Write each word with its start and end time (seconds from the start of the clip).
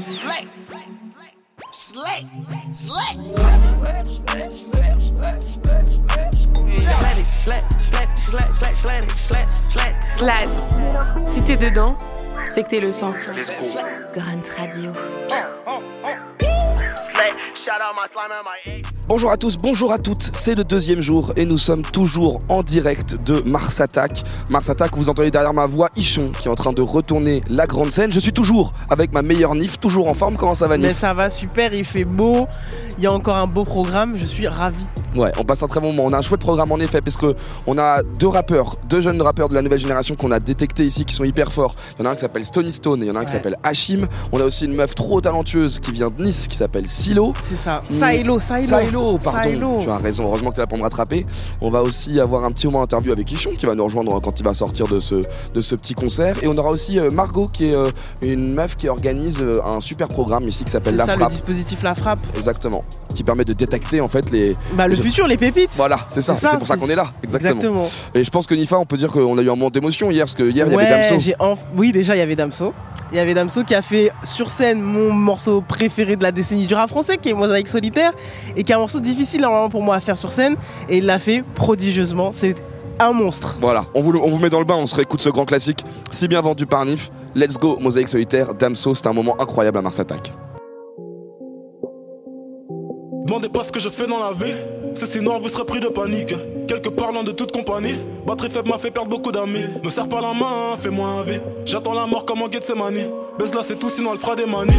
Slick. 0.00 0.48
Slick. 1.72 2.26
Slick. 2.72 3.18
Slad. 10.16 10.48
Si 11.24 11.42
t'es 11.42 11.56
dedans, 11.56 11.96
c'est 12.50 12.64
que 12.64 12.70
t'es 12.70 12.80
le 12.80 12.92
sang. 12.92 13.12
Grunt 14.12 14.42
Radio. 14.56 14.92
Bonjour 19.06 19.30
à 19.30 19.36
tous, 19.36 19.58
bonjour 19.58 19.92
à 19.92 19.98
toutes, 19.98 20.30
c'est 20.32 20.54
le 20.54 20.64
deuxième 20.64 21.02
jour 21.02 21.34
et 21.36 21.44
nous 21.44 21.58
sommes 21.58 21.82
toujours 21.82 22.38
en 22.48 22.62
direct 22.62 23.22
de 23.22 23.42
Mars 23.42 23.82
Attack. 23.82 24.24
Mars 24.48 24.70
Attack, 24.70 24.96
vous 24.96 25.10
entendez 25.10 25.30
derrière 25.30 25.52
ma 25.52 25.66
voix 25.66 25.90
Ichon 25.94 26.32
qui 26.40 26.48
est 26.48 26.50
en 26.50 26.54
train 26.54 26.72
de 26.72 26.80
retourner 26.80 27.42
la 27.50 27.66
grande 27.66 27.90
scène. 27.90 28.10
Je 28.10 28.18
suis 28.18 28.32
toujours 28.32 28.72
avec 28.88 29.12
ma 29.12 29.20
meilleure 29.20 29.54
Nif, 29.56 29.78
toujours 29.78 30.08
en 30.08 30.14
forme. 30.14 30.36
Comment 30.36 30.54
ça 30.54 30.68
va 30.68 30.78
Nif 30.78 30.86
Mais 30.86 30.94
ça 30.94 31.12
va 31.12 31.28
super, 31.28 31.74
il 31.74 31.84
fait 31.84 32.06
beau, 32.06 32.46
il 32.96 33.04
y 33.04 33.06
a 33.06 33.12
encore 33.12 33.36
un 33.36 33.46
beau 33.46 33.64
programme, 33.64 34.16
je 34.16 34.24
suis 34.24 34.48
ravi. 34.48 34.84
Ouais, 35.16 35.32
on 35.38 35.44
passe 35.44 35.62
un 35.62 35.68
très 35.68 35.80
bon 35.80 35.92
moment. 35.92 36.06
On 36.06 36.12
a 36.12 36.18
un 36.18 36.22
chouette 36.22 36.40
programme 36.40 36.72
en 36.72 36.78
effet, 36.78 37.02
parce 37.02 37.18
que 37.18 37.36
on 37.66 37.76
a 37.76 38.02
deux 38.02 38.26
rappeurs, 38.26 38.76
deux 38.88 39.02
jeunes 39.02 39.20
rappeurs 39.20 39.50
de 39.50 39.54
la 39.54 39.60
nouvelle 39.60 39.78
génération 39.78 40.16
qu'on 40.16 40.30
a 40.30 40.40
détectés 40.40 40.86
ici 40.86 41.04
qui 41.04 41.14
sont 41.14 41.24
hyper 41.24 41.52
forts. 41.52 41.74
Il 41.98 42.02
y 42.02 42.06
en 42.06 42.08
a 42.08 42.12
un 42.12 42.14
qui 42.14 42.22
s'appelle 42.22 42.44
Stony 42.44 42.72
Stone 42.72 43.02
et 43.02 43.06
il 43.06 43.08
y 43.08 43.12
en 43.12 43.16
a 43.16 43.20
un 43.20 43.24
qui 43.26 43.32
s'appelle 43.32 43.56
Hashim. 43.62 44.06
On 44.32 44.40
a 44.40 44.44
aussi 44.44 44.64
une 44.64 44.74
meuf 44.74 44.94
trop 44.94 45.20
talentueuse 45.20 45.78
qui 45.78 45.92
vient 45.92 46.08
de 46.08 46.22
Nice 46.24 46.48
qui 46.48 46.56
s'appelle 46.56 46.88
Silo. 46.88 47.34
C'est 47.42 47.56
ça. 47.56 47.80
Mm. 47.90 48.10
Silo, 48.10 48.38
Silo. 48.40 48.93
Silo, 48.98 49.18
pardon. 49.18 49.50
Silo. 49.50 49.76
Tu 49.80 49.90
as 49.90 49.96
raison, 49.96 50.24
heureusement 50.24 50.50
que 50.50 50.54
tu 50.54 50.60
es 50.60 50.62
là 50.62 50.66
pour 50.66 50.78
me 50.78 50.82
rattraper. 50.82 51.26
On 51.60 51.70
va 51.70 51.82
aussi 51.82 52.20
avoir 52.20 52.44
un 52.44 52.52
petit 52.52 52.66
moment 52.66 52.80
d'interview 52.80 53.12
avec 53.12 53.30
Ichon 53.30 53.50
qui 53.58 53.66
va 53.66 53.74
nous 53.74 53.84
rejoindre 53.84 54.20
quand 54.20 54.38
il 54.38 54.44
va 54.44 54.54
sortir 54.54 54.86
de 54.86 55.00
ce, 55.00 55.16
de 55.54 55.60
ce 55.60 55.74
petit 55.74 55.94
concert. 55.94 56.36
Et 56.42 56.46
on 56.48 56.56
aura 56.56 56.70
aussi 56.70 56.98
euh, 56.98 57.10
Margot 57.10 57.46
qui 57.46 57.66
est 57.70 57.74
euh, 57.74 57.88
une 58.22 58.52
meuf 58.54 58.76
qui 58.76 58.88
organise 58.88 59.40
euh, 59.40 59.60
un 59.64 59.80
super 59.80 60.08
programme 60.08 60.44
ici 60.48 60.64
qui 60.64 60.70
s'appelle 60.70 60.96
La 60.96 61.04
ça 61.06 61.12
le 61.12 61.18
Frappe. 61.18 61.30
dispositif 61.32 61.82
La 61.82 61.94
Frappe. 61.94 62.20
Exactement. 62.36 62.84
Qui 63.14 63.24
permet 63.24 63.44
de 63.44 63.52
détecter 63.52 64.00
en 64.00 64.08
fait 64.08 64.30
les. 64.30 64.56
Bah 64.74 64.88
le 64.88 64.94
Je- 64.94 65.02
futur, 65.02 65.26
les 65.26 65.36
pépites. 65.36 65.70
Voilà, 65.74 66.00
c'est 66.08 66.22
ça. 66.22 66.34
C'est 66.34 66.40
ça, 66.42 66.50
C'est 66.52 66.58
pour 66.58 66.66
ça 66.66 66.76
qu'on 66.76 66.88
est 66.90 66.96
là. 66.96 67.12
Exactement. 67.22 67.54
Exactement. 67.54 67.88
Et 68.14 68.24
je 68.24 68.30
pense 68.30 68.46
que 68.46 68.54
Nifa, 68.54 68.78
on 68.78 68.86
peut 68.86 68.96
dire 68.96 69.10
qu'on 69.10 69.38
a 69.38 69.42
eu 69.42 69.46
un 69.48 69.56
moment 69.56 69.70
d'émotion 69.70 70.10
hier, 70.10 70.24
parce 70.24 70.34
que 70.34 70.42
hier, 70.42 70.66
il 70.66 70.72
y 70.72 70.74
avait 70.74 70.76
Ouais, 70.76 71.08
Damso. 71.10 71.30
enf- 71.38 71.58
Oui, 71.76 71.92
déjà, 71.92 72.14
il 72.16 72.18
y 72.18 72.22
avait 72.22 72.36
Damso. 72.36 72.72
Il 73.12 73.16
y 73.16 73.20
avait 73.20 73.34
Damso 73.34 73.62
qui 73.62 73.74
a 73.74 73.82
fait 73.82 74.10
sur 74.24 74.50
scène 74.50 74.80
mon 74.80 75.12
morceau 75.12 75.60
préféré 75.60 76.16
de 76.16 76.22
la 76.22 76.32
décennie 76.32 76.66
du 76.66 76.74
rap 76.74 76.88
français, 76.90 77.16
qui 77.16 77.28
est 77.30 77.34
Mosaïque 77.34 77.68
solitaire, 77.68 78.12
et 78.56 78.64
qui 78.64 78.72
un 78.72 78.83
morceau 78.84 79.00
difficile 79.00 79.40
normalement 79.40 79.70
pour 79.70 79.82
moi 79.82 79.94
à 79.96 80.00
faire 80.00 80.18
sur 80.18 80.30
scène, 80.30 80.56
et 80.88 80.98
il 80.98 81.06
l'a 81.06 81.18
fait 81.18 81.42
prodigieusement. 81.54 82.32
C'est 82.32 82.56
un 83.00 83.12
monstre. 83.12 83.56
Voilà, 83.60 83.86
on 83.94 84.00
vous, 84.02 84.12
le- 84.12 84.20
on 84.20 84.28
vous 84.28 84.38
met 84.38 84.50
dans 84.50 84.58
le 84.60 84.64
bain, 84.64 84.76
on 84.76 84.86
se 84.86 84.94
réécoute 84.94 85.20
ce 85.20 85.30
grand 85.30 85.46
classique, 85.46 85.84
si 86.12 86.28
bien 86.28 86.40
vendu 86.40 86.66
par 86.66 86.84
Nif. 86.84 87.10
Let's 87.34 87.58
go, 87.58 87.76
Mosaïque 87.80 88.08
solitaire, 88.08 88.54
Damso, 88.54 88.94
c'était 88.94 89.08
un 89.08 89.12
moment 89.12 89.34
incroyable 89.40 89.78
à 89.78 89.82
Mars 89.82 89.98
Attack. 89.98 90.32
Demandez 93.26 93.48
pas 93.48 93.64
ce 93.64 93.72
que 93.72 93.80
je 93.80 93.88
fais 93.88 94.06
dans 94.06 94.20
la 94.20 94.32
vie. 94.32 94.52
C'est 94.94 95.06
si 95.06 95.20
noir, 95.22 95.40
vous 95.40 95.48
serez 95.48 95.64
pris 95.64 95.80
de 95.80 95.88
panique. 95.88 96.34
Quelque 96.68 96.90
parlant 96.90 97.24
de 97.24 97.32
toute 97.32 97.50
compagnie. 97.52 97.94
Batterie 98.26 98.50
faible 98.50 98.68
m'a 98.68 98.78
fait 98.78 98.90
perdre 98.90 99.08
beaucoup 99.08 99.32
d'amis. 99.32 99.64
Me 99.82 99.88
serre 99.88 100.08
pas 100.08 100.20
la 100.20 100.34
main, 100.34 100.76
fais-moi 100.78 101.08
un 101.08 101.22
V. 101.22 101.40
J'attends 101.64 101.94
la 101.94 102.06
mort 102.06 102.26
comme 102.26 102.42
en 102.42 102.50
Gethsemane. 102.52 102.94
Baisse 103.38 103.54
là, 103.54 103.62
c'est 103.64 103.78
tout, 103.78 103.88
sinon 103.88 104.10
elle 104.12 104.18
fera 104.18 104.36
des 104.36 104.46
manies. 104.46 104.72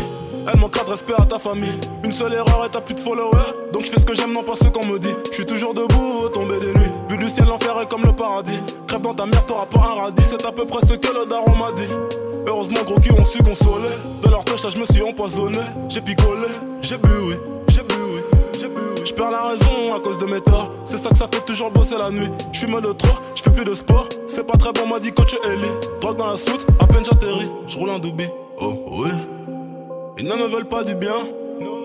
Elle 0.48 0.60
manquera 0.60 0.84
de 0.86 0.92
respect 0.92 1.14
à 1.18 1.26
ta 1.26 1.40
famille. 1.40 1.78
Une 2.04 2.12
seule 2.12 2.34
erreur 2.34 2.66
et 2.66 2.70
t'as 2.72 2.82
plus 2.82 2.94
de 2.94 3.00
followers. 3.00 3.54
Donc 3.74 3.84
je 3.84 3.92
fais 3.92 4.00
ce 4.00 4.06
que 4.06 4.16
j'aime, 4.16 4.34
non 4.34 4.44
pas 4.44 4.56
ce 4.56 4.70
qu'on 4.70 4.86
me 4.86 5.00
dit. 5.00 5.14
Je 5.32 5.36
suis 5.36 5.46
toujours 5.46 5.74
debout, 5.74 6.30
tombé 6.34 6.60
des 6.60 6.74
nuits. 6.74 6.92
Vu 7.10 7.18
du 7.18 7.28
ciel, 7.28 7.48
l'enfer 7.48 7.80
est 7.82 7.90
comme 7.90 8.04
le 8.04 8.14
paradis. 8.14 8.60
Crève 8.88 9.02
dans 9.02 9.14
ta 9.14 9.26
mère, 9.26 9.46
t'auras 9.46 9.66
pas 9.66 9.80
un 9.80 10.02
radis. 10.02 10.24
C'est 10.30 10.46
à 10.46 10.52
peu 10.52 10.66
près 10.66 10.86
ce 10.86 10.94
que 10.94 11.08
le 11.08 11.26
daron 11.28 11.56
m'a 11.56 11.72
dit. 11.72 11.88
Heureusement, 12.48 12.84
gros 12.86 13.00
cul 13.00 13.12
ont 13.14 13.26
su 13.26 13.42
consoler. 13.42 13.90
De 14.24 14.30
leur 14.30 14.46
touche, 14.46 14.70
je 14.70 14.78
me 14.78 14.86
suis 14.86 15.02
empoisonné. 15.02 15.60
J'ai 15.90 16.02
picolé, 16.02 16.48
j'ai 16.82 16.98
bu, 16.98 17.10
oui. 17.28 17.36
J'ai 17.70 17.82
bu, 17.82 17.96
oui. 18.14 18.22
J'ai 18.60 18.68
bu, 18.68 18.82
oui. 18.96 19.02
Je 19.04 19.14
perds 19.14 19.32
la 19.32 19.42
raison 19.42 19.96
à 19.96 20.00
cause 20.00 20.20
de 20.20 20.26
mes 20.26 20.42
torts. 20.42 20.72
C'est 20.86 20.98
ça 20.98 21.10
que 21.10 21.18
ça 21.18 21.28
fait 21.32 21.44
toujours 21.46 21.72
bosser 21.72 21.98
la 21.98 22.12
nuit. 22.12 22.30
Je 22.52 22.60
suis 22.60 22.68
de 22.68 22.92
trop, 22.94 23.18
je 23.34 23.42
fais 23.42 23.50
plus 23.52 23.66
de 23.66 23.74
sport. 23.74 24.08
C'est 24.28 24.46
pas 24.46 24.58
très 24.58 24.74
bon, 24.74 24.88
m'a 24.88 25.00
dit 25.00 25.12
coach 25.12 25.36
Ellie. 25.44 25.72
Drogue 26.02 26.18
dans 26.18 26.28
la 26.28 26.38
soute, 26.38 26.68
à 26.80 26.86
peine 26.86 27.04
j'atterris. 27.04 27.50
Je 27.66 27.80
roule 27.80 27.90
un 27.90 28.00
doubi. 28.00 28.28
Oh, 28.62 28.74
oui. 28.92 29.10
Ils 30.18 30.26
ne 30.26 30.36
me 30.36 30.48
veulent 30.48 30.70
pas 30.70 30.84
du 30.86 30.96
bien. 30.96 31.18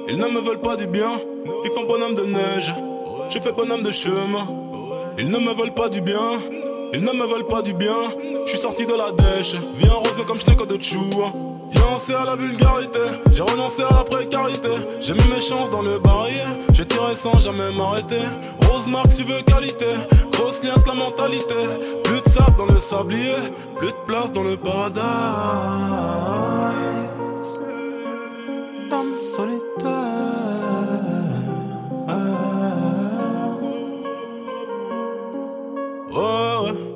Ils 0.08 0.16
ne 0.16 0.26
me 0.26 0.40
veulent 0.40 0.60
pas 0.60 0.76
du 0.76 0.86
bien. 0.86 1.10
Ils 1.64 1.70
font 1.72 1.84
bonhomme 1.84 2.14
de 2.14 2.22
neige. 2.22 2.72
Je 3.28 3.38
fais 3.40 3.50
bonhomme 3.50 3.82
de 3.82 3.90
chemin. 3.90 4.46
Ils 5.18 5.28
ne 5.28 5.38
me 5.38 5.52
veulent 5.52 5.74
pas 5.74 5.88
du 5.88 6.00
bien. 6.00 6.38
Ils 6.94 7.02
ne 7.02 7.12
me 7.12 7.26
veulent 7.26 7.48
pas 7.48 7.62
du 7.62 7.74
bien. 7.74 7.96
Je 8.46 8.50
suis 8.50 8.58
sorti 8.58 8.86
de 8.86 8.94
la 8.94 9.10
dèche. 9.10 9.56
Viens 9.78 9.92
rose 9.92 10.24
comme 10.28 10.38
je 10.38 10.46
de 10.46 10.82
chou. 10.82 11.10
Fiancé 11.72 12.14
à 12.14 12.24
la 12.24 12.36
vulgarité. 12.36 13.00
J'ai 13.32 13.42
renoncé 13.42 13.82
à 13.82 13.94
la 13.94 14.04
précarité. 14.04 14.70
J'ai 15.02 15.14
mis 15.14 15.24
mes 15.34 15.40
chances 15.40 15.70
dans 15.70 15.82
le 15.82 15.98
barillet. 15.98 16.38
J'ai 16.72 16.84
tiré 16.84 17.16
sans 17.16 17.40
jamais 17.40 17.72
m'arrêter. 17.76 18.22
Rose 18.68 18.86
marque, 18.86 19.16
tu 19.16 19.24
veux 19.24 19.42
qualité. 19.42 19.86
Grosse 20.32 20.62
liasse, 20.62 20.86
la 20.86 20.94
mentalité. 20.94 21.54
Plus 22.04 22.20
de 22.20 22.28
sable 22.28 22.56
dans 22.58 22.72
le 22.72 22.78
sablier. 22.78 23.34
Plus 23.78 23.88
de 23.88 24.06
place 24.06 24.30
dans 24.32 24.44
le 24.44 24.56
paradis. 24.56 26.39
Solitaire. 29.34 29.60
Ouais, 36.12 36.89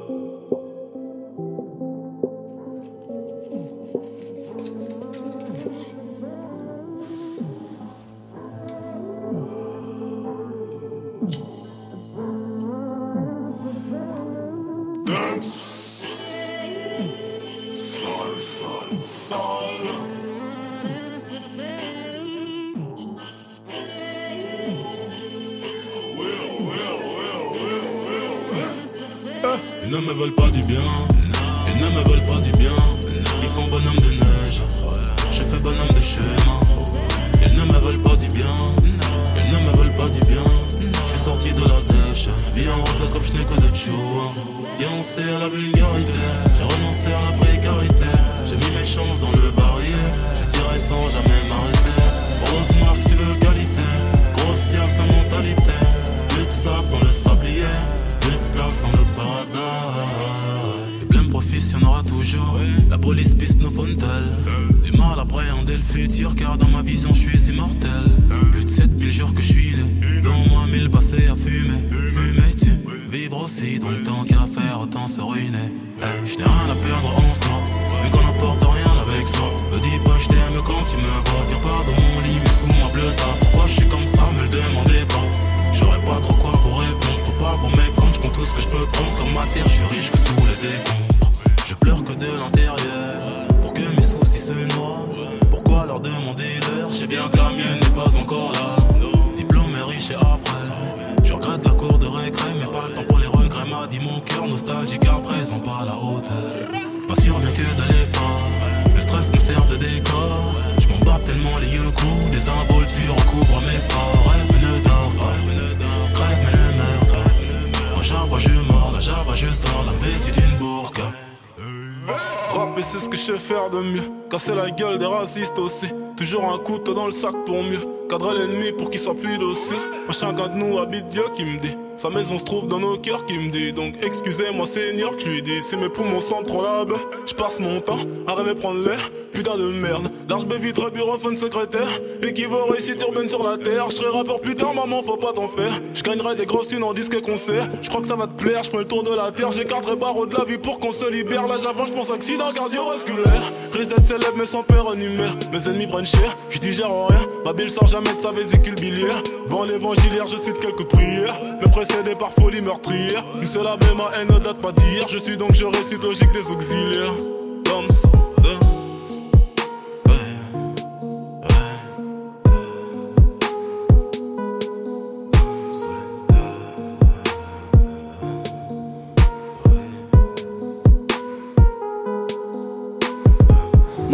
Casser 124.31 124.55
la 124.55 124.71
gueule 124.71 124.99
des 124.99 125.07
racistes 125.07 125.59
aussi. 125.59 125.89
Toujours 126.17 126.45
un 126.45 126.59
couteau 126.59 126.95
dans 126.95 127.07
le 127.07 127.13
sac 127.13 127.35
pour 127.45 127.61
mieux. 127.63 127.81
Cadrer 128.09 128.39
l'ennemi 128.39 128.73
pour 128.73 128.89
qu'il 128.89 129.01
soit 129.01 129.15
plus 129.15 129.37
docile. 129.39 129.81
Chacun 130.11 130.49
de 130.49 130.59
nous 130.59 130.79
habite 130.79 131.09
Dieu 131.09 131.25
qui 131.35 131.45
me 131.45 131.59
dit. 131.59 131.77
Sa 131.97 132.11
maison 132.11 132.39
se 132.39 132.45
trouve 132.45 132.69
dans 132.69 132.79
nos 132.79 132.97
cœurs 132.99 133.27
qui 133.27 133.37
me 133.39 133.51
dit. 133.51 133.73
Donc 133.73 133.95
excusez-moi 134.03 134.67
Seigneur 134.67 135.17
que 135.17 135.23
je 135.23 135.31
lui 135.31 135.43
dis. 135.43 135.61
Si 135.63 135.77
mes 135.77 135.89
poumons 135.89 136.19
la 136.63 136.85
baie 136.85 136.95
Je 137.27 137.35
passe 137.35 137.59
mon 137.59 137.81
temps 137.81 137.99
à 138.29 138.35
rêver 138.35 138.55
prendre 138.55 138.85
l'air. 138.85 139.11
Putain 139.33 139.57
de 139.57 139.65
merde. 139.65 140.09
Large 140.29 140.47
baie 140.47 140.59
vitre 140.59 140.91
bureauphone 140.91 141.37
secrétaire. 141.37 141.89
Équivaut 142.23 142.67
réussite 142.67 143.03
urbaine 143.03 143.29
sur 143.29 143.43
la 143.43 143.57
terre. 143.57 143.91
Je 143.91 143.97
serai 143.97 144.17
rappeur 144.17 144.41
plus 144.41 144.55
tard 144.55 144.75
maman 144.75 145.03
faut 145.03 145.17
pas 145.17 145.33
t'en 145.33 145.49
faire. 145.49 145.81
Je 145.95 146.35
des 146.35 146.47
grosses 146.47 146.69
thunes 146.69 146.85
en 146.85 146.93
disque 146.93 147.15
et 147.15 147.23
concert. 147.23 147.69
Je 147.83 147.89
crois 147.89 148.01
que 148.01 148.09
ça 148.09 148.17
va 148.17 148.27
te 148.27 148.41
plaire. 148.41 148.63
Je 148.63 148.71
ferai 148.71 148.83
le 148.83 148.89
tour 148.89 149.03
de 149.03 149.15
la 149.15 149.33
terre. 149.33 149.51
J'écarterai 149.51 149.97
barreau 149.97 150.27
de 150.27 150.37
la 150.37 150.45
vie 150.45 150.59
pour 150.59 150.79
qu'on 150.79 150.93
se 150.93 151.11
libère. 151.11 151.47
Là 151.49 151.57
j'avance 151.63 151.89
je 151.89 151.93
pense 151.93 152.11
accident 152.13 152.53
cardiovasculaire 152.53 153.54
D'être 153.87 154.07
célèbre 154.07 154.35
mais 154.39 154.47
sans 154.47 154.63
père 154.63 154.85
mère 154.85 155.35
Mes 155.53 155.69
ennemis 155.69 155.87
prennent 155.87 156.05
cher 156.05 156.37
Je 156.51 156.59
digère 156.59 156.89
rien 156.89 157.21
Ma 157.45 157.53
bille 157.53 157.71
sort 157.71 157.89
jamais 157.89 158.13
de 158.15 158.21
sa 158.21 158.33
vésicule 158.33 158.75
biliaire 158.77 159.23
Vent 159.47 159.65
l'évangilière 159.65 160.27
je 160.27 160.37
cite 160.37 160.59
quelques 160.61 160.89
prières 160.89 161.35
précédé 161.75 162.15
par 162.15 162.33
folie 162.33 162.61
meurtrière. 162.61 163.25
Une 163.41 163.47
seule 163.47 163.67
avait 163.67 163.95
ma 163.97 164.11
haine 164.17 164.29
ne 164.29 164.39
date 164.39 164.61
pas 164.61 164.73
d'hier. 164.73 165.07
Je 165.09 165.19
suis 165.19 165.37
donc 165.37 165.55
je 165.55 165.65
récite 165.65 166.03
logique 166.03 166.33
des 166.33 166.47
auxiliaires. 166.51 167.34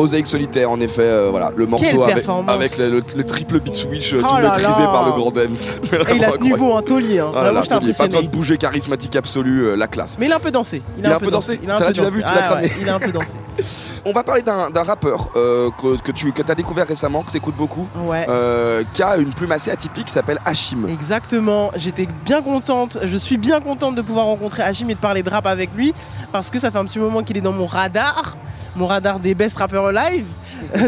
Mosaïque 0.00 0.26
solitaire, 0.26 0.70
en 0.70 0.80
effet, 0.80 1.02
euh, 1.02 1.28
voilà, 1.30 1.52
le 1.54 1.66
morceau 1.66 2.02
avec, 2.02 2.26
avec 2.48 2.78
le, 2.78 3.24
triple 3.24 3.60
beat 3.60 3.74
switch 3.74 4.14
euh, 4.14 4.22
Oh 4.22 4.28
tout 4.28 4.36
maîtrisé 4.36 4.82
par 4.84 5.04
le 5.06 5.12
gros 5.12 5.30
Dems. 5.30 5.54
Et 5.54 6.14
il 6.16 6.24
a 6.24 6.32
tenu 6.32 6.56
bon 6.56 6.76
un 6.76 6.82
taulier. 6.82 7.18
Hein. 7.18 7.32
Ah 7.34 7.40
Vraiment, 7.42 7.60
là, 7.60 7.66
pas 7.66 7.80
besoin 7.80 8.22
de 8.22 8.28
bouger, 8.28 8.56
charismatique 8.56 9.16
absolu, 9.16 9.66
euh, 9.66 9.76
la 9.76 9.88
classe. 9.88 10.16
Mais 10.18 10.26
il 10.26 10.32
a 10.32 10.36
un 10.36 10.40
peu 10.40 10.50
dansé. 10.50 10.82
Il 10.98 11.06
a 11.06 11.16
un 11.16 11.18
peu 11.20 11.30
dansé 11.30 11.60
Il 11.62 11.70
a 11.70 11.76
un 11.76 11.78
C'est 11.78 11.84
peu 11.84 11.92
vrai, 11.92 11.92
tu 11.92 12.00
l'as 12.00 12.06
dansé. 12.06 12.16
vu, 12.16 12.22
tu 12.22 12.34
l'as 12.34 12.40
Ah 12.40 12.48
cramé. 12.48 12.72
Il 12.80 12.88
a 12.88 12.94
un 12.94 13.00
peu 13.00 13.12
dansé. 13.12 13.36
On 14.06 14.12
va 14.12 14.22
parler 14.22 14.42
d'un 14.42 14.82
rappeur 14.82 15.28
euh, 15.36 15.70
que, 15.78 16.00
que 16.00 16.10
tu 16.12 16.32
que 16.32 16.42
as 16.50 16.54
découvert 16.54 16.86
récemment, 16.86 17.22
que 17.22 17.30
tu 17.30 17.36
écoutes 17.36 17.56
beaucoup, 17.56 17.86
Ouais. 18.04 18.24
euh, 18.28 18.82
qui 18.94 19.02
a 19.02 19.16
une 19.18 19.34
plume 19.34 19.52
assez 19.52 19.70
atypique 19.70 20.06
qui 20.06 20.12
s'appelle 20.12 20.38
Hashim. 20.44 20.86
Exactement, 20.88 21.70
j'étais 21.76 22.08
bien 22.24 22.40
contente, 22.40 22.98
je 23.04 23.16
suis 23.16 23.36
bien 23.36 23.60
contente 23.60 23.94
de 23.94 24.02
pouvoir 24.02 24.26
rencontrer 24.26 24.62
Hachim 24.62 24.88
et 24.88 24.94
de 24.94 24.98
parler 25.00 25.22
de 25.22 25.28
rap 25.30 25.46
avec 25.46 25.70
lui 25.76 25.92
parce 26.32 26.50
que 26.50 26.58
ça 26.58 26.70
fait 26.70 26.78
un 26.78 26.84
petit 26.84 26.98
moment 26.98 27.22
qu'il 27.22 27.36
est 27.36 27.40
dans 27.42 27.52
mon 27.52 27.66
radar, 27.66 28.36
mon 28.74 28.86
radar 28.86 29.20
des 29.20 29.34
best 29.34 29.58
rappeurs 29.58 29.92
live 29.92 30.24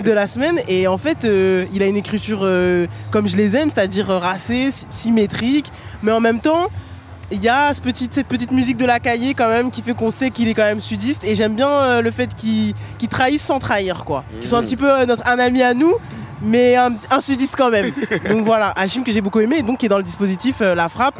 de 0.03 0.11
la 0.13 0.27
semaine 0.29 0.61
et 0.69 0.87
en 0.87 0.97
fait 0.99 1.25
euh, 1.25 1.67
il 1.75 1.83
a 1.83 1.87
une 1.87 1.97
écriture 1.97 2.41
euh, 2.43 2.87
comme 3.11 3.29
je 3.29 3.37
les 3.37 3.57
aime, 3.57 3.69
c'est-à-dire 3.71 4.11
euh, 4.11 4.19
racée, 4.19 4.71
sy- 4.71 4.87
symétrique, 4.91 5.71
mais 6.03 6.13
en 6.13 6.21
même 6.21 6.41
temps 6.41 6.69
il 7.33 7.43
y 7.43 7.49
a 7.49 7.73
ce 7.75 7.81
petit- 7.81 8.09
cette 8.11 8.27
petite 8.29 8.51
musique 8.53 8.77
de 8.77 8.85
la 8.85 9.01
cahier 9.01 9.35
quand 9.35 9.49
même 9.49 9.71
qui 9.71 9.83
fait 9.83 9.95
qu'on 9.95 10.11
sait 10.11 10.31
qu'il 10.31 10.49
est 10.49 10.55
quand 10.55 10.63
même 10.65 10.81
sudiste. 10.81 11.25
Et 11.25 11.35
j'aime 11.35 11.55
bien 11.57 11.69
euh, 11.69 12.03
le 12.03 12.11
fait 12.11 12.35
qu'il 12.35 12.75
qu'il 12.99 13.09
trahisse 13.09 13.43
sans 13.43 13.59
trahir 13.59 14.05
quoi, 14.05 14.25
qu'il 14.41 14.47
soit 14.49 14.59
un 14.59 14.63
petit 14.63 14.77
peu 14.77 14.91
euh, 14.91 15.07
notre, 15.07 15.27
un 15.27 15.39
ami 15.39 15.63
à 15.63 15.75
nous 15.75 15.95
mais 16.43 16.77
un, 16.77 16.95
un 17.11 17.21
sudiste 17.21 17.55
quand 17.57 17.71
même. 17.71 17.93
donc 18.29 18.45
voilà, 18.45 18.71
Hachim 18.77 19.03
que 19.05 19.13
j'ai 19.13 19.21
beaucoup 19.21 19.41
aimé, 19.41 19.57
et 19.59 19.63
donc 19.63 19.79
qui 19.79 19.87
est 19.87 19.89
dans 19.89 19.97
le 19.99 20.03
dispositif 20.03 20.61
euh, 20.61 20.75
La 20.75 20.89
Frappe, 20.89 21.19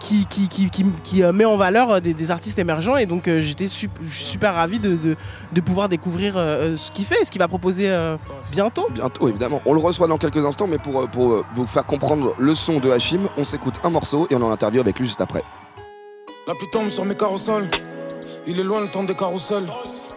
qui, 0.00 0.26
qui, 0.26 0.48
qui, 0.48 0.68
qui- 0.70 0.84
qui, 1.02 1.22
euh, 1.22 1.32
met 1.32 1.44
en 1.44 1.56
valeur 1.56 1.90
euh, 1.92 2.00
des, 2.00 2.14
des 2.14 2.30
artistes 2.30 2.58
émergents. 2.58 2.96
Et 2.96 3.06
donc 3.06 3.28
euh, 3.28 3.40
j'étais 3.40 3.68
sup- 3.68 3.98
je 4.04 4.14
suis 4.14 4.24
super 4.24 4.54
ravi 4.54 4.78
de, 4.78 4.96
de, 4.96 5.16
de 5.52 5.60
pouvoir 5.60 5.88
découvrir 5.88 6.34
euh, 6.36 6.76
ce 6.76 6.90
qu'il 6.90 7.04
fait 7.04 7.22
et 7.22 7.24
ce 7.24 7.30
qu'il 7.30 7.38
va 7.40 7.48
proposer 7.48 7.88
euh, 7.90 8.16
bientôt. 8.52 8.86
Bientôt, 8.90 9.28
évidemment. 9.28 9.62
On 9.64 9.72
le 9.74 9.80
reçoit 9.80 10.06
dans 10.08 10.18
quelques 10.18 10.44
instants, 10.44 10.66
mais 10.66 10.78
pour, 10.78 11.00
euh, 11.02 11.06
pour 11.06 11.32
euh, 11.32 11.44
vous 11.54 11.66
faire 11.66 11.86
comprendre 11.86 12.34
le 12.38 12.54
son 12.54 12.80
de 12.80 12.90
Hashim, 12.90 13.28
on 13.36 13.44
s'écoute 13.44 13.76
un 13.84 13.90
morceau 13.90 14.26
et 14.30 14.34
on 14.34 14.42
en 14.42 14.50
interview 14.50 14.80
avec 14.80 14.98
lui 14.98 15.06
juste 15.06 15.20
après. 15.20 15.42
La 16.46 16.54
pluie 16.54 16.68
tombe 16.70 16.88
sur 16.88 17.04
mes 17.04 17.14
carrousels. 17.14 17.68
Il 18.46 18.60
est 18.60 18.64
loin 18.64 18.80
le 18.82 18.88
temps 18.88 19.04
des 19.04 19.14
carousels. 19.14 19.64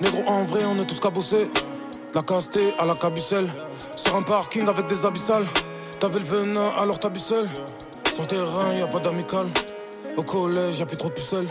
Négro, 0.02 0.22
en 0.28 0.44
vrai, 0.44 0.62
on 0.66 0.78
est 0.82 0.86
tous 0.86 1.00
cabossés. 1.00 1.46
De 1.46 2.16
la 2.16 2.22
casté 2.24 2.60
à 2.80 2.86
la 2.86 2.94
cabucelle. 2.96 3.48
Sur 4.08 4.16
un 4.16 4.22
parking 4.22 4.66
avec 4.70 4.88
des 4.88 5.06
abyssales. 5.06 5.46
T'avais 6.00 6.20
le 6.20 6.26
venin, 6.26 6.70
alors 6.78 6.98
t'habites 6.98 7.26
seul. 7.26 7.46
Sur 8.16 8.26
terrain, 8.26 8.74
y 8.74 8.82
a 8.82 8.88
pas 8.88 9.00
d'amical. 9.00 9.48
Au 10.18 10.24
collège, 10.24 10.84
plus 10.86 10.98
trop 10.98 11.10
de 11.10 11.14
pucelles. 11.14 11.48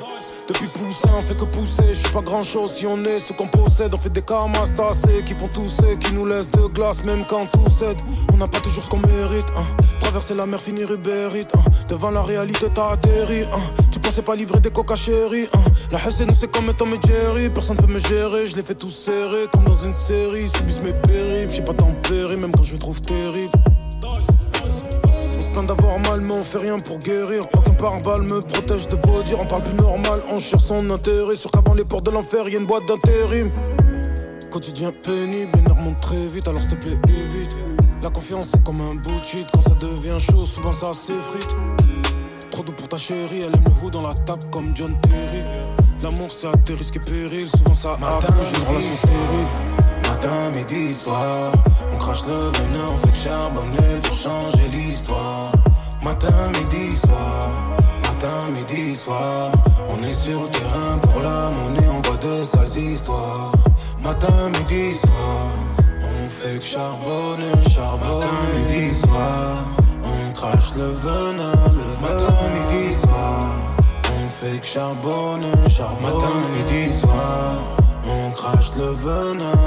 Depuis 0.48 0.66
poussin, 0.66 1.08
on 1.16 1.22
fait 1.22 1.36
que 1.36 1.44
pousser. 1.44 1.88
Je 1.88 2.00
suis 2.00 2.08
pas 2.12 2.20
grand 2.20 2.42
chose 2.42 2.72
si 2.72 2.84
on 2.86 3.02
est 3.04 3.20
ce 3.20 3.32
qu'on 3.32 3.46
possède. 3.46 3.94
On 3.94 3.96
fait 3.96 4.10
des 4.10 4.22
camas 4.22 4.66
tassés 4.76 5.22
qui 5.24 5.34
font 5.34 5.46
tousser, 5.48 5.96
qui 6.00 6.12
nous 6.12 6.26
laissent 6.26 6.50
de 6.50 6.66
glace, 6.66 7.04
même 7.04 7.24
quand 7.28 7.46
tout 7.46 7.64
cède. 7.78 7.96
On 8.32 8.36
n'a 8.38 8.48
pas 8.48 8.58
toujours 8.58 8.82
ce 8.82 8.90
qu'on 8.90 8.98
mérite. 8.98 9.46
hein. 9.56 9.62
Traverser 10.00 10.34
la 10.34 10.46
mer, 10.46 10.60
finir 10.60 10.90
Uber 10.90 11.28
Eats, 11.36 11.56
hein. 11.56 11.60
Devant 11.88 12.10
la 12.10 12.22
réalité, 12.22 12.66
t'as 12.74 12.90
atterri. 12.90 13.42
hein. 13.44 13.60
Tu 13.92 14.00
pensais 14.00 14.22
pas 14.22 14.34
livrer 14.34 14.58
des 14.58 14.70
coca 14.70 14.96
chérie. 14.96 15.46
La 15.92 15.98
haine, 15.98 16.26
nous, 16.28 16.34
c'est 16.38 16.50
comme 16.50 16.72
Tom 16.74 16.90
et 16.92 17.06
Jerry. 17.06 17.48
Personne 17.50 17.76
peut 17.76 17.86
me 17.92 18.00
gérer, 18.00 18.48
je 18.48 18.56
les 18.56 18.62
fais 18.62 18.74
tous 18.74 18.90
serrer. 18.90 19.46
Comme 19.52 19.64
dans 19.64 19.74
une 19.84 19.94
série, 19.94 20.48
subissent 20.48 20.80
mes 20.82 20.92
périples. 20.92 21.52
J'ai 21.54 21.62
pas 21.62 21.74
tempéré, 21.74 22.36
même 22.36 22.50
quand 22.50 22.64
je 22.64 22.74
me 22.74 22.78
trouve 22.80 23.00
terrible. 23.00 23.50
Plaint 25.56 25.68
d'avoir 25.68 25.98
mal, 26.00 26.20
mais 26.20 26.34
on 26.34 26.42
fait 26.42 26.58
rien 26.58 26.78
pour 26.78 26.98
guérir. 26.98 27.44
Aucun 27.54 27.72
pare-balles 27.72 28.24
me 28.24 28.42
protège 28.42 28.90
de 28.90 28.96
vos 28.96 29.22
dires. 29.22 29.40
On 29.40 29.46
parle 29.46 29.62
plus 29.62 29.72
normal, 29.72 30.20
on 30.30 30.38
cherche 30.38 30.64
son 30.64 30.90
intérêt. 30.90 31.34
Sur 31.34 31.50
qu'avant 31.50 31.72
les 31.72 31.86
portes 31.86 32.04
de 32.04 32.10
l'enfer, 32.10 32.46
y 32.46 32.56
a 32.56 32.58
une 32.58 32.66
boîte 32.66 32.84
d'intérim. 32.86 33.50
Quotidien 34.50 34.92
pénible, 34.92 35.52
les 35.54 35.62
nerfs 35.62 35.76
montent 35.76 36.00
très 36.02 36.26
vite, 36.26 36.46
alors 36.46 36.60
s'il 36.60 36.72
te 36.72 36.74
plaît, 36.74 36.98
évite. 37.08 37.56
La 38.02 38.10
confiance, 38.10 38.48
c'est 38.52 38.62
comme 38.64 38.82
un 38.82 38.96
bout 38.96 39.18
de 39.18 39.24
shit. 39.24 39.46
Quand 39.50 39.62
ça 39.62 39.74
devient 39.80 40.18
chaud, 40.20 40.44
souvent 40.44 40.72
ça 40.72 40.92
s'effrite. 40.92 41.56
Trop 42.50 42.62
doux 42.62 42.72
pour 42.72 42.88
ta 42.88 42.98
chérie, 42.98 43.40
elle 43.40 43.54
aime 43.54 43.64
le 43.82 43.90
dans 43.90 44.02
la 44.02 44.12
table 44.12 44.44
comme 44.50 44.76
John 44.76 44.94
Terry. 45.00 45.42
L'amour, 46.02 46.28
c'est 46.36 46.48
à 46.48 46.52
tes 46.66 46.74
risques 46.74 46.96
et 46.96 47.00
périls. 47.00 47.48
Souvent 47.48 47.74
ça 47.74 47.92
accouche 47.94 48.52
d'une 48.52 48.68
relation 48.68 48.96
stérile. 48.98 49.46
Matin, 50.06 50.50
midi, 50.54 50.92
soir, 50.92 51.50
crache 52.06 52.26
le 52.26 52.34
venin, 52.56 52.86
on 52.92 52.96
fait 52.98 53.10
que 53.10 53.18
charbonner 53.18 54.00
pour 54.02 54.14
changer 54.14 54.68
l'histoire. 54.70 55.50
Matin, 56.04 56.52
midi, 56.54 56.96
soir, 56.96 57.48
matin, 58.04 58.48
midi, 58.54 58.94
soir, 58.94 59.50
on 59.90 60.00
est 60.04 60.14
sur 60.14 60.40
le 60.40 60.48
terrain 60.48 60.98
pour 61.02 61.20
la 61.20 61.50
monnaie, 61.50 61.88
on 61.90 62.00
voit 62.06 62.18
de 62.18 62.44
sales 62.44 62.80
histoires. 62.80 63.50
Matin, 64.04 64.50
midi, 64.56 64.92
soir, 64.92 65.46
on 66.14 66.28
fait 66.28 66.58
que 66.58 66.64
charbonner, 66.64 67.56
charbonner. 67.74 68.20
Matin, 68.20 68.46
midi, 68.54 68.94
soir, 68.94 69.66
on 70.04 70.32
crache 70.32 70.76
le 70.76 70.92
venin, 71.04 71.58
le 71.80 71.88
matin, 72.02 72.38
midi, 72.54 72.94
soir, 73.02 73.48
on 74.14 74.28
fait 74.28 74.60
que 74.60 74.66
charbonner, 74.66 75.68
charbonner. 75.68 76.14
Matin, 76.14 76.36
midi, 76.54 77.00
soir. 77.00 77.76
On 78.08 78.30
crache 78.30 78.70
le 78.76 78.92
venin, 78.92 79.34
le 79.34 79.56
venin. 79.56 79.65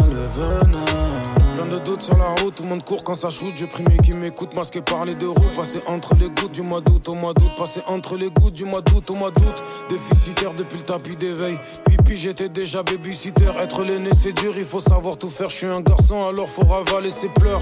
Sur 2.00 2.18
la 2.18 2.30
route, 2.42 2.56
tout 2.56 2.64
le 2.64 2.70
monde 2.70 2.84
court 2.84 3.04
quand 3.04 3.16
ça 3.16 3.30
shoot. 3.30 3.52
J'ai 3.56 3.68
pris 3.68 3.84
mes 3.84 3.98
qui 3.98 4.14
m'écoutent, 4.14 4.56
masqué 4.56 4.82
par 4.82 5.06
les 5.06 5.16
deux 5.16 5.30
roues. 5.30 5.54
Passé 5.56 5.82
entre 5.86 6.16
les 6.16 6.30
gouttes 6.30 6.54
du 6.54 6.62
mois 6.62 6.82
d'août 6.82 7.10
au 7.10 7.16
mois 7.16 7.34
d'août. 7.34 7.52
Passé 7.58 7.82
entre 7.88 8.16
les 8.16 8.30
gouttes 8.30 8.54
du 8.54 8.66
mois 8.66 8.82
d'août 8.82 9.10
au 9.12 9.16
mois 9.16 9.32
d'août. 9.32 9.64
Déficitaire 9.90 10.54
depuis 10.54 10.78
le 10.78 10.84
tapis 10.84 11.16
d'éveil. 11.18 11.58
Puis 12.06 12.18
j'étais 12.18 12.50
déjà 12.50 12.82
babysitter. 12.82 13.46
Être 13.62 13.84
l'aîné, 13.84 14.10
c'est 14.20 14.34
dur, 14.34 14.54
il 14.58 14.66
faut 14.66 14.80
savoir 14.80 15.18
tout 15.18 15.30
faire. 15.30 15.50
Je 15.50 15.56
suis 15.58 15.68
un 15.68 15.82
garçon, 15.82 16.26
alors 16.26 16.48
faut 16.48 16.66
ravaler 16.66 17.12
ses 17.12 17.30
pleurs. 17.30 17.62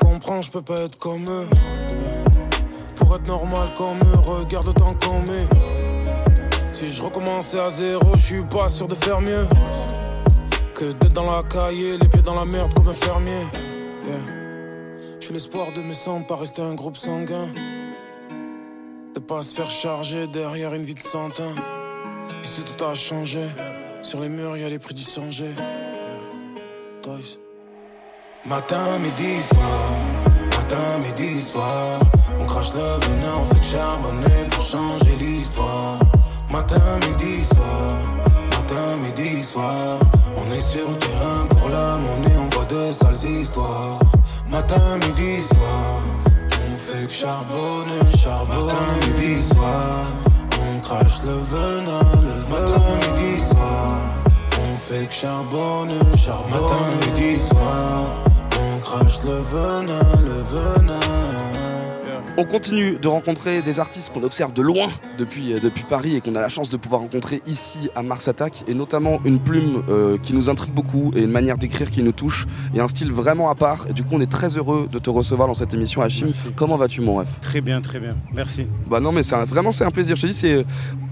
Comprends, 0.00 0.40
je 0.40 0.50
peux 0.50 0.62
pas 0.62 0.82
être 0.82 0.96
comme 0.96 1.24
eux. 1.28 1.46
Pour 2.96 3.16
être 3.16 3.26
normal 3.26 3.68
comme 3.76 3.98
eux, 3.98 4.18
regarde 4.20 4.72
temps 4.74 4.94
qu'on 5.04 5.20
met. 5.30 5.46
Si 6.72 6.88
je 6.88 7.02
recommençais 7.02 7.60
à 7.60 7.70
zéro, 7.70 8.16
je 8.16 8.22
suis 8.22 8.44
pas 8.44 8.68
sûr 8.68 8.86
de 8.86 8.94
faire 8.94 9.20
mieux. 9.20 9.46
Que 10.74 10.86
d'être 10.86 11.12
dans 11.12 11.30
la 11.30 11.44
cahier, 11.44 11.96
les 11.98 12.08
pieds 12.08 12.22
dans 12.22 12.34
la 12.34 12.44
merde 12.44 12.74
comme 12.74 12.88
un 12.88 12.92
fermier. 12.92 13.46
Je 15.20 15.24
suis 15.24 15.32
l'espoir 15.32 15.68
de 15.76 15.80
mes 15.80 15.94
sangs, 15.94 16.22
pas 16.22 16.34
rester 16.34 16.62
un 16.62 16.74
groupe 16.74 16.96
sanguin. 16.96 17.46
De 19.14 19.20
pas 19.20 19.42
se 19.42 19.54
faire 19.54 19.70
charger 19.70 20.26
derrière 20.26 20.74
une 20.74 20.82
vie 20.82 20.96
de 20.96 21.00
santin. 21.00 21.54
Ici 22.42 22.62
tout 22.62 22.84
a 22.84 22.94
changé. 22.96 23.46
Sur 24.02 24.20
les 24.20 24.28
murs, 24.28 24.56
y 24.56 24.64
a 24.64 24.68
les 24.68 24.80
prix 24.80 24.94
du 24.94 25.02
sanger. 25.02 25.54
Toys. 27.02 27.38
Matin, 28.44 28.98
midi, 28.98 29.40
soir. 29.48 29.90
Matin, 30.56 30.98
midi, 31.06 31.40
soir. 31.40 32.00
On 32.40 32.46
crache 32.46 32.74
le 32.74 32.80
venin, 32.80 33.34
on 33.40 33.44
fait 33.44 33.60
que 33.60 33.66
charbonner 33.66 34.48
pour 34.50 34.62
changer 34.62 35.16
l'histoire. 35.20 36.00
Matin, 36.50 36.98
midi, 37.06 37.44
soir. 37.44 37.92
Matin, 38.50 38.96
midi, 38.96 39.40
soir. 39.40 40.00
Est 40.56 40.60
sur 40.60 40.88
le 40.88 40.96
terrain 40.96 41.46
pour 41.48 41.68
la 41.68 41.96
monnaie, 41.96 42.36
on 42.38 42.48
voit 42.54 42.66
de 42.66 42.92
sales 42.92 43.28
histoires. 43.28 43.98
Matin, 44.48 44.98
midi, 45.04 45.40
soir. 45.48 46.00
On 46.64 46.76
fait 46.76 47.06
que 47.06 47.12
charbonner, 47.12 48.16
charbonner. 48.16 48.72
Matin, 48.72 48.94
midi, 49.04 49.42
soir. 49.42 50.06
On 50.62 50.80
crache 50.80 51.22
le 51.24 51.38
venin, 51.52 52.06
le 52.22 52.36
venin. 52.48 52.78
Matin, 52.78 52.94
midi, 53.02 53.40
soir. 53.50 53.96
On 54.62 54.76
fait 54.76 55.06
que 55.06 55.12
charbonne, 55.12 55.98
charbonne. 56.16 56.60
Matin, 56.60 56.86
midi, 57.02 57.40
soir, 57.48 58.06
on 58.62 58.78
crache 58.78 59.24
le 59.24 59.38
venin, 59.52 60.06
le 60.22 60.38
venin. 60.52 61.03
On 62.36 62.44
continue 62.44 62.96
de 63.00 63.06
rencontrer 63.06 63.62
des 63.62 63.78
artistes 63.78 64.12
qu'on 64.12 64.24
observe 64.24 64.52
de 64.52 64.60
loin 64.60 64.88
depuis, 65.18 65.52
euh, 65.52 65.60
depuis 65.60 65.84
Paris 65.84 66.16
et 66.16 66.20
qu'on 66.20 66.34
a 66.34 66.40
la 66.40 66.48
chance 66.48 66.68
de 66.68 66.76
pouvoir 66.76 67.00
rencontrer 67.02 67.40
ici 67.46 67.90
à 67.94 68.02
Mars 68.02 68.26
Attack 68.26 68.64
et 68.66 68.74
notamment 68.74 69.20
une 69.24 69.38
plume 69.38 69.84
euh, 69.88 70.18
qui 70.18 70.32
nous 70.32 70.50
intrigue 70.50 70.72
beaucoup 70.74 71.12
et 71.14 71.22
une 71.22 71.30
manière 71.30 71.56
d'écrire 71.58 71.92
qui 71.92 72.02
nous 72.02 72.10
touche 72.10 72.46
et 72.74 72.80
un 72.80 72.88
style 72.88 73.12
vraiment 73.12 73.50
à 73.50 73.54
part. 73.54 73.86
Et 73.88 73.92
du 73.92 74.02
coup, 74.02 74.10
on 74.14 74.20
est 74.20 74.30
très 74.30 74.56
heureux 74.56 74.88
de 74.90 74.98
te 74.98 75.10
recevoir 75.10 75.46
dans 75.46 75.54
cette 75.54 75.74
émission, 75.74 76.02
Hachim. 76.02 76.24
Merci. 76.24 76.48
Comment 76.56 76.76
vas-tu, 76.76 77.02
mon 77.02 77.14
ref? 77.18 77.28
Très 77.40 77.60
bien, 77.60 77.80
très 77.80 78.00
bien. 78.00 78.16
Merci. 78.34 78.66
Bah 78.90 78.98
non, 78.98 79.12
mais 79.12 79.22
c'est 79.22 79.36
vraiment 79.44 79.70
c'est 79.70 79.84
un 79.84 79.92
plaisir. 79.92 80.16
Je 80.16 80.22
te 80.22 80.26
dis, 80.26 80.34
c'est 80.34 80.54
euh, 80.54 80.64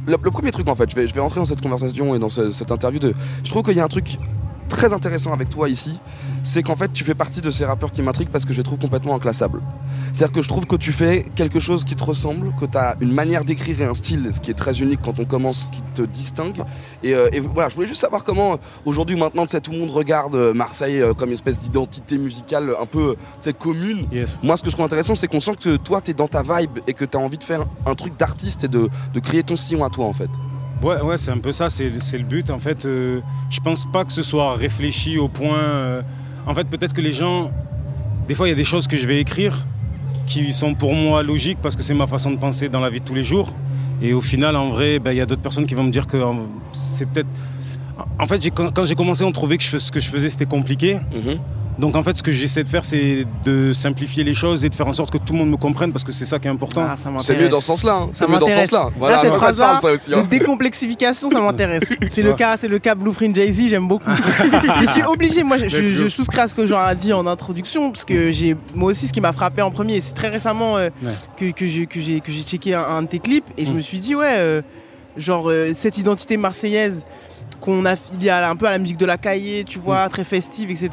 le, 0.08 0.16
le 0.20 0.30
premier 0.32 0.50
truc 0.50 0.66
en 0.66 0.74
fait. 0.74 0.90
Je 0.90 0.96
vais, 0.96 1.06
je 1.06 1.14
vais 1.14 1.20
rentrer 1.20 1.38
dans 1.38 1.44
cette 1.46 1.60
conversation 1.62 2.16
et 2.16 2.18
dans 2.18 2.30
ce- 2.30 2.50
cette 2.50 2.72
interview. 2.72 2.98
De, 2.98 3.14
je 3.44 3.50
trouve 3.50 3.62
qu'il 3.62 3.76
y 3.76 3.80
a 3.80 3.84
un 3.84 3.88
truc 3.88 4.18
très 4.68 4.92
intéressant 4.92 5.32
avec 5.32 5.50
toi 5.50 5.68
ici, 5.68 6.00
c'est 6.42 6.62
qu'en 6.62 6.76
fait 6.76 6.92
tu 6.92 7.04
fais 7.04 7.14
partie 7.14 7.40
de 7.40 7.50
ces 7.50 7.64
rappeurs 7.64 7.92
qui 7.92 8.02
m'intriguent 8.02 8.30
parce 8.30 8.44
que 8.44 8.52
je 8.52 8.58
les 8.58 8.64
trouve 8.64 8.78
complètement 8.78 9.14
inclassables. 9.14 9.60
C'est-à-dire 10.12 10.32
que 10.34 10.42
je 10.42 10.48
trouve 10.48 10.66
que 10.66 10.76
tu 10.76 10.92
fais 10.92 11.24
quelque 11.34 11.60
chose 11.60 11.84
qui 11.84 11.96
te 11.96 12.04
ressemble, 12.04 12.52
que 12.60 12.66
tu 12.66 12.76
as 12.76 12.96
une 13.00 13.12
manière 13.12 13.44
d'écrire 13.44 13.80
et 13.80 13.84
un 13.84 13.94
style, 13.94 14.28
ce 14.32 14.40
qui 14.40 14.50
est 14.50 14.54
très 14.54 14.80
unique 14.80 15.00
quand 15.02 15.18
on 15.20 15.24
commence, 15.24 15.68
qui 15.72 15.82
te 15.94 16.02
distingue. 16.02 16.62
Et, 17.02 17.14
euh, 17.14 17.28
et 17.32 17.40
voilà, 17.40 17.68
je 17.68 17.74
voulais 17.74 17.86
juste 17.86 18.00
savoir 18.00 18.24
comment 18.24 18.54
euh, 18.54 18.56
aujourd'hui, 18.84 19.16
maintenant, 19.16 19.46
tout 19.46 19.72
le 19.72 19.78
monde 19.78 19.90
regarde 19.90 20.34
euh, 20.34 20.52
Marseille 20.52 21.02
comme 21.16 21.28
une 21.28 21.34
espèce 21.34 21.60
d'identité 21.60 22.18
musicale 22.18 22.74
un 22.78 22.86
peu 22.86 23.16
commune. 23.58 24.06
Yes. 24.12 24.38
Moi, 24.42 24.56
ce 24.56 24.62
que 24.62 24.70
je 24.70 24.74
trouve 24.74 24.84
intéressant, 24.84 25.14
c'est 25.14 25.28
qu'on 25.28 25.40
sent 25.40 25.56
que 25.62 25.76
toi, 25.76 26.00
tu 26.00 26.10
es 26.10 26.14
dans 26.14 26.28
ta 26.28 26.42
vibe 26.42 26.78
et 26.86 26.92
que 26.94 27.04
tu 27.04 27.16
as 27.16 27.20
envie 27.20 27.38
de 27.38 27.44
faire 27.44 27.64
un 27.86 27.94
truc 27.94 28.18
d'artiste 28.18 28.64
et 28.64 28.68
de, 28.68 28.88
de 29.12 29.20
créer 29.20 29.42
ton 29.42 29.56
sillon 29.56 29.84
à 29.84 29.90
toi, 29.90 30.06
en 30.06 30.12
fait. 30.12 30.30
Ouais, 30.82 31.00
ouais, 31.00 31.16
c'est 31.16 31.30
un 31.30 31.38
peu 31.38 31.52
ça, 31.52 31.70
c'est 31.70 32.00
c'est 32.00 32.18
le 32.18 32.24
but. 32.24 32.50
En 32.50 32.58
fait, 32.58 32.84
euh, 32.84 33.20
je 33.50 33.60
pense 33.60 33.86
pas 33.90 34.04
que 34.04 34.12
ce 34.12 34.22
soit 34.22 34.54
réfléchi 34.54 35.16
au 35.18 35.28
point. 35.28 35.58
euh, 35.58 36.02
en 36.46 36.54
fait, 36.54 36.64
peut-être 36.64 36.92
que 36.92 37.00
les 37.00 37.12
gens. 37.12 37.50
Des 38.28 38.34
fois, 38.34 38.46
il 38.46 38.50
y 38.50 38.54
a 38.54 38.56
des 38.56 38.64
choses 38.64 38.86
que 38.86 38.96
je 38.96 39.06
vais 39.06 39.20
écrire 39.20 39.66
qui 40.26 40.52
sont 40.52 40.74
pour 40.74 40.94
moi 40.94 41.22
logiques 41.22 41.58
parce 41.60 41.76
que 41.76 41.82
c'est 41.82 41.94
ma 41.94 42.06
façon 42.06 42.30
de 42.30 42.36
penser 42.36 42.68
dans 42.68 42.80
la 42.80 42.88
vie 42.88 43.00
de 43.00 43.04
tous 43.04 43.14
les 43.14 43.22
jours. 43.22 43.54
Et 44.00 44.12
au 44.14 44.20
final, 44.20 44.56
en 44.56 44.68
vrai, 44.68 44.98
ben, 44.98 45.12
il 45.12 45.18
y 45.18 45.20
a 45.20 45.26
d'autres 45.26 45.42
personnes 45.42 45.66
qui 45.66 45.74
vont 45.74 45.84
me 45.84 45.90
dire 45.90 46.06
que 46.06 46.18
c'est 46.72 47.06
peut-être. 47.06 47.28
En 48.18 48.26
fait, 48.26 48.50
quand, 48.50 48.84
j'ai 48.84 48.94
commencé, 48.94 49.24
on 49.24 49.32
trouvait 49.32 49.58
que 49.58 49.64
ce 49.64 49.92
que 49.92 50.00
je 50.00 50.08
faisais, 50.08 50.28
c'était 50.28 50.46
compliqué. 50.46 50.98
Donc, 51.78 51.96
en 51.96 52.02
fait, 52.02 52.16
ce 52.16 52.22
que 52.22 52.30
j'essaie 52.30 52.62
de 52.62 52.68
faire, 52.68 52.84
c'est 52.84 53.24
de 53.44 53.72
simplifier 53.72 54.24
les 54.24 54.34
choses 54.34 54.64
et 54.64 54.68
de 54.68 54.74
faire 54.74 54.86
en 54.86 54.92
sorte 54.92 55.10
que 55.10 55.18
tout 55.18 55.32
le 55.32 55.38
monde 55.38 55.50
me 55.50 55.56
comprenne 55.56 55.90
parce 55.92 56.04
que 56.04 56.12
c'est 56.12 56.26
ça 56.26 56.38
qui 56.38 56.46
est 56.46 56.50
important. 56.50 56.86
Ah, 56.88 56.94
C'est 57.20 57.36
mieux 57.38 57.48
dans 57.48 57.60
ce 57.60 57.66
sens-là. 57.66 57.94
hein. 57.94 58.08
Ça 58.12 58.26
C'est 58.26 58.30
mieux 58.32 58.38
dans 58.38 58.46
ce 58.46 58.50
m'intéresse. 58.50 58.68
sens-là. 58.70 58.84
Là, 58.86 58.92
Voilà, 58.98 59.20
cette 59.22 59.80
ça 59.80 59.92
aussi. 59.92 60.14
hein. 60.14 60.22
de 60.22 60.26
décomplexification, 60.28 61.30
ça 61.30 61.40
m'intéresse. 61.40 61.94
C'est 62.08 62.22
le 62.22 62.34
cas, 62.34 62.56
c'est 62.56 62.68
le 62.68 62.78
cas 62.78 62.94
Blueprint 62.94 63.34
Jay-Z, 63.34 63.68
j'aime 63.68 63.88
beaucoup. 63.88 64.10
je 64.82 64.86
suis 64.86 65.02
obligé, 65.02 65.42
moi, 65.42 65.56
je, 65.56 66.08
souscris 66.08 66.40
à 66.40 66.48
ce 66.48 66.54
que 66.54 66.66
Jean 66.66 66.78
a 66.80 66.94
dit 66.94 67.12
en 67.12 67.26
introduction, 67.26 67.90
parce 67.90 68.04
que 68.04 68.30
j'ai, 68.32 68.54
moi 68.74 68.90
aussi, 68.90 69.08
ce 69.08 69.12
qui 69.12 69.20
m'a 69.20 69.32
frappé 69.32 69.62
en 69.62 69.70
premier, 69.70 70.00
c'est 70.00 70.12
très 70.12 70.28
récemment 70.28 70.76
euh, 70.76 70.90
Ouais. 71.02 71.12
que, 71.36 71.50
que 71.52 71.66
j'ai, 71.66 71.86
que 71.86 72.30
checké 72.44 72.74
un, 72.74 72.82
un 72.82 73.02
de 73.02 73.08
tes 73.08 73.18
clips, 73.18 73.46
et 73.56 73.64
je 73.64 73.72
Mm. 73.72 73.76
me 73.76 73.80
suis 73.80 73.98
dit, 73.98 74.14
ouais, 74.14 74.34
euh, 74.36 74.62
genre, 75.16 75.48
euh, 75.50 75.70
cette 75.74 75.96
identité 75.98 76.36
marseillaise 76.36 77.06
qu'on 77.62 77.86
a 77.86 77.94
il 78.12 78.22
y 78.24 78.28
a 78.28 78.50
un 78.50 78.56
peu 78.56 78.66
à 78.66 78.72
la 78.72 78.78
musique 78.78 78.96
de 78.98 79.06
la 79.06 79.16
cahier, 79.16 79.62
tu 79.64 79.78
vois, 79.78 80.08
très 80.08 80.24
festive, 80.24 80.70
etc. 80.70 80.90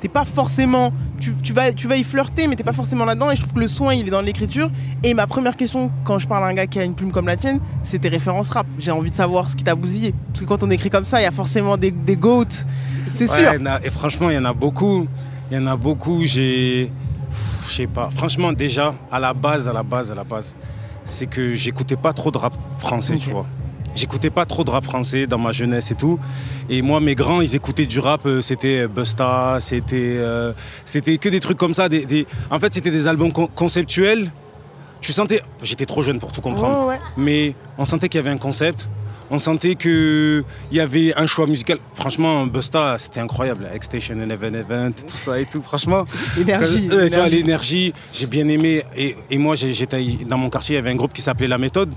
T'es 0.00 0.08
pas 0.08 0.24
forcément, 0.24 0.92
tu, 1.20 1.34
tu 1.42 1.52
vas, 1.52 1.72
tu 1.72 1.86
vas 1.86 1.96
y 1.96 2.02
flirter, 2.04 2.48
mais 2.48 2.56
t'es 2.56 2.64
pas 2.64 2.72
forcément 2.72 3.04
là-dedans. 3.04 3.30
Et 3.30 3.36
je 3.36 3.42
trouve 3.42 3.52
que 3.52 3.60
le 3.60 3.68
soin, 3.68 3.92
il 3.94 4.08
est 4.08 4.10
dans 4.10 4.22
l'écriture. 4.22 4.70
Et 5.04 5.12
ma 5.14 5.26
première 5.26 5.54
question, 5.56 5.90
quand 6.04 6.18
je 6.18 6.26
parle 6.26 6.44
à 6.44 6.46
un 6.46 6.54
gars 6.54 6.66
qui 6.66 6.78
a 6.80 6.84
une 6.84 6.94
plume 6.94 7.12
comme 7.12 7.26
la 7.26 7.36
tienne, 7.36 7.60
c'est 7.82 7.98
tes 7.98 8.08
références 8.08 8.48
rap. 8.50 8.66
J'ai 8.78 8.90
envie 8.90 9.10
de 9.10 9.14
savoir 9.14 9.48
ce 9.48 9.54
qui 9.56 9.62
t'a 9.62 9.74
bousillé. 9.74 10.14
Parce 10.32 10.40
que 10.40 10.46
quand 10.46 10.62
on 10.62 10.70
écrit 10.70 10.88
comme 10.90 11.04
ça, 11.04 11.20
il 11.20 11.24
y 11.24 11.26
a 11.26 11.30
forcément 11.30 11.76
des, 11.76 11.90
des 11.90 12.16
goats. 12.16 12.44
C'est 13.14 13.30
Ouais, 13.30 13.36
sûr. 13.58 13.66
a- 13.68 13.84
et 13.84 13.90
franchement, 13.90 14.30
il 14.30 14.36
y 14.36 14.38
en 14.38 14.44
a 14.46 14.54
beaucoup. 14.54 15.06
Il 15.50 15.56
y 15.58 15.60
en 15.60 15.66
a 15.66 15.76
beaucoup. 15.76 16.24
J'ai. 16.24 16.90
Je 17.68 17.72
sais 17.74 17.86
pas. 17.86 18.08
Franchement, 18.10 18.52
déjà, 18.52 18.94
à 19.12 19.20
la 19.20 19.34
base, 19.34 19.68
à 19.68 19.72
la 19.74 19.82
base, 19.82 20.10
à 20.10 20.14
la 20.14 20.24
base, 20.24 20.56
c'est 21.04 21.26
que 21.26 21.52
j'écoutais 21.52 21.96
pas 21.96 22.14
trop 22.14 22.30
de 22.30 22.38
rap 22.38 22.54
français, 22.78 23.16
tu 23.18 23.30
vois. 23.30 23.46
J'écoutais 23.96 24.30
pas 24.30 24.44
trop 24.44 24.62
de 24.62 24.70
rap 24.70 24.84
français 24.84 25.26
dans 25.26 25.38
ma 25.38 25.50
jeunesse 25.52 25.90
et 25.90 25.94
tout. 25.94 26.20
Et 26.68 26.82
moi, 26.82 27.00
mes 27.00 27.14
grands, 27.14 27.40
ils 27.40 27.56
écoutaient 27.56 27.86
du 27.86 27.98
rap. 27.98 28.26
euh, 28.26 28.40
C'était 28.42 28.86
Busta, 28.86 29.56
c'était, 29.60 30.16
euh, 30.18 30.52
c'était 30.84 31.16
que 31.18 31.28
des 31.30 31.40
trucs 31.40 31.56
comme 31.58 31.74
ça. 31.74 31.88
Des, 31.88 32.04
des- 32.06 32.26
En 32.50 32.60
fait, 32.60 32.72
c'était 32.74 32.90
des 32.90 33.08
albums 33.08 33.32
con- 33.32 33.48
conceptuels. 33.54 34.30
Tu 35.00 35.12
sentais, 35.12 35.40
j'étais 35.62 35.86
trop 35.86 36.02
jeune 36.02 36.18
pour 36.20 36.30
tout 36.32 36.40
comprendre, 36.40 36.86
ouais. 36.88 36.98
mais 37.16 37.54
on 37.78 37.84
sentait 37.84 38.08
qu'il 38.08 38.18
y 38.18 38.22
avait 38.24 38.30
un 38.30 38.38
concept. 38.38 38.88
On 39.30 39.38
sentait 39.40 39.74
qu'il 39.74 40.44
y 40.70 40.78
avait 40.78 41.12
un 41.16 41.26
choix 41.26 41.46
musical. 41.46 41.78
Franchement, 41.94 42.46
Busta, 42.46 42.96
c'était 42.96 43.18
incroyable. 43.20 43.68
X-Station 43.74 44.14
11 44.20 44.54
Event, 44.54 44.92
tout 44.92 45.16
ça 45.16 45.40
et 45.40 45.46
tout. 45.46 45.62
Franchement, 45.62 46.04
Énergie. 46.40 46.86
euh, 46.92 47.08
tu 47.08 47.14
vois, 47.14 47.26
énergie. 47.26 47.36
l'énergie, 47.36 47.92
j'ai 48.12 48.26
bien 48.26 48.46
aimé. 48.48 48.84
Et, 48.96 49.16
et 49.30 49.38
moi, 49.38 49.54
j'étais 49.56 50.00
dans 50.28 50.38
mon 50.38 50.48
quartier, 50.50 50.74
il 50.74 50.76
y 50.76 50.78
avait 50.78 50.90
un 50.90 50.94
groupe 50.96 51.12
qui 51.12 51.22
s'appelait 51.22 51.48
La 51.48 51.58
Méthode. 51.58 51.92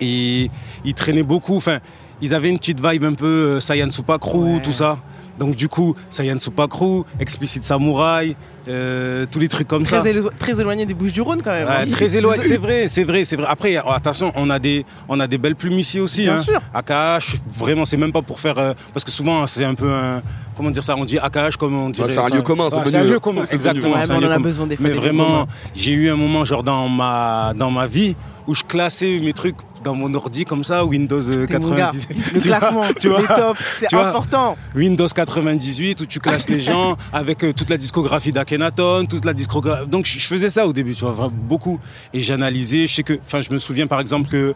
Et 0.00 0.50
ils 0.84 0.94
traînaient 0.94 1.22
beaucoup. 1.22 1.56
Enfin, 1.56 1.78
ils 2.20 2.34
avaient 2.34 2.50
une 2.50 2.58
petite 2.58 2.84
vibe 2.84 3.04
un 3.04 3.14
peu 3.14 3.26
euh, 3.26 3.60
Saiyan 3.60 3.90
Supa 3.90 4.18
Crew, 4.18 4.54
Ouais. 4.54 4.62
tout 4.62 4.72
ça. 4.72 4.98
Donc 5.38 5.56
du 5.56 5.68
coup, 5.68 5.94
Saiyan 6.10 6.38
Supa 6.38 6.66
Crew, 6.68 7.04
Explicit 7.18 7.64
Samurai, 7.64 8.36
euh, 8.68 9.24
tous 9.30 9.38
les 9.38 9.48
trucs 9.48 9.66
comme 9.66 9.86
ça. 9.86 10.00
Très, 10.00 10.12
élo- 10.12 10.28
très 10.38 10.60
éloigné 10.60 10.84
des 10.84 10.92
Bouches 10.92 11.14
du 11.14 11.22
Rhône 11.22 11.40
quand 11.42 11.52
même. 11.52 11.66
Hein. 11.66 11.86
très 11.90 12.14
éloigné, 12.14 12.42
c'est 12.46 12.58
vrai, 12.58 12.88
c'est 12.88 13.04
vrai, 13.04 13.24
c'est 13.24 13.36
vrai. 13.36 13.46
Après, 13.48 13.78
oh, 13.82 13.90
attention, 13.90 14.32
on 14.34 14.50
a 14.50 14.58
des, 14.58 14.84
on 15.08 15.18
a 15.18 15.26
des 15.26 15.38
belles 15.38 15.56
plumes 15.56 15.78
ici 15.78 15.98
aussi. 15.98 16.24
Bien 16.24 16.36
hein. 16.36 16.42
sûr. 16.42 16.60
AKH, 16.74 17.36
vraiment, 17.56 17.86
c'est 17.86 17.96
même 17.96 18.12
pas 18.12 18.20
pour 18.20 18.38
faire, 18.38 18.58
euh, 18.58 18.74
parce 18.92 19.02
que 19.02 19.10
souvent 19.10 19.46
c'est 19.46 19.64
un 19.64 19.74
peu 19.74 19.90
un, 19.90 20.22
comment 20.54 20.70
dire 20.70 20.84
ça, 20.84 20.94
on 20.98 21.06
dit 21.06 21.18
AKH 21.18 21.56
comme 21.58 21.74
on 21.74 21.88
dirait. 21.88 22.10
c'est 22.10 22.18
un 22.18 22.28
lieu 22.28 22.42
commun, 22.42 22.68
c'est 22.70 22.96
un 22.96 23.04
lieu 23.04 23.18
commun, 23.18 23.44
exactement. 23.50 23.94
Ouais, 23.94 24.02
mais 24.10 24.14
on 24.26 24.28
en 24.28 24.30
a 24.30 24.38
besoin 24.38 24.66
des 24.66 24.76
fois. 24.76 24.86
Mais 24.88 24.92
des 24.92 24.98
vraiment, 24.98 25.46
j'ai 25.72 25.92
eu 25.92 26.10
un 26.10 26.16
moment 26.16 26.44
genre 26.44 26.62
dans 26.62 26.86
ma, 26.86 27.54
dans 27.56 27.70
ma 27.70 27.86
vie 27.86 28.14
où 28.50 28.54
je 28.54 28.64
classais 28.64 29.20
mes 29.22 29.32
trucs 29.32 29.54
dans 29.84 29.94
mon 29.94 30.12
ordi 30.14 30.44
comme 30.44 30.64
ça, 30.64 30.84
Windows 30.84 31.20
euh, 31.30 31.46
T'es 31.46 31.58
mon 31.60 31.70
gars. 31.70 31.90
90. 31.92 32.08
Le 32.34 32.40
classement, 32.50 32.82
tu 32.98 33.08
vois, 33.08 33.22
tops, 33.22 33.60
c'est 33.78 33.94
important. 33.94 34.56
Windows 34.74 35.06
98 35.06 36.00
où 36.00 36.06
tu 36.06 36.18
classes 36.18 36.48
les 36.48 36.58
gens 36.58 36.96
avec 37.12 37.44
euh, 37.44 37.52
toute 37.52 37.70
la 37.70 37.76
discographie 37.76 38.32
d'Akhenaton, 38.32 39.06
toute 39.06 39.24
la 39.24 39.32
discographie. 39.32 39.86
Donc 39.88 40.06
je 40.06 40.18
faisais 40.26 40.50
ça 40.50 40.66
au 40.66 40.72
début, 40.72 40.94
tu 40.94 41.02
vois, 41.02 41.12
vraiment 41.12 41.32
beaucoup. 41.48 41.78
Et 42.12 42.20
j'analysais. 42.20 42.86
Je 42.86 42.94
sais 42.96 43.02
que, 43.04 43.18
enfin, 43.24 43.40
je 43.40 43.50
me 43.52 43.58
souviens 43.58 43.86
par 43.86 44.00
exemple 44.00 44.28
que 44.28 44.52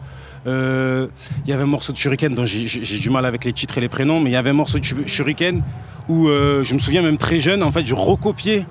euh, 0.47 1.07
il 1.45 1.49
y 1.49 1.53
avait 1.53 1.63
un 1.63 1.67
morceau 1.67 1.91
de 1.91 1.97
Shuriken 1.97 2.35
dont 2.35 2.45
j'ai- 2.45 2.67
du 2.99 3.09
mal 3.09 3.25
avec 3.25 3.45
les 3.45 3.53
titres 3.53 3.77
et 3.77 3.81
les 3.81 3.89
prénoms, 3.89 4.19
mais 4.19 4.29
il 4.29 4.33
y 4.33 4.37
avait 4.37 4.51
un 4.51 4.53
morceau 4.53 4.77
de 4.77 4.83
Shur- 4.83 5.07
Shuriken 5.07 5.63
où 6.07 6.27
euh, 6.27 6.63
je 6.63 6.73
me 6.75 6.79
souviens 6.79 7.01
même 7.01 7.17
très 7.17 7.39
jeune, 7.39 7.63
en 7.63 7.71
fait, 7.71 7.83
je 7.85 7.95
recopiais 7.95 8.67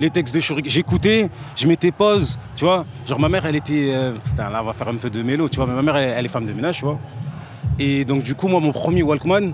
les 0.00 0.10
textes 0.10 0.34
de 0.34 0.40
Shuriken. 0.40 0.70
J'écoutais, 0.70 1.28
je 1.54 1.66
mettais 1.66 1.92
pause, 1.92 2.38
tu 2.54 2.64
vois. 2.64 2.84
Genre 3.06 3.18
ma 3.20 3.28
mère, 3.28 3.46
elle 3.46 3.56
était, 3.56 3.90
euh, 3.94 4.12
putain, 4.12 4.50
là 4.50 4.60
on 4.62 4.66
va 4.66 4.72
faire 4.72 4.88
un 4.88 4.96
peu 4.96 5.10
de 5.10 5.22
mélo, 5.22 5.48
tu 5.48 5.56
vois. 5.56 5.66
Mais 5.66 5.74
ma 5.74 5.82
mère, 5.82 5.96
elle, 5.96 6.14
elle 6.18 6.24
est 6.24 6.28
femme 6.28 6.46
de 6.46 6.52
ménage, 6.52 6.78
tu 6.78 6.84
vois. 6.84 6.98
Et 7.78 8.04
donc 8.04 8.22
du 8.22 8.34
coup, 8.34 8.48
moi, 8.48 8.60
mon 8.60 8.72
premier 8.72 9.02
Walkman, 9.02 9.52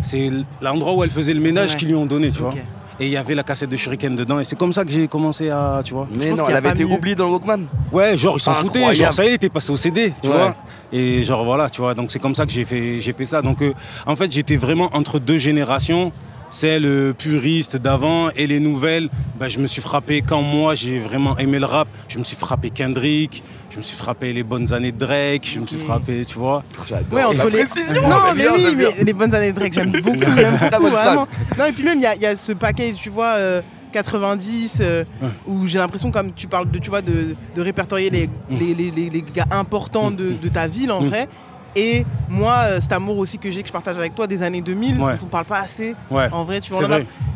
c'est 0.00 0.30
l'endroit 0.60 0.94
où 0.94 1.04
elle 1.04 1.10
faisait 1.10 1.34
le 1.34 1.40
ménage 1.40 1.70
Ouais. 1.72 1.76
qu'ils 1.76 1.88
lui 1.88 1.94
ont 1.94 2.06
donné, 2.06 2.30
tu 2.30 2.38
vois. 2.42 2.52
Et 3.00 3.06
il 3.06 3.12
y 3.12 3.16
avait 3.16 3.34
la 3.34 3.42
cassette 3.42 3.70
de 3.70 3.76
Shuriken 3.76 4.14
dedans. 4.14 4.38
Et 4.38 4.44
c'est 4.44 4.54
comme 4.56 4.72
ça 4.72 4.84
que 4.84 4.90
j'ai 4.90 5.08
commencé 5.08 5.48
à, 5.50 5.80
tu 5.84 5.94
vois. 5.94 6.06
Mais 6.16 6.28
pense 6.30 6.40
non, 6.40 6.48
elle 6.48 6.56
avait 6.56 6.70
été 6.70 6.84
oubliée 6.84 7.14
dans 7.16 7.26
le 7.26 7.32
Walkman. 7.32 7.64
Ouais, 7.90 8.16
genre 8.16 8.36
ils 8.36 8.40
s'en 8.40 8.52
foutaient. 8.54 8.92
Genre 8.92 9.12
ça 9.12 9.24
y 9.24 9.28
est, 9.28 9.30
il 9.30 9.34
était 9.34 9.48
passé 9.48 9.72
au 9.72 9.76
CD, 9.76 10.12
tu 10.22 10.28
Ouais. 10.28 10.34
vois. 10.36 10.56
Et 10.92 11.24
genre 11.24 11.42
voilà, 11.44 11.70
tu 11.70 11.80
vois. 11.80 11.94
Donc 11.94 12.10
c'est 12.12 12.18
comme 12.18 12.34
ça 12.34 12.44
que 12.44 12.52
j'ai 12.52 12.64
fait, 12.66 13.00
j'ai 13.00 13.12
fait 13.14 13.24
ça. 13.24 13.40
Donc 13.42 13.62
euh, 13.62 13.72
en 14.06 14.14
fait, 14.14 14.30
j'étais 14.30 14.56
vraiment 14.56 14.90
entre 14.92 15.18
deux 15.18 15.38
générations. 15.38 16.12
Celle 16.54 16.84
euh, 16.84 17.12
puriste 17.14 17.78
d'avant 17.78 18.28
et 18.36 18.46
les 18.46 18.60
nouvelles. 18.60 19.08
Bah, 19.40 19.48
je 19.48 19.58
me 19.58 19.66
suis 19.66 19.80
frappé 19.80 20.20
quand 20.20 20.42
moi 20.42 20.74
j'ai 20.74 20.98
vraiment 20.98 21.36
aimé 21.38 21.58
le 21.58 21.64
rap. 21.64 21.88
Je 22.08 22.18
me 22.18 22.22
suis 22.24 22.36
frappé 22.36 22.68
Kendrick. 22.68 23.42
Je 23.70 23.78
me 23.78 23.82
suis 23.82 23.96
frappé 23.96 24.34
les 24.34 24.42
bonnes 24.42 24.70
années 24.74 24.92
de 24.92 24.98
Drake. 24.98 25.48
Je 25.54 25.60
me 25.60 25.66
suis 25.66 25.78
frappé, 25.78 26.26
tu 26.26 26.38
vois. 26.38 26.62
J'adore. 26.86 27.18
Ouais, 27.18 27.24
entre 27.24 27.38
La 27.38 27.44
les. 27.44 27.64
précision, 27.64 28.02
non, 28.06 28.16
mais 28.28 28.34
bien, 28.34 28.52
oui, 28.54 28.74
mais 28.76 29.02
les 29.02 29.12
bonnes 29.14 29.34
années 29.34 29.52
de 29.52 29.58
Drake, 29.58 29.72
j'aime 29.72 29.92
beaucoup. 30.02 30.18
j'aime 30.20 30.56
vraiment. 30.90 31.26
Non, 31.58 31.64
et 31.64 31.72
puis 31.72 31.84
même, 31.84 31.98
il 31.98 32.02
y 32.02 32.06
a, 32.06 32.14
il 32.14 32.20
y 32.20 32.26
a 32.26 32.36
ce 32.36 32.52
paquet, 32.52 32.92
tu 32.94 33.08
vois, 33.08 33.34
euh, 33.36 33.62
90, 33.92 34.78
euh, 34.82 35.04
Ouais. 35.22 35.28
où 35.46 35.66
j'ai 35.66 35.78
l'impression, 35.78 36.10
comme 36.10 36.32
tu 36.32 36.48
parles 36.48 36.70
de, 36.70 36.78
tu 36.78 36.90
vois, 36.90 37.00
de, 37.00 37.34
de 37.54 37.60
répertorier 37.62 38.10
les, 38.10 38.28
les, 38.50 38.74
les, 38.74 38.90
les- 38.90 39.08
les 39.10 39.22
gars 39.22 39.46
importants 39.50 40.10
de, 40.10 40.32
de 40.32 40.48
ta 40.48 40.66
ville, 40.66 40.92
en 40.92 41.00
Mm. 41.00 41.08
vrai. 41.08 41.28
Et 41.74 42.04
moi, 42.28 42.62
euh, 42.64 42.80
cet 42.80 42.92
amour 42.92 43.18
aussi 43.18 43.38
que 43.38 43.50
j'ai, 43.50 43.62
que 43.62 43.68
je 43.68 43.72
partage 43.72 43.96
avec 43.96 44.14
toi 44.14 44.26
des 44.26 44.42
années 44.42 44.60
2000, 44.60 45.00
Ouais. 45.00 45.16
dont 45.16 45.24
on 45.26 45.28
parle 45.28 45.44
pas 45.46 45.60
assez. 45.60 45.94
Ouais. 46.10 46.28
En 46.32 46.44
vrai, 46.44 46.60
tu 46.60 46.72
vois, 46.72 46.86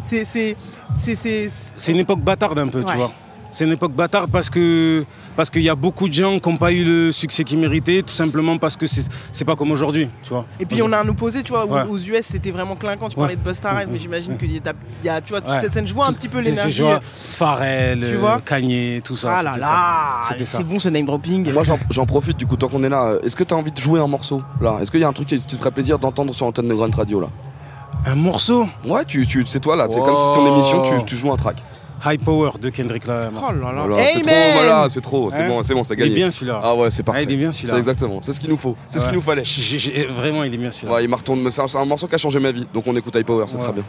C'est 0.04 0.24
c'est 0.24 1.92
une 1.92 1.98
époque 1.98 2.20
bâtarde 2.20 2.58
un 2.58 2.68
peu, 2.68 2.84
tu 2.84 2.96
vois. 2.96 3.12
C'est 3.56 3.64
une 3.64 3.72
époque 3.72 3.92
bâtarde 3.94 4.30
parce 4.30 4.50
que 4.50 5.06
parce 5.34 5.48
qu'il 5.48 5.62
y 5.62 5.70
a 5.70 5.74
beaucoup 5.74 6.10
de 6.10 6.12
gens 6.12 6.38
qui 6.38 6.46
n'ont 6.50 6.58
pas 6.58 6.72
eu 6.72 6.84
le 6.84 7.10
succès 7.10 7.42
qu'ils 7.42 7.58
méritaient, 7.58 8.02
tout 8.02 8.12
simplement 8.12 8.58
parce 8.58 8.76
que 8.76 8.86
c'est 8.86 9.06
c'est 9.32 9.46
pas 9.46 9.56
comme 9.56 9.70
aujourd'hui, 9.70 10.10
tu 10.22 10.28
vois. 10.28 10.44
Et 10.60 10.66
puis 10.66 10.82
on 10.82 10.92
a 10.92 10.98
un 10.98 11.08
opposé, 11.08 11.42
tu 11.42 11.52
vois, 11.52 11.64
où- 11.64 11.72
Ouais. 11.72 11.84
aux 11.88 11.96
US 11.96 12.26
c'était 12.26 12.50
vraiment 12.50 12.76
clinquant. 12.76 13.08
Tu 13.08 13.14
Ouais. 13.16 13.22
parlais 13.22 13.36
de 13.36 13.40
Busta 13.40 13.70
Rhymes, 13.70 13.88
mais 13.90 13.98
j'imagine 13.98 14.36
qu'il 14.36 14.50
y, 14.52 14.60
y 15.04 15.08
a, 15.08 15.20
tu 15.22 15.30
vois, 15.30 15.40
toute 15.40 15.48
Ouais. 15.48 15.60
cette 15.60 15.72
scène. 15.72 15.86
Je 15.86 15.94
vois 15.94 16.06
un 16.06 16.12
petit 16.12 16.28
peu 16.28 16.40
l'énergie. 16.40 16.70
Je 16.70 16.82
vois 16.82 17.00
Pharrell, 17.30 18.00
Tu 18.00 18.14
euh, 18.14 18.18
vois 18.18 18.42
Kanye, 18.44 19.00
tout 19.02 19.16
ça. 19.16 19.36
Ah 19.38 19.42
là 19.42 19.56
là, 19.56 20.20
c'est 20.44 20.62
bon 20.62 20.78
ce 20.78 20.90
name 20.90 21.06
dropping. 21.06 21.50
Moi 21.50 21.62
j'en- 21.90 22.04
profite 22.04 22.36
du 22.36 22.44
coup 22.46 22.56
tant 22.56 22.68
qu'on 22.68 22.84
est 22.84 22.90
là. 22.90 23.14
Est-ce 23.22 23.36
que 23.36 23.44
tu 23.44 23.54
as 23.54 23.56
envie 23.56 23.72
de 23.72 23.78
jouer 23.78 24.00
un 24.00 24.06
morceau 24.06 24.42
là? 24.60 24.76
Est-ce 24.82 24.90
qu'il 24.90 25.00
y 25.00 25.04
a 25.04 25.08
un 25.08 25.14
truc 25.14 25.28
qui 25.28 25.40
te 25.40 25.56
ferait 25.56 25.70
plaisir 25.70 25.98
d'entendre 25.98 26.34
sur 26.34 26.44
l'antenne 26.44 26.68
de 26.68 26.74
Grunt 26.74 26.90
Radio 26.94 27.20
là? 27.20 27.28
Un 28.04 28.16
morceau? 28.16 28.68
Ouais, 28.86 29.04
tu, 29.06 29.26
tu, 29.26 29.44
c'est 29.46 29.60
toi 29.60 29.76
là, 29.76 29.86
c'est 29.88 29.98
Wow. 29.98 30.04
comme 30.04 30.16
si 30.16 30.30
ton 30.34 30.46
émission, 30.54 30.82
tu, 30.82 31.04
tu 31.06 31.16
joues 31.16 31.32
un 31.32 31.36
track. 31.36 31.56
High 32.04 32.22
Power 32.22 32.50
de 32.60 32.70
Kendrick 32.70 33.06
Lamar. 33.06 33.50
Oh 33.50 33.52
là 33.52 33.72
là. 33.72 33.86
Voilà, 33.86 34.06
c'est 34.08 34.20
trop, 34.20 34.52
voilà, 34.54 34.88
c'est 34.88 35.00
trop, 35.00 35.30
c'est 35.30 35.42
Hein 35.42 35.48
bon, 35.48 35.62
c'est 35.62 35.74
bon, 35.74 35.84
c'est 35.84 35.94
Il 35.94 36.02
est 36.02 36.10
bien 36.10 36.30
celui-là. 36.30 36.60
Ah 36.62 36.74
ouais, 36.74 36.90
c'est 36.90 37.02
parfait. 37.02 37.20
Ah, 37.22 37.24
il 37.28 37.32
est 37.32 37.36
bien 37.36 37.52
celui-là. 37.52 37.72
C'est 37.72 37.78
exactement, 37.78 38.20
c'est 38.22 38.32
ce 38.32 38.40
qu'il 38.40 38.50
nous 38.50 38.56
faut, 38.56 38.76
c'est 38.88 38.98
ce 38.98 39.06
qu'il 39.06 39.14
nous 39.14 39.20
fallait. 39.20 39.42
Vraiment, 40.10 40.44
il 40.44 40.54
est 40.54 40.58
bien 40.58 40.70
celui-là. 40.70 40.94
Ouais, 40.94 41.04
il 41.04 41.08
m'a 41.08 41.16
retourné, 41.16 41.50
c'est 41.50 41.62
un, 41.62 41.68
c'est 41.68 41.78
un 41.78 41.84
morceau 41.84 42.06
qui 42.06 42.14
a 42.14 42.18
changé 42.18 42.38
ma 42.38 42.52
vie, 42.52 42.66
donc 42.72 42.86
on 42.86 42.96
écoute 42.96 43.14
High 43.16 43.24
Power, 43.24 43.44
c'est 43.46 43.56
Ouais, 43.56 43.62
très 43.62 43.72
bien. 43.72 43.84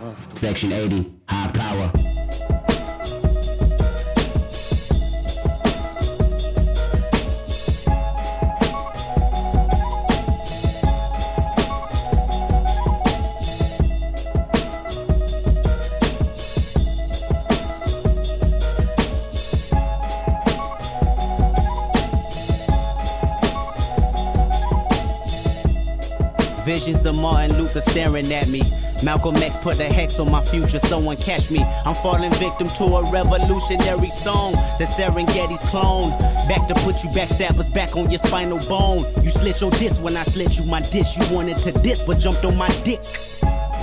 Staring 27.81 28.31
at 28.31 28.47
me. 28.47 28.61
Malcolm 29.03 29.35
X 29.35 29.57
put 29.57 29.79
a 29.79 29.85
hex 29.85 30.19
on 30.19 30.31
my 30.31 30.43
future, 30.43 30.79
someone 30.79 31.17
catch 31.17 31.51
me. 31.51 31.63
I'm 31.85 31.95
falling 31.95 32.33
victim 32.33 32.67
to 32.67 32.83
a 32.83 33.11
revolutionary 33.11 34.09
song. 34.09 34.53
The 34.79 34.85
Serengeti's 34.85 35.69
clone. 35.69 36.09
Back 36.47 36.67
to 36.67 36.73
put 36.75 37.03
you 37.03 37.09
backstabbers 37.11 37.71
back 37.73 37.95
on 37.95 38.09
your 38.09 38.19
spinal 38.19 38.59
bone. 38.67 39.05
You 39.23 39.29
slit 39.29 39.61
your 39.61 39.71
disc 39.71 40.01
when 40.01 40.17
I 40.17 40.23
slit 40.23 40.57
you 40.57 40.65
my 40.65 40.81
dish. 40.81 41.17
You 41.17 41.35
wanted 41.35 41.57
to 41.57 41.71
diss, 41.71 42.01
but 42.01 42.19
jumped 42.19 42.43
on 42.45 42.57
my 42.57 42.69
dick. 42.83 43.01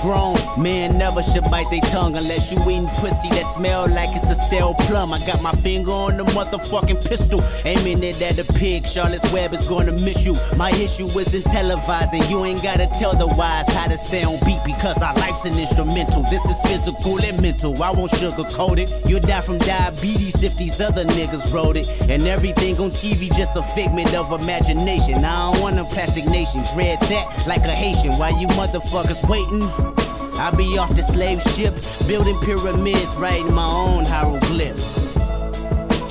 Grown 0.05 0.35
men 0.61 0.99
never 0.99 1.23
should 1.23 1.43
bite 1.45 1.69
their 1.71 1.81
tongue 1.81 2.15
unless 2.15 2.51
you 2.51 2.59
eating 2.69 2.87
pussy 2.89 3.27
that 3.29 3.51
smell 3.55 3.87
like 3.89 4.15
it's 4.15 4.29
a 4.29 4.35
stale 4.35 4.75
plum. 4.75 5.11
I 5.11 5.17
got 5.25 5.41
my 5.41 5.51
finger 5.51 5.89
on 5.89 6.17
the 6.17 6.23
motherfucking 6.25 7.03
pistol, 7.09 7.43
aiming 7.65 8.03
it 8.03 8.21
at 8.21 8.35
the 8.35 8.45
pig. 8.53 8.87
Charlotte's 8.87 9.33
Web 9.33 9.53
is 9.53 9.67
gonna 9.67 9.93
miss 9.93 10.23
you. 10.23 10.35
My 10.57 10.69
issue 10.71 11.07
isn't 11.07 11.45
televising. 11.45 12.29
You 12.29 12.45
ain't 12.45 12.61
gotta 12.61 12.87
tell 12.99 13.15
the 13.15 13.25
wise 13.25 13.67
how 13.73 13.87
to 13.87 13.97
stay 13.97 14.23
on 14.23 14.37
beat 14.45 14.61
because 14.63 15.01
our 15.01 15.15
life's 15.15 15.43
an 15.45 15.57
instrumental. 15.57 16.21
This 16.23 16.45
is 16.45 16.57
physical 16.59 17.19
and 17.19 17.41
mental. 17.41 17.81
I 17.81 17.91
won't 17.91 18.11
sugarcoat 18.11 18.77
it. 18.77 18.93
You'll 19.09 19.21
die 19.21 19.41
from 19.41 19.57
diabetes 19.57 20.43
if 20.43 20.55
these 20.55 20.79
other 20.81 21.05
niggas 21.05 21.51
wrote 21.51 21.77
it. 21.77 21.87
And 22.09 22.21
everything 22.23 22.77
on 22.77 22.91
TV 22.91 23.35
just 23.35 23.55
a 23.55 23.63
figment 23.63 24.13
of 24.13 24.31
imagination. 24.31 25.25
I 25.25 25.51
don't 25.51 25.61
want 25.61 25.79
a 25.79 25.83
plastic 25.85 26.25
nation. 26.27 26.63
Dread 26.75 26.99
that 27.01 27.47
like 27.47 27.63
a 27.63 27.75
Haitian. 27.75 28.13
While 28.19 28.39
you 28.39 28.47
motherfuckers 28.49 29.27
waiting. 29.27 29.94
I 30.37 30.51
be 30.55 30.77
off 30.77 30.95
the 30.95 31.03
slave 31.03 31.41
ship, 31.41 31.73
building 32.07 32.37
pyramids, 32.41 33.15
writing 33.15 33.53
my 33.53 33.65
own 33.65 34.05
hieroglyphs. 34.05 35.15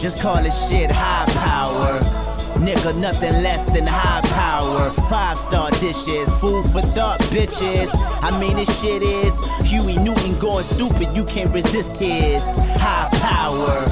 Just 0.01 0.21
call 0.21 0.43
this 0.43 0.69
shit 0.69 0.91
high 0.91 1.27
power. 1.33 2.25
Nigga, 2.59 2.99
nothing 2.99 3.43
less 3.43 3.67
than 3.67 3.87
high 3.87 4.21
power. 4.29 4.91
Five 5.11 5.37
star 5.37 5.71
dishes, 5.73 6.31
food 6.41 6.65
for 6.73 6.81
thought, 6.97 7.21
bitches. 7.33 7.91
I 8.23 8.39
mean, 8.41 8.57
this 8.57 8.81
shit 8.81 9.03
is 9.03 9.35
Huey 9.69 9.97
Newton 9.99 10.39
going 10.39 10.65
stupid. 10.65 11.15
You 11.17 11.25
can't 11.25 11.53
resist 11.53 11.97
his 11.99 12.43
high 12.77 13.09
power. 13.13 13.83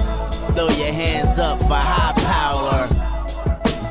Throw 0.55 0.69
your 0.69 0.93
hands 0.93 1.39
up 1.39 1.59
for 1.59 1.75
high 1.75 2.13
power. 2.23 3.02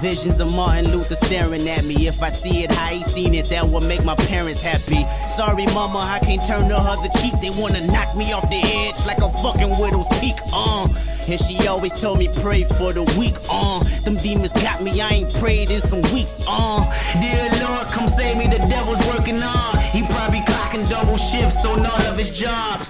Visions 0.02 0.40
of 0.40 0.52
Martin 0.56 0.92
Luther 0.92 1.14
staring 1.14 1.70
at 1.70 1.86
me. 1.86 2.08
If 2.08 2.24
I 2.24 2.30
see 2.30 2.64
it 2.64 2.72
how 2.72 2.88
he 2.88 3.04
seen 3.04 3.36
it, 3.36 3.46
that 3.50 3.70
will 3.70 3.82
make 3.82 4.04
my 4.04 4.16
parents 4.16 4.60
happy. 4.60 5.06
Sorry, 5.28 5.68
mama, 5.68 6.00
I 6.00 6.18
can't 6.24 6.42
turn 6.42 6.68
the 6.70 6.76
other 6.76 7.08
cheek. 7.20 7.34
They 7.40 7.52
wanna 7.62 7.86
knock 7.86 8.16
me 8.16 8.34
off 8.34 8.50
the 8.50 8.62
edge 8.64 9.06
like 9.06 9.20
a 9.20 9.30
fucking 9.30 9.70
widow's 9.80 10.08
peak. 10.20 10.38
Uh. 10.52 10.88
And 11.30 11.40
she 11.40 11.68
always 11.68 11.94
told 11.94 12.18
me 12.18 12.30
pray 12.42 12.64
for 12.64 12.94
the 12.94 13.04
weak. 13.20 13.36
Uh. 13.48 13.84
Them 14.04 14.18
demons 14.18 14.54
got 14.54 14.82
me. 14.82 15.00
I 15.00 15.10
ain't 15.10 15.34
prayed 15.36 15.70
in 15.70 15.82
some 15.82 16.02
weeks. 16.14 16.36
Uh. 16.48 16.82
Dear 17.22 17.52
Lord, 17.62 17.88
come 17.90 18.10
save 18.10 18.38
me. 18.38 18.48
The 18.48 18.58
devil's 18.58 19.06
working 19.08 19.38
on. 19.44 19.78
He 19.94 20.02
probably 20.08 20.40
clocking 20.40 20.90
double 20.90 21.18
shifts 21.18 21.64
on 21.64 21.86
all 21.86 22.02
of 22.02 22.18
his 22.18 22.32
jobs 22.32 22.81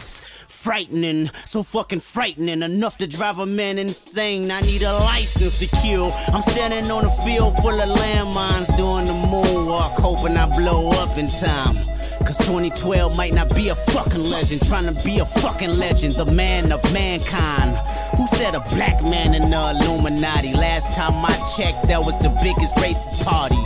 frightening, 0.71 1.29
so 1.43 1.63
fucking 1.63 1.99
frightening, 1.99 2.62
enough 2.62 2.97
to 2.97 3.05
drive 3.05 3.39
a 3.39 3.45
man 3.45 3.77
insane. 3.77 4.49
I 4.49 4.62
need 4.62 4.84
a 4.84 4.93
license 4.93 5.60
to 5.60 5.67
kill. 5.81 6.13
I'm 6.31 6.41
standing 6.43 6.89
on 6.89 7.03
a 7.03 7.12
field 7.23 7.57
full 7.57 7.77
of 7.77 7.89
landmines 7.99 8.77
doing 8.77 9.03
the 9.03 9.12
moonwalk, 9.27 9.99
hoping 9.99 10.38
I 10.38 10.45
blow 10.45 10.91
up 10.91 11.17
in 11.17 11.27
time. 11.27 11.75
Cause 12.25 12.38
2012 12.47 13.17
might 13.17 13.34
not 13.34 13.53
be 13.53 13.67
a 13.67 13.75
fucking 13.75 14.23
legend, 14.23 14.65
trying 14.65 14.88
to 14.95 15.03
be 15.03 15.19
a 15.19 15.25
fucking 15.25 15.77
legend, 15.77 16.13
the 16.13 16.31
man 16.31 16.71
of 16.71 16.81
mankind. 16.93 17.75
Who 18.15 18.25
said 18.27 18.55
a 18.55 18.62
black 18.73 19.03
man 19.03 19.36
in 19.36 19.49
the 19.49 19.71
Illuminati? 19.75 20.53
Last 20.53 20.93
time 20.97 21.25
I 21.25 21.36
checked, 21.57 21.86
that 21.89 21.99
was 21.99 22.17
the 22.19 22.29
biggest 22.41 22.73
racist 22.75 23.25
party. 23.25 23.60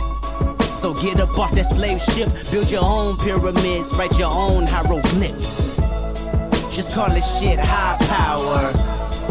So 0.80 0.92
get 0.92 1.20
up 1.20 1.38
off 1.38 1.52
that 1.52 1.66
slave 1.66 2.00
ship, 2.00 2.28
build 2.50 2.68
your 2.68 2.84
own 2.84 3.16
pyramids, 3.18 3.96
write 3.96 4.18
your 4.18 4.32
own 4.32 4.66
hieroglyphs. 4.66 5.95
Just 6.76 6.92
call 6.92 7.10
it 7.10 7.22
shit 7.22 7.58
high 7.58 7.96
power. 8.06 8.70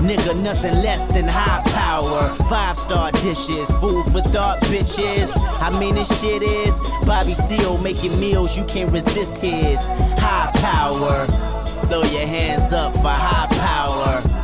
Nigga, 0.02 0.36
nothing 0.42 0.74
less 0.82 1.06
than 1.14 1.26
high 1.28 1.62
power. 1.70 2.28
Five 2.50 2.76
star 2.76 3.12
dishes, 3.12 3.70
food 3.80 4.04
for 4.06 4.22
thought, 4.34 4.62
bitches. 4.62 5.32
I 5.62 5.70
mean, 5.80 5.94
this 5.94 6.10
shit 6.20 6.42
is 6.42 6.74
Bobby 7.06 7.36
Seal 7.36 7.78
making 7.84 8.20
meals, 8.20 8.58
you 8.58 8.66
can't 8.66 8.92
resist 8.92 9.38
his 9.38 9.80
high 10.18 10.50
power. 10.56 11.28
Throw 11.86 12.02
your 12.02 12.26
hands 12.26 12.74
up 12.74 12.94
for 12.94 13.10
high 13.10 13.46
power. 13.60 14.35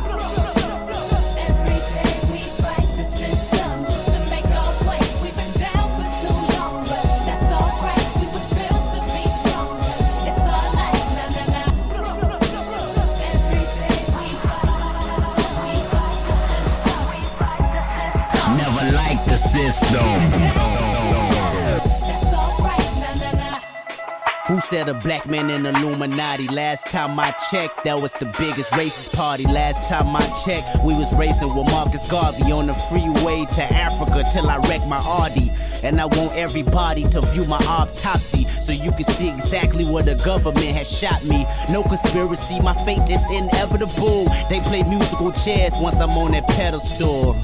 Who 24.48 24.60
said 24.60 24.88
a 24.88 24.94
black 24.94 25.28
man 25.28 25.50
in 25.50 25.66
Illuminati? 25.66 26.48
Last 26.48 26.86
time 26.86 27.20
I 27.20 27.32
checked, 27.50 27.84
that 27.84 28.00
was 28.00 28.14
the 28.14 28.24
biggest 28.38 28.72
racist 28.72 29.14
party. 29.14 29.44
Last 29.44 29.90
time 29.90 30.16
I 30.16 30.22
checked, 30.42 30.82
we 30.82 30.96
was 30.96 31.14
racing 31.16 31.54
with 31.54 31.66
Marcus 31.66 32.10
Garvey 32.10 32.50
on 32.50 32.66
the 32.66 32.74
freeway 32.74 33.44
to 33.52 33.62
Africa 33.62 34.24
till 34.32 34.48
I 34.48 34.56
wrecked 34.68 34.88
my 34.88 35.00
Audi. 35.04 35.52
And 35.84 36.00
I 36.00 36.06
want 36.06 36.34
everybody 36.34 37.04
to 37.10 37.20
view 37.20 37.44
my 37.44 37.60
autopsy 37.68 38.44
so 38.44 38.72
you 38.72 38.90
can 38.92 39.04
see 39.04 39.28
exactly 39.28 39.84
where 39.84 40.02
the 40.02 40.14
government 40.24 40.64
has 40.64 40.90
shot 40.90 41.22
me. 41.26 41.46
No 41.70 41.82
conspiracy, 41.82 42.58
my 42.60 42.72
fate 42.86 43.10
is 43.10 43.24
inevitable. 43.30 44.24
They 44.48 44.60
play 44.60 44.82
musical 44.82 45.30
chairs 45.32 45.74
once 45.76 45.96
I'm 45.96 46.10
on 46.12 46.30
that 46.32 46.48
pedestal 46.48 47.36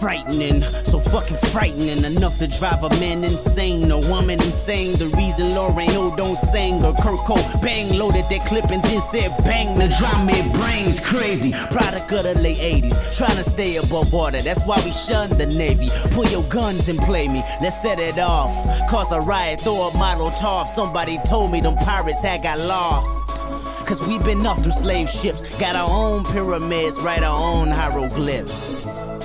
frightening, 0.00 0.62
so 0.62 0.98
fucking 0.98 1.36
frightening 1.52 2.04
enough 2.04 2.38
to 2.38 2.48
drive 2.48 2.82
a 2.82 2.88
man 3.00 3.22
insane, 3.22 3.90
a 3.90 3.98
woman 4.08 4.40
insane. 4.40 4.96
The 4.96 5.06
reason 5.16 5.50
Lauren 5.50 5.90
Hill 5.90 6.16
don't 6.16 6.36
sing 6.36 6.82
or 6.82 6.94
Kurt 6.94 7.20
Bang 7.60 7.98
loaded 7.98 8.24
that 8.30 8.46
clip 8.46 8.70
and 8.70 8.82
then 8.82 9.00
said 9.02 9.30
bang. 9.44 9.78
The 9.78 9.94
drama 9.98 10.32
it 10.32 10.52
brains 10.52 10.98
crazy. 11.00 11.52
Product 11.70 12.10
of 12.12 12.22
the 12.24 12.34
late 12.40 12.56
80s, 12.56 13.16
trying 13.16 13.36
to 13.36 13.44
stay 13.44 13.76
above 13.76 14.12
water. 14.12 14.40
That's 14.40 14.64
why 14.64 14.80
we 14.84 14.90
shun 14.90 15.28
the 15.36 15.46
Navy. 15.46 15.88
Pull 16.12 16.26
your 16.26 16.44
guns 16.44 16.88
and 16.88 16.98
play 17.00 17.28
me. 17.28 17.42
Let's 17.60 17.80
set 17.80 17.98
it 17.98 18.18
off. 18.18 18.50
Cause 18.88 19.12
a 19.12 19.20
riot, 19.20 19.60
throw 19.60 19.82
a 19.82 19.98
model 19.98 20.30
top. 20.30 20.68
Somebody 20.68 21.18
told 21.26 21.52
me 21.52 21.60
them 21.60 21.76
pirates 21.76 22.22
had 22.22 22.42
got 22.42 22.58
lost. 22.58 23.38
Cause 23.86 24.06
we 24.08 24.18
been 24.20 24.46
off 24.46 24.62
them 24.62 24.72
slave 24.72 25.10
ships. 25.10 25.58
Got 25.58 25.76
our 25.76 25.90
own 25.90 26.24
pyramids, 26.24 26.96
write 27.02 27.22
our 27.22 27.36
own 27.36 27.68
hieroglyphs. 27.68 29.19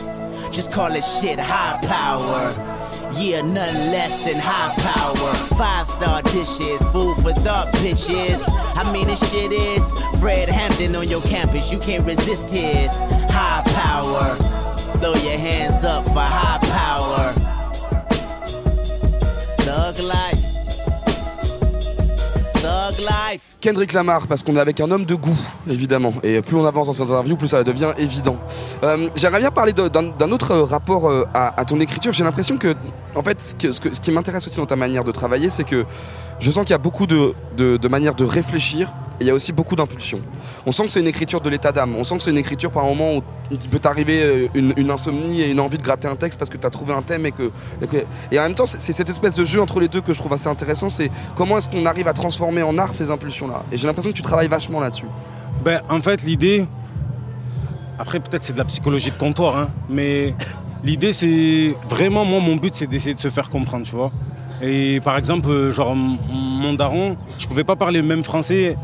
Just 0.55 0.71
call 0.71 0.95
it 0.95 1.03
shit 1.03 1.37
high 1.37 1.77
power. 1.85 2.53
Yeah, 3.19 3.41
nothing 3.41 3.91
less 3.91 4.23
than 4.23 4.39
high 4.39 4.73
power. 4.81 5.33
Five 5.57 5.89
star 5.89 6.21
dishes, 6.21 6.81
food 6.93 7.17
for 7.17 7.33
thought, 7.33 7.73
bitches. 7.73 8.41
I 8.77 8.89
mean, 8.93 9.07
this 9.07 9.19
shit 9.29 9.51
is 9.51 9.83
Fred 10.17 10.47
Hampton 10.47 10.95
on 10.95 11.09
your 11.09 11.19
campus. 11.23 11.73
You 11.73 11.77
can't 11.77 12.05
resist 12.05 12.49
his 12.49 12.89
high 13.29 13.63
power. 13.65 14.35
Throw 14.99 15.15
your 15.15 15.37
hands 15.37 15.83
up 15.83 16.05
for 16.05 16.23
high 16.23 16.59
power. 16.69 17.33
Thug 19.57 19.99
life. 19.99 20.34
Kendrick 23.61 23.93
Lamar, 23.93 24.27
parce 24.27 24.43
qu'on 24.43 24.55
est 24.55 24.59
avec 24.59 24.79
un 24.79 24.91
homme 24.91 25.05
de 25.05 25.15
goût, 25.15 25.37
évidemment. 25.67 26.13
Et 26.23 26.41
plus 26.41 26.55
on 26.55 26.65
avance 26.65 26.87
dans 26.87 26.93
cette 26.93 27.07
interview, 27.07 27.35
plus 27.35 27.47
ça 27.47 27.63
devient 27.63 27.93
évident. 27.97 28.37
Euh, 28.83 29.09
J'aimerais 29.15 29.39
bien 29.39 29.51
parler 29.51 29.73
d'un 29.73 30.31
autre 30.31 30.51
euh, 30.51 30.63
rapport 30.63 31.09
euh, 31.09 31.25
à, 31.33 31.65
ton 31.65 31.79
écriture. 31.79 32.13
J'ai 32.13 32.23
l'impression 32.23 32.57
que, 32.57 32.75
en 33.15 33.21
fait, 33.21 33.41
ce, 33.41 33.55
qui 33.79 34.11
m'intéresse 34.11 34.47
aussi 34.47 34.57
dans 34.57 34.65
ta 34.65 34.75
manière 34.75 35.03
de 35.03 35.11
travailler, 35.11 35.49
c'est 35.49 35.63
que 35.63 35.85
je 36.39 36.51
sens 36.51 36.63
qu'il 36.63 36.71
y 36.71 36.75
a 36.75 36.79
beaucoup 36.79 37.07
de 37.07 37.87
manières 37.87 38.15
de 38.15 38.25
réfléchir. 38.25 38.93
Il 39.21 39.27
y 39.27 39.29
a 39.29 39.33
aussi 39.33 39.53
beaucoup 39.53 39.75
d'impulsions. 39.75 40.19
On 40.65 40.71
sent 40.71 40.83
que 40.85 40.91
c'est 40.91 40.99
une 40.99 41.07
écriture 41.07 41.39
de 41.39 41.49
l'état 41.49 41.71
d'âme. 41.71 41.95
On 41.95 42.03
sent 42.03 42.17
que 42.17 42.23
c'est 42.23 42.31
une 42.31 42.37
écriture 42.37 42.71
par 42.71 42.83
moment 42.83 43.15
où 43.15 43.21
il 43.49 43.57
peut 43.59 43.79
t'arriver 43.79 44.21
euh, 44.21 44.47
une, 44.53 44.91
insomnie 44.91 45.41
et 45.41 45.49
une 45.49 45.59
envie 45.59 45.77
de 45.77 45.83
gratter 45.83 46.07
un 46.07 46.15
texte 46.15 46.37
parce 46.37 46.49
que 46.49 46.57
tu 46.57 46.67
as 46.67 46.69
trouvé 46.69 46.93
un 46.93 47.01
thème 47.01 47.25
et 47.25 47.31
que, 47.31 47.51
et 48.31 48.39
en 48.39 48.43
même 48.43 48.55
temps 48.55 48.65
c'est 48.65 48.91
cette 48.91 49.09
espèce 49.09 49.35
de 49.35 49.45
jeu 49.45 49.61
entre 49.61 49.79
les 49.79 49.87
deux 49.87 50.01
que 50.01 50.13
je 50.13 50.19
trouve 50.19 50.33
assez 50.33 50.47
intéressant. 50.47 50.89
C'est 50.89 51.09
comment 51.35 51.57
est-ce 51.57 51.69
qu'on 51.69 51.85
arrive 51.85 52.07
à 52.07 52.13
transformer 52.13 52.61
en 52.63 52.77
art 52.77 52.93
ces 52.93 53.09
impulsions-là? 53.09 53.63
Et 53.71 53.77
j'ai 53.77 53.87
l'impression 53.87 54.11
que 54.11 54.17
tu 54.17 54.21
travailles 54.21 54.49
vachement 54.49 54.79
là-dessus. 54.79 55.07
Ben, 55.63 55.81
en 55.89 56.01
fait, 56.01 56.23
l'idée. 56.23 56.67
Après, 57.97 58.19
peut-être 58.19 58.43
c'est 58.43 58.51
de 58.51 58.57
la 58.57 58.65
psychologie 58.65 59.09
de 59.09 59.15
comptoir, 59.15 59.57
hein, 59.57 59.69
mais 59.89 60.35
l'idée, 60.83 61.13
c'est. 61.13 61.73
Vraiment, 61.87 62.25
moi, 62.25 62.41
mon 62.41 62.57
but, 62.57 62.75
c'est 62.75 62.87
d'essayer 62.87 63.15
de 63.15 63.19
se 63.19 63.29
faire 63.29 63.49
comprendre, 63.49 63.85
tu 63.85 63.95
vois. 63.95 64.11
Et 64.61 64.99
par 65.01 65.17
exemple, 65.17 65.49
euh, 65.49 65.71
genre, 65.71 65.95
mon 65.95 66.73
daron, 66.73 67.15
je 67.37 67.47
pouvais 67.47 67.63
pas 67.63 67.77
parler 67.77 68.01
le 68.01 68.07
même 68.07 68.23
français 68.23 68.75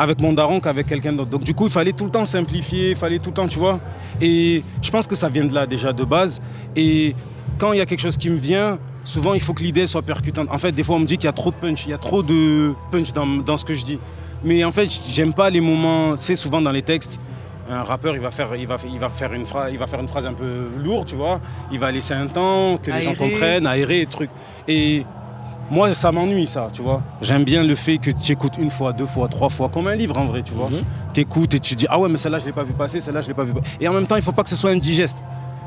avec 0.00 0.18
mon 0.18 0.32
daron 0.32 0.60
qu'avec 0.60 0.86
quelqu'un 0.86 1.12
d'autre. 1.12 1.28
Donc, 1.28 1.44
du 1.44 1.52
coup, 1.52 1.66
il 1.66 1.70
fallait 1.70 1.92
tout 1.92 2.06
le 2.06 2.10
temps 2.10 2.24
simplifier, 2.24 2.90
il 2.92 2.96
fallait 2.96 3.18
tout 3.18 3.28
le 3.28 3.34
temps, 3.34 3.46
tu 3.46 3.58
vois. 3.58 3.78
Et 4.18 4.64
je 4.80 4.90
pense 4.90 5.06
que 5.06 5.14
ça 5.14 5.28
vient 5.28 5.44
de 5.44 5.52
là, 5.52 5.66
déjà, 5.66 5.92
de 5.92 6.04
base. 6.04 6.40
Et 6.74 7.14
quand 7.58 7.74
il 7.74 7.78
y 7.80 7.82
a 7.82 7.86
quelque 7.86 8.00
chose 8.00 8.16
qui 8.16 8.30
me 8.30 8.38
vient, 8.38 8.78
souvent, 9.04 9.34
il 9.34 9.42
faut 9.42 9.52
que 9.52 9.62
l'idée 9.62 9.86
soit 9.86 10.00
percutante. 10.00 10.48
En 10.50 10.56
fait, 10.56 10.72
des 10.72 10.84
fois, 10.84 10.96
on 10.96 11.00
me 11.00 11.04
dit 11.04 11.18
qu'il 11.18 11.26
y 11.26 11.28
a 11.28 11.34
trop 11.34 11.50
de 11.50 11.56
punch, 11.56 11.84
il 11.84 11.90
y 11.90 11.92
a 11.92 11.98
trop 11.98 12.22
de 12.22 12.72
punch 12.90 13.12
dans, 13.12 13.26
dans 13.26 13.58
ce 13.58 13.64
que 13.66 13.74
je 13.74 13.84
dis. 13.84 13.98
Mais 14.42 14.64
en 14.64 14.72
fait, 14.72 14.88
j'aime 15.06 15.34
pas 15.34 15.50
les 15.50 15.60
moments, 15.60 16.16
tu 16.16 16.22
sais, 16.22 16.36
souvent 16.36 16.62
dans 16.62 16.72
les 16.72 16.80
textes, 16.80 17.20
un 17.68 17.82
rappeur, 17.82 18.14
il 18.14 18.22
va 18.22 18.30
faire, 18.30 18.56
il 18.56 18.66
va, 18.66 18.78
il 18.90 18.98
va 18.98 19.10
faire 19.10 19.34
une 19.34 19.44
phrase, 19.44 19.70
il 19.70 19.78
va 19.78 19.86
faire 19.86 20.00
une 20.00 20.08
phrase 20.08 20.24
un 20.24 20.32
peu 20.32 20.68
lourde, 20.82 21.08
tu 21.08 21.14
vois. 21.14 21.42
Il 21.70 21.78
va 21.78 21.92
laisser 21.92 22.14
un 22.14 22.26
temps 22.26 22.78
que 22.78 22.90
les 22.90 23.02
gens 23.02 23.14
comprennent, 23.14 23.66
aérer, 23.66 24.06
truc. 24.06 24.30
Et 24.66 25.04
moi, 25.70 25.94
ça 25.94 26.10
m'ennuie, 26.12 26.46
ça, 26.46 26.68
tu 26.72 26.82
vois. 26.82 27.00
J'aime 27.22 27.44
bien 27.44 27.62
le 27.62 27.74
fait 27.74 27.98
que 27.98 28.10
tu 28.10 28.32
écoutes 28.32 28.56
une 28.58 28.70
fois, 28.70 28.92
deux 28.92 29.06
fois, 29.06 29.28
trois 29.28 29.48
fois, 29.48 29.68
comme 29.68 29.86
un 29.86 29.94
livre 29.94 30.18
en 30.18 30.24
vrai, 30.26 30.42
tu 30.42 30.52
vois. 30.52 30.68
Tu 31.14 31.20
écoutes 31.20 31.54
et 31.54 31.60
tu 31.60 31.74
dis, 31.76 31.86
ah 31.88 31.98
ouais, 31.98 32.08
mais 32.08 32.18
celle-là, 32.18 32.38
je 32.40 32.46
l'ai 32.46 32.52
pas 32.52 32.64
vu 32.64 32.72
passer, 32.72 33.00
celle-là, 33.00 33.20
je 33.20 33.28
l'ai 33.28 33.34
pas 33.34 33.44
vu. 33.44 33.52
passer. 33.54 33.66
Et 33.80 33.88
en 33.88 33.92
même 33.92 34.06
temps, 34.06 34.16
il 34.16 34.22
faut 34.22 34.32
pas 34.32 34.42
que 34.42 34.50
ce 34.50 34.56
soit 34.56 34.70
indigeste, 34.70 35.16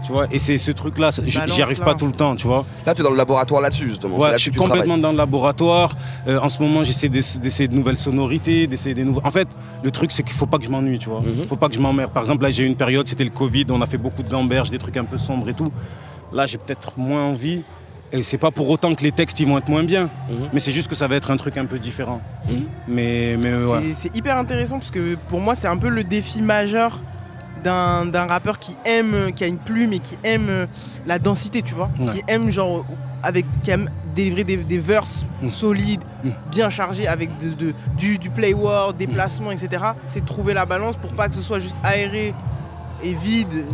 tu 0.05 0.11
vois. 0.11 0.27
Et 0.31 0.39
c'est 0.39 0.57
ce 0.57 0.71
truc-là, 0.71 1.09
j'y 1.25 1.61
arrive 1.61 1.79
là. 1.79 1.85
pas 1.85 1.95
tout 1.95 2.05
le 2.05 2.11
temps, 2.11 2.35
tu 2.35 2.47
vois. 2.47 2.65
Là, 2.85 2.93
tu 2.93 3.01
es 3.01 3.03
dans 3.03 3.11
le 3.11 3.15
laboratoire 3.17 3.61
là-dessus, 3.61 3.87
justement. 3.87 4.17
Je 4.31 4.37
suis 4.37 4.51
travailles. 4.51 4.71
complètement 4.71 4.97
dans 4.97 5.11
le 5.11 5.17
laboratoire. 5.17 5.95
Euh, 6.27 6.37
en 6.39 6.49
ce 6.49 6.61
moment, 6.61 6.83
j'essaie 6.83 7.07
d'ess- 7.09 7.39
d'essayer 7.39 7.69
de 7.69 7.75
nouvelles 7.75 7.95
sonorités, 7.97 8.67
d'essayer 8.67 8.93
des 8.95 9.05
nouveaux. 9.05 9.21
En 9.23 9.31
fait, 9.31 9.47
le 9.83 9.89
truc, 9.91 10.11
c'est 10.11 10.23
qu'il 10.23 10.35
faut 10.35 10.45
pas 10.47 10.57
que 10.57 10.65
je 10.65 10.69
m'ennuie, 10.69 10.99
tu 10.99 11.07
vois. 11.09 11.21
Mhm. 11.21 11.47
Faut 11.47 11.55
pas 11.55 11.69
que 11.69 11.75
je 11.75 11.79
m'emmerde. 11.79 12.11
Par 12.11 12.23
exemple, 12.23 12.43
là, 12.43 12.51
j'ai 12.51 12.63
eu 12.63 12.67
une 12.67 12.75
période, 12.75 13.07
c'était 13.07 13.23
le 13.23 13.29
Covid, 13.29 13.65
on 13.69 13.81
a 13.81 13.85
fait 13.85 13.97
beaucoup 13.97 14.23
de 14.23 14.29
gamberges, 14.29 14.69
des 14.69 14.79
trucs 14.79 14.97
un 14.97 15.05
peu 15.05 15.17
sombres 15.17 15.47
et 15.47 15.53
tout. 15.53 15.71
Là, 16.33 16.45
j'ai 16.45 16.57
peut-être 16.57 16.91
moins 16.97 17.23
envie. 17.23 17.63
Et 18.13 18.21
c'est 18.21 18.37
pas 18.37 18.51
pour 18.51 18.69
autant 18.69 18.93
que 18.93 19.03
les 19.03 19.11
textes 19.11 19.39
ils 19.39 19.47
vont 19.47 19.57
être 19.57 19.69
moins 19.69 19.83
bien, 19.83 20.03
Mhm. 20.29 20.49
mais 20.53 20.59
c'est 20.59 20.71
juste 20.71 20.87
que 20.87 20.95
ça 20.95 21.07
va 21.07 21.15
être 21.15 21.31
un 21.31 21.37
truc 21.37 21.57
un 21.57 21.65
peu 21.65 21.79
différent. 21.79 22.21
Mhm. 22.47 22.63
Mais, 22.87 23.35
mais 23.39 23.55
ouais. 23.55 23.79
C'est- 23.81 23.93
C'est 24.09 24.15
hyper 24.17 24.37
intéressant 24.37 24.77
parce 24.77 24.91
que 24.91 25.15
pour 25.29 25.41
moi, 25.41 25.55
c'est 25.55 25.67
un 25.67 25.77
peu 25.77 25.89
le 25.89 26.03
défi 26.03 26.41
majeur 26.41 27.01
d'un 27.63 28.05
d'un 28.05 28.27
rappeur 28.27 28.59
qui 28.59 28.75
aime, 28.85 29.31
qui 29.35 29.43
a 29.43 29.47
une 29.47 29.57
plume 29.57 29.93
et 29.93 29.99
qui 29.99 30.17
aime 30.23 30.47
euh, 30.49 30.65
la 31.07 31.17
densité, 31.17 31.61
tu 31.63 31.73
vois. 31.73 31.89
Ouais. 31.99 32.05
Qui 32.13 32.23
aime, 32.27 32.51
genre, 32.51 32.85
avec, 33.23 33.45
qui 33.63 33.71
aime 33.71 33.89
délivrer 34.15 34.43
des, 34.43 34.57
des 34.57 34.77
verses 34.77 35.25
Mm. 35.41 35.49
solides, 35.49 36.01
bien 36.51 36.69
chargés, 36.69 37.07
avec 37.07 37.35
de, 37.39 37.49
de- 37.53 37.73
du, 37.97 38.19
du 38.19 38.29
play 38.29 38.53
word, 38.53 38.93
des 38.93 39.07
placements, 39.07 39.49
etc. 39.51 39.83
C'est 40.07 40.21
de 40.21 40.25
trouver 40.25 40.53
la 40.53 40.65
balance 40.67 40.97
pour 40.97 41.13
pas 41.13 41.27
que 41.29 41.33
ce 41.35 41.41
soit 41.41 41.59
juste 41.59 41.77
aéré 41.83 42.33
et 43.03 43.13
vide 43.13 43.65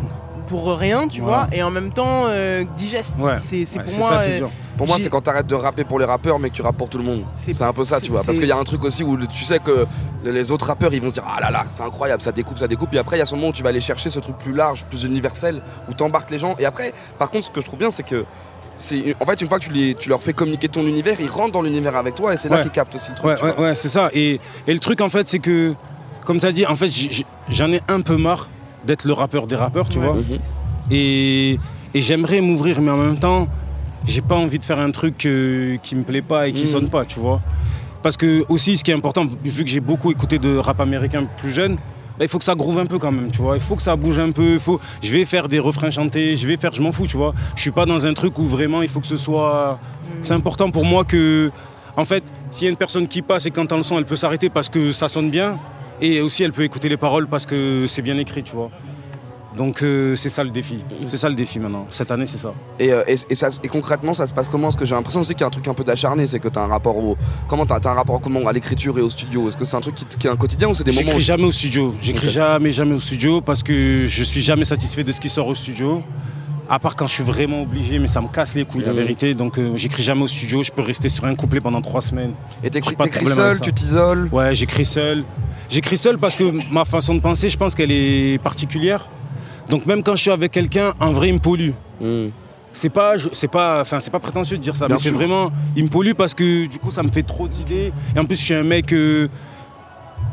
pour 0.50 0.76
rien, 0.78 1.08
tu 1.08 1.22
Voilà. 1.22 1.46
vois, 1.46 1.48
et 1.58 1.64
en 1.64 1.70
même 1.72 1.92
temps 1.94 2.26
euh, 2.28 2.64
digeste. 2.76 3.16
Ouais. 3.20 3.34
C'est 3.42 3.60
Ouais, 3.78 3.84
pour 3.86 3.98
moi. 4.00 4.18
ça, 4.20 4.26
euh. 4.30 4.42
Pour 4.78 4.88
moi, 4.88 4.98
c'est 5.00 5.10
quand 5.10 5.22
t'arrêtes 5.22 5.48
de 5.48 5.56
rapper 5.56 5.84
pour 5.84 6.00
les 6.00 6.06
rappeurs, 6.06 6.40
mais 6.40 6.50
que 6.50 6.56
tu 6.56 6.62
rappes 6.62 6.78
pour 6.78 6.90
tout 6.90 6.98
le 6.98 7.04
monde. 7.04 7.24
C'est- 7.34 7.62
un 7.62 7.74
peu 7.74 7.84
ça, 7.86 8.02
tu 8.02 8.12
vois. 8.12 8.24
Parce 8.24 8.38
qu'il 8.40 8.48
y 8.48 8.52
a 8.52 8.58
un 8.58 8.64
truc 8.64 8.84
aussi 8.84 9.04
où 9.04 9.16
tu 9.28 9.44
sais 9.44 9.60
que 9.60 9.86
les 10.24 10.52
autres 10.52 10.66
rappeurs, 10.66 10.94
ils 10.94 11.02
vont 11.02 11.10
se 11.10 11.16
dire 11.16 11.26
Ah 11.28 11.40
là 11.40 11.52
là, 11.52 11.64
c'est 11.70 11.84
incroyable, 11.84 12.22
ça 12.22 12.32
découpe, 12.32 12.58
ça 12.58 12.68
découpe. 12.68 12.94
Et 12.94 12.98
après, 12.98 13.18
il 13.18 13.20
y 13.20 13.22
a 13.22 13.26
ce 13.26 13.36
moment 13.36 13.50
où 13.50 13.54
tu 13.54 13.64
vas 13.64 13.70
aller 13.70 13.80
chercher 13.80 14.10
ce 14.10 14.20
truc 14.20 14.38
plus 14.38 14.54
large, 14.54 14.86
plus 14.86 15.04
universel, 15.04 15.62
où 15.90 15.94
t'embarques 15.94 16.32
les 16.32 16.40
gens. 16.40 16.56
Et 16.60 16.66
après, 16.66 16.94
par 17.18 17.30
contre, 17.30 17.46
ce 17.46 17.50
que 17.52 17.62
je 17.62 17.66
trouve 17.66 17.80
bien, 17.80 17.92
c'est 17.92 18.04
que. 18.04 18.26
c'est 18.78 19.16
En 19.20 19.26
fait, 19.26 19.42
une 19.42 19.48
fois 19.50 19.60
que 19.60 19.66
tu, 19.66 19.72
les, 19.72 19.96
tu 19.96 20.08
leur 20.10 20.24
fais 20.24 20.34
communiquer 20.34 20.70
ton 20.70 20.86
univers, 20.88 21.20
ils 21.20 21.30
rentrent 21.30 21.52
dans 21.52 21.62
l'univers 21.62 21.96
avec 21.98 22.16
toi 22.16 22.34
et 22.34 22.38
c'est 22.38 22.50
là 22.50 22.62
qu'ils 22.62 22.72
captent 22.72 22.96
aussi 22.96 23.10
le 23.12 23.16
truc. 23.16 23.38
Ouais, 23.60 23.76
c'est 23.76 23.90
ça. 23.90 24.10
Et, 24.14 24.40
et 24.68 24.74
le 24.74 24.80
truc, 24.80 25.02
en 25.02 25.10
fait, 25.10 25.28
c'est 25.28 25.40
que, 25.40 25.76
comme 26.26 26.40
tu 26.40 26.46
as 26.46 26.52
dit, 26.54 26.66
en 26.66 26.76
fait, 26.78 26.90
j'en 27.50 27.72
ai 27.72 27.82
un 27.90 28.00
peu 28.02 28.16
marre 28.18 28.48
d'être 28.86 29.06
le 29.06 29.14
rappeur 29.14 29.48
des 29.48 29.56
rappeurs, 29.56 29.90
tu 29.90 30.00
Ouais. 30.00 30.06
vois. 30.06 30.16
Mhm. 30.16 30.40
Et, 30.92 31.60
et 31.94 32.02
j'aimerais 32.02 32.42
m'ouvrir, 32.42 32.82
mais 32.82 32.92
en 32.92 32.98
même 32.98 33.20
temps, 33.20 33.48
j'ai 34.06 34.22
pas 34.22 34.36
envie 34.36 34.60
de 34.60 34.64
faire 34.64 34.80
un 34.80 34.92
truc 34.92 35.26
euh, 35.26 35.78
qui 35.84 35.96
me 35.96 36.04
plaît 36.04 36.22
pas 36.22 36.48
et 36.48 36.54
qui 36.54 36.64
Mhm. 36.64 36.68
sonne 36.70 36.90
pas, 36.90 37.06
tu 37.06 37.20
vois. 37.20 37.42
Parce 38.02 38.16
que, 38.18 38.46
aussi, 38.50 38.78
ce 38.78 38.84
qui 38.84 38.92
est 38.92 38.94
important, 38.94 39.26
vu 39.44 39.64
que 39.64 39.70
j'ai 39.70 39.82
beaucoup 39.82 40.10
écouté 40.12 40.40
de 40.40 40.58
rap 40.58 40.80
américain 40.80 41.24
plus 41.38 41.52
jeune, 41.52 41.76
bah, 42.18 42.26
il 42.26 42.28
faut 42.30 42.38
que 42.40 42.46
ça 42.46 42.56
groove 42.56 42.80
un 42.80 42.86
peu 42.86 42.98
quand 42.98 43.12
même, 43.12 43.30
tu 43.32 43.42
vois. 43.42 43.56
Il 43.58 43.62
faut 43.62 43.76
que 43.76 43.82
ça 43.82 43.96
bouge 43.96 44.20
un 44.20 44.32
peu. 44.32 44.54
il 44.54 44.60
Faut... 44.60 44.80
Je 45.02 45.12
vais 45.12 45.26
faire 45.26 45.48
des 45.50 45.60
refrains 45.60 45.92
chantés, 45.92 46.36
je 46.38 46.48
vais 46.48 46.56
faire, 46.58 46.74
je 46.74 46.82
m'en 46.82 46.92
fous, 46.94 47.08
tu 47.08 47.18
vois. 47.18 47.34
Je 47.56 47.62
suis 47.62 47.72
pas 47.72 47.86
dans 47.86 48.06
un 48.06 48.14
truc 48.14 48.38
où 48.40 48.44
vraiment 48.46 48.82
il 48.82 48.88
faut 48.90 49.00
que 49.02 49.08
ce 49.08 49.18
soit. 49.18 49.80
C'est 50.22 50.34
important 50.34 50.70
pour 50.72 50.86
moi 50.86 51.04
que, 51.04 51.52
en 51.98 52.06
fait, 52.06 52.24
s'il 52.52 52.66
y 52.66 52.68
a 52.68 52.72
une 52.72 52.78
personne 52.78 53.08
qui 53.08 53.22
passe 53.22 53.46
et 53.46 53.52
quand 53.52 53.64
entend 53.64 53.78
le 53.78 53.84
son, 53.84 53.98
elle 53.98 54.06
peut 54.06 54.16
s'arrêter 54.16 54.50
parce 54.50 54.70
que 54.70 54.92
ça 54.94 55.08
sonne 55.10 55.30
bien. 55.30 55.58
Et 56.02 56.22
aussi, 56.22 56.44
elle 56.44 56.54
peut 56.54 56.64
écouter 56.64 56.90
les 56.90 56.98
paroles 56.98 57.28
parce 57.28 57.46
que 57.46 57.86
c'est 57.88 58.02
bien 58.02 58.18
écrit, 58.18 58.44
tu 58.44 58.56
vois. 58.56 58.72
Donc, 59.58 59.82
euh, 59.82 60.16
c'est 60.16 60.30
ça 60.30 60.44
le 60.44 60.52
défi. 60.52 60.80
C'est 61.06 61.18
ça 61.18 61.28
le 61.28 61.36
défi 61.36 61.60
maintenant. 61.60 61.88
Cette 61.90 62.12
année, 62.12 62.26
c'est 62.26 62.38
ça. 62.38 62.54
Et, 62.80 62.94
euh, 62.94 63.04
et, 63.08 63.16
et 63.30 63.36
ça, 63.36 63.50
et 63.64 63.68
concrètement, 63.68 64.14
ça 64.14 64.28
se 64.28 64.34
passe 64.34 64.48
comment? 64.48 64.68
Parce 64.68 64.76
que 64.76 64.86
j'ai 64.86 64.96
l'impression 64.96 65.22
aussi 65.22 65.34
qu'il 65.34 65.42
y 65.42 65.44
a 65.44 65.48
un 65.48 65.52
truc 65.52 65.68
un 65.68 65.74
peu 65.74 65.84
d'acharné, 65.84 66.28
c'est 66.28 66.40
que 66.40 66.48
t'as 66.48 66.62
un 66.62 66.68
rapport 66.68 66.96
au. 66.96 67.18
Comment 67.48 67.66
t'as 67.66 67.80
as 67.84 67.90
un 67.90 67.96
rapport 67.96 68.22
comment 68.22 68.48
à 68.48 68.54
l'écriture 68.54 68.98
et 69.00 69.02
au 69.02 69.10
studio? 69.10 69.48
Est-ce 69.48 69.58
que 69.58 69.66
c'est 69.66 69.76
un 69.76 69.82
truc 69.82 69.96
qui, 69.96 70.28
est 70.28 70.30
un 70.30 70.36
quotidien 70.36 70.70
ou 70.70 70.76
c'est 70.76 70.84
des 70.84 70.92
moments 70.92 71.08
J'écris 71.08 71.22
jamais 71.22 71.44
au 71.46 71.52
studio. 71.52 71.96
J'écris 72.00 72.30
jamais, 72.30 72.72
jamais 72.72 72.94
au 72.94 73.00
studio 73.00 73.42
parce 73.42 73.64
que 73.64 74.06
je 74.06 74.24
suis 74.24 74.42
jamais 74.42 74.66
satisfait 74.66 75.04
de 75.04 75.12
ce 75.12 75.20
qui 75.20 75.30
sort 75.30 75.48
au 75.48 75.56
studio. 75.56 76.04
À 76.70 76.78
part 76.78 76.96
quand 76.96 77.08
je 77.08 77.14
suis 77.14 77.24
vraiment 77.24 77.64
obligé, 77.64 77.98
mais 77.98 78.08
ça 78.08 78.22
me 78.22 78.28
casse 78.28 78.54
les 78.54 78.64
couilles, 78.64 78.84
la 78.86 78.94
vérité. 78.94 79.34
Donc, 79.34 79.58
euh, 79.58 79.76
j'écris 79.76 80.04
jamais 80.04 80.22
au 80.22 80.28
studio. 80.28 80.62
Je 80.62 80.72
peux 80.72 80.84
rester 80.84 81.10
sur 81.10 81.26
un 81.26 81.34
couplet 81.34 81.60
pendant 81.60 81.82
trois 81.82 82.02
semaines. 82.02 82.34
Et 82.64 82.70
t'écris 82.70 82.96
seul, 83.26 83.60
tu 83.60 83.74
t'isoles? 83.74 84.30
Ouais, 84.32 84.54
j'écris 84.54 84.86
seul. 84.86 85.24
J'écris 85.68 85.98
seul 85.98 86.18
parce 86.20 86.36
que 86.36 86.44
ma 86.72 86.86
façon 86.86 87.16
de 87.16 87.22
penser, 87.22 87.50
je 87.50 87.58
pense 87.58 87.74
qu'elle 87.74 87.92
est 87.92 88.42
particulière. 88.42 89.08
Donc, 89.70 89.86
même 89.86 90.04
quand 90.04 90.16
je 90.16 90.22
suis 90.22 90.32
avec 90.32 90.52
quelqu'un, 90.52 90.94
en 91.00 91.12
vrai, 91.12 91.30
il 91.30 91.36
me 91.36 91.40
pollue. 91.40 91.72
Hmm. 92.00 92.28
C'est 92.72 92.90
pas, 92.90 93.16
c'est 93.34 93.48
pas, 93.48 93.82
enfin, 93.82 94.00
c'est 94.00 94.12
pas 94.12 94.20
prétentieux 94.20 94.58
de 94.58 94.62
dire 94.62 94.76
ça, 94.76 94.86
Bien 94.86 94.96
mais 94.96 95.02
c'est 95.02 95.10
vraiment, 95.10 95.52
il 95.76 95.86
me 95.86 95.90
pollue 95.90 96.14
parce 96.14 96.36
que 96.36 96.68
du 96.68 96.78
coup, 96.78 96.92
ça 96.92 97.02
me 97.02 97.12
fait 97.12 97.24
trop 97.24 97.48
d'idées. 97.48 97.92
Et 98.16 98.20
en 98.20 98.26
plus, 98.26 98.36
je 98.36 98.46
suis 98.46 98.54
un 98.54 98.64
mec, 98.64 98.94
euh, 98.94 99.28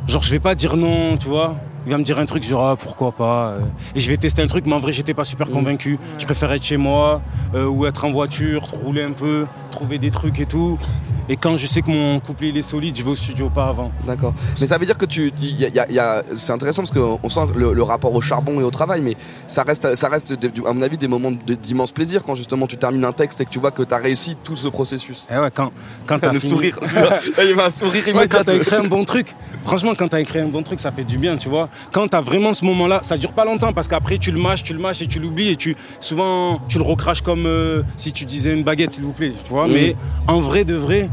genre, 0.06 0.22
je 0.22 0.30
vais 0.30 0.38
pas 0.38 0.54
dire 0.54 0.76
non, 0.76 1.16
tu 1.16 1.28
vois. 1.28 1.56
Il 1.86 1.92
va 1.92 1.98
me 1.98 2.02
dire 2.04 2.18
un 2.18 2.26
truc, 2.26 2.42
genre, 2.42 2.66
ah, 2.66 2.76
pourquoi 2.76 3.12
pas. 3.12 3.50
euh. 3.52 3.60
Et 3.94 4.00
je 4.00 4.10
vais 4.10 4.16
tester 4.16 4.42
un 4.42 4.46
truc, 4.48 4.66
mais 4.66 4.74
en 4.74 4.80
vrai, 4.80 4.92
j'étais 4.92 5.14
pas 5.14 5.24
super 5.24 5.48
convaincu. 5.50 5.98
Je 6.18 6.24
préfère 6.24 6.50
être 6.52 6.64
chez 6.64 6.76
moi 6.76 7.22
euh, 7.54 7.66
ou 7.66 7.86
être 7.86 8.04
en 8.04 8.10
voiture, 8.10 8.62
rouler 8.64 9.02
un 9.04 9.12
peu, 9.12 9.46
trouver 9.70 9.98
des 9.98 10.10
trucs 10.10 10.40
et 10.40 10.46
tout. 10.46 10.78
Et 11.28 11.36
quand 11.36 11.56
je 11.56 11.66
sais 11.66 11.82
que 11.82 11.90
mon 11.90 12.20
couplet 12.20 12.50
il 12.50 12.56
est 12.56 12.62
solide, 12.62 12.96
je 12.96 13.02
vais 13.02 13.10
au 13.10 13.16
studio 13.16 13.48
pas 13.50 13.66
avant. 13.66 13.90
D'accord. 14.06 14.32
Mais 14.60 14.66
ça 14.68 14.78
veut 14.78 14.86
dire 14.86 14.96
que 14.96 15.06
tu. 15.06 15.32
y 15.40 15.64
a- 15.64 15.68
y 15.68 15.78
a- 15.80 15.90
y 15.90 15.98
a- 15.98 16.22
c'est 16.36 16.52
intéressant 16.52 16.82
parce 16.84 16.92
qu'on 16.92 17.28
sent 17.28 17.40
le, 17.56 17.72
le 17.72 17.82
rapport 17.82 18.14
au 18.14 18.20
charbon 18.20 18.60
et 18.60 18.62
au 18.62 18.70
travail, 18.70 19.00
mais 19.00 19.16
ça 19.48 19.64
reste, 19.64 19.96
ça 19.96 20.08
reste 20.08 20.34
à 20.66 20.72
mon 20.72 20.82
avis, 20.82 20.96
des 20.98 21.08
moments 21.08 21.32
d'immense 21.32 21.90
plaisir 21.90 22.22
quand 22.22 22.36
justement 22.36 22.68
tu 22.68 22.76
termines 22.76 23.04
un 23.04 23.12
texte 23.12 23.40
et 23.40 23.44
que 23.44 23.50
tu 23.50 23.58
vois 23.58 23.72
que 23.72 23.82
tu 23.82 23.92
as 23.92 23.96
réussi 23.98 24.36
tout 24.36 24.54
ce 24.54 24.68
processus. 24.68 25.26
Et 25.28 25.36
ouais, 25.36 25.50
quand, 25.52 25.72
quand 26.06 26.20
t'as 26.20 26.32
Le 26.32 26.38
fini- 26.38 26.50
sourire. 26.50 26.78
Il 27.42 27.56
y 27.56 27.60
a 27.60 27.64
un 27.64 27.70
sourire 27.72 28.04
Ouais, 28.04 28.10
immédiat. 28.12 28.28
quand 28.38 28.44
t'as 28.44 28.54
écrit 28.54 28.76
un 28.76 28.84
bon 28.84 29.04
truc, 29.04 29.34
franchement, 29.64 29.94
quand 29.98 30.06
t'as 30.06 30.20
écrit 30.20 30.38
un 30.38 30.46
bon 30.48 30.62
truc, 30.62 30.78
ça 30.78 30.92
fait 30.92 31.02
du 31.04 31.18
bien, 31.18 31.36
tu 31.36 31.48
vois. 31.48 31.68
Quand 31.92 32.08
t'as 32.08 32.20
vraiment 32.20 32.54
ce 32.54 32.64
moment-là, 32.64 33.00
ça 33.02 33.16
dure 33.16 33.32
pas 33.32 33.44
longtemps 33.44 33.72
parce 33.72 33.88
qu'après 33.88 34.18
tu 34.18 34.30
le 34.30 34.38
mâches, 34.38 34.62
tu 34.62 34.72
le 34.72 34.78
mâches 34.78 35.02
et 35.02 35.06
tu 35.06 35.20
l'oublies 35.20 35.50
et 35.50 35.56
tu 35.56 35.76
souvent 36.00 36.60
tu 36.68 36.78
le 36.78 36.84
recraches 36.84 37.22
comme 37.22 37.46
euh, 37.46 37.82
si 37.96 38.12
tu 38.12 38.24
disais 38.24 38.52
une 38.52 38.64
baguette, 38.64 38.92
s'il 38.92 39.04
vous 39.04 39.12
plaît, 39.12 39.32
tu 39.44 39.50
vois. 39.50 39.66
Mhm. 39.66 39.72
Mais 39.72 39.96
en 40.26 40.40
vrai 40.40 40.64
de 40.64 40.74
vrai, 40.74 41.08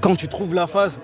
quand 0.00 0.16
tu 0.16 0.28
trouves 0.28 0.54
la 0.54 0.66
phase, 0.66 1.00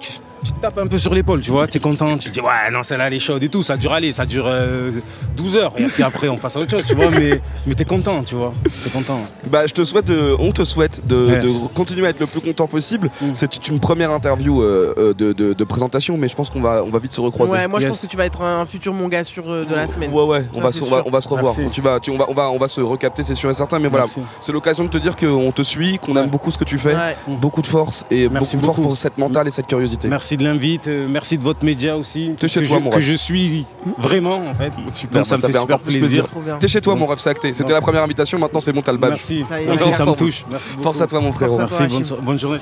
tu, 0.00 0.12
tu 0.44 0.52
te 0.52 0.60
tapes 0.60 0.78
un 0.78 0.86
peu 0.86 0.98
sur 0.98 1.12
l'épaule, 1.14 1.40
tu 1.40 1.50
vois. 1.50 1.66
T'es 1.66 1.78
content, 1.80 2.16
tu 2.18 2.28
te 2.28 2.34
dis 2.34 2.40
ouais, 2.40 2.70
non, 2.72 2.82
celle-là 2.82 3.08
elle 3.08 3.14
est 3.14 3.18
chaude 3.18 3.42
et 3.42 3.48
tout. 3.48 3.62
Ça 3.62 3.76
dure 3.76 3.92
aller, 3.92 4.12
ça 4.12 4.24
dure 4.26 4.44
euh, 4.46 4.90
12 5.36 5.56
heures 5.56 5.72
et 5.76 5.84
puis 5.84 6.02
après 6.02 6.28
on 6.28 6.36
passe 6.38 6.56
à 6.56 6.60
autre 6.60 6.70
chose, 6.70 6.84
tu 6.86 6.94
vois. 6.94 7.10
Mais 7.10 7.40
mais 7.66 7.74
t'es 7.74 7.84
content, 7.84 8.22
tu 8.22 8.34
vois. 8.34 8.52
T'es 8.84 8.90
content. 8.90 9.20
Bah, 9.50 9.66
je 9.66 9.72
te 9.74 9.84
souhaite, 9.84 10.06
de- 10.06 10.34
on 10.38 10.50
te 10.52 10.64
souhaite 10.64 11.06
de, 11.06 11.26
Yes. 11.30 11.44
de 11.44 11.68
continuer 11.68 12.06
à 12.06 12.10
être 12.10 12.20
le 12.20 12.26
plus 12.26 12.40
content 12.40 12.66
possible. 12.66 13.10
Mm. 13.20 13.26
C'est 13.34 13.68
une 13.68 13.80
première 13.80 14.10
interview 14.10 14.62
euh, 14.62 14.94
euh, 14.98 15.14
de, 15.14 15.32
de- 15.32 15.52
de 15.52 15.64
présentation, 15.64 16.16
mais 16.16 16.28
je 16.28 16.34
pense 16.36 16.50
qu'on 16.50 16.60
va, 16.60 16.82
on 16.86 16.90
va 16.90 16.98
vite 16.98 17.12
se 17.12 17.20
recroiser. 17.20 17.52
Ouais, 17.52 17.68
moi 17.68 17.80
je 17.80 17.88
pense 17.88 18.00
que 18.02 18.06
tu 18.06 18.16
vas 18.16 18.26
être 18.26 18.42
un 18.42 18.64
futur 18.66 18.92
mon 18.94 19.08
gars 19.08 19.24
sur 19.24 19.48
euh, 19.50 19.64
de 19.64 19.74
la 19.74 19.86
semaine. 19.86 20.10
Ouais, 20.12 20.24
ouais, 20.24 20.46
on 20.52 20.56
Ça, 20.56 20.62
va, 20.62 20.72
se, 20.72 20.82
on, 20.82 20.86
va, 20.90 21.02
on 21.06 21.10
va 21.10 21.20
se 21.20 21.28
revoir. 21.28 21.54
Merci. 21.56 21.70
Tu 21.72 21.80
vas, 21.80 22.00
tu- 22.00 22.10
on, 22.10 22.16
va, 22.18 22.26
on, 22.28 22.34
va, 22.34 22.50
on 22.50 22.58
va 22.58 22.68
se 22.68 22.80
recapter, 22.80 23.22
c'est 23.22 23.34
sûr 23.34 23.50
et 23.50 23.54
certain. 23.54 23.78
Mais 23.78 23.88
voilà, 23.88 24.04
c'est 24.40 24.52
l'occasion 24.52 24.84
de 24.84 24.88
te 24.90 24.98
dire 24.98 25.16
qu'on 25.16 25.52
te 25.52 25.62
suit, 25.62 25.98
qu'on 25.98 26.14
Ouais. 26.14 26.22
aime 26.22 26.30
beaucoup 26.30 26.50
ce 26.50 26.58
que 26.58 26.64
tu 26.64 26.78
fais. 26.78 26.94
Ouais. 26.94 27.16
Beaucoup 27.28 27.62
de 27.62 27.66
force 27.66 28.04
et 28.10 28.28
Merci 28.28 28.56
beaucoup 28.56 28.70
de 28.70 28.74
force 28.76 28.86
pour 28.88 28.96
cette 28.96 29.18
mentale 29.18 29.48
et 29.48 29.50
cette 29.50 29.66
curiosité. 29.66 30.08
Merci. 30.08 30.29
Merci 30.30 30.36
de 30.36 30.44
l'invite, 30.44 30.86
euh, 30.86 31.08
merci 31.08 31.38
de 31.38 31.42
votre 31.42 31.64
média 31.64 31.96
aussi. 31.96 32.34
T'es 32.38 32.46
chez 32.46 32.62
que 32.62 32.68
toi, 32.68 32.78
je, 32.78 32.84
mon 32.84 32.90
que 32.90 32.96
ref. 32.96 33.02
je 33.04 33.14
suis 33.14 33.66
vraiment 33.98 34.46
en 34.48 34.54
fait. 34.54 34.72
Super, 34.88 35.16
Donc 35.22 35.26
ça 35.26 35.34
bah, 35.34 35.36
me 35.36 35.40
fait 35.40 35.46
fait 35.48 35.52
super 35.58 35.62
encore 35.62 35.80
plus 35.80 35.98
plaisir. 35.98 36.26
T'es 36.60 36.68
chez 36.68 36.80
toi, 36.80 36.94
mon 36.94 37.06
rêve, 37.06 37.18
c'est 37.18 37.30
acté. 37.30 37.52
C'était 37.52 37.72
la 37.72 37.80
première 37.80 38.02
invitation, 38.04 38.38
maintenant 38.38 38.60
c'est 38.60 38.72
bon, 38.72 38.80
t'as 38.82 38.92
le 38.92 38.98
badge. 38.98 39.10
Merci, 39.10 39.44
Ça 39.48 39.56
merci, 39.66 39.90
ça 39.90 40.04
me 40.06 40.14
touche. 40.14 40.44
Merci. 40.48 40.68
Force 40.80 41.00
à 41.00 41.06
toi, 41.08 41.20
mon 41.20 41.32
frérot. 41.32 41.58
Merci, 41.58 41.78
toi, 41.78 41.86
bonne, 41.88 41.96
Achille. 42.02 42.04
so- 42.06 42.22
bonne 42.22 42.38
journée. 42.38 42.58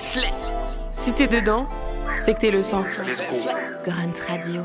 Si 0.96 1.12
t'es 1.12 1.26
dedans, 1.26 1.66
c'est 2.24 2.32
que 2.34 2.40
t'es 2.40 2.50
le 2.50 2.62
sang. 2.62 2.82
Grunt 3.84 4.12
Radio. 4.26 4.62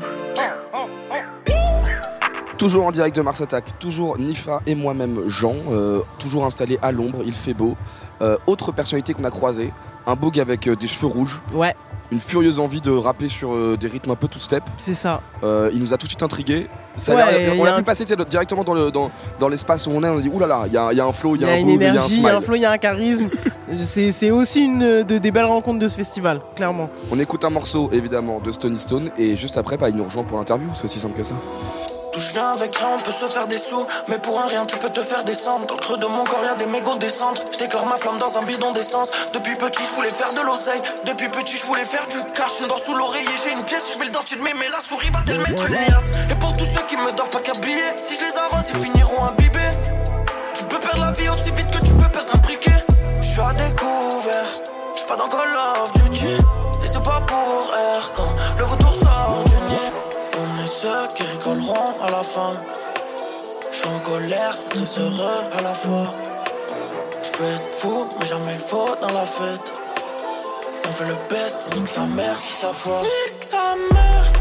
Toujours 2.56 2.86
en 2.86 2.92
direct 2.92 3.16
de 3.16 3.20
Mars 3.20 3.40
Attack, 3.42 3.78
toujours 3.78 4.16
Nifa 4.18 4.60
et 4.66 4.74
moi-même 4.74 5.24
Jean, 5.28 5.54
euh, 5.70 6.00
toujours 6.18 6.46
installé 6.46 6.78
à 6.80 6.92
l'ombre, 6.92 7.18
il 7.26 7.34
fait 7.34 7.52
beau. 7.52 7.76
Euh, 8.22 8.38
autre 8.46 8.72
personnalité 8.72 9.12
qu'on 9.12 9.24
a 9.24 9.30
croisée, 9.30 9.72
un 10.06 10.16
gars 10.16 10.40
avec 10.40 10.66
euh, 10.68 10.76
des 10.76 10.86
cheveux 10.86 11.06
rouges, 11.06 11.40
Ouais, 11.52 11.74
une 12.12 12.20
furieuse 12.20 12.58
envie 12.60 12.80
de 12.80 12.90
rapper 12.90 13.28
sur 13.28 13.54
euh, 13.54 13.76
des 13.80 13.88
rythmes 13.88 14.10
un 14.10 14.16
peu 14.16 14.28
tout 14.28 14.38
step. 14.38 14.62
c'est 14.76 14.94
ça. 14.94 15.20
Euh, 15.42 15.70
il 15.72 15.80
nous 15.80 15.92
a 15.94 15.96
tout 15.96 16.04
de 16.06 16.10
suite 16.10 16.22
intrigué. 16.22 16.68
Ça 16.96 17.12
a 17.12 17.16
Ouais, 17.16 17.22
on 17.58 17.64
a 17.64 17.70
a 17.70 17.72
pu 17.74 17.80
un- 17.80 17.82
passer 17.82 18.04
directement 18.04 18.62
dans 18.62 18.74
le 18.74 18.90
dans, 18.92 19.10
dans 19.40 19.48
l'espace 19.48 19.86
où 19.86 19.90
on 19.90 20.02
est, 20.04 20.08
on 20.08 20.18
a 20.18 20.20
dit 20.20 20.28
oulala, 20.28 20.64
il 20.66 20.72
y 20.72 20.76
a, 20.76 20.92
il 20.92 20.98
y 20.98 21.00
a 21.00 21.04
un 21.06 21.12
flow, 21.12 21.34
il 21.34 21.42
y 21.42 21.44
a, 21.44 21.48
un 21.48 21.56
une 21.56 21.70
il 21.70 21.80
y 21.82 21.84
a 21.84 21.88
un 21.88 21.92
énergie, 21.92 22.16
il 22.16 22.22
y 22.22 22.26
a 22.26 22.28
un 22.28 22.32
smile. 22.34 22.44
flow, 22.44 22.54
il 22.56 22.60
y 22.60 22.64
a 22.66 22.70
un 22.70 22.78
charisme. 22.78 23.28
C'est 23.80 24.12
c'est 24.12 24.30
aussi 24.30 24.64
une 24.66 25.02
de- 25.04 25.18
des 25.18 25.30
belles 25.30 25.46
rencontres 25.46 25.78
de 25.80 25.88
ce 25.88 25.96
festival, 25.96 26.40
clairement. 26.54 26.90
On 27.10 27.18
écoute 27.18 27.44
un 27.44 27.50
morceau 27.50 27.88
évidemment 27.92 28.38
de 28.38 28.52
Stony 28.52 28.76
Stone 28.78 29.10
et 29.18 29.34
juste 29.36 29.56
après 29.56 29.76
bah, 29.78 29.88
il 29.88 29.96
nous 29.96 30.04
rejoint 30.04 30.22
pour 30.22 30.36
l'interview, 30.38 30.68
c'est 30.74 30.84
aussi 30.84 31.00
simple 31.00 31.16
que 31.16 31.24
ça. 31.24 31.34
D'où 32.14 32.20
je 32.20 32.32
viens 32.32 32.52
avec 32.52 32.76
rien, 32.76 32.90
on 32.96 33.02
peut 33.02 33.12
se 33.12 33.26
faire 33.26 33.48
des 33.48 33.58
sous. 33.58 33.84
Mais 34.06 34.18
pour 34.18 34.40
un 34.40 34.46
rien, 34.46 34.64
tu 34.66 34.78
peux 34.78 34.88
te 34.88 35.02
faire 35.02 35.24
descendre. 35.24 35.66
Dans 35.66 35.74
le 35.74 35.80
creux 35.80 35.96
de 35.96 36.06
mon 36.06 36.22
corps, 36.22 36.44
y'a 36.44 36.54
des 36.54 36.66
mégots 36.66 36.94
descendre. 36.94 37.42
Je 37.52 37.58
déclare 37.58 37.86
ma 37.86 37.96
flamme 37.96 38.18
dans 38.18 38.38
un 38.38 38.42
bidon 38.42 38.70
d'essence. 38.70 39.10
Depuis 39.32 39.56
petit, 39.56 39.82
je 39.82 39.94
voulais 39.94 40.10
faire 40.10 40.32
de 40.32 40.40
l'oseille. 40.40 40.80
Depuis 41.06 41.26
petit, 41.26 41.56
je 41.56 41.64
voulais 41.64 41.84
faire 41.84 42.06
du 42.06 42.18
cash. 42.32 42.60
Une 42.60 42.68
dent 42.68 42.78
sous 42.84 42.94
l'oreiller, 42.94 43.34
j'ai 43.42 43.50
une 43.50 43.64
pièce. 43.64 43.94
Je 43.94 43.98
mets 43.98 44.04
le 44.04 44.12
dentier 44.12 44.36
de 44.36 44.42
mes, 44.42 44.54
mais 44.54 44.68
la 44.68 44.80
souris 44.80 45.10
va 45.10 45.22
te 45.22 45.32
le 45.32 45.38
mettre 45.38 45.66
une 45.66 45.74
liasse. 45.74 46.30
Et 46.30 46.34
pour 46.36 46.52
tous 46.52 46.66
ceux 46.66 46.84
qui 46.86 46.96
me 46.96 47.10
doivent 47.16 47.30
pas 47.30 47.40
qu'habiller, 47.40 47.82
si 47.96 48.14
je 48.16 48.24
les 48.26 48.36
arrose, 48.36 48.64
ils 48.68 48.84
finiront 48.84 49.24
imbibés. 49.24 49.70
Tu 50.54 50.64
peux 50.66 50.78
perdre 50.78 51.00
la 51.00 51.10
vie 51.10 51.28
aussi 51.28 51.50
vite 51.50 51.70
que 51.72 51.84
tu 51.84 51.92
peux 51.94 52.08
perdre 52.08 52.32
un 52.32 52.38
briquet. 52.38 52.78
Je 53.22 53.26
suis 53.26 53.40
à 53.40 53.52
découvert, 53.52 54.46
je 54.94 55.04
pas 55.04 55.16
dans 55.16 55.28
Call 55.28 55.48
Je 63.70 63.76
suis 63.76 63.88
en 63.88 64.00
colère, 64.00 64.58
très 64.58 65.00
heureux 65.00 65.34
à 65.56 65.62
la 65.62 65.74
fois. 65.74 66.12
Je 67.22 67.30
peux 67.30 67.44
être 67.44 67.72
fou, 67.72 68.08
mais 68.18 68.26
jamais 68.26 68.58
faux 68.58 68.96
dans 69.00 69.12
la 69.12 69.24
fête. 69.24 69.80
On 70.88 70.92
fait 70.92 71.08
le 71.08 71.16
best, 71.28 71.68
nique 71.76 71.88
sa 71.88 72.06
mère 72.06 72.38
si 72.38 72.52
ça 72.52 72.72
foire. 72.72 73.02
Nique 73.02 73.42
sa 73.42 73.76
mère. 73.92 74.32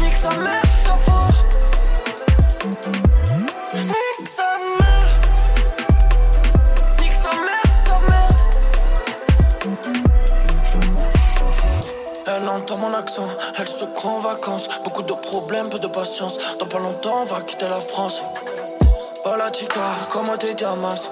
Nique 0.00 0.16
sa 0.16 0.30
mère 0.30 0.62
si 0.64 0.86
ça 0.86 0.96
foire. 0.96 1.32
Elle 12.34 12.48
entend 12.48 12.78
mon 12.78 12.94
accent, 12.94 13.26
elle 13.58 13.68
se 13.68 13.84
croit 13.84 14.12
en 14.12 14.18
vacances. 14.18 14.66
Beaucoup 14.84 15.02
de 15.02 15.12
problèmes, 15.12 15.68
peu 15.68 15.78
de 15.78 15.86
patience. 15.86 16.38
Dans 16.58 16.66
pas 16.66 16.78
longtemps, 16.78 17.20
on 17.20 17.24
va 17.24 17.42
quitter 17.42 17.68
la 17.68 17.80
France. 17.80 18.22
Oh 19.26 19.34
la 19.36 19.52
chica, 19.52 19.80
comment 20.10 20.34
t'es 20.34 20.54
diamas 20.54 21.10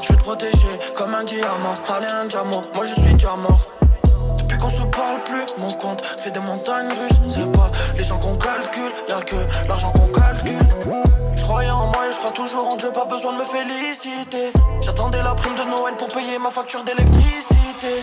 Je 0.00 0.12
vais 0.12 0.16
te 0.16 0.22
protéger 0.22 0.78
comme 0.94 1.12
un 1.14 1.24
diamant. 1.24 1.74
Allez, 1.88 2.06
un 2.06 2.26
diamant, 2.26 2.60
moi 2.72 2.84
je 2.84 2.94
suis 2.94 3.16
mort. 3.36 3.64
Depuis 4.38 4.56
qu'on 4.58 4.70
se 4.70 4.82
parle 4.82 5.22
plus, 5.24 5.46
mon 5.60 5.70
compte 5.72 6.04
fait 6.04 6.30
des 6.30 6.40
montagnes 6.40 6.88
russes. 6.88 7.34
C'est 7.34 7.52
pas 7.52 7.70
les 7.96 8.04
gens 8.04 8.18
qu'on 8.18 8.36
calcule, 8.36 8.92
y'a 9.08 9.22
que 9.22 9.36
l'argent 9.66 9.90
qu'on 9.90 10.06
calcule. 10.12 10.58
Je 11.34 11.42
croyais 11.42 11.70
en 11.70 11.86
moi 11.86 12.06
et 12.08 12.12
je 12.12 12.18
crois 12.18 12.30
toujours 12.30 12.68
en 12.68 12.76
Dieu, 12.76 12.90
pas 12.92 13.06
besoin 13.06 13.32
de 13.32 13.38
me 13.38 13.44
féliciter. 13.44 14.52
J'attendais 14.82 15.20
la 15.22 15.34
prime 15.34 15.56
de 15.56 15.64
Noël 15.64 15.94
pour 15.98 16.08
payer 16.08 16.38
ma 16.38 16.50
facture 16.50 16.84
d'électricité. 16.84 18.02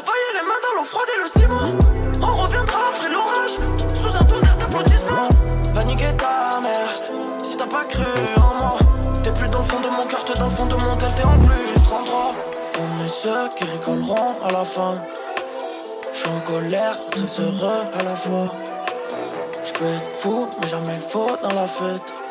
Travaillé 0.00 0.30
les 0.34 0.46
mains 0.46 0.60
dans 0.62 0.78
l'eau 0.78 0.84
froide 0.84 1.08
et 1.12 1.20
le 1.20 1.26
ciment. 1.26 2.22
On 2.22 2.36
reviendra 2.36 2.78
après 2.94 3.08
l'orage, 3.08 3.56
sous 4.00 4.16
un 4.16 4.24
tonnerre 4.24 4.56
d'applaudissements. 4.56 5.28
Va 5.72 5.82
niquer 5.82 6.16
ta 6.16 6.60
mère, 6.60 6.88
si 7.42 7.56
t'as 7.56 7.66
pas 7.66 7.84
cru 7.84 8.04
en 8.36 8.54
moi. 8.60 8.78
T'es 9.24 9.32
plus 9.32 9.50
dans 9.50 9.58
le 9.58 9.64
fond 9.64 9.80
de 9.80 9.88
mon 9.88 10.00
cœur, 10.02 10.24
t'es 10.24 10.34
dans 10.34 10.44
le 10.44 10.50
fond 10.50 10.66
de 10.66 10.74
mon 10.74 10.96
tel, 10.96 11.12
t'es 11.16 11.26
en 11.26 11.36
plus 11.40 11.82
33. 11.82 12.34
On 12.78 13.04
est 13.04 13.08
ceux 13.08 13.48
qui 13.56 13.64
rigoleront 13.64 14.26
à 14.48 14.52
la 14.52 14.64
fin. 14.64 15.02
Je 16.12 16.18
suis 16.20 16.28
en 16.28 16.40
colère, 16.42 16.96
très 17.10 17.40
heureux 17.42 17.76
à 17.98 18.02
la 18.04 18.14
fois. 18.14 18.54
Je 19.64 19.72
peux 19.72 19.86
être 19.86 20.14
fou, 20.14 20.48
mais 20.60 20.68
jamais 20.68 21.00
faux 21.00 21.26
dans 21.42 21.54
la 21.56 21.66
fête. 21.66 22.22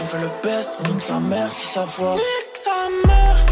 On 0.00 0.06
fait 0.06 0.22
le 0.22 0.30
best, 0.44 0.88
nique 0.88 1.02
sa 1.02 1.18
mère 1.18 1.50
si 1.50 1.66
ça 1.66 1.84
foire. 1.84 2.14
Nique 2.14 2.54
sa 2.54 3.08
mère. 3.08 3.49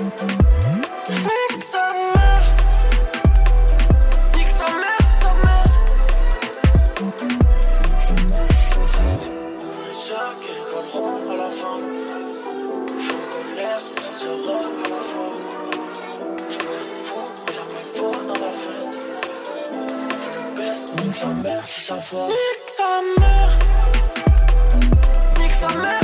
Nique 0.00 0.14
sa 1.64 1.92
mère. 23.02 23.50
Sa 25.60 25.68
mère 25.74 26.00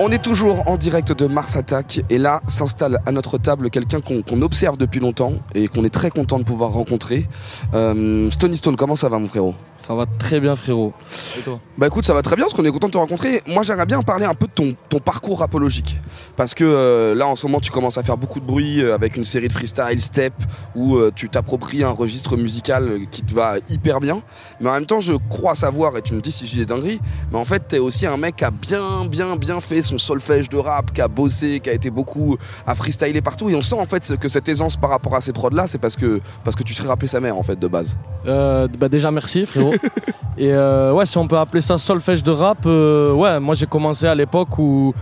On 0.00 0.10
est 0.10 0.22
toujours 0.22 0.68
en 0.68 0.76
direct 0.76 1.12
de 1.12 1.26
Mars 1.26 1.54
Attack 1.54 2.00
et 2.10 2.18
là 2.18 2.42
s'installe 2.48 2.98
à 3.06 3.12
notre 3.12 3.38
table 3.38 3.70
quelqu'un 3.70 4.00
qu'on 4.00 4.42
observe 4.42 4.76
depuis 4.76 4.98
longtemps 4.98 5.34
et 5.54 5.68
qu'on 5.68 5.84
est 5.84 5.94
très 5.94 6.10
content 6.10 6.40
de 6.40 6.44
pouvoir 6.44 6.72
rencontrer. 6.72 7.28
Euh, 7.74 8.28
Stony 8.32 8.56
Stone, 8.56 8.74
comment 8.74 8.96
ça 8.96 9.08
va 9.08 9.20
mon 9.20 9.28
frérot? 9.28 9.54
Ça 9.76 9.94
va 9.94 10.06
très 10.18 10.40
bien 10.40 10.56
frérot. 10.56 10.92
Et 11.38 11.42
toi? 11.42 11.60
Bah 11.78 11.86
écoute, 11.86 12.04
ça 12.04 12.12
va 12.12 12.22
très 12.22 12.34
bien 12.34 12.44
parce 12.44 12.54
qu'on 12.54 12.64
est 12.64 12.72
content 12.72 12.88
de 12.88 12.92
te 12.92 12.98
rencontrer. 12.98 13.42
Moi 13.46 13.62
j'aimerais 13.62 13.86
bien 13.86 14.02
parler 14.02 14.24
un 14.24 14.34
peu 14.34 14.48
de 14.48 14.52
ton, 14.52 14.74
ton 14.88 14.98
parcours 14.98 15.38
rapologique. 15.38 16.00
Parce 16.36 16.54
que 16.54 16.64
euh, 16.64 17.14
là 17.14 17.28
en 17.28 17.36
ce 17.36 17.46
moment 17.46 17.60
tu 17.60 17.70
commences 17.70 17.96
à 17.96 18.02
faire 18.02 18.16
beaucoup 18.16 18.40
de 18.40 18.46
bruit 18.46 18.82
euh, 18.82 18.96
avec 18.96 19.16
une 19.16 19.24
série 19.24 19.46
de 19.46 19.52
freestyle 19.52 20.00
step 20.00 20.34
où 20.74 20.96
euh, 20.96 21.12
tu 21.14 21.28
t'appropries 21.28 21.84
un 21.84 21.90
registre 21.90 22.36
musical 22.36 23.02
qui 23.12 23.22
te 23.22 23.32
va 23.32 23.58
hyper 23.70 24.00
bien. 24.00 24.22
Mais 24.60 24.70
en 24.70 24.72
même 24.72 24.86
temps 24.86 25.00
je 25.00 25.12
crois 25.30 25.54
savoir, 25.54 25.96
et 25.96 26.02
tu 26.02 26.14
me 26.14 26.20
dis 26.20 26.32
si 26.32 26.48
j'ai 26.48 26.58
des 26.58 26.66
dingueries, 26.66 27.00
mais 27.30 27.38
en 27.38 27.44
fait 27.44 27.68
t'es 27.68 27.78
aussi 27.78 28.06
un 28.06 28.16
mec 28.16 28.36
qui 28.36 28.44
a 28.44 28.50
bien 28.50 29.04
bien 29.06 29.36
bien 29.36 29.60
fait 29.60 29.83
son 29.84 29.98
solfège 29.98 30.48
de 30.48 30.56
rap, 30.56 30.92
qui 30.92 31.00
a 31.00 31.08
bossé, 31.08 31.60
qui 31.60 31.70
a 31.70 31.72
été 31.72 31.90
beaucoup 31.90 32.36
à 32.66 32.74
freestyler 32.74 33.20
partout. 33.20 33.48
Et 33.50 33.54
on 33.54 33.62
sent 33.62 33.76
en 33.78 33.86
fait 33.86 34.16
que 34.18 34.28
cette 34.28 34.48
aisance 34.48 34.76
par 34.76 34.90
rapport 34.90 35.14
à 35.14 35.20
ces 35.20 35.32
prods 35.32 35.50
là 35.50 35.66
c'est 35.66 35.78
parce 35.78 35.96
que, 35.96 36.20
parce 36.44 36.56
que 36.56 36.62
tu 36.62 36.74
serais 36.74 36.88
rappelé 36.88 37.08
sa 37.08 37.20
mère 37.20 37.36
en 37.36 37.42
fait 37.42 37.58
de 37.58 37.68
base. 37.68 37.96
Euh, 38.26 38.68
bah 38.78 38.88
déjà 38.88 39.10
merci 39.10 39.46
frérot. 39.46 39.74
Et 40.36 40.52
euh, 40.52 40.92
ouais, 40.92 41.06
si 41.06 41.16
on 41.18 41.28
peut 41.28 41.38
appeler 41.38 41.60
ça 41.62 41.78
solfège 41.78 42.24
de 42.24 42.32
rap, 42.32 42.64
euh, 42.66 43.12
ouais, 43.12 43.38
moi 43.38 43.54
j'ai 43.54 43.66
commencé 43.66 44.06
à 44.06 44.14
l'époque 44.14 44.58
où, 44.58 44.92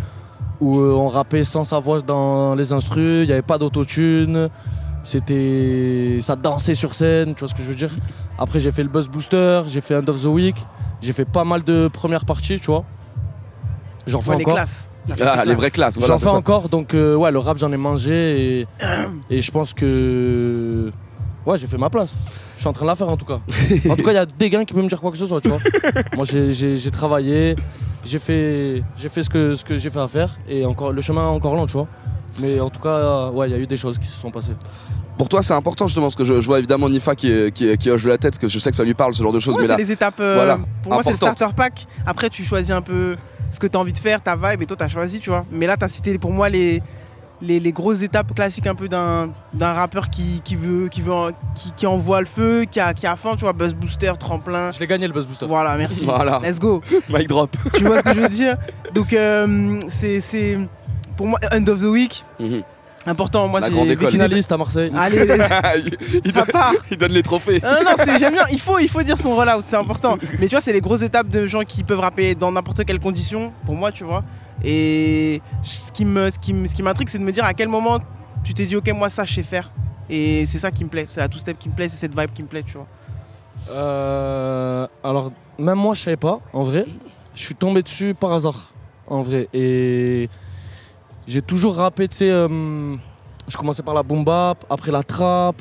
où 0.60 0.78
euh, 0.78 0.92
on 0.92 1.08
rappait 1.08 1.44
sans 1.44 1.64
sa 1.64 1.78
voix 1.78 2.02
dans 2.02 2.54
les 2.54 2.72
instrus, 2.72 3.24
il 3.24 3.26
n'y 3.26 3.32
avait 3.32 3.40
pas 3.40 3.56
d'autotune, 3.56 4.50
c'était 5.04 6.18
ça 6.20 6.36
dansait 6.36 6.74
sur 6.74 6.94
scène, 6.94 7.34
tu 7.34 7.40
vois 7.40 7.48
ce 7.48 7.54
que 7.54 7.62
je 7.62 7.68
veux 7.68 7.74
dire. 7.74 7.90
Après 8.38 8.60
j'ai 8.60 8.72
fait 8.72 8.82
le 8.82 8.90
Buzz 8.90 9.08
Booster, 9.08 9.62
j'ai 9.68 9.80
fait 9.80 9.96
End 9.96 10.06
of 10.06 10.22
the 10.22 10.26
Week, 10.26 10.56
j'ai 11.00 11.12
fait 11.12 11.24
pas 11.24 11.44
mal 11.44 11.62
de 11.64 11.88
premières 11.88 12.26
parties, 12.26 12.60
tu 12.60 12.66
vois. 12.66 12.84
J'en 14.06 14.20
fais 14.20 14.30
Ouais, 14.30 14.36
les 14.38 14.42
encore. 14.44 14.54
classes. 14.54 14.90
Ah, 15.20 15.44
les 15.44 15.54
vraies 15.54 15.70
classes, 15.70 15.98
voilà, 15.98 16.14
J'en 16.14 16.18
fais 16.18 16.26
ça. 16.30 16.34
encore, 16.36 16.68
donc 16.68 16.94
euh, 16.94 17.14
ouais, 17.16 17.30
le 17.30 17.38
rap 17.38 17.58
j'en 17.58 17.72
ai 17.72 17.76
mangé 17.76 18.60
et, 18.60 18.66
et 19.30 19.42
je 19.42 19.50
pense 19.50 19.72
que 19.74 20.90
ouais, 21.46 21.58
j'ai 21.58 21.66
fait 21.66 21.78
ma 21.78 21.90
place. 21.90 22.22
Je 22.56 22.60
suis 22.60 22.68
en 22.68 22.72
train 22.72 22.84
de 22.84 22.90
la 22.90 22.96
faire 22.96 23.08
en 23.08 23.16
tout 23.16 23.24
cas. 23.24 23.40
en 23.90 23.96
tout 23.96 24.02
cas, 24.02 24.10
il 24.12 24.14
y 24.14 24.18
a 24.18 24.26
des 24.26 24.50
gars 24.50 24.64
qui 24.64 24.72
peuvent 24.74 24.82
me 24.84 24.88
dire 24.88 25.00
quoi 25.00 25.10
que 25.10 25.16
ce 25.16 25.26
soit, 25.26 25.40
tu 25.40 25.48
vois. 25.48 25.58
Moi, 26.16 26.24
j'ai- 26.24 26.90
travaillé, 26.90 27.56
j'ai 28.04 28.18
fait, 28.18 28.82
j'ai 28.96 29.08
fait 29.08 29.22
ce 29.22 29.30
que, 29.30 29.54
ce 29.54 29.64
que 29.64 29.76
j'ai 29.76 29.90
fait 29.90 30.00
à 30.00 30.08
faire 30.08 30.36
et 30.48 30.64
encore, 30.66 30.92
le 30.92 31.00
chemin 31.02 31.22
est 31.22 31.34
encore 31.34 31.54
long, 31.54 31.66
tu 31.66 31.72
vois. 31.74 31.88
Mais 32.40 32.60
en 32.60 32.70
tout 32.70 32.80
cas, 32.80 32.88
euh, 32.88 33.30
ouais, 33.30 33.48
il 33.48 33.52
y 33.52 33.54
a 33.54 33.58
eu 33.58 33.66
des 33.66 33.76
choses 33.76 33.98
qui 33.98 34.06
se 34.06 34.18
sont 34.18 34.30
passées. 34.30 34.52
Pour 35.18 35.28
toi, 35.28 35.42
c'est 35.42 35.52
important 35.54 35.86
justement 35.86 36.06
parce 36.06 36.14
que 36.16 36.24
je, 36.24 36.40
je 36.40 36.46
vois 36.46 36.58
évidemment 36.58 36.88
Nifa 36.88 37.14
qui, 37.14 37.30
qui, 37.52 37.76
qui 37.76 37.90
hoche 37.90 38.04
de 38.04 38.08
la 38.08 38.16
tête 38.18 38.32
parce 38.32 38.38
que 38.38 38.48
je 38.48 38.58
sais 38.58 38.70
que 38.70 38.76
ça 38.76 38.82
lui 38.84 38.94
parle 38.94 39.14
ce 39.14 39.22
genre 39.22 39.32
de 39.32 39.38
choses. 39.38 39.54
Ouais, 39.56 39.62
mais 39.62 39.66
c'est 39.66 39.72
là, 39.72 39.78
les 39.78 39.92
étapes. 39.92 40.18
euh, 40.20 40.34
voilà, 40.36 40.58
pour 40.82 40.92
moi, 40.92 41.02
c'est 41.02 41.10
le 41.10 41.16
starter 41.16 41.46
pack. 41.54 41.86
Après, 42.06 42.30
tu 42.30 42.42
choisis 42.44 42.70
un 42.70 42.80
peu 42.82 43.16
ce 43.52 43.60
que 43.60 43.68
tu 43.68 43.76
as 43.76 43.80
envie 43.80 43.92
de 43.92 43.98
faire, 43.98 44.20
ta 44.20 44.34
vibe, 44.34 44.62
et 44.62 44.66
toi, 44.66 44.76
tu 44.76 44.82
as 44.82 44.88
choisi, 44.88 45.20
tu 45.20 45.30
vois. 45.30 45.44
Mais 45.52 45.66
là, 45.68 45.76
tu 45.76 45.84
as 45.84 45.88
cité 45.88 46.18
pour 46.18 46.32
moi 46.32 46.48
les, 46.48 46.82
les, 47.40 47.60
les 47.60 47.72
grosses 47.72 48.02
étapes 48.02 48.34
classiques 48.34 48.66
un 48.66 48.74
peu 48.74 48.88
d'un 48.88 49.30
d'un 49.52 49.72
rappeur 49.72 50.10
qui, 50.10 50.40
qui 50.44 50.56
veut 50.56 50.88
qui 50.88 51.02
veut 51.02 51.12
en- 51.12 51.30
qui, 51.54 51.70
qui 51.76 51.86
envoie 51.86 52.20
le 52.20 52.26
feu, 52.26 52.64
qui 52.70 52.80
a 52.80 52.94
qui 52.94 53.06
a 53.06 53.14
faim, 53.14 53.34
tu 53.36 53.42
vois, 53.42 53.52
buzz 53.52 53.74
booster, 53.74 54.12
tremplin. 54.18 54.72
Je 54.72 54.80
l'ai 54.80 54.86
gagné 54.86 55.06
le 55.06 55.12
buzz 55.12 55.26
booster. 55.26 55.46
Voilà, 55.46 55.76
merci. 55.76 56.04
Voilà. 56.04 56.40
Let's 56.42 56.58
go. 56.58 56.80
Mic 57.08 57.28
drop. 57.28 57.54
Tu 57.74 57.84
vois 57.84 57.98
ce 57.98 58.04
que 58.04 58.14
je 58.14 58.20
veux 58.20 58.28
dire? 58.28 58.56
Donc 58.94 59.12
euh, 59.12 59.80
c'est 59.88 60.20
c'est 60.20 60.58
pour 61.16 61.26
moi 61.26 61.38
end 61.52 61.66
of 61.68 61.80
the 61.80 61.84
week. 61.86 62.24
Mhm. 62.40 62.62
Important, 63.06 63.48
moi 63.48 63.58
La 63.60 63.68
j'ai 63.68 63.74
école. 63.74 63.96
des- 63.96 64.06
Finaliste 64.12 64.52
à 64.52 64.56
Marseille. 64.56 64.92
Allez, 64.96 65.26
les- 65.26 65.34
il, 66.24 66.30
ça 66.32 66.40
donne, 66.42 66.46
part. 66.52 66.72
il 66.90 66.96
donne 66.96 67.12
les 67.12 67.22
trophées. 67.22 67.60
Non, 67.62 67.70
non, 67.72 67.82
non, 67.90 67.90
c'est- 67.98 68.18
j'aime 68.18 68.32
bien. 68.34 68.44
Il 68.52 68.60
faut, 68.60 68.78
il 68.78 68.88
faut 68.88 69.02
dire 69.02 69.18
son 69.18 69.34
rollout, 69.34 69.62
c'est 69.64 69.76
important. 69.76 70.16
Mais 70.38 70.46
tu 70.46 70.54
vois, 70.54 70.60
c'est 70.60 70.72
les 70.72 70.80
grosses 70.80 71.02
étapes 71.02 71.28
de 71.28 71.46
gens 71.46 71.62
qui 71.64 71.82
peuvent 71.82 71.98
rapper 72.00 72.34
dans 72.36 72.52
n'importe 72.52 72.84
quelle 72.84 73.00
condition, 73.00 73.52
pour 73.66 73.74
moi, 73.74 73.90
tu 73.90 74.04
vois. 74.04 74.22
Et 74.64 75.42
ce 75.64 75.90
qui 75.90 76.04
me, 76.04 76.30
ce 76.30 76.38
qui 76.38 76.54
me- 76.54 76.66
ce 76.68 76.74
qui 76.74 76.82
m'intrigue, 76.82 77.08
c'est 77.08 77.18
de 77.18 77.24
me 77.24 77.32
dire 77.32 77.44
à 77.44 77.54
quel 77.54 77.68
moment 77.68 77.98
tu 78.44 78.54
t'es 78.54 78.66
dit, 78.66 78.76
ok, 78.76 78.88
moi 78.94 79.10
ça, 79.10 79.24
je 79.24 79.34
sais 79.34 79.42
faire. 79.42 79.72
Et 80.08 80.46
c'est 80.46 80.58
ça 80.58 80.70
qui 80.70 80.84
me 80.84 80.88
plaît. 80.90 81.06
C'est 81.08 81.20
la 81.20 81.28
two 81.28 81.38
step 81.40 81.58
qui 81.58 81.68
me 81.68 81.74
plaît, 81.74 81.88
c'est 81.88 81.96
cette 81.96 82.16
vibe 82.18 82.32
qui 82.32 82.42
me 82.42 82.48
plaît, 82.48 82.62
tu 82.64 82.74
vois. 82.74 82.86
Euh, 83.70 84.86
alors, 85.02 85.32
même 85.58 85.78
moi, 85.78 85.94
je 85.94 86.02
savais 86.02 86.16
pas, 86.16 86.40
en 86.52 86.62
vrai. 86.62 86.86
Je 87.34 87.42
suis 87.42 87.54
tombé 87.54 87.82
dessus 87.82 88.14
par 88.14 88.32
hasard, 88.32 88.72
en 89.06 89.22
vrai. 89.22 89.48
Et 89.54 90.28
j'ai 91.26 91.42
toujours 91.42 91.76
rappé, 91.76 92.08
tu 92.08 92.16
sais. 92.16 92.30
euh, 92.30 92.96
je 93.48 93.56
commençais 93.56 93.82
par 93.82 93.94
la 93.94 94.02
boom 94.02 94.24
bap, 94.24 94.64
après 94.70 94.92
la 94.92 95.02
trap. 95.02 95.56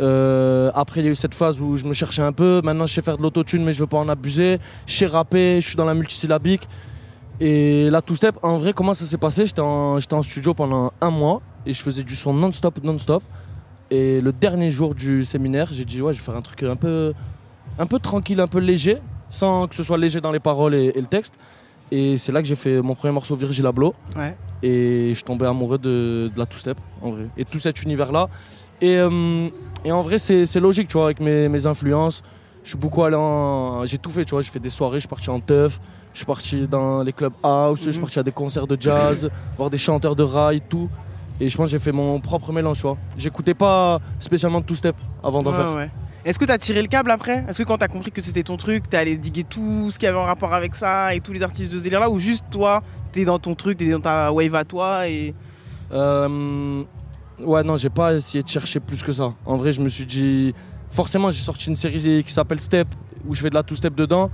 euh, 0.00 0.70
après, 0.74 1.00
il 1.00 1.04
y 1.04 1.08
a 1.08 1.12
eu 1.12 1.14
cette 1.14 1.34
phase 1.34 1.60
où 1.60 1.76
je 1.76 1.84
me 1.84 1.92
cherchais 1.92 2.22
un 2.22 2.32
peu. 2.32 2.60
Maintenant, 2.64 2.86
je 2.86 2.94
sais 2.94 3.02
faire 3.02 3.16
de 3.16 3.22
l'autotune, 3.22 3.64
mais 3.64 3.72
je 3.72 3.80
veux 3.80 3.86
pas 3.86 3.98
en 3.98 4.08
abuser. 4.08 4.58
Je 4.86 4.94
sais 4.94 5.06
rapper, 5.06 5.60
je 5.60 5.66
suis 5.66 5.76
dans 5.76 5.84
la 5.84 5.94
multisyllabique. 5.94 6.68
Et 7.40 7.90
la 7.90 8.00
two-step, 8.00 8.38
en 8.42 8.58
vrai, 8.58 8.72
comment 8.72 8.94
ça 8.94 9.04
s'est 9.04 9.18
passé? 9.18 9.46
J'étais 9.46 9.60
en, 9.60 9.98
en 9.98 10.22
studio 10.22 10.54
pendant 10.54 10.92
un 11.00 11.10
mois 11.10 11.42
et 11.66 11.74
je 11.74 11.82
faisais 11.82 12.02
du 12.02 12.14
son 12.14 12.32
non-stop, 12.32 12.78
non-stop. 12.82 13.22
Et 13.90 14.20
le 14.20 14.32
dernier 14.32 14.70
jour 14.70 14.94
du 14.94 15.24
séminaire, 15.24 15.68
j'ai 15.72 15.84
dit, 15.84 16.00
ouais, 16.00 16.12
je 16.12 16.18
vais 16.18 16.24
faire 16.24 16.36
un 16.36 16.42
truc 16.42 16.62
un 16.62 16.76
peu, 16.76 17.12
un 17.78 17.86
peu 17.86 17.98
tranquille, 17.98 18.40
un 18.40 18.46
peu 18.46 18.58
léger, 18.58 18.98
sans 19.30 19.66
que 19.66 19.74
ce 19.74 19.82
soit 19.82 19.98
léger 19.98 20.20
dans 20.20 20.32
les 20.32 20.40
paroles 20.40 20.74
et 20.74 20.92
le 20.94 21.06
texte. 21.06 21.34
Et 21.96 22.18
c'est 22.18 22.32
là 22.32 22.42
que 22.42 22.48
j'ai 22.48 22.56
fait 22.56 22.82
mon 22.82 22.94
premier 22.96 23.12
morceau 23.14 23.36
Virgil 23.36 23.64
Abloh. 23.66 23.94
Ouais. 24.16 24.36
Et 24.62 25.08
je 25.10 25.14
suis 25.14 25.22
tombé 25.22 25.46
amoureux 25.46 25.78
de, 25.78 26.30
de 26.34 26.38
la 26.38 26.44
two-step, 26.46 26.76
en 27.00 27.10
vrai. 27.12 27.28
Et 27.36 27.44
tout 27.44 27.58
cet 27.60 27.82
univers-là. 27.82 28.28
Et, 28.80 28.96
euh, 28.98 29.48
et 29.84 29.92
en 29.92 30.02
vrai, 30.02 30.18
c'est 30.18 30.56
logique, 30.60 30.88
tu 30.88 30.94
vois, 30.94 31.04
avec 31.06 31.20
mes, 31.20 31.48
mes 31.48 31.66
influences. 31.66 32.22
Je 32.64 32.70
suis 32.70 32.78
beaucoup 32.78 33.04
allé 33.04 33.14
en. 33.16 33.86
J'ai 33.86 33.98
tout 33.98 34.10
fait, 34.10 34.24
tu 34.24 34.30
vois. 34.32 34.42
J'ai 34.42 34.50
fait 34.50 34.58
des 34.58 34.70
soirées, 34.70 34.96
je 34.96 35.00
suis 35.02 35.08
parti 35.08 35.30
en 35.30 35.38
teuf. 35.38 35.78
Je 36.12 36.18
suis 36.18 36.26
parti 36.26 36.66
dans 36.66 37.02
les 37.02 37.12
clubs 37.12 37.32
house, 37.42 37.80
je 37.84 37.90
suis 37.90 38.00
parti 38.00 38.18
à 38.18 38.22
des 38.22 38.32
concerts 38.32 38.66
de 38.66 38.76
jazz, 38.80 39.28
voir 39.58 39.68
des 39.70 39.78
chanteurs 39.78 40.16
de 40.16 40.22
rail, 40.22 40.60
tout. 40.68 40.88
Et 41.40 41.48
je 41.48 41.56
pense 41.56 41.66
que 41.66 41.70
j'ai 41.72 41.78
fait 41.80 41.90
mon 41.92 42.20
propre 42.20 42.52
mélange, 42.52 42.76
tu 42.76 42.82
vois. 42.82 42.96
J'écoutais 43.18 43.54
pas 43.54 44.00
spécialement 44.20 44.60
de 44.60 44.64
two-step 44.66 44.94
avant 45.22 45.42
d'en 45.42 45.50
Ouais, 45.50 45.56
faire. 45.56 45.74
ouais. 45.74 45.90
Est-ce 46.24 46.38
que 46.38 46.46
t'as 46.46 46.56
tiré 46.56 46.80
le 46.80 46.88
câble 46.88 47.10
après? 47.10 47.44
Est-ce 47.48 47.58
que 47.58 47.68
quand 47.68 47.76
t'as 47.76 47.88
compris 47.88 48.10
que 48.10 48.22
c'était 48.22 48.42
ton 48.42 48.56
truc, 48.56 48.88
t'es 48.88 48.96
allé 48.96 49.18
diguer 49.18 49.44
tout 49.44 49.90
ce 49.90 49.98
qui 49.98 50.06
avait 50.06 50.16
en 50.16 50.24
rapport 50.24 50.54
avec 50.54 50.74
ça 50.74 51.14
et 51.14 51.20
tous 51.20 51.32
les 51.32 51.42
artistes 51.42 51.70
de 51.70 51.78
ce 51.78 51.84
délire 51.84 52.00
là 52.00 52.08
Ou 52.08 52.18
juste 52.18 52.46
toi, 52.50 52.82
t'es 53.12 53.26
dans 53.26 53.38
ton 53.38 53.54
truc, 53.54 53.76
t'es 53.76 53.90
dans 53.90 54.00
ta 54.00 54.32
wave 54.32 54.54
à 54.54 54.64
toi 54.64 55.06
et. 55.06 55.34
Euh, 55.92 56.82
ouais, 57.40 57.62
non, 57.62 57.76
j'ai 57.76 57.90
pas 57.90 58.14
essayé 58.14 58.42
de 58.42 58.48
chercher 58.48 58.80
plus 58.80 59.02
que 59.02 59.12
ça. 59.12 59.34
En 59.44 59.56
vrai, 59.58 59.72
je 59.72 59.82
me 59.82 59.88
suis 59.88 60.06
dit. 60.06 60.54
Forcément, 60.90 61.30
j'ai 61.30 61.42
sorti 61.42 61.68
une 61.68 61.76
série 61.76 62.22
qui 62.24 62.32
s'appelle 62.32 62.60
Step, 62.60 62.88
où 63.26 63.34
je 63.34 63.40
fais 63.40 63.50
de 63.50 63.54
la 63.54 63.62
two-step 63.62 63.94
dedans. 63.94 64.30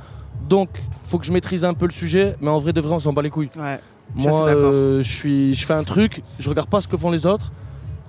Donc, 0.48 0.68
faut 1.04 1.18
que 1.18 1.24
je 1.24 1.32
maîtrise 1.32 1.64
un 1.64 1.74
peu 1.74 1.86
le 1.86 1.92
sujet, 1.92 2.36
mais 2.40 2.50
en 2.50 2.58
vrai, 2.58 2.72
de 2.72 2.80
vrai, 2.80 2.92
on 2.92 3.00
s'en 3.00 3.12
bat 3.12 3.22
les 3.22 3.30
couilles. 3.30 3.50
Ouais. 3.56 3.80
Moi, 4.14 4.48
euh, 4.48 5.02
je 5.02 5.10
suis, 5.10 5.54
je 5.54 5.64
fais 5.64 5.74
un 5.74 5.84
truc, 5.84 6.22
je 6.38 6.48
regarde 6.48 6.68
pas 6.68 6.80
ce 6.80 6.88
que 6.88 6.96
font 6.96 7.10
les 7.10 7.26
autres. 7.26 7.50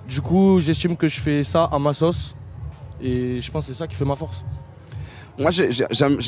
Du 0.08 0.20
coup, 0.20 0.60
j'estime 0.60 0.96
que 0.96 1.08
je 1.08 1.20
fais 1.20 1.44
ça 1.44 1.64
à 1.64 1.78
ma 1.78 1.92
sauce. 1.92 2.34
Et 3.02 3.40
je 3.40 3.50
pense 3.50 3.66
que 3.66 3.72
c'est 3.72 3.78
ça 3.78 3.86
qui 3.86 3.96
fait 3.96 4.04
ma 4.04 4.16
force. 4.16 4.44
Moi, 5.38 5.50
j'ai 5.50 5.70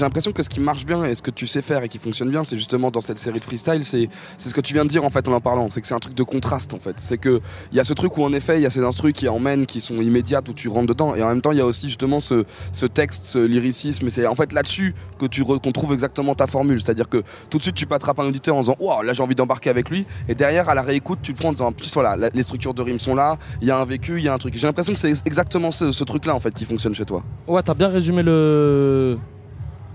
l'impression 0.01 0.33
que 0.33 0.43
ce 0.43 0.49
qui 0.49 0.61
marche 0.61 0.87
bien 0.87 1.05
et 1.05 1.15
ce 1.15 1.23
que 1.23 1.31
tu 1.31 1.47
sais 1.47 1.63
faire 1.63 1.83
et 1.83 1.89
qui 1.89 1.99
fonctionne 1.99 2.31
bien, 2.31 2.45
c'est 2.45 2.57
justement 2.57 2.91
dans 2.91 3.01
cette 3.01 3.19
série 3.19 3.39
de 3.39 3.45
freestyle, 3.45 3.85
c'est 3.85 4.09
ce 4.39 4.55
que 4.55 4.61
tu 4.61 4.75
viens 4.75 4.85
de 4.85 4.91
dire 4.91 5.05
en 5.05 5.11
fait 5.11 5.27
en 5.29 5.33
en 5.33 5.41
parlant. 5.41 5.69
C'est 5.69 5.81
que 5.81 5.87
c'est 5.87 5.95
un 5.95 5.99
truc 5.99 6.15
de 6.15 6.23
contraste 6.23 6.75
en 6.75 6.79
fait. 6.79 6.95
C'est 6.99 7.19
que 7.19 7.41
il 7.73 7.77
y 7.77 7.81
a 7.81 7.85
ce 7.85 7.93
truc 7.93 8.17
où 8.17 8.25
en 8.25 8.33
effet 8.33 8.59
il 8.59 8.63
y 8.63 8.67
a 8.67 8.71
ces 8.71 8.83
instrus 8.83 9.13
qui 9.13 9.29
emmènent, 9.29 9.67
qui 9.67 9.81
sont 9.81 9.97
immédiates 9.97 10.49
où 10.49 10.55
tu 10.55 10.69
rentres 10.69 10.87
dedans, 10.87 11.15
et 11.15 11.23
en 11.23 11.29
même 11.29 11.41
temps 11.43 11.53
il 11.53 11.59
y 11.59 11.61
a 11.61 11.67
aussi 11.67 11.89
justement 11.89 12.21
ce, 12.21 12.45
ce 12.73 12.87
texte, 12.87 13.25
ce 13.25 13.39
lyricisme. 13.39 14.07
Et 14.07 14.11
c'est 14.11 14.27
en 14.27 14.35
fait 14.35 14.53
là-dessus 14.53 14.95
que 15.19 15.27
tu 15.27 15.45
qu'on 15.45 15.59
trouve 15.73 15.93
exactement 15.93 16.35
ta 16.35 16.47
formule. 16.47 16.81
C'est-à-dire 16.81 17.09
que 17.09 17.23
tout 17.51 17.59
de 17.59 17.63
suite 17.63 17.75
tu 17.75 17.87
attrapes 17.91 18.19
un 18.19 18.27
auditeur 18.27 18.57
en 18.57 18.61
disant 18.61 18.77
waouh 18.79 19.03
là 19.03 19.13
j'ai 19.13 19.23
envie 19.23 19.35
d'embarquer 19.35 19.71
avec 19.71 19.91
lui, 19.91 20.07
et 20.29 20.35
derrière 20.35 20.69
à 20.69 20.75
la 20.75 20.83
réécoute 20.83 21.19
tu 21.23 21.35
prends 21.35 21.49
en 21.49 21.53
disant 21.53 21.73
plus 21.73 21.93
voilà 21.93 22.31
les 22.33 22.43
structures 22.43 22.75
de 22.75 22.83
rimes 22.83 22.99
sont 22.99 23.15
là, 23.15 23.37
il 23.61 23.69
y 23.69 23.71
a 23.71 23.79
un 23.79 23.85
vécu, 23.85 24.19
il 24.19 24.25
y 24.25 24.29
a 24.29 24.33
un 24.35 24.39
truc. 24.39 24.55
J'ai 24.57 24.67
l'impression 24.67 24.93
que 24.93 24.99
c'est 24.99 25.13
exactement 25.27 25.71
ce, 25.71 25.93
ce 25.93 26.05
truc-là 26.05 26.35
en 26.35 26.41
fait 26.41 26.55
qui 26.55 26.65
fonctionne 26.65 26.95
chez 26.95 27.05
toi. 27.05 27.23
Ouais, 27.47 27.63
t'as 27.63 27.75
bien 27.75 27.89
résumé 27.89 28.23
le. 28.23 28.94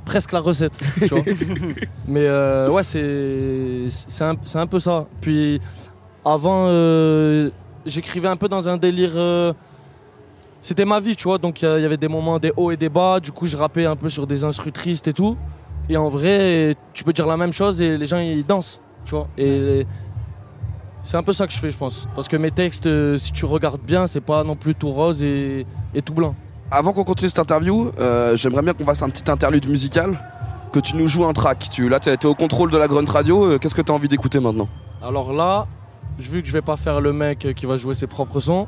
Presque 0.06 0.32
la 0.32 0.40
recette, 0.40 0.78
tu 1.00 1.08
vois. 1.08 1.22
Mais 2.08 2.26
euh, 2.26 2.70
ouais, 2.72 2.84
c'est 2.84 3.90
c'est 3.90 4.24
un, 4.24 4.36
un 4.56 4.68
peu 4.68 4.80
ça. 4.80 5.06
Puis 5.22 5.60
avant, 6.26 6.66
euh, 6.68 7.50
j'écrivais 7.86 8.28
un 8.28 8.36
peu 8.38 8.48
dans 8.48 8.68
un 8.68 8.78
délire. 8.78 9.12
euh, 9.16 9.54
C'était 10.62 10.86
ma 10.86 11.00
vie, 11.00 11.16
tu 11.16 11.24
vois. 11.26 11.38
Donc 11.38 11.62
il 11.62 11.66
y 11.82 11.86
avait 11.86 11.98
des 11.98 12.08
moments, 12.08 12.40
des 12.40 12.52
hauts 12.58 12.72
et 12.72 12.78
des 12.78 12.90
bas. 12.90 13.20
Du 13.20 13.32
coup, 13.32 13.46
je 13.48 13.56
rappais 13.56 13.86
un 13.86 13.96
peu 13.96 14.10
sur 14.10 14.26
des 14.28 14.44
instrus 14.44 14.74
tristes 14.74 15.08
et 15.08 15.14
tout. 15.14 15.38
Et 15.90 15.98
en 15.98 16.08
vrai, 16.08 16.76
tu 16.94 17.04
peux 17.04 17.14
dire 17.14 17.26
la 17.26 17.38
même 17.38 17.54
chose 17.54 17.82
et 17.82 17.98
les 17.98 18.06
gens 18.06 18.20
ils 18.20 18.46
dansent, 18.46 18.80
tu 19.06 19.16
vois. 19.16 19.28
Et 19.38 19.86
c'est 21.02 21.18
un 21.18 21.24
peu 21.24 21.34
ça 21.34 21.48
que 21.48 21.54
je 21.54 21.58
fais, 21.58 21.72
je 21.72 21.78
pense. 21.78 22.08
Parce 22.14 22.28
que 22.28 22.38
mes 22.38 22.52
textes, 22.52 22.86
euh, 22.86 23.18
si 23.18 23.32
tu 23.32 23.46
regardes 23.46 23.82
bien, 23.82 24.06
c'est 24.06 24.22
pas 24.22 24.44
non 24.44 24.56
plus 24.56 24.76
tout 24.76 24.90
rose 24.92 25.22
et, 25.24 25.66
et 25.96 26.02
tout 26.02 26.14
blanc. 26.14 26.36
Avant 26.72 26.94
qu'on 26.94 27.04
continue 27.04 27.30
cette 27.30 27.40
interview, 27.40 27.92
euh, 28.00 28.36
j'aimerais 28.36 28.62
bien 28.62 28.74
qu'on 28.74 28.86
fasse 28.86 29.02
un 29.02 29.10
petit 29.10 29.30
interlude 29.32 29.68
musical, 29.68 30.20
que 30.72 30.80
tu 30.80 30.96
nous 30.96 31.08
joues 31.08 31.26
un 31.26 31.34
track. 31.34 31.68
Tu, 31.72 31.90
là, 31.90 32.00
tu 32.00 32.10
es 32.10 32.26
au 32.26 32.36
contrôle 32.36 32.70
de 32.72 32.78
la 32.78 32.88
Grunt 32.88 33.10
Radio. 33.10 33.44
euh, 33.46 33.58
Qu'est-ce 33.58 33.74
que 33.76 33.82
tu 33.82 33.92
as 33.92 33.96
envie 33.96 34.08
d'écouter 34.08 34.40
maintenant? 34.40 34.68
Alors 35.02 35.34
là, 35.34 35.66
vu 36.20 36.42
que 36.44 36.48
je 36.48 36.54
vais 36.54 36.62
pas 36.62 36.78
faire 36.78 37.02
le 37.02 37.12
mec 37.12 37.48
qui 37.56 37.66
va 37.66 37.76
jouer 37.78 37.96
ses 37.96 38.06
propres 38.06 38.40
sons 38.40 38.68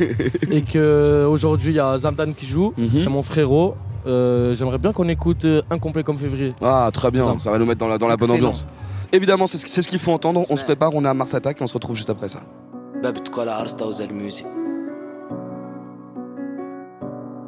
et 0.50 0.62
que 0.62 1.26
aujourd'hui 1.28 1.72
il 1.72 1.76
y 1.76 1.80
a 1.80 1.98
Zamdan 1.98 2.32
qui 2.32 2.46
joue, 2.46 2.72
Mhm. 2.78 2.98
c'est 2.98 3.08
mon 3.10 3.22
frérot. 3.22 3.74
euh, 4.06 4.54
J'aimerais 4.54 4.78
bien 4.78 4.92
qu'on 4.92 5.08
écoute 5.08 5.44
euh, 5.44 5.60
Incomplet 5.70 6.02
comme 6.04 6.18
février. 6.18 6.50
Ah, 6.62 6.88
très 6.92 7.10
bien, 7.10 7.24
Ça. 7.24 7.34
ça 7.38 7.50
va 7.50 7.58
nous 7.58 7.66
mettre 7.66 7.80
dans 7.80 7.88
la, 7.88 7.98
dans 7.98 8.08
la 8.08 8.16
bonne 8.16 8.30
ambiance. 8.30 8.66
Évidemment, 9.12 9.46
c'est 9.46 9.58
ce, 9.58 9.68
c'est 9.68 9.82
ce 9.82 9.88
qu'il 9.88 9.98
faut 9.98 10.12
entendre. 10.12 10.42
On 10.48 10.56
se 10.56 10.64
prépare, 10.64 10.90
on 10.94 11.04
est 11.04 11.08
à 11.08 11.12
Mars 11.14 11.34
Attack 11.34 11.60
et 11.60 11.64
on 11.64 11.66
se 11.66 11.74
retrouve 11.74 11.96
juste 11.96 12.08
après 12.10 12.28
ça. 12.28 12.40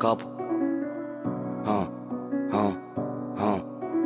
Capo. 0.00 0.24
Hein, 1.66 1.88
hein, 2.52 2.76
hein. 3.38 3.56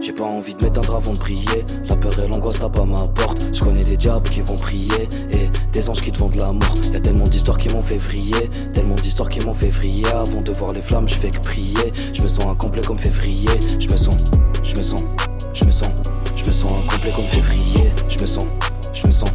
J'ai 0.01 0.13
pas 0.13 0.25
envie 0.25 0.55
de 0.55 0.63
m'éteindre 0.65 0.95
avant 0.95 1.13
de 1.13 1.19
prier. 1.19 1.65
La 1.89 1.97
peur 1.97 2.13
et 2.19 2.29
l'angoisse 2.29 2.61
tapent 2.61 2.79
à 2.79 2.85
ma 2.85 3.09
porte. 3.15 3.49
Je 3.53 3.65
connais 3.65 3.85
des 3.85 3.97
diables 3.97 4.29
qui 4.29 4.41
vont 4.41 4.57
prier 4.57 5.09
et 5.33 5.49
des 5.73 5.91
anges 5.91 6.03
qui 6.03 6.13
te 6.13 6.19
vendent 6.19 6.37
la 6.37 6.53
mort. 6.53 6.75
Y 6.93 6.97
a 6.97 7.01
tellement 7.01 7.25
d'histoires 7.25 7.59
qui 7.59 7.69
m'ont 7.73 7.83
fait 7.83 7.99
vriller, 7.99 8.49
tellement 8.73 8.95
d'histoires 8.97 9.29
qui 9.29 9.45
m'ont 9.45 9.55
fait 9.55 9.71
vriller. 9.71 10.07
Avant 10.09 10.43
de 10.43 10.53
voir 10.53 10.73
les 10.73 10.83
flammes, 10.83 11.09
je 11.09 11.17
fais 11.17 11.31
que 11.31 11.41
prier. 11.41 11.93
Je 12.13 12.23
me 12.23 12.29
sens 12.29 12.47
incomplet 12.47 12.83
comme 12.83 12.99
février. 12.99 13.49
Je 13.81 13.89
me 13.89 13.97
sens, 13.97 14.31
je 14.63 14.77
me 14.77 14.83
sens, 14.83 15.03
je 15.53 15.65
me 15.65 15.71
sens, 15.71 15.93
je 16.37 16.45
me 16.45 16.53
sens 16.53 16.71
incomplet 16.71 17.11
comme 17.15 17.25
février. 17.25 17.93
Je 18.09 18.21
me 18.21 18.27
sens, 18.27 18.47
je 18.93 19.07
me 19.07 19.13
sens 19.13 19.31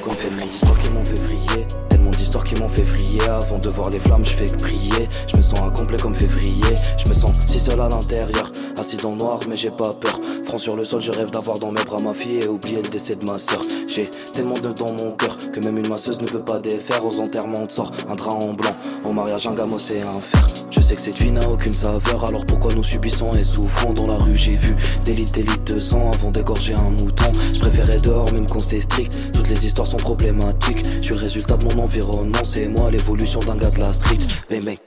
février. 0.00 0.48
D'histoires 0.48 0.78
qui 0.78 0.90
m'ont 0.90 1.04
fait 1.04 1.20
vriller, 1.20 1.66
tellement 1.88 2.10
d'histoires 2.10 2.44
qui 2.44 2.54
m'ont 2.60 2.68
fait 2.68 2.82
vriller. 2.82 3.22
Avant 3.28 3.58
de 3.58 3.68
voir 3.68 3.90
les 3.90 3.98
flammes, 3.98 4.24
je 4.24 4.32
fais 4.32 4.46
que 4.46 4.56
prier. 4.62 5.08
Je 5.26 5.36
me 5.36 5.42
sens 5.42 5.58
incomplet 5.60 5.98
comme 5.98 6.14
février. 6.14 6.62
Je 6.96 7.08
me 7.08 7.14
sens 7.14 7.32
si 7.46 7.58
seul 7.58 7.80
à 7.80 7.88
l'intérieur, 7.88 8.50
assis 8.78 8.96
dans 8.96 9.10
le 9.10 9.16
noir, 9.16 9.38
mais 9.48 9.56
j'ai 9.56 9.70
pas 9.70 9.92
peur. 9.92 10.18
Front 10.44 10.58
sur 10.58 10.76
le 10.76 10.84
sol, 10.84 11.02
je 11.02 11.10
rêve 11.10 11.30
d'avoir 11.30 11.58
dans 11.58 11.72
mes 11.72 11.82
bras 11.84 12.00
ma 12.02 12.14
fille 12.14 12.38
et 12.42 12.48
oublier 12.48 12.82
le 12.82 12.88
décès 12.88 13.16
de 13.16 13.24
ma 13.24 13.38
soeur. 13.38 13.60
J'ai 13.88 14.08
tellement 14.32 14.54
de 14.54 14.72
dans 14.72 14.92
mon 14.92 15.12
cœur 15.12 15.36
que 15.52 15.60
même 15.60 15.78
une 15.78 15.88
masseuse 15.88 16.20
ne 16.20 16.26
peut 16.26 16.42
pas 16.42 16.58
défaire. 16.58 17.04
Aux 17.04 17.20
enterrements, 17.20 17.66
te 17.66 17.72
sort 17.72 17.92
un 18.08 18.14
drap 18.14 18.32
en 18.32 18.52
blanc. 18.54 18.74
Au 19.04 19.12
mariage, 19.12 19.46
un 19.46 19.54
gamin, 19.54 19.78
c'est 19.78 20.00
un 20.00 20.20
fer. 20.20 20.46
Je 20.70 20.80
sais 20.80 20.94
que 20.94 21.00
cette 21.00 21.16
vie 21.16 21.30
n'a 21.30 21.46
aucune 21.48 21.74
saveur, 21.74 22.24
alors 22.24 22.46
pourquoi 22.46 22.72
nous 22.74 22.84
subissons 22.84 23.32
et 23.32 23.44
souffrons 23.44 23.92
Dans 23.92 24.06
la 24.06 24.16
rue, 24.16 24.36
j'ai 24.36 24.56
vu 24.56 24.74
des 25.04 25.12
litres, 25.12 25.32
des 25.32 25.42
litres 25.42 25.74
de 25.74 25.80
sang 25.80 26.10
avant 26.12 26.30
d'égorger 26.30 26.74
un 26.74 26.90
mouton. 26.90 27.30
Je 27.52 27.60
préférais 27.60 27.98
dehors, 27.98 28.32
même 28.32 28.46
quand 28.46 28.58
c'est 28.58 28.80
strict. 28.80 29.18
Toutes 29.32 29.48
les 29.48 29.66
histoires 29.66 29.81
sont 29.86 29.96
problématiques. 29.96 30.84
Je 31.00 31.02
suis 31.02 31.14
le 31.14 31.20
résultat 31.20 31.56
de 31.56 31.64
mon 31.64 31.84
environnement, 31.84 32.44
c'est 32.44 32.68
moi 32.68 32.90
l'évolution 32.90 33.40
d'un 33.40 33.56
gars 33.56 33.70
de 33.70 33.80
la 33.80 33.92
street. 33.92 34.18
Bang 34.50 34.64
bang. 34.64 34.78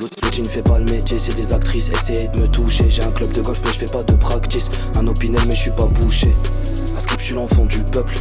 L'outil 0.00 0.42
ne 0.42 0.46
fait 0.48 0.62
pas 0.62 0.78
le 0.78 0.84
métier, 0.84 1.18
c'est 1.18 1.34
des 1.34 1.52
actrices. 1.52 1.90
Essayez 1.90 2.28
de 2.28 2.38
me 2.38 2.46
toucher. 2.46 2.88
J'ai 2.88 3.02
un 3.02 3.10
club 3.10 3.32
de 3.32 3.40
golf, 3.40 3.60
mais 3.64 3.72
je 3.72 3.78
fais 3.78 3.92
pas 3.92 4.04
de 4.04 4.14
practice. 4.14 4.70
Un 4.96 5.06
opinel, 5.08 5.40
mais 5.46 5.56
je 5.56 5.62
suis 5.62 5.70
pas 5.72 5.86
bouché. 5.86 6.28
À 6.28 7.00
skip, 7.00 7.18
je 7.18 7.24
suis 7.24 7.34
l'enfant 7.34 7.64
du 7.64 7.78
peuple. 7.78 8.14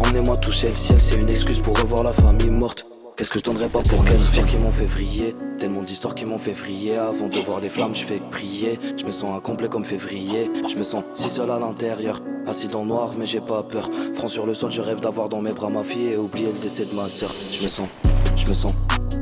Emmenez-moi 0.00 0.36
toucher 0.38 0.68
le 0.68 0.74
ciel, 0.74 1.00
c'est 1.00 1.16
une 1.16 1.28
excuse 1.28 1.60
pour 1.60 1.78
revoir 1.78 2.02
la 2.02 2.12
famille 2.12 2.50
morte. 2.50 2.86
Qu'est-ce 3.16 3.30
que 3.30 3.38
je 3.38 3.44
donnerais 3.44 3.68
pas 3.68 3.82
pour 3.82 4.04
qu'elles 4.04 4.16
d'histoires 4.16 4.46
qui 4.46 4.56
m'ont 4.56 4.72
fait 4.72 4.86
vriller 4.86 5.36
Tellement 5.58 5.82
d'histoires 5.82 6.14
qui 6.14 6.24
m'ont 6.24 6.38
fait 6.38 6.54
vriller 6.54 6.96
Avant 6.96 7.28
de 7.28 7.38
voir 7.40 7.60
les 7.60 7.68
flammes 7.68 7.94
je 7.94 8.04
fais 8.04 8.20
prier 8.30 8.78
Je 8.98 9.04
me 9.04 9.10
sens 9.10 9.36
incomplet 9.36 9.68
comme 9.68 9.84
février 9.84 10.50
Je 10.68 10.76
me 10.76 10.82
sens 10.82 11.04
si 11.12 11.28
seul 11.28 11.50
à 11.50 11.58
l'intérieur 11.58 12.22
Assis 12.46 12.68
dans 12.68 12.82
le 12.82 12.88
noir 12.88 13.12
mais 13.16 13.26
j'ai 13.26 13.40
pas 13.40 13.62
peur. 13.62 13.88
Front 14.14 14.28
sur 14.28 14.46
le 14.46 14.54
sol 14.54 14.70
je 14.72 14.80
rêve 14.80 15.00
d'avoir 15.00 15.28
dans 15.28 15.40
mes 15.40 15.52
bras 15.52 15.70
ma 15.70 15.82
fille 15.82 16.08
Et 16.08 16.16
oublier 16.16 16.46
le 16.52 16.58
décès 16.58 16.84
de 16.84 16.94
ma 16.94 17.08
soeur 17.08 17.32
Je 17.50 17.62
me 17.62 17.68
sens, 17.68 17.88
je 18.36 18.46
me 18.48 18.54
sens, 18.54 18.74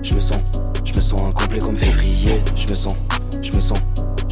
je 0.03 0.15
me 0.15 0.21
sens 0.21 0.43
Je 0.85 0.95
me 0.95 1.01
sens 1.01 1.23
incomplet 1.23 1.59
comme 1.59 1.77
février. 1.77 2.43
Je 2.57 2.69
me 2.69 2.75
sens, 2.75 2.97
je 3.43 3.53
me 3.53 3.61
sens 3.61 3.79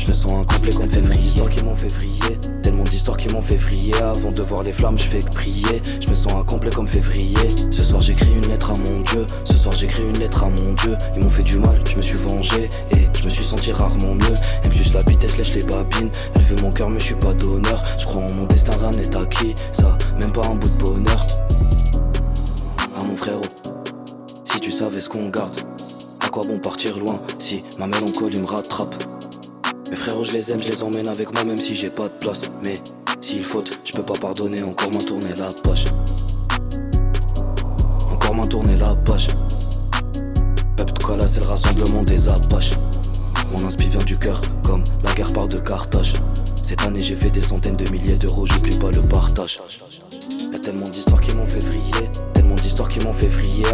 je 0.08 0.12
me 0.12 0.16
sens 0.16 0.32
incomplet 0.32 0.72
comme 0.72 0.88
février 0.88 1.18
D'histoires 1.20 1.50
qui 1.50 1.62
m'ont 1.62 1.76
fait 1.76 2.62
Tellement 2.62 2.84
d'histoires 2.84 3.16
qui 3.18 3.28
m'ont 3.28 3.42
fait 3.42 3.56
vriller. 3.56 3.94
Avant 3.96 4.32
de 4.32 4.40
voir 4.40 4.62
les 4.62 4.72
flammes 4.72 4.96
je 4.96 5.04
fais 5.04 5.18
prier. 5.18 5.82
Je 6.00 6.08
me 6.08 6.14
sens 6.14 6.32
incomplet 6.32 6.70
comme 6.70 6.88
février 6.88 7.36
Ce 7.70 7.82
soir 7.82 8.00
j'écris 8.00 8.32
une 8.32 8.48
lettre 8.48 8.70
à 8.70 8.74
mon 8.74 9.00
Dieu. 9.02 9.26
Ce 9.44 9.54
soir 9.54 9.74
j'écris 9.76 10.02
une 10.02 10.18
lettre 10.18 10.44
à 10.44 10.48
mon 10.48 10.72
Dieu. 10.72 10.96
Ils 11.14 11.22
m'ont 11.22 11.28
fait 11.28 11.42
du 11.42 11.58
mal, 11.58 11.78
je 11.90 11.96
me 11.96 12.02
suis 12.02 12.16
vengé. 12.16 12.70
Et 12.92 13.06
je 13.18 13.24
me 13.24 13.28
suis 13.28 13.44
senti 13.44 13.70
rarement 13.70 14.14
mieux. 14.14 14.34
Elle 14.62 14.70
me 14.70 14.74
suce 14.74 14.94
la 14.94 15.02
vitesse, 15.02 15.36
lèche 15.36 15.54
les 15.54 15.64
babines. 15.64 16.10
Elle 16.36 16.42
veut 16.42 16.62
mon 16.62 16.72
cœur 16.72 16.88
mais 16.88 17.00
je 17.00 17.04
suis 17.04 17.14
pas 17.14 17.34
d'honneur. 17.34 17.82
Je 17.98 18.06
crois 18.06 18.22
en 18.22 18.32
mon 18.32 18.46
destin, 18.46 18.72
rien 18.80 18.90
n'est 18.92 19.14
acquis. 19.14 19.54
Ça, 19.72 19.98
même 20.18 20.32
pas 20.32 20.46
un 20.46 20.54
bout 20.54 20.70
de 20.70 20.82
bonheur. 20.82 21.20
À 22.98 23.04
mon 23.04 23.14
frérot 23.14 23.42
Si 24.44 24.58
tu 24.58 24.70
savais 24.70 25.00
ce 25.00 25.08
qu'on 25.10 25.28
garde 25.28 25.60
À 26.24 26.30
quoi 26.30 26.44
bon 26.46 26.58
partir 26.58 26.98
loin 26.98 27.20
Si 27.38 27.62
ma 27.78 27.86
mélancolie 27.86 28.40
me 28.40 28.46
rattrape? 28.46 29.17
Mes 29.90 29.96
frérots, 29.96 30.24
je 30.24 30.32
les 30.32 30.50
aime, 30.50 30.62
je 30.62 30.68
les 30.68 30.82
emmène 30.82 31.08
avec 31.08 31.32
moi, 31.32 31.44
même 31.44 31.56
si 31.56 31.74
j'ai 31.74 31.90
pas 31.90 32.08
de 32.08 32.14
place. 32.20 32.50
Mais 32.64 32.74
s'il 33.20 33.44
faute, 33.44 33.80
je 33.84 33.92
peux 33.92 34.04
pas 34.04 34.18
pardonner, 34.18 34.62
encore 34.62 34.92
m'en 34.92 35.00
tourner 35.00 35.34
la 35.38 35.48
page. 35.64 35.84
Encore 38.12 38.34
m'en 38.34 38.46
tourner 38.46 38.76
la 38.76 38.94
tout 40.98 41.06
cas 41.06 41.16
là, 41.16 41.26
c'est 41.26 41.40
le 41.40 41.46
rassemblement 41.46 42.02
des 42.02 42.28
apaches. 42.28 42.72
Mon 43.52 43.66
inspi 43.66 43.86
vient 43.86 44.04
du 44.04 44.18
cœur, 44.18 44.40
comme 44.62 44.82
la 45.02 45.12
guerre 45.14 45.32
part 45.32 45.48
de 45.48 45.58
Carthage. 45.58 46.12
Cette 46.62 46.82
année, 46.82 47.00
j'ai 47.00 47.14
fait 47.14 47.30
des 47.30 47.40
centaines 47.40 47.76
de 47.76 47.88
milliers 47.90 48.16
d'euros, 48.16 48.46
j'oublie 48.46 48.78
pas 48.78 48.90
le 48.90 49.00
partage. 49.08 49.60
Y'a 50.52 50.58
tellement 50.58 50.88
d'histoires 50.88 51.20
qui 51.20 51.34
m'ont 51.34 51.46
fait 51.46 51.60
d'histoires 51.60 51.77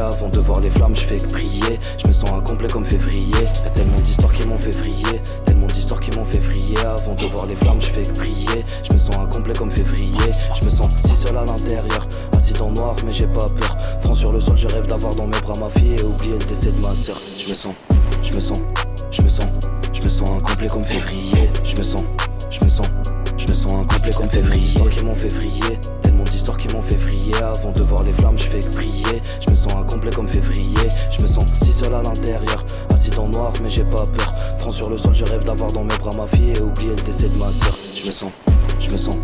Avant 0.01 0.29
de 0.29 0.39
voir 0.39 0.61
les 0.61 0.71
flammes, 0.71 0.95
je 0.95 1.03
fais 1.03 1.17
que 1.17 1.31
prier. 1.33 1.79
Je 2.03 2.09
me 2.09 2.13
sens 2.13 2.31
incomplet 2.31 2.69
comme 2.69 2.85
février. 2.85 3.33
Tellement 3.75 3.97
d'histoires 3.97 4.33
qui 4.33 4.47
m'ont 4.47 4.59
fait 4.59 4.71
vriller, 4.71 5.23
tellement 5.45 5.67
d'histoires 5.67 6.01
qui 6.01 6.17
m'ont 6.17 6.25
fait 6.25 6.39
vriller. 6.39 6.79
Avant 6.79 7.15
de 7.15 7.25
voir 7.27 7.47
les 7.47 7.57
flammes, 7.57 7.81
je 7.81 7.87
fais 7.87 8.03
que 8.03 8.19
prier. 8.19 8.65
Je 8.83 8.93
me 8.93 8.99
sens 8.99 9.17
incomplet 9.17 9.55
comme 9.55 9.71
février. 9.71 10.33
Je 10.61 10.65
me 10.65 10.71
sens 10.71 10.89
si 11.05 11.15
seul 11.15 11.37
à 11.37 11.45
l'intérieur, 11.45 12.07
assis 12.37 12.53
dans 12.55 12.69
le 12.69 12.75
noir, 12.75 12.97
mais 13.05 13.13
j'ai 13.13 13.27
pas 13.27 13.49
peur. 13.49 13.77
Front 14.01 14.15
sur 14.15 14.33
le 14.33 14.41
sol, 14.41 14.59
je 14.59 14.69
rêve 14.69 14.87
d'avoir 14.87 15.15
dans 15.15 15.27
mes 15.27 15.41
bras 15.41 15.59
ma 15.59 15.71
fille 15.71 15.95
et 15.99 16.03
oublier 16.03 16.33
le 16.39 16.45
décès 16.47 16.73
de 16.73 16.81
ma 16.81 16.95
soeur. 16.95 17.21
Je 17.39 17.49
me 17.49 17.55
sens, 17.55 17.75
je 18.23 18.35
me 18.35 18.41
sens, 18.41 18.63
je 19.11 19.23
me 19.23 19.29
sens, 19.29 19.47
je 19.93 20.03
me 20.03 20.09
sens 20.09 20.29
incomplet 20.31 20.69
comme 20.69 20.85
février. 20.85 21.51
Je 21.65 21.77
me 21.77 21.83
sens, 21.83 22.05
je 22.51 22.65
me 22.65 22.69
sens, 22.69 22.87
je 23.37 23.47
me 23.47 23.53
sens 23.53 23.73
incomplet 23.73 24.13
comme 24.13 24.31
février. 24.31 24.91
Qui 24.91 25.05
m'ont 25.05 25.15
fait 25.15 25.29
qui 25.29 26.04
Avant 27.43 27.71
de 27.71 27.83
voir 27.83 28.03
les 28.03 28.13
flammes, 28.13 28.39
je 28.39 28.45
fais 28.45 28.61
prier. 28.75 29.23
Je 29.41 29.51
me 29.51 29.55
sens 29.55 29.73
incomplet 29.75 30.11
comme 30.11 30.27
février. 30.27 30.75
Je 31.11 31.23
me 31.23 31.27
sens 31.27 31.45
si 31.63 31.73
seul 31.73 31.95
à 31.95 32.03
l'intérieur, 32.03 32.65
assis 32.93 33.11
dans 33.11 33.29
noir, 33.29 33.53
mais 33.63 33.71
j'ai 33.71 33.85
pas 33.85 34.05
peur. 34.05 34.35
Front 34.59 34.71
sur 34.71 34.91
le 34.91 34.99
sol, 34.99 35.15
je 35.15 35.25
rêve 35.25 35.45
d'avoir 35.45 35.71
dans 35.73 35.85
mes 35.85 35.97
bras 35.99 36.11
ma 36.17 36.27
fille 36.27 36.53
et 36.53 36.61
oublier 36.61 36.91
le 36.91 37.03
décès 37.03 37.29
de 37.29 37.39
ma 37.39 37.53
soeur. 37.53 37.77
Je 37.95 38.07
me 38.07 38.11
sens, 38.11 38.33
je 38.81 38.91
me 38.91 38.97
sens, 38.97 39.19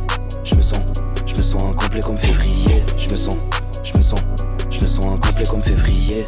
je 0.44 0.54
me 0.54 0.62
sens, 0.62 0.84
je 1.26 1.34
me 1.34 1.42
sens 1.42 1.62
incomplet 1.62 2.00
comme 2.00 2.18
février. 2.18 2.84
Je 2.96 3.10
me 3.10 3.16
sens, 3.16 3.36
je 3.82 3.96
me 3.96 4.02
sens, 4.02 4.20
je 4.70 4.80
me 4.80 4.86
sens 4.86 5.06
incomplet 5.06 5.46
comme 5.46 5.62
février. 5.62 6.26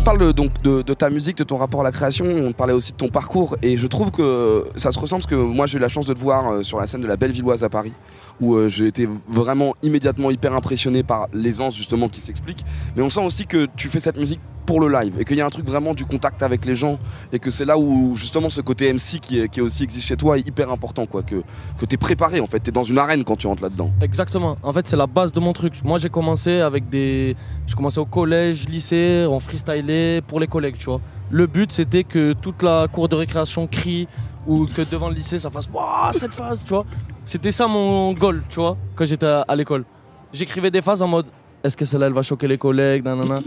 On 0.00 0.02
parle 0.02 0.32
donc 0.32 0.62
de, 0.62 0.94
ta 0.94 1.10
musique, 1.10 1.36
de 1.36 1.44
ton 1.44 1.58
rapport 1.58 1.82
à 1.82 1.84
la 1.84 1.92
création, 1.92 2.24
on 2.24 2.52
parlait 2.52 2.72
aussi 2.72 2.92
de 2.92 2.96
ton 2.96 3.08
parcours 3.08 3.58
et 3.60 3.76
je 3.76 3.86
trouve 3.86 4.10
que 4.10 4.64
ça 4.74 4.92
se 4.92 4.98
ressemble 4.98 5.22
parce 5.22 5.30
que 5.30 5.36
moi 5.36 5.66
j'ai 5.66 5.76
eu 5.76 5.80
la 5.80 5.90
chance 5.90 6.06
de 6.06 6.14
te 6.14 6.18
voir 6.18 6.50
euh, 6.50 6.62
sur 6.62 6.80
la 6.80 6.86
scène 6.86 7.02
de 7.02 7.06
la 7.06 7.18
Bellevilloise 7.18 7.64
à 7.64 7.68
Paris 7.68 7.92
où 8.40 8.54
euh, 8.54 8.70
j'ai 8.70 8.86
été 8.86 9.06
vraiment 9.28 9.74
immédiatement 9.82 10.30
hyper 10.30 10.54
impressionné 10.54 11.02
par 11.02 11.28
l'aisance 11.34 11.76
justement 11.76 12.08
qui 12.08 12.22
s'explique. 12.22 12.64
Mais 12.96 13.02
on 13.02 13.10
sent 13.10 13.22
aussi 13.22 13.46
que 13.46 13.66
tu 13.76 13.88
fais 13.88 14.00
cette 14.00 14.16
musique 14.16 14.40
pour 14.66 14.80
le 14.80 14.88
live 14.88 15.16
et 15.18 15.24
qu'il 15.24 15.36
y 15.36 15.40
a 15.40 15.46
un 15.46 15.50
truc 15.50 15.66
vraiment 15.66 15.94
du 15.94 16.04
contact 16.04 16.42
avec 16.42 16.64
les 16.64 16.74
gens 16.74 16.98
et 17.32 17.38
que 17.38 17.50
c'est 17.50 17.64
là 17.64 17.78
où 17.78 18.14
justement 18.16 18.50
ce 18.50 18.60
côté 18.60 18.92
MC 18.92 19.20
qui, 19.20 19.40
est, 19.40 19.48
qui 19.48 19.60
aussi 19.60 19.84
existe 19.84 20.06
chez 20.06 20.16
toi 20.16 20.38
est 20.38 20.46
hyper 20.46 20.70
important 20.70 21.06
quoi 21.06 21.22
que, 21.22 21.42
que 21.78 21.86
tu 21.86 21.94
es 21.94 21.98
préparé 21.98 22.40
en 22.40 22.46
fait, 22.46 22.60
tu 22.60 22.70
es 22.70 22.72
dans 22.72 22.84
une 22.84 22.98
arène 22.98 23.24
quand 23.24 23.36
tu 23.36 23.46
rentres 23.46 23.62
là-dedans. 23.62 23.90
Exactement. 24.00 24.56
En 24.62 24.72
fait, 24.72 24.86
c'est 24.86 24.96
la 24.96 25.06
base 25.06 25.32
de 25.32 25.40
mon 25.40 25.52
truc. 25.52 25.74
Moi, 25.84 25.98
j'ai 25.98 26.08
commencé 26.08 26.60
avec 26.60 26.88
des. 26.88 27.36
J'ai 27.66 27.74
commencé 27.74 27.98
au 27.98 28.04
collège, 28.04 28.68
lycée, 28.68 29.26
on 29.28 29.40
freestylait 29.40 30.20
pour 30.22 30.40
les 30.40 30.46
collègues, 30.46 30.76
tu 30.78 30.86
vois. 30.86 31.00
Le 31.30 31.46
but, 31.46 31.72
c'était 31.72 32.04
que 32.04 32.32
toute 32.32 32.62
la 32.62 32.88
cour 32.88 33.08
de 33.08 33.16
récréation 33.16 33.66
crie 33.66 34.08
ou 34.46 34.66
que 34.66 34.82
devant 34.82 35.08
le 35.08 35.14
lycée, 35.14 35.38
ça 35.38 35.50
fasse 35.50 35.68
Waouh, 35.72 36.12
cette 36.12 36.34
phase, 36.34 36.64
tu 36.64 36.70
vois. 36.70 36.84
C'était 37.24 37.52
ça 37.52 37.66
mon 37.68 38.12
goal, 38.12 38.42
tu 38.48 38.56
vois, 38.56 38.76
quand 38.94 39.04
j'étais 39.04 39.26
à 39.26 39.56
l'école. 39.56 39.84
J'écrivais 40.32 40.70
des 40.70 40.82
phases 40.82 41.02
en 41.02 41.08
mode 41.08 41.26
Est-ce 41.62 41.76
que 41.76 41.84
celle-là, 41.84 42.06
elle 42.06 42.12
va 42.12 42.22
choquer 42.22 42.48
les 42.48 42.58
collègues 42.58 43.04
nanana. 43.04 43.40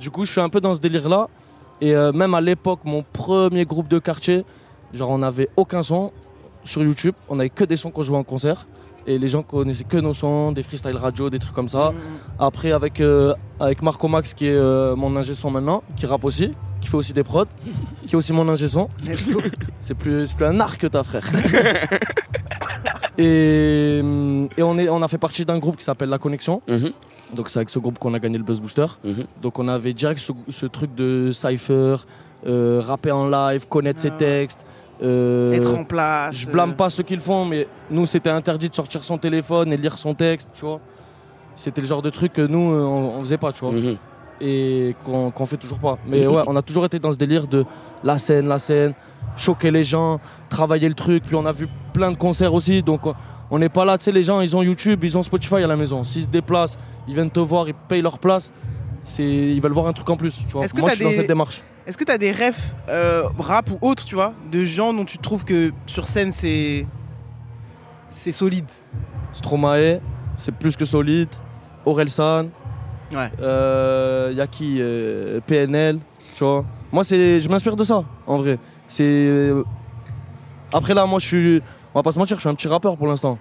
Du 0.00 0.10
coup, 0.10 0.24
je 0.24 0.32
suis 0.32 0.40
un 0.40 0.48
peu 0.48 0.60
dans 0.60 0.74
ce 0.74 0.80
délire-là. 0.80 1.28
Et 1.80 1.94
euh, 1.94 2.12
même 2.12 2.34
à 2.34 2.40
l'époque, 2.40 2.80
mon 2.84 3.04
premier 3.12 3.64
groupe 3.64 3.88
de 3.88 3.98
quartier, 3.98 4.44
genre, 4.92 5.10
on 5.10 5.18
n'avait 5.18 5.48
aucun 5.56 5.82
son 5.82 6.12
sur 6.64 6.82
YouTube. 6.82 7.14
On 7.28 7.36
n'avait 7.36 7.50
que 7.50 7.64
des 7.64 7.76
sons 7.76 7.90
qu'on 7.90 8.02
jouait 8.02 8.18
en 8.18 8.24
concert. 8.24 8.66
Et 9.06 9.18
les 9.18 9.28
gens 9.28 9.42
connaissaient 9.42 9.84
que 9.84 9.96
nos 9.96 10.14
sons, 10.14 10.52
des 10.52 10.62
freestyle 10.62 10.96
radio, 10.96 11.28
des 11.28 11.40
trucs 11.40 11.54
comme 11.54 11.68
ça. 11.68 11.92
Après, 12.38 12.70
avec, 12.70 13.00
euh, 13.00 13.34
avec 13.58 13.82
Marco 13.82 14.06
Max, 14.06 14.32
qui 14.32 14.46
est 14.46 14.54
euh, 14.54 14.94
mon 14.94 15.16
ingé 15.16 15.34
son 15.34 15.50
maintenant, 15.50 15.82
qui 15.96 16.06
rappe 16.06 16.24
aussi, 16.24 16.52
qui 16.80 16.88
fait 16.88 16.96
aussi 16.96 17.12
des 17.12 17.24
prods, 17.24 17.46
qui 18.06 18.14
est 18.14 18.16
aussi 18.16 18.32
mon 18.32 18.48
ingé 18.48 18.68
son. 18.68 18.88
C'est 19.80 19.96
plus, 19.96 20.28
c'est 20.28 20.36
plus 20.36 20.46
un 20.46 20.60
art 20.60 20.78
que 20.78 20.86
ta 20.86 21.02
frère. 21.02 21.24
et 23.22 24.00
hum, 24.02 24.48
et 24.56 24.62
on, 24.62 24.76
est, 24.78 24.88
on 24.88 25.02
a 25.02 25.08
fait 25.08 25.18
partie 25.18 25.44
d'un 25.44 25.58
groupe 25.58 25.76
qui 25.76 25.84
s'appelle 25.84 26.08
La 26.08 26.18
Connexion. 26.18 26.60
Donc 27.34 27.48
c'est 27.48 27.58
avec 27.58 27.70
ce 27.70 27.78
groupe 27.78 27.98
qu'on 27.98 28.12
a 28.14 28.18
gagné 28.18 28.38
le 28.38 28.44
Buzz 28.44 28.60
Booster. 28.60 28.86
Donc 29.40 29.58
on 29.58 29.68
avait 29.68 29.92
direct 29.92 30.20
ce, 30.20 30.32
ce 30.48 30.66
truc 30.66 30.94
de 30.94 31.30
cypher, 31.32 31.96
euh, 32.46 32.80
rapper 32.84 33.12
en 33.12 33.26
live, 33.28 33.66
connaître 33.68 34.00
ses 34.00 34.10
textes. 34.10 34.64
euh, 35.02 35.52
Être 35.52 35.74
en 35.74 35.84
place, 35.84 36.36
Je 36.36 36.50
blâme 36.50 36.70
euh. 36.72 36.74
pas 36.74 36.90
ceux 36.90 37.02
qui 37.02 37.14
le 37.14 37.20
font, 37.20 37.44
mais 37.44 37.66
nous 37.90 38.06
c'était 38.06 38.30
interdit 38.30 38.68
de 38.68 38.74
sortir 38.74 39.02
son 39.04 39.18
téléphone 39.18 39.72
et 39.72 39.76
de 39.76 39.82
lire 39.82 39.96
son 39.98 40.14
texte, 40.14 40.50
tu 40.54 40.64
vois. 40.64 40.80
C'était 41.54 41.80
le 41.80 41.86
genre 41.86 42.02
de 42.02 42.10
truc 42.10 42.32
que 42.32 42.42
nous 42.46 42.58
on, 42.58 43.16
on 43.16 43.20
faisait 43.20 43.38
pas, 43.38 43.52
tu 43.52 43.64
vois. 43.64 43.74
Et 44.40 44.96
qu'on 45.04 45.30
qu'on 45.30 45.46
fait 45.46 45.56
toujours 45.56 45.78
pas. 45.78 45.98
Mais 46.06 46.26
ouais, 46.26 46.42
on 46.46 46.56
a 46.56 46.62
toujours 46.62 46.84
été 46.84 46.98
dans 46.98 47.12
ce 47.12 47.18
délire 47.18 47.46
de 47.46 47.64
la 48.02 48.18
scène, 48.18 48.48
la 48.48 48.58
scène, 48.58 48.92
choquer 49.36 49.70
les 49.70 49.84
gens, 49.84 50.18
travailler 50.48 50.88
le 50.88 50.94
truc. 50.94 51.24
Puis 51.24 51.34
on 51.36 51.46
a 51.46 51.52
vu 51.52 51.68
plein 51.92 52.10
de 52.10 52.16
concerts 52.16 52.54
aussi, 52.54 52.82
donc 52.82 53.02
on- 53.50 53.58
n'est 53.58 53.68
pas 53.68 53.84
là, 53.84 53.98
tu 53.98 54.04
sais, 54.04 54.12
les 54.12 54.22
gens 54.22 54.40
ils 54.40 54.56
ont 54.56 54.62
YouTube, 54.62 55.04
ils 55.04 55.18
ont 55.18 55.22
Spotify 55.22 55.56
à 55.56 55.66
la 55.66 55.76
maison. 55.76 56.04
S'ils 56.04 56.22
se 56.24 56.28
déplacent, 56.28 56.78
ils 57.06 57.14
viennent 57.14 57.30
te 57.30 57.40
voir, 57.40 57.68
ils 57.68 57.74
payent 57.74 58.00
leur 58.02 58.18
place. 58.18 58.50
Ils 59.18 59.60
veulent 59.60 59.72
voir 59.72 59.86
un 59.88 59.92
truc 59.92 60.08
en 60.10 60.16
plus, 60.16 60.34
tu 60.46 60.52
vois. 60.52 60.66
Que 60.66 60.80
Moi 60.80 60.90
je 60.90 60.94
suis 60.94 61.04
dans 61.04 61.10
cette 61.10 61.26
démarche. 61.26 61.62
Est-ce 61.86 61.98
que 61.98 62.04
tu 62.04 62.12
as 62.12 62.18
des 62.18 62.30
refs 62.30 62.72
euh, 62.88 63.24
rap 63.38 63.68
ou 63.70 63.78
autres, 63.80 64.04
tu 64.04 64.14
vois, 64.14 64.32
de 64.50 64.64
gens 64.64 64.94
dont 64.94 65.04
tu 65.04 65.18
trouves 65.18 65.44
que 65.44 65.72
sur 65.86 66.06
scène 66.06 66.30
c'est 66.30 66.86
c'est 68.08 68.32
solide? 68.32 68.70
Stromae, 69.32 70.00
c'est 70.36 70.54
plus 70.54 70.76
que 70.76 70.84
solide. 70.84 71.28
Orelsan. 71.84 72.46
Ouais. 73.12 73.30
Euh, 73.40 74.32
y 74.34 74.40
a 74.40 74.46
qui 74.46 74.76
euh, 74.80 75.40
PNL, 75.46 75.98
tu 76.36 76.44
vois. 76.44 76.64
Moi, 76.92 77.04
c'est, 77.04 77.40
je 77.40 77.48
m'inspire 77.48 77.74
de 77.76 77.84
ça, 77.84 78.04
en 78.26 78.36
vrai. 78.38 78.58
C'est. 78.92 79.04
euh, 79.06 79.64
Après 80.72 80.92
là, 80.92 81.06
moi, 81.06 81.18
je 81.18 81.26
suis. 81.26 81.62
On 81.94 81.98
va 81.98 82.02
pas 82.02 82.12
se 82.12 82.18
mentir, 82.18 82.36
je 82.36 82.40
suis 82.42 82.48
un 82.48 82.54
petit 82.54 82.68
rappeur 82.68 82.96
pour 82.98 83.06
l'instant. 83.06 83.38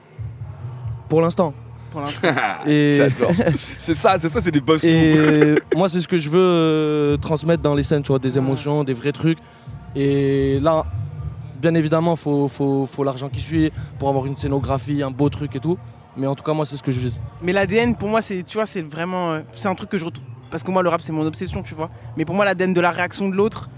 Pour 1.09 1.19
l'instant. 1.21 1.53
Pour 1.91 1.99
l'instant. 2.01 2.27
Et- 2.67 2.93
J'adore. 2.93 3.31
c'est 3.77 3.93
ça, 3.95 4.15
c'est 4.17 4.29
ça, 4.29 4.39
c'est 4.39 4.51
des 4.51 4.61
boss 4.61 4.83
Et 4.85 5.55
moi, 5.75 5.89
c'est 5.89 5.99
ce 5.99 6.07
que 6.07 6.17
je 6.17 6.29
veux 6.29 6.39
euh, 6.39 7.17
transmettre 7.17 7.61
dans 7.61 7.75
les 7.75 7.83
scènes, 7.83 8.01
tu 8.01 8.09
vois, 8.13 8.19
des 8.19 8.37
émotions, 8.37 8.85
des 8.85 8.93
vrais 8.93 9.11
trucs. 9.11 9.39
Et 9.93 10.57
là, 10.61 10.85
bien 11.61 11.73
évidemment, 11.73 12.15
faut, 12.15 12.47
faut, 12.47 12.85
faut 12.85 13.03
l'argent 13.03 13.27
qui 13.27 13.41
suit 13.41 13.73
pour 13.99 14.07
avoir 14.07 14.25
une 14.25 14.37
scénographie, 14.37 15.03
un 15.03 15.11
beau 15.11 15.27
truc 15.27 15.53
et 15.57 15.59
tout. 15.59 15.77
Mais 16.15 16.27
en 16.27 16.35
tout 16.35 16.43
cas, 16.43 16.53
moi, 16.53 16.65
c'est 16.65 16.77
ce 16.77 16.83
que 16.83 16.91
je 16.91 16.99
vise. 17.01 17.19
Mais 17.41 17.51
l'ADN, 17.51 17.95
pour 17.95 18.07
moi, 18.07 18.21
c'est, 18.21 18.43
tu 18.43 18.55
vois, 18.57 18.65
c'est 18.65 18.83
vraiment, 18.83 19.31
euh, 19.33 19.39
c'est 19.51 19.67
un 19.67 19.75
truc 19.75 19.89
que 19.89 19.97
je 19.97 20.05
retrouve. 20.05 20.25
Parce 20.49 20.63
que 20.63 20.71
moi, 20.71 20.81
le 20.81 20.87
rap, 20.89 21.01
c'est 21.01 21.11
mon 21.13 21.25
obsession, 21.25 21.61
tu 21.61 21.73
vois. 21.75 21.89
Mais 22.15 22.23
pour 22.23 22.35
moi, 22.35 22.45
l'ADN 22.45 22.73
de 22.73 22.81
la 22.81 22.91
réaction 22.91 23.27
de 23.27 23.35
l'autre, 23.35 23.69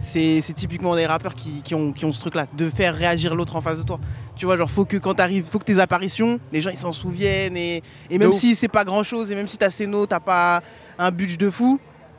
c'est, 0.00 0.42
typiquement 0.54 0.96
des 0.96 1.06
rappeurs 1.06 1.34
qui, 1.34 1.60
qui 1.62 1.74
ont, 1.74 1.92
qui 1.92 2.04
ont 2.06 2.12
ce 2.12 2.20
truc-là, 2.20 2.46
de 2.56 2.70
faire 2.70 2.94
réagir 2.94 3.34
l'autre 3.34 3.54
en 3.54 3.60
face 3.60 3.78
de 3.78 3.84
toi. 3.84 4.00
Tu 4.34 4.46
vois, 4.46 4.56
genre, 4.56 4.70
faut 4.70 4.86
que 4.86 4.96
quand 4.96 5.14
t'arrives, 5.14 5.44
faut 5.44 5.58
que 5.58 5.64
tes 5.64 5.78
apparitions, 5.78 6.40
les 6.52 6.62
gens, 6.62 6.70
ils 6.70 6.78
s'en 6.78 6.92
souviennent. 6.92 7.56
Et, 7.56 7.82
et 8.08 8.18
même 8.18 8.32
si 8.32 8.54
c'est 8.54 8.68
pas 8.68 8.84
grand-chose, 8.84 9.30
et 9.30 9.34
même 9.34 9.46
si 9.46 9.58
ta 9.58 9.70
scéno, 9.70 10.06
t'as 10.06 10.20
pas 10.20 10.62
un 10.98 11.10
budget 11.10 11.36
de 11.36 11.50
fou, 11.50 11.78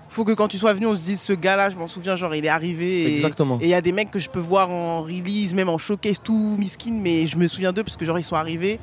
faut 0.10 0.24
que 0.24 0.34
quand 0.34 0.48
tu 0.48 0.58
sois 0.58 0.74
venu, 0.74 0.86
on 0.86 0.96
se 0.96 1.06
dise, 1.06 1.22
ce 1.22 1.34
gars-là, 1.34 1.70
je 1.70 1.78
m'en 1.78 1.88
souviens, 1.88 2.16
genre, 2.16 2.36
il 2.36 2.46
est 2.46 2.50
arrivé. 2.50 3.04
Et, 3.04 3.14
Exactement. 3.14 3.58
Et 3.62 3.66
il 3.66 3.70
y 3.70 3.74
a 3.74 3.82
des 3.82 3.94
mecs 3.94 4.12
que 4.12 4.20
je 4.20 4.30
peux 4.30 4.40
voir 4.40 4.70
en 4.70 5.02
release, 5.02 5.56
même 5.56 5.70
en 5.70 5.78
showcase, 5.78 6.20
tout 6.22 6.58
miskin, 6.60 7.00
mais 7.02 7.26
je 7.26 7.38
me 7.38 7.48
souviens 7.48 7.74
d'eux 7.74 7.84
parce 7.84 7.98
que, 7.98 8.06
genre, 8.06 8.20
ils 8.20 8.24
sont 8.24 8.36
arrivés. 8.36 8.80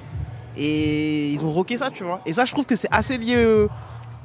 Et 0.57 1.31
ils 1.33 1.45
ont 1.45 1.53
rocké 1.53 1.77
ça, 1.77 1.91
tu 1.91 2.03
vois. 2.03 2.21
Et 2.27 2.33
ça, 2.33 2.45
je 2.45 2.53
trouve 2.53 2.65
que 2.65 2.75
c'est 2.75 2.89
assez 2.91 3.17
lié 3.17 3.37
euh, 3.37 3.69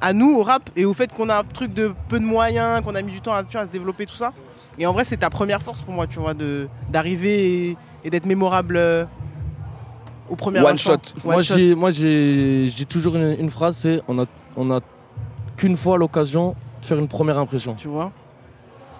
à 0.00 0.12
nous, 0.12 0.34
au 0.34 0.42
rap, 0.42 0.68
et 0.74 0.84
au 0.84 0.94
fait 0.94 1.12
qu'on 1.12 1.28
a 1.28 1.40
un 1.40 1.44
truc 1.44 1.72
de 1.74 1.92
peu 2.08 2.18
de 2.18 2.24
moyens, 2.24 2.82
qu'on 2.82 2.94
a 2.94 3.02
mis 3.02 3.12
du 3.12 3.20
temps 3.20 3.34
à, 3.34 3.44
tu 3.44 3.52
vois, 3.52 3.60
à 3.60 3.66
se 3.66 3.70
développer, 3.70 4.06
tout 4.06 4.16
ça. 4.16 4.32
Et 4.78 4.86
en 4.86 4.92
vrai, 4.92 5.04
c'est 5.04 5.18
ta 5.18 5.30
première 5.30 5.62
force 5.62 5.82
pour 5.82 5.94
moi, 5.94 6.06
tu 6.06 6.18
vois, 6.18 6.34
de- 6.34 6.68
d'arriver 6.90 7.68
et, 7.70 7.76
et 8.04 8.10
d'être 8.10 8.26
mémorable 8.26 8.76
euh, 8.76 9.04
au 10.28 10.36
premier 10.36 10.60
One 10.60 10.72
instant. 10.72 10.92
shot. 10.94 11.18
One 11.28 11.32
moi, 11.76 11.90
j'ai- 11.90 12.68
je 12.68 12.74
dis 12.74 12.86
toujours 12.86 13.16
une, 13.16 13.36
une 13.38 13.50
phrase, 13.50 13.76
c'est 13.76 14.00
on 14.08 14.18
a, 14.18 14.26
on 14.56 14.70
a 14.70 14.80
qu'une 15.56 15.76
fois 15.76 15.96
l'occasion 15.98 16.56
de 16.80 16.86
faire 16.86 16.98
une 16.98 17.08
première 17.08 17.38
impression. 17.38 17.74
Tu 17.74 17.88
vois? 17.88 18.10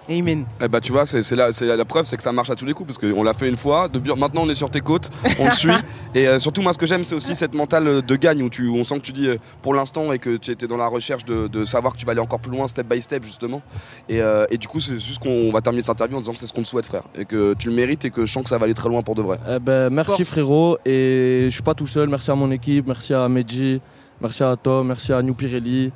Amen. 0.09 0.45
Eh 0.61 0.67
bah 0.67 0.81
tu 0.81 0.91
vois, 0.91 1.05
c'est 1.05 1.23
c'est 1.23 1.35
la, 1.35 1.51
c'est 1.51 1.65
la 1.65 1.85
preuve, 1.85 2.05
c'est 2.05 2.17
que 2.17 2.23
ça 2.23 2.31
marche 2.31 2.49
à 2.49 2.55
tous 2.55 2.65
les 2.65 2.73
coups 2.73 2.87
parce 2.87 2.97
qu'on 2.97 3.23
l'a 3.23 3.33
fait 3.33 3.49
une 3.49 3.57
fois. 3.57 3.87
De, 3.87 3.99
maintenant, 4.13 4.43
on 4.43 4.49
est 4.49 4.55
sur 4.55 4.69
tes 4.69 4.81
côtes, 4.81 5.09
on 5.39 5.45
le 5.45 5.51
suit. 5.51 5.71
Et 6.15 6.27
euh, 6.27 6.39
surtout, 6.39 6.61
moi, 6.61 6.71
ce 6.71 6.77
que 6.77 6.85
j'aime, 6.85 7.03
c'est 7.03 7.15
aussi 7.15 7.35
cette 7.35 7.53
mentale 7.53 8.01
de 8.01 8.15
gagne 8.15 8.41
où, 8.41 8.49
tu, 8.49 8.67
où 8.67 8.77
on 8.77 8.85
sent 8.85 8.99
que 8.99 9.05
tu 9.05 9.11
dis 9.11 9.27
euh, 9.27 9.37
pour 9.61 9.73
l'instant 9.73 10.13
et 10.13 10.19
que 10.19 10.37
tu 10.37 10.51
étais 10.51 10.65
dans 10.65 10.77
la 10.77 10.87
recherche 10.87 11.25
de, 11.25 11.47
de 11.47 11.65
savoir 11.65 11.91
que 11.91 11.97
tu 11.97 12.05
vas 12.05 12.13
aller 12.13 12.21
encore 12.21 12.39
plus 12.39 12.51
loin, 12.51 12.67
step 12.69 12.87
by 12.87 13.01
step, 13.01 13.25
justement. 13.25 13.61
Et, 14.07 14.21
euh, 14.21 14.45
et 14.49 14.57
du 14.57 14.67
coup, 14.67 14.79
c'est 14.79 14.97
juste 14.97 15.21
qu'on 15.21 15.51
va 15.51 15.59
terminer 15.59 15.81
cette 15.81 15.91
interview 15.91 16.15
en 16.15 16.21
disant 16.21 16.31
que 16.31 16.39
c'est 16.39 16.47
ce 16.47 16.53
qu'on 16.53 16.61
te 16.61 16.67
souhaite, 16.67 16.85
frère, 16.85 17.03
et 17.19 17.25
que 17.25 17.53
tu 17.55 17.67
le 17.67 17.75
mérites 17.75 18.05
et 18.05 18.11
que 18.11 18.25
je 18.25 18.31
sens 18.31 18.43
que 18.43 18.49
ça 18.49 18.57
va 18.57 18.63
aller 18.65 18.73
très 18.73 18.87
loin 18.87 19.01
pour 19.01 19.15
de 19.15 19.21
vrai. 19.21 19.39
Eh 19.49 19.59
ben, 19.59 19.89
merci 19.89 20.23
Force. 20.23 20.29
frérot 20.29 20.77
et 20.85 21.47
je 21.49 21.53
suis 21.53 21.63
pas 21.63 21.73
tout 21.73 21.87
seul. 21.87 22.07
Merci 22.07 22.31
à 22.31 22.35
mon 22.35 22.49
équipe, 22.51 22.87
merci 22.87 23.13
à 23.13 23.27
Medji, 23.27 23.81
merci 24.21 24.43
à 24.43 24.55
Tom, 24.55 24.87
merci 24.87 25.11
à 25.11 25.21
New 25.21 25.33
Pirelli 25.33 25.91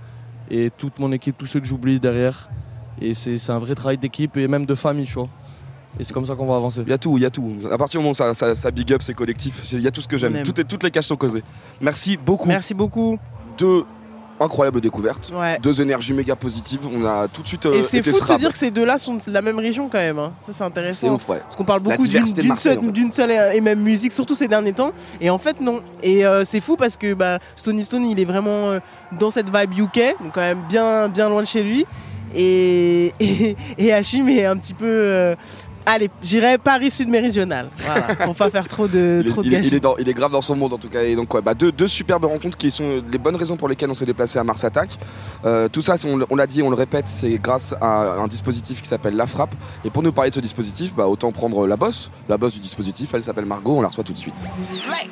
et 0.51 0.69
toute 0.77 0.99
mon 0.99 1.11
équipe, 1.13 1.37
tous 1.37 1.45
ceux 1.45 1.59
que 1.61 1.65
j'oublie 1.65 1.99
derrière. 1.99 2.49
Et 3.01 3.13
c'est 3.13 3.49
un 3.49 3.57
vrai 3.59 3.75
travail 3.75 3.97
d'équipe 3.97 4.35
et 4.37 4.47
même 4.47 4.65
de 4.65 4.75
famille, 4.75 5.05
tu 5.05 5.13
vois. 5.13 5.29
Et 5.99 6.03
c'est 6.03 6.13
comme 6.13 6.25
ça 6.25 6.35
qu'on 6.35 6.45
va 6.45 6.55
avancer. 6.55 6.81
Il 6.85 6.89
y 6.89 6.93
a 6.93 6.97
tout, 6.97 7.17
il 7.17 7.23
y 7.23 7.25
a 7.25 7.29
tout. 7.29 7.51
À 7.71 7.77
partir 7.77 7.99
du 7.99 8.03
moment 8.03 8.11
où 8.11 8.15
ça, 8.15 8.33
ça, 8.33 8.53
ça 8.53 8.71
big 8.71 8.93
up, 8.93 9.01
c'est 9.01 9.13
collectif. 9.15 9.71
Il 9.73 9.81
y 9.81 9.87
a 9.87 9.91
tout 9.91 10.01
ce 10.01 10.07
que 10.07 10.17
j'aime. 10.17 10.35
aime. 10.35 10.43
Toutes, 10.43 10.57
les- 10.59 10.63
toutes 10.63 10.83
les 10.83 10.91
caches 10.91 11.07
sont 11.07 11.15
causées. 11.15 11.43
Merci 11.81 12.15
beaucoup. 12.17 12.47
Merci 12.47 12.73
beaucoup. 12.73 13.17
Deux 13.57 13.83
incroyables 14.41 14.79
découvertes. 14.79 15.33
Ouais. 15.35 15.59
Deux 15.61 15.81
énergies 15.81 16.13
méga 16.13 16.35
positives. 16.35 16.81
On 16.93 17.03
a 17.05 17.27
tout 17.27 17.41
de 17.41 17.47
suite. 17.47 17.65
euh, 17.65 17.73
Et 17.73 17.83
c'est 17.83 18.01
fou 18.03 18.11
de 18.21 18.25
se 18.25 18.37
dire 18.37 18.51
que 18.51 18.57
ces 18.57 18.71
deux-là 18.71 18.97
sont 18.99 19.15
de 19.15 19.21
la 19.31 19.41
même 19.41 19.59
région 19.59 19.89
quand 19.89 19.97
même. 19.97 20.19
hein. 20.19 20.31
Ça, 20.39 20.53
c'est 20.53 20.63
intéressant. 20.63 21.07
C'est 21.07 21.13
ouf, 21.13 21.27
ouais. 21.27 21.39
Parce 21.39 21.55
qu'on 21.57 21.65
parle 21.65 21.81
beaucoup 21.81 22.05
seule, 22.05 22.77
en 22.77 22.83
fait. 22.85 22.91
d'une 22.91 23.11
seule 23.11 23.31
et 23.53 23.59
même 23.59 23.81
musique, 23.81 24.11
surtout 24.13 24.35
ces 24.35 24.47
derniers 24.47 24.71
temps. 24.73 24.91
Et 25.19 25.29
en 25.29 25.37
fait, 25.39 25.59
non. 25.59 25.81
Et 26.03 26.25
euh, 26.25 26.45
c'est 26.45 26.61
fou 26.61 26.77
parce 26.77 26.95
que 26.95 27.13
bah, 27.15 27.39
Stony 27.55 27.83
Stone, 27.83 28.05
il 28.05 28.17
est 28.19 28.25
vraiment 28.25 28.69
euh, 28.69 28.79
dans 29.19 29.29
cette 29.31 29.47
vibe 29.53 29.73
UK, 29.77 30.15
donc 30.23 30.33
quand 30.35 30.39
même 30.41 30.61
bien, 30.69 31.09
bien 31.09 31.27
loin 31.27 31.41
de 31.41 31.47
chez 31.47 31.63
lui. 31.63 31.85
Et, 32.35 33.13
et, 33.19 33.55
et 33.77 33.93
Hachim 33.93 34.27
est 34.27 34.45
un 34.45 34.57
petit 34.57 34.73
peu. 34.73 34.85
euh, 34.85 35.35
allez, 35.85 36.09
j'irais 36.21 36.57
Paris 36.59 36.91
Sud 36.91 37.09
Méridional. 37.09 37.69
Voilà, 37.77 38.15
pour 38.15 38.35
pas 38.35 38.49
faire 38.51 38.67
trop 38.67 38.87
de, 38.87 39.21
Il 39.23 39.27
est, 39.27 39.29
trop 39.31 39.41
de 39.43 39.47
il 39.47 39.65
il 39.65 39.73
est 39.73 39.79
dans- 39.79 39.97
il 39.97 40.07
est 40.07 40.13
grave 40.13 40.31
dans 40.31 40.41
son 40.41 40.55
monde 40.55 40.73
en 40.73 40.77
tout 40.77 40.89
cas. 40.89 41.01
Et 41.03 41.15
donc, 41.15 41.33
ouais, 41.33 41.41
bah, 41.41 41.53
deux, 41.55 41.71
deux 41.71 41.87
superbes 41.87 42.25
rencontres 42.25 42.57
qui 42.57 42.69
sont 42.69 43.01
les 43.11 43.17
bonnes 43.17 43.35
raisons 43.35 43.57
pour 43.57 43.67
lesquelles 43.67 43.89
on 43.89 43.95
s'est 43.95 44.05
déplacé 44.05 44.37
à 44.37 44.43
Mars 44.43 44.63
Attack. 44.63 44.89
Euh, 45.45 45.67
tout 45.67 45.81
ça, 45.81 45.95
on, 46.05 46.35
l'a 46.35 46.47
dit, 46.47 46.61
on 46.61 46.69
le 46.69 46.75
répète, 46.75 47.07
c'est 47.07 47.39
grâce 47.39 47.73
à 47.81 48.19
un 48.19 48.27
dispositif 48.27 48.81
qui 48.81 48.87
s'appelle 48.87 49.15
La 49.15 49.25
Frappe. 49.25 49.55
Et 49.83 49.89
pour 49.89 50.03
nous 50.03 50.11
parler 50.11 50.29
de 50.29 50.35
ce 50.35 50.39
dispositif, 50.41 50.93
bah, 50.95 51.07
autant 51.07 51.31
prendre 51.31 51.65
la 51.65 51.75
bosse. 51.77 52.11
La 52.27 52.37
bosse 52.37 52.53
du 52.53 52.59
dispositif, 52.59 53.09
elle 53.13 53.23
s'appelle 53.23 53.45
Margot, 53.45 53.77
on 53.77 53.81
la 53.81 53.87
reçoit 53.87 54.03
tout 54.03 54.13
de 54.13 54.17
suite. 54.19 54.35
Slay. 54.61 55.09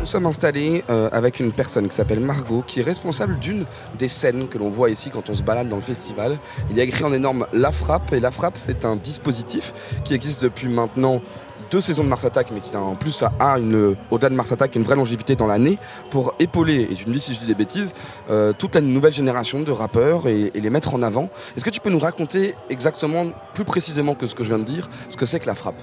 Nous 0.00 0.06
sommes 0.06 0.26
installés 0.26 0.84
euh, 0.90 1.08
avec 1.10 1.40
une 1.40 1.52
personne 1.52 1.88
qui 1.88 1.96
s'appelle 1.96 2.20
Margot, 2.20 2.62
qui 2.66 2.80
est 2.80 2.82
responsable 2.82 3.38
d'une 3.38 3.64
des 3.98 4.08
scènes 4.08 4.48
que 4.48 4.58
l'on 4.58 4.68
voit 4.68 4.90
ici 4.90 5.08
quand 5.08 5.30
on 5.30 5.32
se 5.32 5.42
balade 5.42 5.68
dans 5.68 5.76
le 5.76 5.82
festival. 5.82 6.38
Il 6.70 6.76
y 6.76 6.80
a 6.80 6.84
écrit 6.84 7.04
en 7.04 7.14
énorme 7.14 7.46
La 7.54 7.72
Frappe, 7.72 8.12
et 8.12 8.20
La 8.20 8.30
Frappe, 8.30 8.58
c'est 8.58 8.84
un 8.84 8.96
dispositif 8.96 9.72
qui 10.04 10.12
existe 10.12 10.42
depuis 10.42 10.68
maintenant 10.68 11.22
deux 11.70 11.80
saisons 11.80 12.04
de 12.04 12.10
Mars 12.10 12.26
Attack, 12.26 12.50
mais 12.52 12.60
qui 12.60 12.76
en 12.76 12.94
plus 12.94 13.22
a 13.22 13.58
une, 13.58 13.96
au-delà 14.10 14.28
de 14.28 14.34
Mars 14.34 14.52
Attack, 14.52 14.76
une 14.76 14.82
vraie 14.82 14.96
longévité 14.96 15.34
dans 15.34 15.46
l'année, 15.46 15.78
pour 16.10 16.34
épauler, 16.38 16.86
et 16.90 16.94
tu 16.94 17.08
me 17.08 17.12
dis 17.14 17.20
si 17.20 17.32
je 17.32 17.40
dis 17.40 17.46
des 17.46 17.54
bêtises, 17.54 17.94
euh, 18.28 18.52
toute 18.52 18.74
la 18.74 18.82
nouvelle 18.82 19.14
génération 19.14 19.62
de 19.62 19.72
rappeurs 19.72 20.28
et 20.28 20.52
les 20.54 20.70
mettre 20.70 20.94
en 20.94 21.00
avant. 21.00 21.30
Est-ce 21.56 21.64
que 21.64 21.70
tu 21.70 21.80
peux 21.80 21.90
nous 21.90 21.98
raconter 21.98 22.54
exactement, 22.68 23.28
plus 23.54 23.64
précisément 23.64 24.14
que 24.14 24.26
ce 24.26 24.34
que 24.34 24.44
je 24.44 24.50
viens 24.50 24.58
de 24.58 24.64
dire, 24.64 24.90
ce 25.08 25.16
que 25.16 25.24
c'est 25.24 25.40
que 25.40 25.46
La 25.46 25.54
Frappe? 25.54 25.80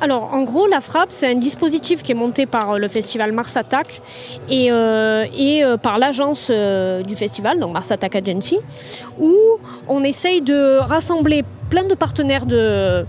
Alors, 0.00 0.34
en 0.34 0.42
gros, 0.42 0.66
la 0.66 0.80
frappe, 0.80 1.10
c'est 1.10 1.30
un 1.30 1.36
dispositif 1.36 2.02
qui 2.02 2.12
est 2.12 2.16
monté 2.16 2.46
par 2.46 2.72
euh, 2.72 2.78
le 2.78 2.88
festival 2.88 3.32
Mars 3.32 3.56
Attack 3.56 4.02
et, 4.48 4.70
euh, 4.70 5.24
euh, 5.26 5.76
par 5.76 5.98
l'agence 5.98 6.50
du 6.50 7.16
festival, 7.16 7.60
donc 7.60 7.72
Mars 7.72 7.90
Attack 7.90 8.16
Agency, 8.16 8.58
où 9.18 9.34
on 9.88 10.02
essaye 10.04 10.40
de 10.40 10.78
rassembler 10.78 11.44
plein 11.70 11.84
de 11.84 11.94
partenaires 11.94 12.46
de, 12.46 13.06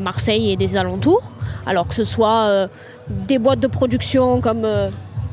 Marseille 0.00 0.52
et 0.52 0.56
des 0.56 0.76
alentours. 0.76 1.22
Alors 1.66 1.86
que 1.86 1.94
ce 1.94 2.04
soit 2.04 2.68
des 3.08 3.38
boîtes 3.38 3.60
de 3.60 3.68
production 3.68 4.40
comme 4.40 4.66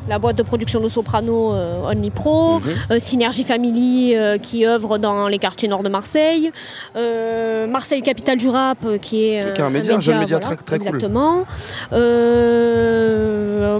la 0.09 0.19
boîte 0.19 0.35
de 0.37 0.43
production 0.43 0.79
de 0.81 0.89
Soprano 0.89 1.53
euh, 1.53 1.83
Only 1.89 2.09
Pro, 2.09 2.59
euh, 2.91 2.97
Synergie 2.99 3.43
Family 3.43 4.15
euh, 4.15 4.37
qui 4.37 4.65
œuvre 4.65 4.97
dans 4.97 5.27
les 5.27 5.37
quartiers 5.37 5.67
nord 5.69 5.83
de 5.83 5.89
Marseille, 5.89 6.51
euh, 6.97 7.67
Marseille 7.67 8.01
Capitale 8.01 8.37
du 8.37 8.49
Rap 8.49 8.79
qui 9.01 9.29
est 9.35 9.53
Qui 9.53 9.61
est 9.61 9.63
un 9.63 9.69
média, 9.69 9.95
un 9.95 10.01
jeune 10.01 10.19
média 10.19 10.39
très- 10.39 10.55
très 10.57 10.79
cool. 10.79 10.87
exactement. 10.95 11.45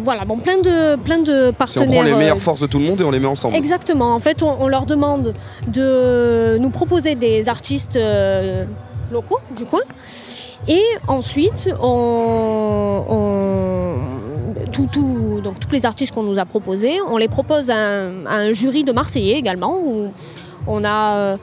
Voilà, 0.02 0.24
bon, 0.26 0.38
plein 0.38 0.58
de, 0.60 0.96
plein 1.02 1.20
de 1.20 1.26
Si 1.26 1.50
on 1.50 1.54
partenaires. 1.54 1.90
prend 1.90 2.02
les 2.04 2.14
meilleures 2.14 2.38
forces 2.40 2.62
de 2.62 2.68
tout 2.68 2.80
le 2.80 2.86
monde 2.86 3.02
et 3.02 3.04
on 3.04 3.12
les 3.12 3.20
met 3.20 3.28
ensemble. 3.28 3.56
Exactement. 3.56 4.14
En 4.14 4.20
fait, 4.20 4.42
on, 4.44 4.56
on 4.62 4.68
leur 4.68 4.86
demande 4.86 5.34
de 5.68 6.58
nous 6.60 6.70
proposer 6.70 7.16
des 7.16 7.50
artistes 7.50 7.98
locaux 9.12 9.40
du 9.58 9.66
coin. 9.66 9.82
Et 10.68 10.84
ensuite, 11.08 11.70
on, 11.82 13.04
on- 13.10 14.19
tout- 14.72 14.88
tout- 14.92 15.42
donc, 15.44 15.60
tous 15.60 15.72
les 15.72 15.86
artistes 15.86 16.14
qu'on 16.14 16.24
nous 16.24 16.40
a 16.40 16.46
proposés, 16.46 16.98
on 17.08 17.18
les 17.18 17.28
propose 17.28 17.70
à 17.70 17.76
un, 17.78 18.52
jury 18.54 18.84
de 18.84 18.92
Marseillais 18.92 19.38
également, 19.38 19.78
où 19.78 20.12
on 20.68 20.84
a 20.84 21.16
euh, 21.16 21.38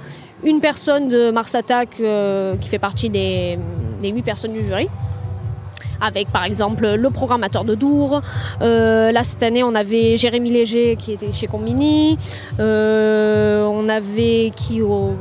une 0.44 0.60
personne 0.60 1.08
de 1.08 1.30
Mars 1.30 1.54
Attack 1.54 2.00
euh, 2.00 2.56
qui 2.56 2.68
fait 2.68 2.78
partie 2.78 3.10
des, 3.10 3.58
des 4.02 4.10
huit 4.10 4.22
personnes 4.22 4.52
du 4.52 4.64
jury 4.64 4.88
avec 5.98 6.30
par 6.30 6.44
exemple 6.44 6.86
le 6.94 7.08
programmateur 7.08 7.64
de 7.64 7.74
Dour. 7.74 8.20
Euh, 8.60 9.10
là 9.12 9.24
cette 9.24 9.42
année 9.42 9.62
on 9.64 9.74
avait 9.74 10.18
Jérémy 10.18 10.50
Léger 10.50 10.94
qui 10.94 11.12
était 11.12 11.32
chez 11.32 11.46
Combini. 11.46 12.18
On 12.58 13.88
avait 13.88 14.52
qui 14.54 14.82
au, 14.82 15.14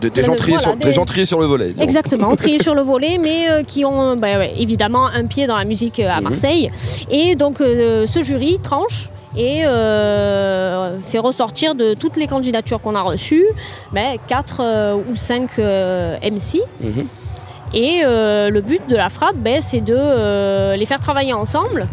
Des, 0.00 0.22
gens 0.24 0.34
triés 0.34 0.56
voilà, 0.56 0.72
sur, 0.72 0.76
des 0.76 0.92
gens 0.92 1.04
triés 1.04 1.24
sur 1.24 1.40
le 1.40 1.46
volet. 1.46 1.74
Exactement, 1.80 2.34
triés 2.36 2.62
sur 2.62 2.74
le 2.74 2.82
volet, 2.82 3.18
mais 3.18 3.50
euh, 3.50 3.62
qui 3.62 3.84
ont 3.84 4.16
bah, 4.16 4.38
ouais, 4.38 4.52
évidemment 4.58 5.06
un 5.06 5.26
pied 5.26 5.46
dans 5.46 5.56
la 5.56 5.64
musique 5.64 5.98
euh, 6.00 6.08
à 6.10 6.16
Mhm. 6.20 6.24
Marseille. 6.24 6.70
Et 7.10 7.34
donc 7.36 7.60
euh, 7.60 8.06
ce 8.06 8.22
jury 8.22 8.58
tranche 8.62 9.08
et 9.36 9.64
euh, 9.64 10.98
fait 11.00 11.18
ressortir 11.18 11.74
de 11.74 11.94
toutes 11.94 12.16
les 12.16 12.26
candidatures 12.26 12.80
qu'on 12.80 12.94
a 12.94 13.02
reçues, 13.02 13.46
4 14.28 15.02
ou 15.10 15.16
5 15.16 15.58
MC. 15.58 16.60
Mhm. 16.80 17.06
Et 17.74 18.02
le 18.04 18.60
but 18.60 18.86
de 18.88 18.96
la 18.96 19.08
frappe, 19.08 19.36
ben, 19.36 19.62
c'est 19.62 19.80
de 19.80 20.76
les 20.76 20.84
faire 20.86 21.00
travailler 21.00 21.32
ensemble. 21.32 21.86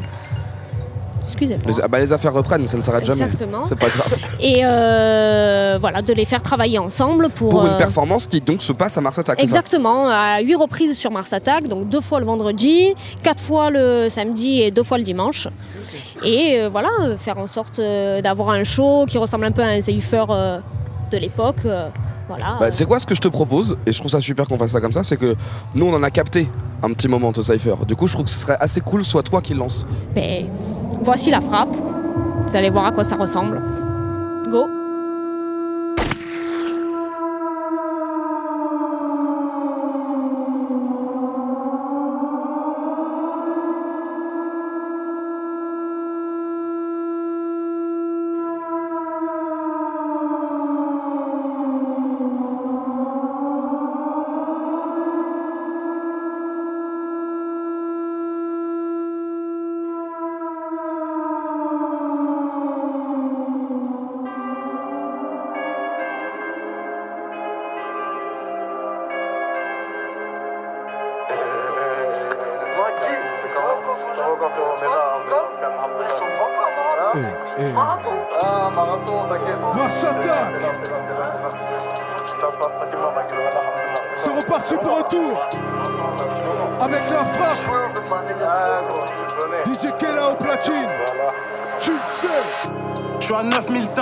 Excusez-moi. 1.21 1.63
Les, 1.65 1.81
ah 1.81 1.87
bah, 1.87 1.99
les 1.99 2.13
affaires 2.13 2.33
reprennent, 2.33 2.65
ça 2.67 2.77
ne 2.77 2.81
s'arrête 2.81 3.05
jamais. 3.05 3.25
Exactement. 3.25 3.63
C'est 3.63 3.77
pas 3.77 3.87
grave. 3.87 4.17
Et 4.39 4.61
euh, 4.63 5.77
voilà, 5.79 6.01
de 6.01 6.13
les 6.13 6.25
faire 6.25 6.41
travailler 6.41 6.79
ensemble 6.79 7.29
pour. 7.29 7.49
Pour 7.49 7.65
une 7.65 7.73
euh, 7.73 7.77
performance 7.77 8.27
qui 8.27 8.41
donc 8.41 8.61
se 8.61 8.73
passe 8.73 8.97
à 8.97 9.01
Mars 9.01 9.17
Attack, 9.19 9.39
ça 9.39 9.43
Exactement, 9.43 10.07
à 10.07 10.39
huit 10.41 10.55
reprises 10.55 10.97
sur 10.97 11.11
Mars 11.11 11.33
Attack, 11.33 11.67
donc 11.67 11.87
deux 11.87 12.01
fois 12.01 12.19
le 12.19 12.25
vendredi, 12.25 12.93
quatre 13.23 13.41
fois 13.41 13.69
le 13.69 14.07
samedi 14.09 14.61
et 14.61 14.71
deux 14.71 14.83
fois 14.83 14.97
le 14.97 15.03
dimanche. 15.03 15.47
Et 16.23 16.59
euh, 16.59 16.69
voilà, 16.69 16.89
faire 17.17 17.37
en 17.37 17.47
sorte 17.47 17.79
d'avoir 17.79 18.49
un 18.49 18.63
show 18.63 19.05
qui 19.07 19.17
ressemble 19.17 19.45
un 19.45 19.51
peu 19.51 19.61
à 19.61 19.67
un 19.67 19.81
Cypher 19.81 20.25
euh, 20.29 20.59
de 21.11 21.17
l'époque. 21.17 21.65
voilà. 22.27 22.57
Bah, 22.59 22.71
c'est 22.71 22.85
quoi 22.85 22.99
ce 22.99 23.05
que 23.05 23.15
je 23.15 23.21
te 23.21 23.27
propose 23.27 23.77
Et 23.85 23.91
je 23.91 23.99
trouve 23.99 24.11
ça 24.11 24.21
super 24.21 24.47
qu'on 24.47 24.57
fasse 24.57 24.71
ça 24.71 24.81
comme 24.81 24.91
ça, 24.91 25.03
c'est 25.03 25.17
que 25.17 25.35
nous 25.75 25.85
on 25.87 25.93
en 25.93 26.03
a 26.03 26.11
capté 26.11 26.47
un 26.83 26.89
petit 26.93 27.07
moment 27.07 27.31
au 27.35 27.41
Cypher. 27.41 27.75
Du 27.87 27.95
coup, 27.95 28.07
je 28.07 28.13
trouve 28.13 28.25
que 28.25 28.31
ce 28.31 28.39
serait 28.39 28.57
assez 28.59 28.81
cool, 28.81 29.03
soit 29.03 29.23
toi 29.23 29.41
qui 29.41 29.53
le 29.53 29.59
lance. 29.59 29.85
Ben, 30.15 30.47
voici 31.01 31.31
la 31.31 31.41
frappe. 31.41 31.75
Vous 32.47 32.55
allez 32.55 32.69
voir 32.69 32.85
à 32.85 32.91
quoi 32.91 33.03
ça 33.03 33.15
ressemble. 33.15 33.61
Go 34.49 34.78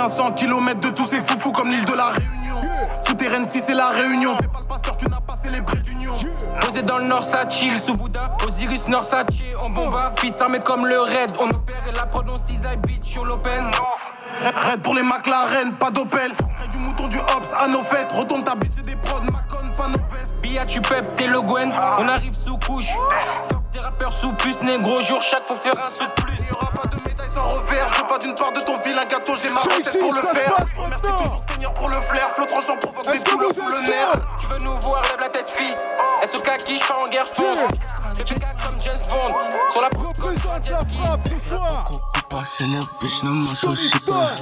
1500 0.08 0.32
km 0.32 0.80
de 0.80 0.88
tous 0.88 1.04
ces 1.04 1.20
foufous 1.20 1.52
comme 1.52 1.70
l'île 1.70 1.84
de 1.84 1.92
la 1.92 2.06
Réunion. 2.06 2.62
Souterraine, 3.06 3.46
fils, 3.46 3.64
c'est 3.66 3.74
la 3.74 3.88
Réunion. 3.88 4.36
Fais 4.38 4.48
pas 4.48 4.60
le 4.60 4.66
pasteur, 4.66 4.96
tu 4.96 5.06
n'as 5.06 5.20
pas 5.20 5.34
célébré 5.34 5.76
d'union. 5.76 6.14
Posé 6.62 6.82
dans 6.82 6.96
le 6.96 7.04
nord, 7.04 7.22
ça 7.22 7.46
chill. 7.46 7.78
Sous 7.78 7.94
Bouddha, 7.94 8.34
Osiris, 8.46 8.88
nord, 8.88 9.04
ça 9.04 9.24
chill. 9.30 9.54
On 9.62 9.68
bombarde, 9.68 10.18
fils 10.18 10.40
armé 10.40 10.60
comme 10.60 10.86
le 10.86 10.98
raid. 10.98 11.32
On 11.38 11.50
opère 11.50 11.86
et 11.86 11.92
la 11.92 12.06
prononce, 12.06 12.48
Isaïe, 12.48 12.78
bitch, 12.78 13.16
yo 13.16 13.24
l'open. 13.24 13.70
Red 14.70 14.80
pour 14.80 14.94
les 14.94 15.02
McLaren, 15.02 15.74
pas 15.74 15.90
d'Opel. 15.90 16.32
Près 16.32 16.68
du 16.68 16.78
mouton 16.78 17.08
du 17.08 17.18
Hobbs, 17.18 17.54
à 17.58 17.68
nos 17.68 17.82
fêtes. 17.82 18.10
Retourne 18.10 18.42
ta 18.42 18.54
bitch, 18.54 18.72
c'est 18.76 18.86
des 18.86 18.96
prods, 18.96 19.20
Macon, 19.24 19.68
pas 19.76 19.88
nos 19.88 19.98
vestes. 20.16 20.36
Bia, 20.40 20.64
tu 20.64 20.80
pep, 20.80 21.16
t'es 21.16 21.26
le 21.26 21.42
Gwen. 21.42 21.70
On 21.98 22.08
arrive 22.08 22.34
sous 22.34 22.56
couche. 22.56 22.88
Fuck 23.50 23.70
tes 23.72 23.80
rappeurs 23.80 24.16
sous 24.16 24.32
puce, 24.32 24.62
négro. 24.62 25.02
Jour 25.02 25.20
chaque, 25.20 25.44
faut 25.44 25.56
faire 25.56 25.74
un 25.74 25.90
saut 25.94 26.06
de 26.06 26.22
plus 26.22 26.38
sans 27.28 27.46
revers. 27.46 27.88
Je 27.88 28.00
veux 28.00 28.06
pas 28.06 28.18
d'une 28.18 28.34
part 28.34 28.52
de 28.52 28.60
ton 28.60 28.78
vilain 28.78 29.04
gâteau, 29.04 29.34
j'ai 29.40 29.50
ma 29.50 29.60
recette 29.60 29.98
pour 29.98 30.12
le 30.12 30.20
faire. 30.20 30.56
Merci 30.88 31.02
toujours 31.02 31.42
Seigneur 31.50 31.74
pour 31.74 31.88
le 31.88 32.00
flair. 32.00 32.28
Provoque 32.28 33.12
des 33.12 33.18
douleurs 33.20 33.54
sous 33.54 33.68
le 33.68 33.80
nerf. 33.88 34.12
Tu 34.38 34.46
veux 34.46 34.58
nous 34.58 34.76
voir, 34.78 35.02
lève 35.02 35.20
la 35.20 35.28
tête, 35.28 35.48
fils. 35.48 35.92
SOK 36.30 36.56
qui, 36.64 36.78
je 36.78 36.84
pars 36.86 37.00
en 37.00 37.08
guerre, 37.08 37.24
je 37.26 37.42
pense. 37.42 37.58
comme 38.64 38.80
James 38.80 38.98
Bond. 39.10 39.70
Sur 39.70 39.82
la 39.82 39.88
Représente 39.88 40.70
la 40.70 40.78
frappe 40.78 41.20
ce 41.28 41.48
soir. 41.48 41.90
Passer 42.28 42.66
pas. 44.06 44.34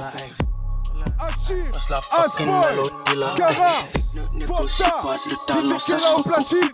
Achille, 1.19 1.71
Gara, 3.35 3.71
Forza, 4.45 5.01
DJ 5.25 5.85
Kela 5.85 6.15
au 6.15 6.21
platine. 6.21 6.71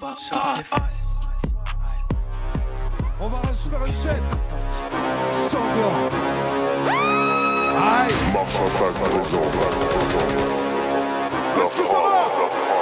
On 3.25 3.29
va 3.29 3.37
faire 3.53 3.85
une 3.85 3.93
chaîne. 3.93 4.23
Sanglant. 5.31 6.09
Aïe. 7.77 8.13
Morphophage, 8.33 8.95
présent. 8.95 9.47
Let's 11.55 11.77
go, 11.77 12.72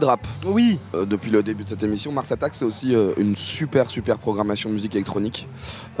de 0.00 0.04
rap. 0.04 0.26
Oui. 0.44 0.78
Euh, 0.94 1.04
depuis 1.04 1.30
le 1.30 1.42
début 1.42 1.64
de 1.64 1.68
cette 1.68 1.82
émission, 1.82 2.12
Mars 2.12 2.30
Attack, 2.32 2.54
c'est 2.54 2.64
aussi 2.64 2.94
euh, 2.94 3.12
une 3.16 3.36
super, 3.36 3.90
super 3.90 4.18
programmation 4.18 4.68
de 4.68 4.74
musique 4.74 4.94
électronique. 4.94 5.48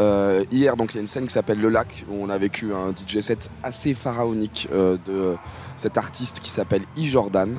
Euh, 0.00 0.44
hier, 0.50 0.76
donc, 0.76 0.92
il 0.92 0.96
y 0.96 0.98
a 0.98 1.00
une 1.00 1.06
scène 1.06 1.24
qui 1.24 1.32
s'appelle 1.32 1.60
Le 1.60 1.68
Lac, 1.68 2.04
où 2.10 2.14
on 2.20 2.28
a 2.28 2.38
vécu 2.38 2.72
un 2.72 2.90
DJ 2.90 3.20
set 3.20 3.50
assez 3.62 3.94
pharaonique 3.94 4.68
de 4.72 5.36
cet 5.76 5.98
artiste 5.98 6.40
qui 6.40 6.50
s'appelle 6.50 6.82
E. 6.98 7.04
Jordan. 7.04 7.56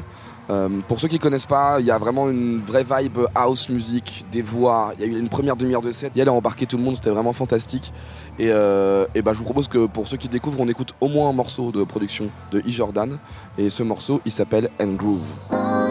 pour 0.88 1.00
ceux 1.00 1.08
qui 1.08 1.16
ne 1.16 1.22
connaissent 1.22 1.46
pas, 1.46 1.78
il 1.80 1.86
y 1.86 1.92
a 1.92 1.98
vraiment 1.98 2.30
une 2.30 2.60
vraie 2.62 2.84
vibe 2.84 3.20
house 3.36 3.70
musique, 3.70 4.26
des 4.32 4.42
voix. 4.42 4.94
Il 4.98 5.02
y 5.02 5.04
a 5.04 5.08
eu 5.08 5.20
une 5.20 5.30
première 5.30 5.56
demi-heure 5.56 5.82
de 5.82 5.92
set. 5.92 6.12
Il 6.16 6.28
a 6.28 6.34
embarqué 6.34 6.66
tout 6.66 6.78
le 6.78 6.84
monde, 6.84 6.96
c'était 6.96 7.10
vraiment 7.10 7.34
fantastique. 7.34 7.94
Et, 8.40 8.50
euh, 8.50 9.06
bah, 9.24 9.34
je 9.34 9.40
vous 9.40 9.44
propose 9.44 9.68
que 9.68 9.88
pour 9.88 10.08
ceux 10.08 10.18
qui 10.18 10.30
découvrent, 10.30 10.60
on 10.62 10.68
écoute 10.68 10.94
au 11.02 11.08
moins 11.08 11.30
un 11.30 11.34
morceau 11.34 11.72
de 11.72 11.84
production 11.84 12.30
de 12.52 12.60
E. 12.60 12.64
Jordan. 12.68 13.18
Et 13.58 13.70
ce 13.70 13.84
morceau, 13.84 14.22
il 14.26 14.32
s'appelle 14.32 14.70
And 14.80 14.94
Groove. 14.94 15.87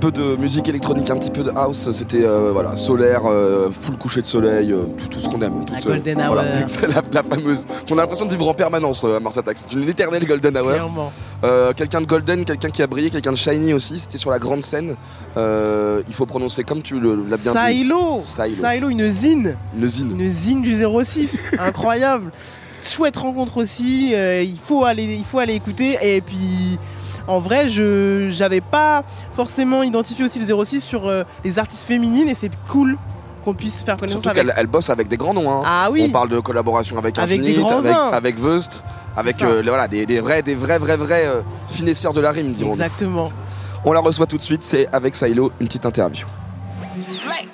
Peu 0.00 0.10
de 0.10 0.34
musique 0.36 0.68
électronique, 0.68 1.10
un 1.10 1.16
petit 1.16 1.30
peu 1.30 1.42
de 1.42 1.50
house. 1.54 1.90
C'était 1.92 2.24
euh, 2.24 2.50
voilà, 2.52 2.74
solaire, 2.74 3.22
euh, 3.26 3.70
full 3.70 3.96
coucher 3.98 4.22
de 4.22 4.26
soleil, 4.26 4.72
euh, 4.72 4.84
tout, 4.96 5.06
tout 5.08 5.20
ce 5.20 5.28
qu'on 5.28 5.40
aime. 5.42 5.64
tout 5.66 5.74
La 5.74 5.80
ce- 5.80 5.88
golden 5.88 6.14
voilà, 6.16 6.42
hour. 6.42 6.88
la, 6.88 7.02
la 7.12 7.22
fameuse. 7.22 7.64
On 7.90 7.98
a 7.98 8.00
l'impression 8.00 8.24
de 8.26 8.30
vivre 8.30 8.48
en 8.48 8.54
permanence 8.54 9.04
à 9.04 9.20
Mars 9.20 9.36
Attack. 9.36 9.58
C'est 9.58 9.72
une 9.74 9.88
éternelle 9.88 10.26
golden 10.26 10.56
hour. 10.56 10.70
Clairement. 10.70 11.12
Quelqu'un 11.76 12.00
de 12.00 12.06
golden, 12.06 12.44
quelqu'un 12.44 12.70
qui 12.70 12.82
a 12.82 12.86
brillé, 12.86 13.10
quelqu'un 13.10 13.32
de 13.32 13.36
shiny 13.36 13.72
aussi. 13.74 13.98
C'était 14.00 14.18
sur 14.18 14.30
la 14.30 14.38
grande 14.38 14.62
scène. 14.62 14.96
Il 15.36 16.14
faut 16.14 16.26
prononcer 16.26 16.64
comme 16.64 16.82
tu 16.82 16.98
l'as 17.00 17.36
bien 17.36 17.52
dit. 17.52 17.76
Silo 17.78 18.20
Silo. 18.20 18.88
Une 18.88 19.08
zine 19.08 19.56
Une 19.78 19.88
zine. 19.88 20.20
Une 20.20 20.28
zine 20.28 20.62
du 20.62 20.74
06 20.74 21.44
Incroyable 21.58 22.30
Chouette 22.82 23.18
rencontre 23.18 23.58
aussi, 23.58 24.12
il, 24.14 24.58
faut 24.64 24.84
aller, 24.86 25.04
il 25.04 25.24
faut 25.24 25.38
aller 25.38 25.52
écouter. 25.54 25.98
Et 26.02 26.22
puis, 26.22 26.78
en 27.30 27.38
vrai, 27.38 27.68
je 27.68 28.28
j'avais 28.30 28.60
pas 28.60 29.02
forcément 29.32 29.82
identifié 29.82 30.24
aussi 30.24 30.38
le 30.44 30.64
06 30.64 30.80
sur 30.82 31.06
euh, 31.08 31.24
les 31.44 31.58
artistes 31.58 31.84
féminines 31.86 32.28
et 32.28 32.34
c'est 32.34 32.50
cool 32.68 32.96
qu'on 33.44 33.54
puisse 33.54 33.82
faire 33.82 33.96
connaissance 33.96 34.22
Surtout 34.22 34.38
avec. 34.38 34.48
qu'elle 34.52 34.54
elle 34.58 34.66
bosse 34.66 34.90
avec 34.90 35.08
des 35.08 35.16
grands 35.16 35.32
noms. 35.32 35.50
hein. 35.50 35.62
Ah 35.64 35.88
oui. 35.90 36.04
On 36.06 36.10
parle 36.12 36.28
de 36.28 36.40
collaboration 36.40 36.98
avec 36.98 37.18
Avec 37.18 37.40
des 37.40 37.48
Infinite, 37.52 37.66
grands 37.66 37.78
avec, 37.78 37.94
avec 38.12 38.38
Vust, 38.38 38.82
avec 39.16 39.40
euh, 39.42 39.62
les- 39.62 39.68
voilà, 39.70 39.88
des, 39.88 40.04
des 40.04 40.20
vrais, 40.20 40.42
des 40.42 40.54
vrais, 40.54 40.78
vrais, 40.78 40.96
vrais 40.98 41.24
euh, 41.26 41.40
finesseurs 41.68 42.12
de 42.12 42.20
la 42.20 42.32
rime, 42.32 42.52
dirons 42.52 42.72
Exactement. 42.72 43.24
On 43.86 43.92
la 43.92 44.00
reçoit 44.00 44.26
tout 44.26 44.36
de 44.36 44.42
suite, 44.42 44.62
c'est 44.62 44.88
avec 44.92 45.14
Silo, 45.16 45.52
une 45.58 45.68
petite 45.68 45.86
interview. 45.86 46.26
Slay. 47.00 47.48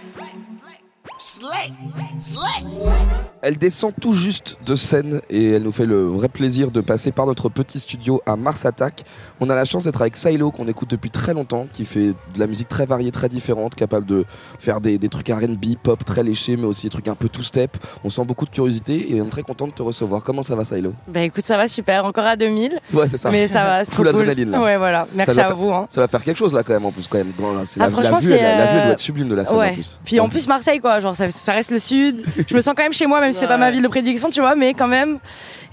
Elle 3.43 3.59
descend 3.59 3.93
tout 4.01 4.13
juste 4.13 4.57
de 4.67 4.75
scène 4.75 5.21
et 5.31 5.53
elle 5.53 5.63
nous 5.63 5.73
fait 5.73 5.87
le 5.87 6.05
vrai 6.07 6.29
plaisir 6.29 6.71
de 6.71 6.81
passer 6.81 7.13
par 7.13 7.27
notre 7.27 7.49
petit 7.49 7.79
studio 7.79 8.21
à 8.27 8.37
Mars 8.37 8.65
Attack. 8.67 9.05
On 9.41 9.51
a 9.51 9.55
la 9.55 9.65
chance 9.65 9.85
d'être 9.85 10.01
avec 10.01 10.17
Silo 10.17 10.51
qu'on 10.51 10.67
écoute 10.67 10.91
depuis 10.91 11.11
très 11.11 11.33
longtemps, 11.35 11.67
qui 11.73 11.85
fait 11.85 12.09
de 12.09 12.39
la 12.39 12.47
musique 12.47 12.69
très 12.69 12.87
variée, 12.87 13.11
très 13.13 13.29
différente, 13.29 13.75
capable 13.75 14.07
de 14.07 14.25
faire 14.59 14.81
des, 14.81 14.99
des 14.99 15.09
trucs 15.09 15.29
R&B, 15.29 15.77
pop 15.81 16.05
très 16.05 16.25
léchés, 16.25 16.57
mais 16.57 16.65
aussi 16.65 16.87
des 16.87 16.91
trucs 16.91 17.07
un 17.09 17.15
peu 17.15 17.29
two 17.29 17.43
step. 17.43 17.77
On 18.03 18.11
sent 18.11 18.25
beaucoup 18.25 18.47
de 18.47 18.51
curiosité 18.51 19.15
et 19.15 19.21
on 19.23 19.27
est 19.27 19.31
très 19.31 19.43
content 19.43 19.67
de 19.69 19.73
te 19.73 19.83
recevoir. 19.83 20.23
Comment 20.25 20.43
ça 20.43 20.57
va 20.57 20.65
Silo? 20.65 20.93
Bah 21.09 21.21
écoute, 21.21 21.45
ça 21.47 21.57
va 21.57 21.69
super, 21.69 22.05
encore 22.05 22.25
à 22.27 22.37
2000. 22.37 22.81
Ouais, 22.95 23.07
c'est 23.09 23.19
ça. 23.19 23.31
Mais 23.31 23.47
ça 23.47 23.63
va, 23.65 23.85
c'est 23.85 23.93
Full 23.93 24.07
cool. 24.07 24.09
adrénaline, 24.17 24.51
là. 24.51 24.63
Ouais, 24.63 24.77
voilà. 24.77 25.07
Merci 25.15 25.35
Ça 25.35 25.45
à 25.45 25.47
faire- 25.49 25.57
vous. 25.57 25.71
hein. 25.71 25.87
Ça 25.91 26.01
va 26.01 26.09
faire 26.09 26.23
quelque 26.25 26.39
chose 26.39 26.53
là 26.55 26.63
quand 26.65 26.73
même 26.73 26.87
en 26.87 26.93
plus 26.93 27.07
quand 27.07 27.19
même. 27.19 27.33
Grand, 27.37 27.53
là, 27.53 27.63
c'est 27.65 27.81
Ah, 27.81 27.89
la, 27.91 28.03
la 28.03 28.19
vue, 28.19 28.27
c'est, 28.29 28.35
elle- 28.35 28.59
la, 28.59 28.65
vue 28.67 28.71
elle 28.73 28.79
euh, 28.79 28.83
doit 28.85 28.93
être 28.93 28.99
sublime 28.99 29.29
de 29.29 29.35
la 29.35 29.45
scène 29.45 29.59
ouais. 29.59 29.71
en 29.71 29.75
plus. 29.75 30.01
Puis 30.05 30.19
en 30.21 30.29
plus 30.29 30.49
Marseille 30.49 30.81
quoi, 30.81 30.99
genre 31.01 31.15
ça, 31.15 31.29
ça 31.37 31.53
reste 31.53 31.71
le 31.71 31.79
sud. 31.79 32.25
Je 32.49 32.55
me 32.55 32.61
sens 32.61 32.75
quand 32.77 32.83
même 32.83 32.93
chez 32.93 33.07
moi 33.07 33.21
même 33.21 33.33
si 33.33 33.39
c'est 33.41 33.47
pas 33.47 33.57
ma 33.59 33.71
ville 33.71 33.83
de 33.83 33.89
prédilection, 33.89 34.31
tu 34.31 34.41
vois, 34.41 34.55
mais 34.57 34.75
quand 34.75 34.89
même. 34.89 35.19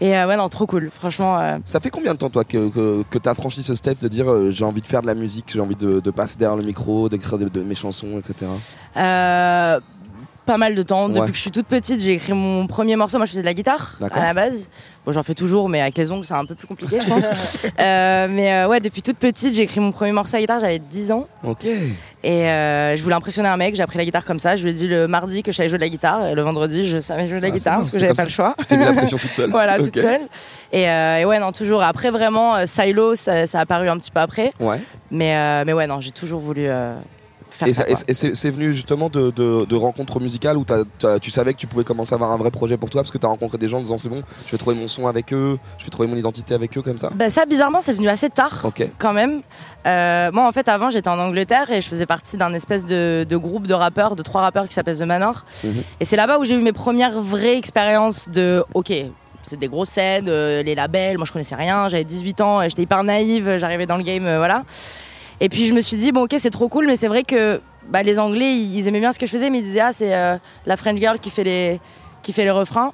Et 0.02 0.18
euh, 0.18 0.28
ouais 0.28 0.36
non, 0.38 0.50
trop 0.50 0.66
cool. 0.66 0.90
Franchement. 0.94 1.40
euh, 1.40 1.58
Ça 1.66 1.80
fait 1.80 1.90
combien 1.90 2.14
de 2.14 2.18
temps 2.18 2.30
toi 2.30 2.44
que, 2.44 2.70
que, 2.70 3.04
que 3.10 3.18
tu 3.18 3.30
as 3.30 3.34
franchi 3.34 3.64
ce 3.64 3.76
step 3.76 4.00
de 4.00 4.08
dire 4.08 4.30
euh, 4.30 4.52
j'ai 4.52 4.66
envie 4.66 4.82
de 4.82 4.88
faire 4.88 5.02
de 5.02 5.08
la 5.08 5.14
musique, 5.16 5.46
j'ai 5.54 5.60
envie 5.62 5.76
de, 5.76 6.00
de 6.00 6.12
passer 6.12 6.38
derrière 6.38 6.58
le 6.58 6.64
micro, 6.64 7.08
d'écrire 7.10 7.38
de, 7.38 7.48
de 7.48 7.64
mes 7.64 7.76
chansons, 7.76 8.18
etc. 8.20 8.48
pas 10.46 10.58
mal 10.58 10.76
de 10.76 10.84
temps. 10.84 11.08
Depuis 11.10 11.22
Ouais. 11.22 11.28
que 11.30 11.36
je 11.36 11.42
suis 11.42 11.52
toute 11.52 11.68
petite, 11.68 12.02
j'ai 12.02 12.12
écrit 12.14 12.34
mon 12.34 12.68
premier 12.68 12.96
morceau. 12.96 13.18
Moi, 13.18 13.26
je 13.26 13.32
faisais 13.32 13.42
de 13.42 13.48
la 13.48 13.54
guitare 13.54 13.98
à 14.12 14.24
la 14.24 14.34
base. 14.34 14.68
Bon, 15.06 15.12
j'en 15.12 15.24
fais 15.24 15.34
toujours, 15.34 15.68
mais 15.68 15.82
avec 15.82 15.98
les 15.98 16.12
ongles, 16.12 16.26
c'est 16.26 16.34
un 16.34 16.46
peu 16.46 16.56
plus 16.56 16.68
compliqué, 16.68 17.00
je 17.02 17.08
pense. 17.08 17.58
Euh, 17.80 18.28
mais 18.30 18.54
euh, 18.54 18.68
ouais, 18.70 18.80
depuis 18.80 19.02
toute 19.02 19.18
petite, 19.18 19.54
j'ai 19.54 19.64
écrit 19.64 19.80
mon 19.82 19.92
premier 19.92 20.12
morceau 20.14 20.38
à 20.38 20.40
guitare. 20.40 20.60
J'avais 20.62 20.80
10 20.80 21.12
ans. 21.12 21.28
Ok. 21.44 21.66
Et 21.66 22.50
euh, 22.50 22.96
je 22.96 23.04
voulais 23.04 23.16
impressionner 23.16 23.50
un 23.50 23.58
mec, 23.58 23.76
j'ai 23.76 23.84
appris 23.84 23.98
la 23.98 24.06
guitare 24.06 24.24
comme 24.24 24.40
ça. 24.40 24.56
Je 24.56 24.64
lui 24.64 24.72
ai 24.72 24.74
dit 24.74 24.88
le 24.88 25.08
mardi 25.08 25.44
que 25.44 25.52
je 25.52 25.58
savais 25.58 25.68
jouer 25.68 25.78
de 25.80 25.84
la 25.84 25.90
guitare 25.90 26.28
et 26.28 26.36
le 26.36 26.42
vendredi 26.42 26.88
je 26.88 27.00
savais 27.00 27.28
jouer 27.28 27.38
de 27.38 27.42
la 27.42 27.48
Ah, 27.50 27.52
guitare 27.52 27.78
parce 27.80 27.90
que 27.90 28.00
j'avais 28.00 28.14
pas 28.14 28.18
ça. 28.22 28.24
le 28.26 28.30
choix. 28.30 28.56
Tu 28.60 28.66
t'es 28.68 28.78
mis 28.78 28.86
la 28.86 28.94
pression 28.94 29.18
toute 29.22 29.34
seule. 29.34 29.50
voilà, 29.50 29.78
toute 29.78 29.98
seule. 29.98 30.22
Et, 30.72 30.84
et 30.84 31.26
ouais, 31.26 31.40
non, 31.40 31.52
toujours. 31.52 31.84
Après, 31.84 32.10
vraiment, 32.12 32.66
Silo, 32.66 33.16
ça, 33.16 33.46
ça 33.48 33.60
a 33.60 33.62
apparu 33.64 33.90
un 33.90 33.98
petit 33.98 34.12
peu 34.12 34.22
après. 34.22 34.52
Ouais. 34.62 34.80
Mais, 35.12 35.66
mais 35.66 35.74
ouais, 35.74 35.88
non, 35.88 36.00
j'ai 36.00 36.12
toujours 36.12 36.40
voulu 36.40 36.68
faire 37.54 37.68
Et, 37.68 37.74
ça. 37.74 37.84
ça- 37.84 37.90
et 38.08 38.14
quoi. 38.14 38.34
c'est- 38.34 38.50
venu 38.52 38.74
justement 38.74 39.10
de, 39.10 39.32
de- 39.32 39.66
de 39.66 39.76
rencontres 39.76 40.20
musicales 40.20 40.58
où 40.58 40.66
tu 41.22 41.32
savais 41.32 41.54
que 41.54 41.60
tu 41.60 41.68
pouvais 41.68 41.84
commencer 41.84 42.14
à 42.14 42.16
avoir 42.16 42.32
un 42.32 42.38
vrai 42.38 42.52
projet 42.52 42.78
pour 42.78 42.90
toi 42.90 43.02
parce 43.02 43.12
que 43.12 43.18
tu 43.18 43.26
as 43.26 43.30
rencontré 43.30 43.58
des 43.58 43.68
gens 43.68 43.78
en 43.78 43.82
disant 43.82 43.98
c'est 43.98 44.10
bon, 44.10 44.22
je 44.46 44.52
vais 44.52 44.58
trouver 44.58 44.76
mon 44.76 44.88
son 44.88 45.08
avec 45.08 45.34
eux, 45.34 45.58
je 45.78 45.86
vais 45.86 45.90
trouver 45.90 46.08
mon 46.08 46.16
identité 46.16 46.54
avec 46.54 46.78
eux 46.78 46.82
comme 46.82 46.98
ça? 46.98 47.10
Bah, 47.16 47.30
ça, 47.30 47.46
bizarrement, 47.46 47.80
c'est 47.80 47.94
venu 47.94 48.08
assez 48.10 48.30
tard, 48.30 48.64
quand 48.98 49.14
même. 49.14 49.42
Euh, 49.86 50.32
moi, 50.32 50.48
en 50.48 50.52
fait, 50.52 50.68
avant, 50.70 50.90
j'étais 50.90 51.10
en 51.10 51.20
Angleterre 51.20 51.70
et 51.72 51.82
je 51.82 51.88
faisais 51.90 52.06
partie 52.06 52.38
d'un 52.38 52.54
espèce 52.54 52.86
de, 52.86 53.26
de 53.28 53.38
groupe 53.38 53.68
de 53.68 53.74
rappeurs, 53.74 54.16
de 54.16 54.24
trois 54.24 54.42
rappeurs 54.42 54.68
qui 54.68 54.74
s'appelle 54.74 54.98
The 54.98 55.02
Manor. 55.04 55.46
Mhm. 55.64 55.84
Et 56.00 56.06
c'est 56.06 56.16
là-bas 56.16 56.40
où 56.40 56.46
j'ai 56.46 56.56
eu 56.56 56.62
mes 56.62 56.72
premières 56.74 57.22
vraies 57.22 57.58
expériences 57.58 58.30
de 58.30 58.64
OK. 58.74 58.94
C'est 59.46 59.60
des 59.60 59.68
grosses 59.68 59.90
scènes, 59.90 60.30
euh, 60.30 60.64
les 60.64 60.74
labels, 60.74 61.18
moi 61.18 61.26
je 61.26 61.34
connaissais 61.34 61.56
rien, 61.56 61.90
j'avais 61.90 62.06
18 62.06 62.40
ans, 62.40 62.62
j'étais 62.64 62.84
hyper 62.84 63.04
naïve, 63.04 63.58
j'arrivais 63.58 63.86
dans 63.86 63.98
le 63.98 64.04
game, 64.04 64.26
euh, 64.26 64.38
voilà. 64.38 64.64
Et 65.44 65.50
puis 65.50 65.66
je 65.68 65.74
me 65.74 65.82
suis 65.82 65.98
dit, 65.98 66.12
bon 66.14 66.22
ok 66.24 66.36
c'est 66.40 66.50
trop 66.50 66.70
cool, 66.70 66.88
mais 66.88 66.96
c'est 66.96 67.10
vrai 67.10 67.24
que 67.24 67.60
bah, 67.90 68.02
les 68.02 68.18
Anglais, 68.18 68.56
ils, 68.56 68.78
ils 68.78 68.88
aimaient 68.88 69.02
bien 69.02 69.12
ce 69.12 69.20
que 69.20 69.26
je 69.26 69.32
faisais, 69.32 69.50
mais 69.50 69.60
ils 69.60 69.66
disaient, 69.66 69.82
ah 69.82 69.92
c'est 69.92 70.16
euh, 70.16 70.38
la 70.66 70.78
French 70.78 70.98
girl 70.98 71.20
qui 71.20 71.30
fait 71.30 71.44
les, 71.44 71.82
qui 72.22 72.32
fait 72.32 72.46
les 72.46 72.52
refrains. 72.52 72.92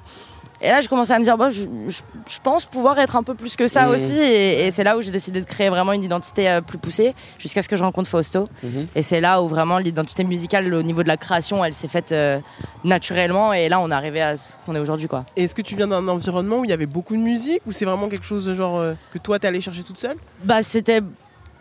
Et 0.62 0.68
là, 0.68 0.82
je 0.82 0.88
commençais 0.90 1.14
à 1.14 1.18
me 1.18 1.24
dire, 1.24 1.38
bah, 1.38 1.48
je, 1.48 1.64
je- 1.88 2.02
je 2.28 2.38
pense 2.42 2.66
pouvoir 2.66 2.98
être 2.98 3.16
un 3.16 3.22
peu 3.22 3.34
plus 3.34 3.56
que 3.56 3.66
ça 3.66 3.86
Mhm. 3.86 3.94
aussi. 3.94 4.12
Et, 4.18 4.66
et 4.66 4.70
c'est 4.72 4.84
là 4.84 4.98
où 4.98 5.00
j'ai 5.00 5.10
décidé 5.12 5.40
de 5.40 5.46
créer 5.46 5.70
vraiment 5.70 5.92
une 5.94 6.02
identité 6.04 6.50
euh, 6.50 6.60
plus 6.60 6.76
poussée, 6.76 7.14
jusqu'à 7.38 7.62
ce 7.62 7.68
que 7.68 7.76
je 7.76 7.82
rencontre 7.82 8.10
Fausto. 8.10 8.46
Mhm. 8.62 8.86
Et 8.94 9.00
c'est 9.00 9.20
là 9.22 9.40
où 9.42 9.48
vraiment 9.48 9.78
l'identité 9.78 10.22
musicale, 10.24 10.74
au 10.74 10.82
niveau 10.82 11.02
de 11.02 11.08
la 11.08 11.16
création, 11.16 11.64
elle 11.64 11.72
s'est 11.72 11.88
faite 11.88 12.12
euh, 12.12 12.40
naturellement. 12.84 13.52
Et 13.54 13.70
là, 13.70 13.80
on 13.80 13.90
est 13.90 13.94
arrivé 13.94 14.20
à 14.20 14.36
ce 14.36 14.54
qu'on 14.66 14.74
est 14.74 14.78
aujourd'hui, 14.80 15.08
quoi. 15.08 15.24
Et 15.36 15.44
est-ce 15.44 15.54
que 15.54 15.62
tu 15.62 15.76
viens 15.76 15.88
d'un 15.88 16.06
environnement 16.08 16.58
où 16.58 16.64
il 16.64 16.70
y 16.70 16.74
avait 16.74 16.84
beaucoup 16.86 17.16
de 17.16 17.22
musique 17.22 17.62
ou 17.66 17.72
c'est 17.72 17.86
vraiment 17.86 18.08
quelque 18.08 18.26
chose 18.26 18.44
de 18.44 18.52
genre 18.54 18.78
euh, 18.78 18.94
que 19.14 19.18
toi 19.18 19.38
t'es 19.38 19.46
allé 19.48 19.60
chercher 19.62 19.82
toute 19.82 19.98
seule? 19.98 20.16
Bah, 20.44 20.62
c'était 20.62 21.00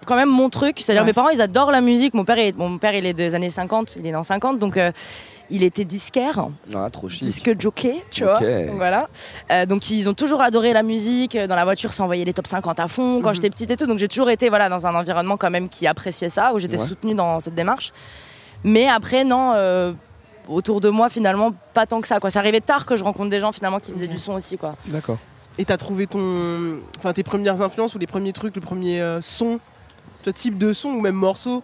quand 0.05 0.15
même 0.15 0.29
mon 0.29 0.49
truc. 0.49 0.79
C'est-à-dire, 0.79 1.03
Ouais. 1.03 1.07
mes 1.07 1.13
parents, 1.13 1.29
ils 1.29 1.41
adorent 1.41 1.71
la 1.71 1.81
musique. 1.81 2.13
Mon 2.13 2.25
père, 2.25 2.39
est, 2.39 2.55
mon 2.57 2.77
père, 2.77 2.93
il 2.95 3.05
est 3.05 3.13
des 3.13 3.35
années 3.35 3.49
50, 3.49 3.95
il 3.97 4.05
est 4.07 4.15
en 4.15 4.23
50, 4.23 4.59
donc 4.59 4.77
euh, 4.77 4.91
il 5.51 5.63
était 5.63 5.85
disquaire. 5.85 6.47
Ah, 6.75 6.89
trop 6.91 7.09
chic. 7.09 7.23
Disque 7.23 7.59
jockey, 7.59 7.95
tu 8.11 8.23
vois. 8.23 8.39
Donc, 8.39 8.75
Voilà. 8.75 9.09
Euh, 9.51 9.65
donc 9.65 9.89
ils 9.89 10.07
ont 10.09 10.13
toujours 10.13 10.41
adoré 10.41 10.73
la 10.73 10.83
musique. 10.83 11.35
Dans 11.37 11.55
la 11.55 11.63
voiture, 11.63 11.91
s'envoyer 11.93 12.23
les 12.25 12.33
top 12.33 12.45
50 12.47 12.79
à 12.79 12.87
fond 12.87 13.19
quand 13.21 13.29
Mhm. 13.29 13.35
j'étais 13.35 13.49
petite 13.49 13.71
et 13.71 13.75
tout. 13.75 13.87
Donc 13.87 13.97
j'ai 13.97 14.07
toujours 14.07 14.29
été 14.29 14.49
voilà 14.49 14.69
dans 14.69 14.85
un 14.85 14.93
environnement 14.95 15.37
quand 15.37 15.49
même 15.49 15.67
qui 15.69 15.87
appréciait 15.87 16.29
ça, 16.29 16.53
où 16.53 16.59
j'étais 16.59 16.79
Ouais. 16.79 16.85
soutenue 16.87 17.15
dans 17.15 17.39
cette 17.39 17.55
démarche. 17.55 17.91
Mais 18.63 18.87
après 18.87 19.23
non. 19.23 19.53
euh, 19.55 19.93
autour 20.47 20.81
de 20.81 20.89
moi 20.89 21.09
finalement 21.09 21.51
pas 21.75 21.85
tant 21.85 22.01
que 22.01 22.07
ça 22.07 22.19
quoi. 22.19 22.29
C'est 22.31 22.39
arrivé 22.39 22.59
tard 22.59 22.85
que 22.87 22.95
je 22.95 23.03
rencontre 23.03 23.29
des 23.29 23.39
gens 23.39 23.51
finalement 23.51 23.79
qui 23.79 23.91
faisaient 23.91 24.07
du 24.07 24.17
son 24.17 24.33
aussi 24.33 24.57
quoi. 24.57 24.75
D'accord. 24.87 25.17
Et 25.59 25.65
t'as 25.65 25.77
trouvé 25.77 26.07
ton, 26.07 26.77
enfin 26.97 27.13
tes 27.13 27.21
premières 27.23 27.61
influences 27.61 27.93
ou 27.93 27.99
les 27.99 28.07
premiers 28.07 28.33
trucs, 28.33 28.55
le 28.55 28.61
premier 28.61 28.99
euh, 29.01 29.19
son, 29.21 29.59
ce 30.23 30.29
type 30.29 30.57
de 30.57 30.73
son 30.73 30.89
ou 30.89 31.01
même 31.01 31.15
morceau 31.15 31.63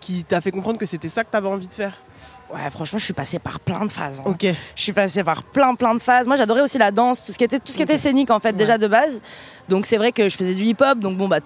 qui 0.00 0.22
t'a 0.24 0.40
fait 0.40 0.50
comprendre 0.52 0.78
que 0.78 0.86
c'était 0.86 1.08
ça 1.08 1.24
que 1.24 1.30
t'avais 1.30 1.48
envie 1.48 1.68
de 1.68 1.74
faire 1.74 1.96
Ouais, 2.52 2.70
franchement, 2.70 2.98
je 3.00 3.04
suis 3.04 3.12
passée 3.12 3.40
par 3.40 3.58
plein 3.58 3.84
de 3.84 3.90
phases. 3.90 4.20
hein. 4.20 4.30
Ok. 4.30 4.46
Je 4.76 4.80
suis 4.82 4.92
passée 4.92 5.24
par 5.24 5.42
plein, 5.42 5.74
plein 5.74 5.96
de 5.96 6.00
phases. 6.00 6.28
Moi, 6.28 6.36
j'adorais 6.36 6.60
aussi 6.62 6.78
la 6.78 6.92
danse, 6.92 7.24
tout 7.24 7.32
ce 7.32 7.38
qui 7.38 7.42
était, 7.42 7.58
tout 7.58 7.72
ce 7.72 7.76
qui 7.76 7.82
était 7.82 7.98
scénique, 7.98 8.30
en 8.30 8.38
fait, 8.38 8.52
déjà 8.52 8.78
de 8.78 8.86
base. 8.86 9.20
Donc, 9.68 9.84
c'est 9.84 9.96
vrai 9.96 10.12
que 10.12 10.28
je 10.28 10.36
faisais 10.36 10.54
du 10.54 10.62
hip-hop. 10.62 11.00
Donc, 11.00 11.16
bon, 11.16 11.26
bah, 11.26 11.40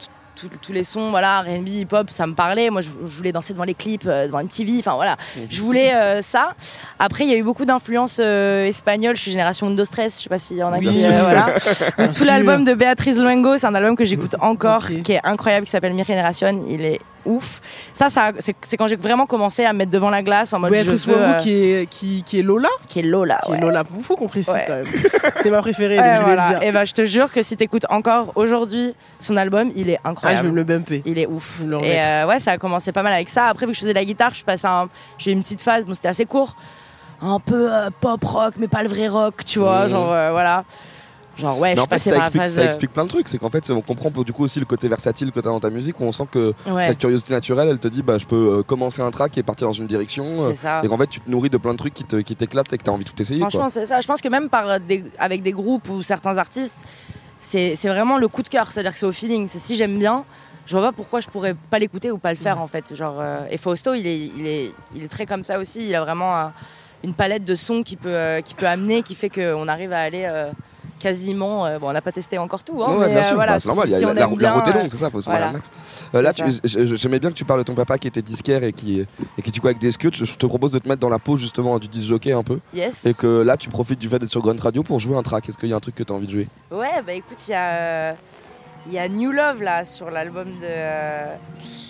tous 0.63 0.73
les 0.73 0.85
sons, 0.85 1.11
voilà, 1.11 1.41
R&B, 1.43 1.69
hip-hop, 1.69 2.11
ça 2.11 2.27
me 2.27 2.35
parlait. 2.35 2.71
Moi, 2.71 2.81
je, 2.81 2.89
je 3.05 3.17
voulais 3.17 3.33
danser 3.33 3.53
devant 3.53 3.65
les 3.65 3.75
clips, 3.75 4.05
euh, 4.07 4.27
devant 4.27 4.43
MTV. 4.43 4.79
Enfin, 4.81 4.95
voilà. 4.95 5.17
Je 5.49 5.61
voulais 5.61 5.95
euh, 5.95 6.23
ça. 6.23 6.55
Après, 6.99 7.25
il 7.25 7.31
y 7.31 7.35
a 7.35 7.37
eu 7.37 7.43
beaucoup 7.43 7.65
d'influences 7.65 8.21
euh, 8.23 8.67
espagnoles. 8.67 9.17
Je 9.17 9.23
suis 9.23 9.31
génération 9.31 9.67
Windows 9.67 9.85
Stress. 9.85 10.19
Je 10.19 10.23
sais 10.25 10.29
pas 10.29 10.39
s'il 10.39 10.57
y 10.59 10.63
en 10.63 10.73
a 10.73 10.79
Oui. 10.79 10.89
qui. 10.89 11.07
euh, 11.07 11.11
voilà. 11.97 12.09
Tout 12.11 12.25
l'album 12.25 12.65
de 12.65 12.75
Béatrice 12.75 13.17
Luengo, 13.19 13.59
c'est 13.59 13.67
un 13.67 13.75
album 13.75 13.97
que 13.97 14.05
j'écoute 14.05 14.37
encore, 14.41 14.87
qui 15.05 15.13
est 15.13 15.21
incroyable, 15.25 15.67
qui 15.67 15.71
s'appelle 15.73 15.95
Mi 15.95 16.05
Generation. 16.05 16.65
Il 16.69 16.85
est 16.85 17.01
ouf. 17.25 17.61
Ça, 17.93 18.11
ça 18.11 18.33
c'est 18.39 18.77
quand 18.77 18.87
j'ai 18.87 18.97
vraiment 18.97 19.27
commencé 19.27 19.65
à 19.65 19.73
me 19.73 19.79
mettre 19.79 19.91
devant 19.91 20.11
la 20.11 20.23
glace 20.23 20.53
en 20.53 20.59
mode 20.59 20.71
je 20.71 20.75
Béatrice 20.77 21.07
veux, 21.07 21.15
euh, 21.17 21.35
qui 21.35 21.51
est 21.53 21.87
qui, 21.91 22.23
qui 22.25 22.39
est 22.41 22.43
Lola 22.43 22.69
qui 22.89 23.01
est 23.01 23.03
Lola. 23.03 23.41
qui 23.45 23.53
ouais. 23.53 23.59
est 23.59 23.61
Lola 23.61 23.85
faut 24.03 24.17
qu'on 24.17 24.27
précise 24.29 24.53
Ouais. 24.55 24.65
quand 24.67 24.75
même 24.75 24.85
c'était 25.37 25.51
ma 25.51 25.61
préférée 25.61 25.99
Ouais, 25.99 26.05
donc 26.07 26.17
je 26.17 26.21
voulais 26.23 26.35
voilà. 26.35 26.53
le 26.53 26.59
dire 26.61 26.69
Et 26.69 26.73
ben 26.73 26.85
je 26.85 26.93
te 26.95 27.05
jure 27.05 27.31
que 27.33 27.43
si 27.43 27.57
t'écoutes 27.57 27.87
encore 27.91 28.33
aujourd'hui 28.37 28.95
son 29.19 29.37
album, 29.37 29.71
il 29.77 29.91
est 29.91 29.97
ah 29.99 30.01
je 30.07 30.11
incroyable. 30.11 30.43
vais 30.47 30.51
me 30.53 30.57
le 30.57 30.65
bumper 30.65 31.03
Il 31.05 31.19
est 31.19 31.27
ouf. 31.27 31.59
Je 31.61 31.65
Et 31.85 32.01
euh, 32.01 32.27
ouais, 32.27 32.41
ça 32.41 32.53
a 32.53 32.59
commencé 32.59 32.93
pas 32.93 33.03
mal 33.03 33.13
avec 33.13 33.29
ça. 33.29 33.47
Après, 33.47 33.67
vu 33.67 33.73
que 33.73 33.77
je 33.77 33.81
faisais 33.81 33.93
de 33.93 33.99
la 33.99 34.05
guitare, 34.05 34.33
je 34.35 34.43
à 34.67 34.83
un- 34.83 34.89
j'ai 35.19 35.31
eu 35.31 35.35
une 35.35 35.41
petite 35.41 35.63
phase, 35.63 35.85
bon, 35.87 35.95
c'était 35.95 36.09
assez 36.09 36.25
court, 36.27 36.55
un 37.23 37.39
peu 37.39 37.73
euh, 37.73 37.91
pop 38.01 38.23
rock, 38.25 38.55
mais 38.59 38.69
pas 38.69 38.83
le 38.83 38.89
vrai 38.89 39.09
rock, 39.09 39.45
tu 39.45 39.59
vois, 39.59 39.87
genre 39.89 40.11
euh, 40.13 40.31
voilà. 40.33 40.65
Genre 41.39 41.59
ouais, 41.59 41.71
Mais 41.71 41.77
je 41.77 41.81
en 41.81 41.85
suis 41.85 41.91
fait, 41.95 41.99
ça 41.99 42.11
par 42.11 42.21
explique, 42.21 42.43
phase. 42.43 42.55
ça 42.55 42.61
euh, 42.61 42.67
explique 42.67 42.93
plein 42.93 43.05
de 43.05 43.09
trucs. 43.09 43.29
C'est 43.29 43.39
qu'en 43.39 43.49
fait, 43.51 43.71
on 43.71 43.81
comprend 43.81 44.11
du 44.11 44.33
coup 44.33 44.45
aussi 44.45 44.61
le 44.61 44.67
côté 44.67 44.89
versatile 44.89 45.31
que 45.33 45.41
tu 45.41 45.49
as 45.49 45.51
dans 45.51 45.61
ta 45.61 45.71
musique 45.71 45.99
où 46.01 46.05
on 46.05 46.13
sent 46.13 46.27
que 46.31 46.53
Ouais. 46.69 46.83
cette 46.83 46.99
curiosité 46.99 47.33
naturelle, 47.33 47.69
elle 47.71 47.79
te 47.79 47.89
dit 47.89 48.03
bah, 48.03 48.19
je 48.19 48.27
peux 48.27 48.59
euh, 48.59 48.63
commencer 48.63 49.01
un 49.01 49.11
track 49.11 49.39
et 49.39 49.43
partir 49.43 49.67
dans 49.69 49.73
une 49.73 49.87
direction. 49.87 50.25
Euh. 50.27 50.83
Et 50.83 50.89
qu'en 50.89 50.99
fait, 50.99 51.07
tu 51.07 51.21
te 51.21 51.31
nourris 51.31 51.49
de 51.51 51.57
plein 51.57 51.73
de 51.73 51.79
trucs 51.79 51.95
qui 51.95 52.05
te- 52.05 52.17
qui 52.17 52.37
t'éclatent 52.37 52.73
et 52.73 52.79
que 52.79 52.83
tu 52.85 52.91
as 52.91 52.93
envie 52.93 53.05
de 53.05 53.11
tout 53.11 53.21
essayer. 53.23 53.41
Franchement, 53.41 53.69
c'est 53.69 53.87
ça. 53.87 54.01
Je 54.01 54.07
pense 54.07 54.21
que 54.21 54.29
même 54.29 54.49
par 54.51 54.81
des, 54.81 55.05
avec 55.19 55.43
des 55.43 55.53
groupes 55.53 55.89
ou 55.89 56.03
certains 56.03 56.37
artistes, 56.37 56.85
c'est 57.39 57.75
vraiment 57.85 58.19
le 58.19 58.29
coup 58.29 58.43
de 58.43 58.49
cœur. 58.49 58.71
C'est-à-dire 58.71 58.93
que 58.93 58.99
c'est 58.99 59.07
au 59.07 59.13
feeling. 59.13 59.47
C'est 59.47 59.59
si 59.61 59.77
j'aime 59.77 59.99
bien, 59.99 60.25
je 60.67 60.77
vois 60.77 60.89
pas 60.89 60.93
pourquoi 60.93 61.21
je 61.21 61.29
pourrais 61.29 61.55
pas 61.55 61.79
l'écouter 61.79 62.11
ou 62.11 62.19
pas 62.19 62.31
le 62.33 62.39
faire 62.39 62.61
en 62.61 62.67
fait. 62.69 62.95
Genre, 62.95 63.17
euh, 63.19 63.47
et 63.51 63.57
Fausto, 63.57 63.95
il 63.95 64.07
est, 64.07 64.19
il, 64.37 64.47
est, 64.47 64.73
il 64.95 65.05
est 65.05 65.09
très 65.09 65.25
comme 65.27 65.43
ça 65.45 65.59
aussi. 65.59 65.89
Il 65.89 65.95
a 65.95 66.03
vraiment 66.05 66.37
un- 66.37 66.53
une 67.03 67.15
palette 67.15 67.45
de 67.45 67.55
sons 67.55 67.83
qui 67.83 67.97
peut, 67.97 68.11
euh, 68.15 68.41
qui 68.43 68.55
peut 68.55 68.67
amener, 68.67 69.03
qui 69.03 69.15
fait 69.15 69.31
qu'on 69.31 69.69
arrive 69.69 69.93
à 69.95 70.01
aller. 70.01 70.25
Quasiment. 71.01 71.67
euh, 71.67 71.79
bon, 71.81 71.89
on 71.89 71.93
n'a 71.93 72.01
pas 72.03 72.13
testé 72.13 72.39
encore 72.39 72.63
tout, 72.63 72.81
hein, 72.85 72.93
Ouais, 72.93 73.07
mais 73.07 73.15
bien 73.15 73.19
euh, 73.19 73.23
sûr, 73.25 73.35
voilà, 73.35 73.53
bah, 73.55 73.59
c'est 73.59 73.69
normal, 73.69 73.89
il 73.89 73.91
y 73.91 73.95
a 73.95 73.99
si 73.99 74.05
la, 74.05 74.15
la- 74.15 74.27
route 74.27 74.41
est 74.41 74.45
euh, 74.71 74.73
longue, 74.75 74.89
c'est 74.89 74.97
ça, 74.99 75.11
faut 75.11 75.21
se 75.21 75.29
voilà. 75.29 75.51
max. 75.51 75.71
Là, 76.13 76.33
tu- 76.33 76.45
j'aimais 76.97 77.19
bien 77.19 77.31
que 77.31 77.35
tu 77.35 77.45
parles 77.45 77.61
de 77.61 77.65
ton 77.65 77.75
papa 77.75 77.99
qui 77.99 78.07
était 78.07 78.23
disquaire 78.23 78.63
et 78.63 78.73
qui, 78.73 79.01
et 79.37 79.43
qui 79.43 79.51
du 79.51 79.61
coup 79.61 79.67
avec 79.67 79.79
des 79.79 79.91
scuds. 79.91 80.11
Je 80.13 80.35
te 80.37 80.47
propose 80.47 80.71
de 80.71 80.79
te 80.79 80.87
mettre 80.89 81.01
dans 81.01 81.09
la 81.09 81.19
peau 81.19 81.37
justement 81.37 81.79
du 81.81 81.89
disc 81.89 82.07
jockey 82.07 82.33
un 82.33 82.43
peu. 82.45 82.61
Yes. 82.75 83.05
Et 83.05 83.15
que 83.15 83.43
là, 83.43 83.57
tu 83.57 83.69
profites 83.69 83.99
du 83.99 84.09
fait 84.09 84.19
d'être 84.21 84.31
sur 84.31 84.43
Grunt 84.43 84.61
Radio 84.61 84.83
pour 84.83 85.01
jouer 85.01 85.17
un 85.17 85.23
track. 85.23 85.49
Est-ce 85.49 85.59
qu'il 85.59 85.69
y 85.71 85.73
a 85.73 85.77
un 85.77 85.81
truc 85.81 85.95
que 85.97 86.03
tu 86.05 86.13
as 86.13 86.17
envie 86.17 86.27
de 86.27 86.33
jouer? 86.33 86.49
Ouais, 86.71 87.03
bah 87.07 87.13
écoute, 87.15 87.49
il 87.49 87.53
y 87.53 87.55
a, 87.55 88.13
il 88.87 88.93
y 88.93 88.99
a 88.99 89.09
New 89.09 89.33
Love 89.33 89.63
là 89.63 89.85
sur 89.85 90.11
l'album 90.11 90.49
de. 90.61 91.90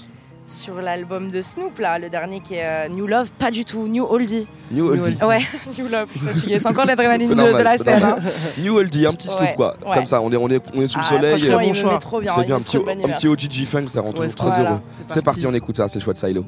Sur 0.51 0.74
l'album 0.82 1.30
de 1.30 1.42
Snoop 1.42 1.78
là, 1.78 1.98
le 1.98 2.11
dernier 2.11 2.40
qui 2.40 2.55
est 2.55 2.64
euh, 2.64 2.88
New 2.88 3.07
Love, 3.07 3.30
pas 3.38 3.51
du 3.51 3.64
tout, 3.64 3.86
New 3.86 4.05
Oldie. 4.05 4.48
New 4.72 4.86
Oldie. 4.88 5.16
Ouais, 5.24 5.38
New 5.78 5.88
Love, 5.88 6.09
c'est 6.36 6.66
encore 6.66 6.84
l'adrénaline 6.86 7.30
de, 7.30 7.34
de 7.34 7.62
la 7.62 7.78
scène. 7.78 8.03
hein. 8.03 8.16
New 8.59 8.74
Oldie, 8.76 9.07
un 9.07 9.12
petit 9.14 9.28
Ouais, 9.28 9.34
Snoop 9.34 9.55
quoi. 9.57 9.76
ouais. 9.86 9.94
Comme 9.94 10.07
ça, 10.07 10.20
on 10.20 10.30
est, 10.32 10.36
on 10.36 10.48
est, 10.48 10.62
on 10.74 10.82
est 10.82 10.86
sous 10.88 10.98
le 10.98 11.05
Ah, 11.07 11.09
soleil. 11.09 11.48
euh, 11.48 11.98
trop 12.01 12.20
bien, 12.20 12.32
C'est 12.34 12.44
bien, 12.46 12.57
un 12.57 12.61
petit, 12.61 12.76
un 12.78 13.09
petit 13.12 13.28
OGG 13.28 13.64
funk, 13.66 13.86
ça 13.86 14.01
rend 14.01 14.12
toujours 14.12 14.34
très 14.34 14.61
heureux. 14.61 14.80
c'est 15.07 15.22
parti, 15.24 15.46
on 15.46 15.55
écoute 15.55 15.76
ça, 15.76 15.88
c'est 15.88 16.01
chouette 16.01 16.16
Silo. 16.16 16.44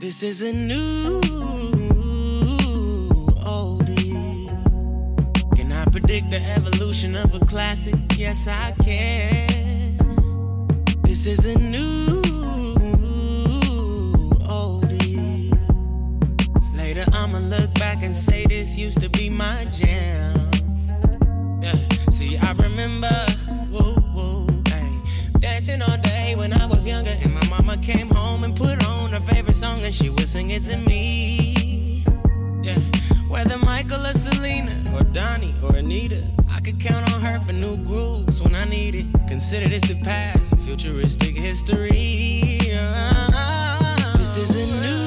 This 0.00 0.22
is 0.22 0.42
a 0.42 0.52
new 0.52 1.20
oldie. 3.46 4.48
Can 5.54 5.70
I 5.72 5.84
predict 5.90 6.30
the 6.30 6.40
evolution 6.56 7.14
of 7.16 7.34
a 7.34 7.44
classic? 7.44 7.94
Yes, 8.16 8.48
I 8.48 8.72
can. 8.82 9.98
This 11.02 11.26
is 11.26 11.44
a 11.44 11.58
new 11.58 12.19
and 18.10 18.16
say 18.16 18.44
this 18.46 18.76
used 18.76 19.00
to 19.00 19.08
be 19.08 19.30
my 19.30 19.64
jam. 19.66 20.50
Yeah. 21.62 21.76
See, 22.10 22.36
I 22.36 22.50
remember 22.54 23.08
woo, 23.70 23.94
woo, 24.12 24.48
ay, 24.66 24.90
dancing 25.38 25.80
all 25.80 25.96
day 25.98 26.34
when 26.36 26.52
I 26.52 26.66
was 26.66 26.84
younger, 26.84 27.14
and 27.22 27.32
my 27.32 27.46
mama 27.48 27.76
came 27.76 28.08
home 28.08 28.42
and 28.42 28.56
put 28.56 28.84
on 28.84 29.12
her 29.12 29.20
favorite 29.20 29.54
song, 29.54 29.84
and 29.84 29.94
she 29.94 30.10
would 30.10 30.28
sing 30.28 30.50
it 30.50 30.62
to 30.62 30.76
me. 30.78 32.02
Yeah, 32.64 32.80
whether 33.28 33.56
Michael 33.58 34.04
or 34.04 34.14
Selena 34.24 34.74
or 34.96 35.04
Donnie 35.04 35.54
or 35.62 35.76
Anita, 35.76 36.24
I 36.50 36.58
could 36.58 36.80
count 36.80 37.12
on 37.14 37.20
her 37.20 37.38
for 37.38 37.52
new 37.52 37.76
grooves 37.84 38.42
when 38.42 38.56
I 38.56 38.64
need 38.64 38.96
it. 38.96 39.06
Consider 39.28 39.68
this 39.68 39.82
the 39.82 40.00
past, 40.02 40.58
futuristic 40.58 41.36
history. 41.36 42.58
Ah, 42.74 44.14
This 44.18 44.36
is 44.36 44.50
a 44.56 44.66
new 44.82 44.99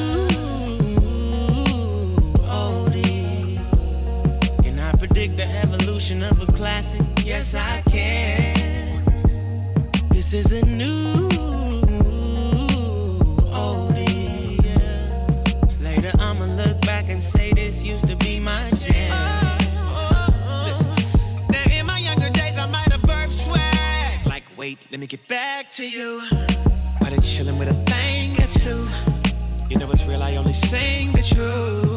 of 6.12 6.42
a 6.42 6.52
classic? 6.52 7.00
Yes, 7.24 7.56
I 7.56 7.82
can. 7.90 9.06
This 10.10 10.34
is 10.34 10.52
a 10.52 10.66
new 10.66 11.30
oldie. 13.56 14.60
Later, 15.82 16.12
I'ma 16.20 16.46
look 16.56 16.82
back 16.82 17.08
and 17.08 17.22
say 17.22 17.54
this 17.54 17.82
used 17.84 18.06
to 18.08 18.18
be 18.18 18.42
my 18.42 18.70
jam. 18.80 19.58
Listen. 20.66 20.92
Now, 21.50 21.72
in 21.72 21.86
my 21.86 22.00
younger 22.00 22.30
days, 22.30 22.58
I 22.58 22.66
might 22.66 22.92
have 22.92 23.02
birthed 23.04 23.32
swag. 23.32 24.28
Like, 24.28 24.44
wait, 24.58 24.86
let 24.92 25.00
me 25.00 25.08
get 25.08 25.26
back 25.30 25.72
to 25.72 25.90
you. 25.90 26.22
But 27.00 27.14
it's 27.14 27.34
chilling 27.34 27.58
with 27.58 27.70
a 27.70 27.76
thing 27.90 28.34
or 28.44 28.48
two. 28.60 28.90
You 29.70 29.78
know 29.78 29.90
it's 29.90 30.06
real, 30.06 30.22
I 30.22 30.36
only 30.36 30.52
sing 30.52 31.14
the 31.14 31.24
truth. 31.24 31.93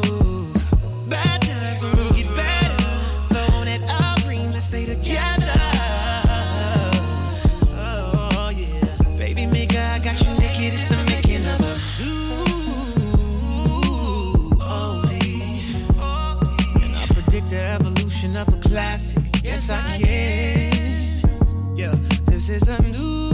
Classic. 18.76 19.22
Yes, 19.42 19.70
I 19.70 19.98
can. 19.98 21.74
Yeah, 21.74 21.94
this 22.26 22.50
is 22.50 22.68
a 22.68 22.82
new 22.82 23.30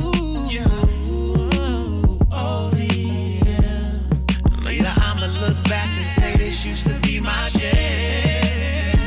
oldie. 2.30 3.42
yeah. 3.44 4.64
Later, 4.64 4.92
I'ma 4.94 5.26
look 5.44 5.58
back 5.64 5.88
and 5.98 6.06
say 6.06 6.36
this 6.36 6.64
used 6.64 6.86
to 6.86 6.94
be 7.00 7.18
my 7.18 7.48
jam. 7.54 8.98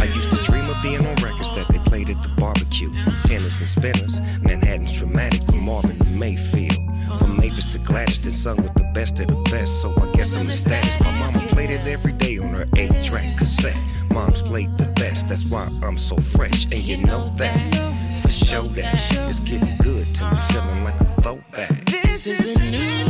I 0.00 0.04
used 0.14 0.30
to 0.30 0.36
dream 0.44 0.70
of 0.70 0.80
being 0.80 1.04
on 1.04 1.16
records 1.16 1.50
that 1.56 1.66
they 1.72 1.78
played 1.90 2.08
at 2.10 2.22
the 2.22 2.28
barbecue. 2.40 2.92
Tennis 3.24 3.58
and 3.58 3.68
spinners, 3.68 4.20
Manhattan's 4.42 4.96
dramatic 4.96 5.42
from 5.42 5.64
Marvin 5.64 5.98
to 5.98 6.10
Mayfield. 6.10 6.81
Mavis 7.42 7.64
to 7.64 7.78
Gladys, 7.78 8.20
then 8.22 8.32
sung 8.32 8.56
with 8.58 8.72
the 8.74 8.88
best 8.94 9.18
of 9.18 9.26
the 9.26 9.34
best. 9.50 9.82
So 9.82 9.92
I 10.00 10.16
guess 10.16 10.36
I'm 10.36 10.46
the 10.46 10.52
status. 10.52 11.00
My 11.00 11.10
mama 11.18 11.44
played 11.48 11.70
it 11.70 11.84
every 11.88 12.12
day 12.12 12.38
on 12.38 12.50
her 12.50 12.68
eight 12.76 12.94
track 13.02 13.36
cassette. 13.36 13.76
Mom's 14.12 14.42
played 14.42 14.70
the 14.78 14.84
best, 14.94 15.26
that's 15.26 15.44
why 15.46 15.68
I'm 15.82 15.96
so 15.96 16.16
fresh. 16.16 16.66
And 16.66 16.74
you 16.74 16.98
know 16.98 17.30
that, 17.36 17.58
for 18.22 18.30
sure 18.30 18.68
that 18.76 18.94
it's 19.28 19.40
getting 19.40 19.76
good 19.78 20.14
to 20.14 20.30
me, 20.30 20.36
feeling 20.52 20.84
like 20.84 21.00
a 21.00 21.04
throwback. 21.20 21.84
This 21.86 22.28
is 22.28 22.54
a 22.54 22.70
new 22.70 23.01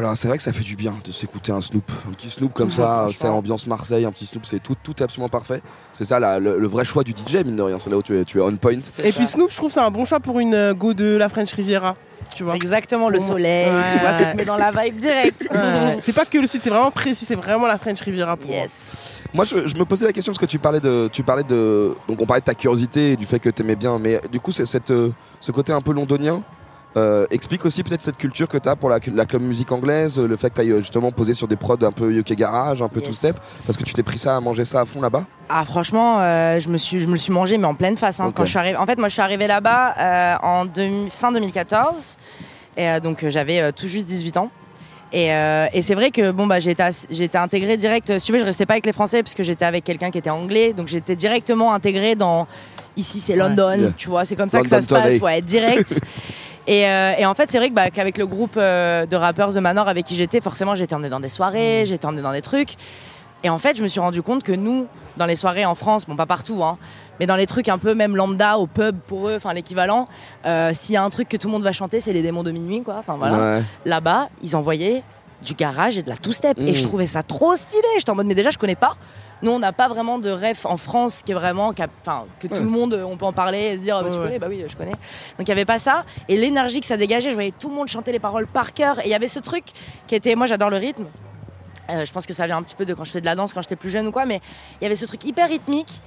voilà, 0.00 0.14
c'est 0.14 0.28
vrai 0.28 0.36
que 0.36 0.42
ça 0.42 0.52
fait 0.52 0.62
du 0.64 0.76
bien 0.76 0.94
de 1.04 1.10
s'écouter 1.12 1.52
un 1.52 1.60
Snoop. 1.60 1.90
Un 2.08 2.12
petit 2.12 2.28
Snoop 2.30 2.52
comme 2.52 2.70
ça, 2.70 3.08
sais, 3.18 3.28
ambiance 3.28 3.66
Marseille, 3.66 4.04
un 4.04 4.12
petit 4.12 4.26
Snoop, 4.26 4.44
c'est 4.46 4.62
tout, 4.62 4.74
tout 4.82 4.92
est 5.00 5.02
absolument 5.02 5.28
parfait. 5.30 5.62
C'est 5.92 6.04
ça 6.04 6.20
la- 6.20 6.38
le, 6.38 6.58
le 6.58 6.68
vrai 6.68 6.84
choix 6.84 7.02
du 7.02 7.12
DJ, 7.12 7.36
mine 7.44 7.56
de 7.56 7.62
rien. 7.62 7.78
C'est 7.78 7.88
là 7.90 7.96
où 7.96 8.02
tu 8.02 8.18
es, 8.18 8.24
tu 8.24 8.38
es 8.38 8.42
on 8.42 8.54
point. 8.56 8.76
Et 9.04 9.12
puis 9.12 9.26
Snoop, 9.26 9.50
je 9.50 9.56
trouve 9.56 9.70
c'est 9.72 9.80
un 9.80 9.90
bon 9.90 10.04
choix 10.04 10.20
pour 10.20 10.38
une 10.38 10.54
euh, 10.54 10.74
go 10.74 10.92
de 10.94 11.16
la 11.16 11.28
French 11.28 11.52
Riviera. 11.52 11.96
Tu 12.34 12.42
vois. 12.44 12.56
Exactement, 12.56 13.08
le 13.08 13.20
soleil, 13.20 13.66
tu 13.92 13.98
vois, 14.00 14.12
ça 14.12 14.32
te 14.32 14.36
met 14.36 14.44
dans 14.44 14.56
la 14.56 14.70
vibe 14.72 14.98
direct. 14.98 15.48
Ouais. 15.50 15.96
C'est 16.00 16.12
pas 16.14 16.24
que 16.26 16.36
le 16.38 16.46
sud, 16.46 16.60
c'est 16.60 16.70
vraiment 16.70 16.90
précis, 16.90 17.24
c'est 17.24 17.36
vraiment 17.36 17.66
la 17.68 17.78
French 17.78 18.00
Riviera 18.00 18.36
pour 18.36 18.50
moi. 18.50 18.64
Moi, 19.32 19.44
je, 19.44 19.66
je 19.66 19.74
me 19.76 19.84
posais 19.84 20.06
la 20.06 20.12
question 20.12 20.32
parce 20.32 20.38
que 20.40 20.46
tu 20.46 20.58
parlais 20.58 20.80
de, 20.80 21.08
tu 21.12 21.22
parlais 21.22 21.44
de, 21.44 21.94
donc 22.08 22.20
on 22.20 22.26
parlait 22.26 22.40
de 22.40 22.44
ta 22.46 22.54
curiosité 22.54 23.12
et 23.12 23.16
du 23.16 23.26
fait 23.26 23.38
que 23.38 23.48
tu 23.48 23.62
aimais 23.62 23.76
bien, 23.76 23.98
mais 23.98 24.20
du 24.32 24.40
coup, 24.40 24.50
c'est 24.50 24.66
cette, 24.66 24.90
euh, 24.90 25.10
ce 25.40 25.52
côté 25.52 25.72
un 25.72 25.80
peu 25.80 25.92
londonien. 25.92 26.42
Euh, 26.96 27.26
explique 27.30 27.64
aussi 27.66 27.82
peut-être 27.82 28.00
cette 28.02 28.16
culture 28.16 28.48
que 28.48 28.56
tu 28.58 28.68
as 28.68 28.76
pour 28.76 28.88
la, 28.88 28.98
la 29.14 29.26
club 29.26 29.42
musique 29.42 29.70
anglaise, 29.72 30.18
euh, 30.18 30.26
le 30.26 30.36
fait 30.36 30.50
que 30.50 30.62
tu 30.62 30.76
justement 30.78 31.12
posé 31.12 31.34
sur 31.34 31.46
des 31.46 31.56
prods 31.56 31.76
un 31.82 31.92
peu 31.92 32.10
UK 32.12 32.32
Garage, 32.34 32.80
un 32.82 32.88
peu 32.88 33.00
Yes. 33.00 33.08
two 33.08 33.12
step, 33.14 33.36
parce 33.66 33.76
que 33.76 33.84
tu 33.84 33.92
t'es 33.92 34.02
pris 34.02 34.18
ça 34.18 34.36
à 34.36 34.40
manger 34.40 34.64
ça 34.64 34.80
à 34.80 34.84
fond 34.86 35.00
là-bas? 35.00 35.24
Ah 35.48 35.64
franchement, 35.64 36.16
euh, 36.20 36.58
je 36.58 36.68
me 36.70 36.76
suis, 36.76 36.98
je 37.00 37.06
me 37.06 37.12
le 37.12 37.18
suis 37.18 37.32
mangé 37.32 37.58
mais 37.58 37.66
en 37.66 37.74
pleine 37.74 37.96
face. 37.96 38.18
hein, 38.20 38.32
quand 38.34 38.44
je 38.44 38.50
suis 38.50 38.58
arrivée. 38.58 38.76
En 38.76 38.86
fait, 38.86 38.98
moi 38.98 39.08
je 39.08 39.12
suis 39.12 39.22
arrivée 39.22 39.46
là-bas 39.46 39.94
euh, 39.98 40.34
en 40.42 40.64
fin 41.10 41.32
2014 41.32 42.16
et 42.78 42.88
euh, 42.88 43.00
donc 43.00 43.22
euh, 43.22 43.30
j'avais 43.30 43.60
euh, 43.60 43.72
tout 43.72 43.86
juste 43.88 44.06
18 44.06 44.36
ans. 44.38 44.50
Et, 45.12 45.32
euh, 45.32 45.66
et 45.72 45.82
c'est 45.82 45.94
vrai 45.94 46.10
que 46.10 46.32
bon 46.32 46.46
bah 46.48 46.58
j'ai 46.58 46.72
été 46.72 47.38
intégrée 47.38 47.76
direct. 47.76 48.18
Si 48.18 48.26
tu 48.26 48.32
veux, 48.32 48.38
je 48.40 48.44
restais 48.44 48.66
pas 48.66 48.72
avec 48.74 48.86
les 48.86 48.92
Français 48.92 49.22
puisque 49.22 49.42
j'étais 49.42 49.64
avec 49.64 49.84
quelqu'un 49.84 50.10
qui 50.10 50.18
était 50.18 50.30
anglais, 50.30 50.72
donc 50.72 50.88
j'étais 50.88 51.14
directement 51.14 51.72
intégrée 51.72 52.16
dans. 52.16 52.46
Ici 52.98 53.20
c'est 53.20 53.36
London, 53.36 53.92
tu 53.98 54.08
vois, 54.08 54.24
c'est 54.24 54.36
comme 54.36 54.48
ça 54.48 54.62
que 54.62 54.68
ça 54.68 54.80
se 54.80 54.86
passe, 54.88 55.20
ouais, 55.20 55.42
direct. 55.42 56.00
Et, 56.66 56.88
euh, 56.88 57.12
et 57.18 57.26
en 57.26 57.34
fait, 57.34 57.50
c'est 57.50 57.58
vrai 57.58 57.68
que, 57.68 57.74
bah, 57.74 57.90
qu'avec 57.90 58.18
le 58.18 58.26
groupe 58.26 58.56
euh, 58.56 59.06
de 59.06 59.16
rappeurs 59.16 59.50
The 59.50 59.58
Manor 59.58 59.88
avec 59.88 60.04
qui 60.04 60.16
j'étais, 60.16 60.40
forcément, 60.40 60.74
j'étais 60.74 60.94
emmenée 60.94 61.08
dans 61.10 61.20
des 61.20 61.28
soirées, 61.28 61.82
Mm. 61.82 61.86
j'étais 61.86 62.06
emmenée 62.06 62.22
dans 62.22 62.32
des 62.32 62.42
trucs. 62.42 62.74
Et 63.44 63.50
en 63.50 63.58
fait, 63.58 63.76
je 63.76 63.82
me 63.82 63.88
suis 63.88 64.00
rendu 64.00 64.22
compte 64.22 64.42
que 64.42 64.52
nous, 64.52 64.86
dans 65.16 65.26
les 65.26 65.36
soirées 65.36 65.64
en 65.64 65.74
France, 65.74 66.06
bon, 66.06 66.16
pas 66.16 66.26
partout, 66.26 66.64
hein, 66.64 66.78
mais 67.20 67.26
dans 67.26 67.36
les 67.36 67.46
trucs 67.46 67.68
un 67.68 67.78
peu 67.78 67.94
même 67.94 68.16
lambda, 68.16 68.58
au 68.58 68.66
pub 68.66 68.98
pour 69.06 69.28
eux, 69.28 69.36
enfin 69.36 69.52
l'équivalent, 69.52 70.08
euh, 70.44 70.72
s'il 70.74 70.94
y 70.94 70.96
a 70.96 71.04
un 71.04 71.10
truc 71.10 71.28
que 71.28 71.36
tout 71.36 71.46
le 71.46 71.52
monde 71.52 71.62
va 71.62 71.72
chanter, 71.72 72.00
c'est 72.00 72.12
les 72.12 72.22
démons 72.22 72.42
de 72.42 72.50
minuit, 72.50 72.82
quoi. 72.82 72.96
Enfin 72.98 73.16
voilà. 73.16 73.58
Ouais. 73.58 73.62
Là-bas, 73.84 74.28
ils 74.42 74.56
envoyaient 74.56 75.02
du 75.42 75.54
garage 75.54 75.98
et 75.98 76.02
de 76.02 76.08
la 76.08 76.16
two-step. 76.16 76.58
Mm. 76.58 76.66
Et 76.66 76.74
je 76.74 76.84
trouvais 76.84 77.06
ça 77.06 77.22
trop 77.22 77.54
stylé. 77.56 77.86
J'étais 77.98 78.10
en 78.10 78.14
mode, 78.16 78.26
mais 78.26 78.34
déjà, 78.34 78.50
je 78.50 78.58
connais 78.58 78.74
pas. 78.74 78.96
Nous, 79.42 79.50
on 79.52 79.58
n'a 79.58 79.72
pas 79.72 79.86
vraiment 79.88 80.18
de 80.18 80.30
ref 80.30 80.64
en 80.64 80.76
France 80.78 81.22
qui 81.24 81.32
est 81.32 81.34
vraiment, 81.34 81.72
qui 81.72 81.82
a- 81.82 81.88
enfin, 82.00 82.24
que 82.40 82.46
Ouais. 82.46 82.56
tout 82.56 82.62
le 82.62 82.70
monde, 82.70 82.94
euh, 82.94 83.04
on 83.04 83.16
peut 83.18 83.26
en 83.26 83.32
parler 83.34 83.58
et 83.72 83.76
se 83.76 83.82
dire, 83.82 83.96
ah, 83.96 84.02
bah, 84.02 84.08
tu 84.10 84.16
ouais. 84.18 84.24
connais, 84.24 84.38
bah 84.38 84.46
oui, 84.48 84.64
je 84.66 84.74
connais. 84.76 84.92
Donc 84.92 85.40
il 85.40 85.44
n'y 85.46 85.52
avait 85.52 85.64
pas 85.66 85.78
ça. 85.78 86.04
Et 86.28 86.36
l'énergie 86.38 86.80
que 86.80 86.86
ça 86.86 86.96
dégageait, 86.96 87.28
je 87.30 87.34
voyais 87.34 87.52
tout 87.52 87.68
le 87.68 87.74
monde 87.74 87.86
chanter 87.88 88.12
les 88.12 88.18
paroles 88.18 88.46
par 88.46 88.72
cœur. 88.72 88.98
Et 89.00 89.04
il 89.04 89.10
y 89.10 89.14
avait 89.14 89.28
ce 89.28 89.38
truc 89.38 89.64
qui 90.06 90.14
était, 90.14 90.34
moi 90.36 90.46
j'adore 90.46 90.70
le 90.70 90.78
rythme. 90.78 91.04
Euh, 91.90 92.04
je 92.04 92.12
pense 92.12 92.26
que 92.26 92.32
ça 92.32 92.46
vient 92.46 92.56
un 92.56 92.62
petit 92.62 92.74
peu 92.74 92.84
de 92.86 92.94
quand 92.94 93.04
je 93.04 93.12
fais 93.12 93.20
de 93.20 93.26
la 93.26 93.34
danse, 93.34 93.52
quand 93.52 93.62
j'étais 93.62 93.76
plus 93.76 93.90
jeune 93.90 94.06
ou 94.08 94.10
quoi, 94.10 94.24
mais 94.24 94.40
il 94.80 94.84
y 94.84 94.86
avait 94.86 94.96
ce 94.96 95.04
truc 95.06 95.22
hyper 95.24 95.48
rythmique, 95.48 96.00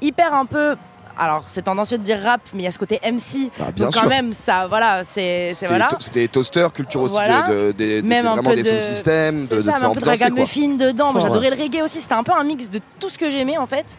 hyper 0.00 0.32
un 0.32 0.46
peu. 0.46 0.76
Alors, 1.18 1.44
c'est 1.46 1.62
tendancieux 1.62 1.98
de 1.98 2.02
dire 2.02 2.20
rap, 2.22 2.40
mais 2.52 2.60
il 2.60 2.64
y 2.64 2.68
a 2.68 2.70
ce 2.70 2.78
côté 2.78 3.00
MC. 3.02 3.50
Bah, 3.58 3.66
bien 3.74 3.86
donc, 3.86 3.94
quand 3.94 4.00
sûr. 4.00 4.08
même, 4.08 4.32
ça, 4.32 4.66
voilà, 4.68 5.02
c'est. 5.04 5.52
C'était 5.54 5.66
Voilà. 5.68 5.88
C'était 5.98 6.28
toaster, 6.28 6.66
culture 6.74 7.00
aussi 7.02 7.14
Voilà. 7.14 7.42
de, 7.48 7.54
de- 7.54 7.72
des- 7.72 8.02
de- 8.02 8.06
Même 8.08 8.26
un 8.26 8.32
vraiment 8.34 8.50
peu 8.50 8.56
des 8.56 8.62
de- 8.62 8.68
sons 8.78 8.80
système, 8.86 9.42
de, 9.42 9.48
C'est 9.48 9.56
de 9.56 9.60
ça, 9.62 9.72
faire 9.76 9.88
un 9.90 9.92
peu 9.94 10.00
de 10.00 10.04
ambiancer, 10.06 10.18
quoi. 10.18 10.28
ragamuffin 10.28 10.68
dedans. 10.76 11.12
Moi, 11.12 11.22
j'adorais 11.22 11.50
ouais. 11.50 11.56
le 11.56 11.62
reggae 11.62 11.82
aussi. 11.82 12.00
C'était 12.00 12.14
un 12.14 12.22
peu 12.22 12.32
un 12.32 12.44
mix 12.44 12.68
de 12.68 12.80
tout 13.00 13.08
ce 13.08 13.16
que 13.18 13.30
j'aimais, 13.30 13.56
en 13.58 13.66
fait. 13.66 13.96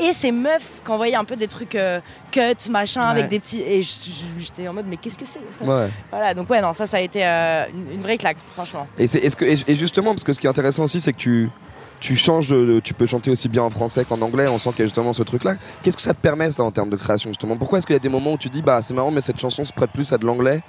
Et 0.00 0.12
ces 0.12 0.30
meufs 0.30 0.68
qui 0.84 0.90
envoyaient 0.92 1.16
un 1.16 1.24
peu 1.24 1.34
des 1.34 1.48
trucs 1.48 1.74
euh, 1.74 1.98
cut, 2.30 2.70
machin, 2.70 3.00
Ouais. 3.00 3.06
avec 3.08 3.28
des 3.30 3.40
petits. 3.40 3.60
Et 3.62 3.82
j'étais 3.82 4.68
en 4.68 4.72
mode, 4.72 4.86
mais 4.88 4.96
qu'est-ce 4.96 5.18
que 5.18 5.24
c'est? 5.24 5.40
Ouais. 5.66 5.88
Voilà, 6.10 6.34
donc 6.34 6.48
ouais, 6.50 6.60
non, 6.60 6.72
ça, 6.72 6.86
ça 6.86 6.98
a 6.98 7.00
été 7.00 7.26
euh, 7.26 7.64
une, 7.74 7.92
une 7.94 8.02
vraie 8.02 8.16
claque, 8.18 8.36
franchement. 8.54 8.86
Et, 8.96 9.06
c'est- 9.08 9.18
est-ce 9.18 9.36
que, 9.36 9.44
et 9.44 9.74
justement, 9.74 10.10
parce 10.12 10.22
que 10.22 10.32
ce 10.32 10.38
qui 10.38 10.46
est 10.46 10.50
intéressant 10.50 10.84
aussi, 10.84 11.00
c'est 11.00 11.12
que 11.12 11.18
tu, 11.18 11.50
tu 12.00 12.16
changes, 12.16 12.48
de, 12.48 12.80
tu 12.80 12.94
peux 12.94 13.06
chanter 13.06 13.30
aussi 13.30 13.48
bien 13.48 13.62
en 13.62 13.70
français 13.70 14.04
qu'en 14.04 14.20
anglais. 14.20 14.46
On 14.48 14.58
sent 14.58 14.70
qu'il 14.70 14.80
y 14.80 14.82
a 14.82 14.86
justement 14.86 15.12
ce 15.12 15.22
truc-là. 15.22 15.56
Qu'est-ce 15.82 15.96
que 15.96 16.02
ça 16.02 16.14
te 16.14 16.20
permet, 16.20 16.50
ça, 16.50 16.64
en 16.64 16.70
termes 16.70 16.90
de 16.90 16.96
création, 16.96 17.30
justement? 17.30 17.56
Pourquoi 17.56 17.78
est-ce 17.78 17.86
qu'il 17.86 17.94
y 17.94 17.96
a 17.96 18.00
des 18.00 18.08
moments 18.08 18.32
où 18.32 18.38
tu 18.38 18.48
dis, 18.48 18.62
bah, 18.62 18.80
c'est 18.82 18.94
marrant, 18.94 19.10
mais 19.10 19.20
cette 19.20 19.40
chanson 19.40 19.64
se 19.64 19.72
prête 19.72 19.90
plus 19.90 20.12
à 20.12 20.18
de 20.18 20.26
l'anglais 20.26 20.62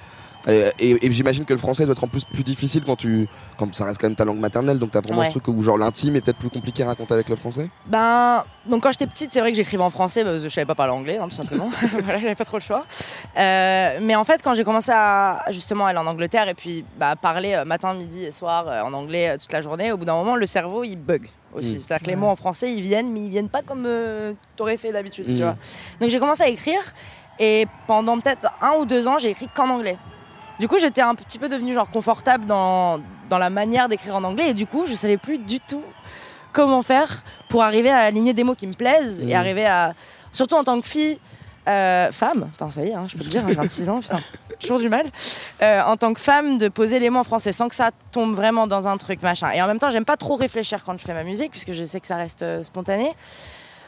et, 0.48 0.70
et- 0.78 1.06
et 1.06 1.10
j'imagine 1.10 1.44
que 1.44 1.52
le 1.52 1.58
français 1.58 1.84
doit 1.84 1.92
être 1.92 2.04
en 2.04 2.08
plus 2.08 2.24
plus 2.24 2.42
difficile 2.44 2.82
quand 2.84 2.96
tu. 2.96 3.28
Quand 3.58 3.74
ça 3.74 3.84
reste 3.84 4.00
quand 4.00 4.06
même 4.08 4.16
ta 4.16 4.24
langue 4.24 4.38
maternelle, 4.38 4.78
donc 4.78 4.90
t'as 4.92 5.00
vraiment 5.00 5.20
Ouais. 5.20 5.26
ce 5.26 5.30
truc 5.38 5.48
où 5.48 5.62
genre 5.62 5.76
l'intime 5.78 6.16
est 6.16 6.20
peut-être 6.22 6.38
plus 6.38 6.48
compliqué 6.50 6.82
à 6.82 6.86
raconter 6.86 7.14
avec 7.14 7.28
le 7.28 7.36
français? 7.36 7.68
Ben, 7.86 8.44
donc 8.66 8.82
quand 8.82 8.92
j'étais 8.92 9.06
petite, 9.06 9.32
c'est 9.32 9.40
vrai 9.40 9.50
que 9.50 9.56
j'écrivais 9.56 9.82
en 9.82 9.90
français 9.90 10.24
parce 10.24 10.42
que 10.42 10.48
je 10.48 10.54
savais 10.54 10.64
pas 10.66 10.74
parler 10.74 10.92
anglais, 10.92 11.18
hein, 11.18 11.28
tout 11.28 11.36
simplement. 11.36 11.68
voilà, 12.04 12.18
j'avais 12.18 12.34
pas 12.34 12.44
trop 12.44 12.56
le 12.56 12.62
choix. 12.62 12.84
Euh, 13.38 13.98
mais 14.00 14.14
en 14.16 14.24
fait, 14.24 14.40
quand 14.42 14.54
j'ai 14.54 14.64
commencé 14.64 14.90
à 14.94 15.44
justement 15.50 15.86
aller 15.86 15.98
en 15.98 16.06
Angleterre 16.06 16.48
et 16.48 16.54
puis 16.54 16.84
bah, 16.98 17.16
parler 17.16 17.54
euh, 17.54 17.64
matin, 17.64 17.94
midi 17.94 18.24
et 18.24 18.32
soir 18.32 18.66
euh, 18.68 18.82
en 18.82 18.92
anglais 18.92 19.30
euh, 19.30 19.36
toute 19.38 19.52
la 19.52 19.60
journée, 19.60 19.92
au 19.92 19.96
bout 19.96 20.04
d'un 20.04 20.14
moment, 20.14 20.36
le 20.36 20.46
cerveau 20.46 20.84
il 20.84 20.96
bug 20.96 21.28
aussi. 21.54 21.76
Mm. 21.76 21.80
C'est-à-dire 21.80 22.04
que 22.06 22.10
les 22.10 22.16
mots 22.16 22.28
en 22.28 22.36
français 22.36 22.72
ils 22.72 22.80
viennent, 22.82 23.12
mais 23.12 23.20
ils 23.20 23.30
viennent 23.30 23.48
pas 23.48 23.62
comme 23.62 23.84
euh, 23.86 24.32
t'aurais 24.56 24.76
fait 24.76 24.92
d'habitude, 24.92 25.28
Mm. 25.28 25.36
tu 25.36 25.42
vois. 25.42 25.56
Donc 26.00 26.10
j'ai 26.10 26.18
commencé 26.18 26.42
à 26.42 26.48
écrire 26.48 26.80
et 27.38 27.66
pendant 27.86 28.18
peut-être 28.20 28.46
un 28.62 28.72
ou 28.78 28.84
deux 28.84 29.08
ans, 29.08 29.18
j'ai 29.18 29.30
écrit 29.30 29.48
qu'en 29.54 29.68
anglais. 29.70 29.96
Du 30.60 30.68
coup, 30.68 30.78
j'étais 30.78 31.00
un 31.00 31.14
petit 31.14 31.38
peu 31.38 31.48
devenue 31.48 31.72
genre 31.72 31.90
confortable 31.90 32.44
dans, 32.44 33.00
dans 33.30 33.38
la 33.38 33.48
manière 33.50 33.88
d'écrire 33.88 34.14
en 34.14 34.22
anglais 34.24 34.50
et 34.50 34.54
du 34.54 34.66
coup, 34.66 34.84
je 34.86 34.94
savais 34.94 35.16
plus 35.16 35.38
du 35.38 35.58
tout 35.58 35.82
comment 36.52 36.82
faire 36.82 37.22
pour 37.48 37.62
arriver 37.62 37.90
à 37.90 37.98
aligner 38.00 38.34
des 38.34 38.44
mots 38.44 38.54
qui 38.54 38.66
me 38.66 38.74
plaisent 38.74 39.20
et 39.20 39.32
Mm. 39.32 39.36
arriver 39.36 39.66
à. 39.66 39.94
Surtout 40.32 40.56
en 40.56 40.62
tant 40.64 40.78
que 40.80 40.86
fille, 40.86 41.18
euh, 41.66 42.12
femme, 42.12 42.50
attends, 42.54 42.70
ça 42.70 42.84
y 42.84 42.88
est, 42.88 42.94
hein, 42.94 43.04
je 43.06 43.16
peux 43.16 43.24
le 43.24 43.30
dire, 43.30 43.42
hein, 43.42 43.48
j'ai 43.48 43.54
26 43.54 43.88
ans, 43.88 44.00
putain, 44.00 44.20
toujours 44.60 44.78
du 44.78 44.88
mal. 44.90 45.06
Euh, 45.62 45.80
en 45.82 45.96
tant 45.96 46.12
que 46.12 46.20
femme, 46.20 46.58
de 46.58 46.68
poser 46.68 46.98
les 46.98 47.08
mots 47.10 47.20
en 47.20 47.24
français 47.24 47.52
sans 47.52 47.68
que 47.68 47.74
ça 47.74 47.90
tombe 48.12 48.34
vraiment 48.34 48.66
dans 48.66 48.86
un 48.86 48.96
truc 48.98 49.22
machin. 49.22 49.50
Et 49.52 49.62
en 49.62 49.66
même 49.66 49.78
temps, 49.78 49.90
j'aime 49.90 50.04
pas 50.04 50.16
trop 50.18 50.36
réfléchir 50.36 50.84
quand 50.84 50.98
je 50.98 51.04
fais 51.06 51.14
ma 51.14 51.24
musique 51.24 51.50
puisque 51.52 51.72
je 51.72 51.84
sais 51.84 52.00
que 52.00 52.06
ça 52.06 52.16
reste 52.16 52.42
euh, 52.42 52.62
spontané. 52.64 53.10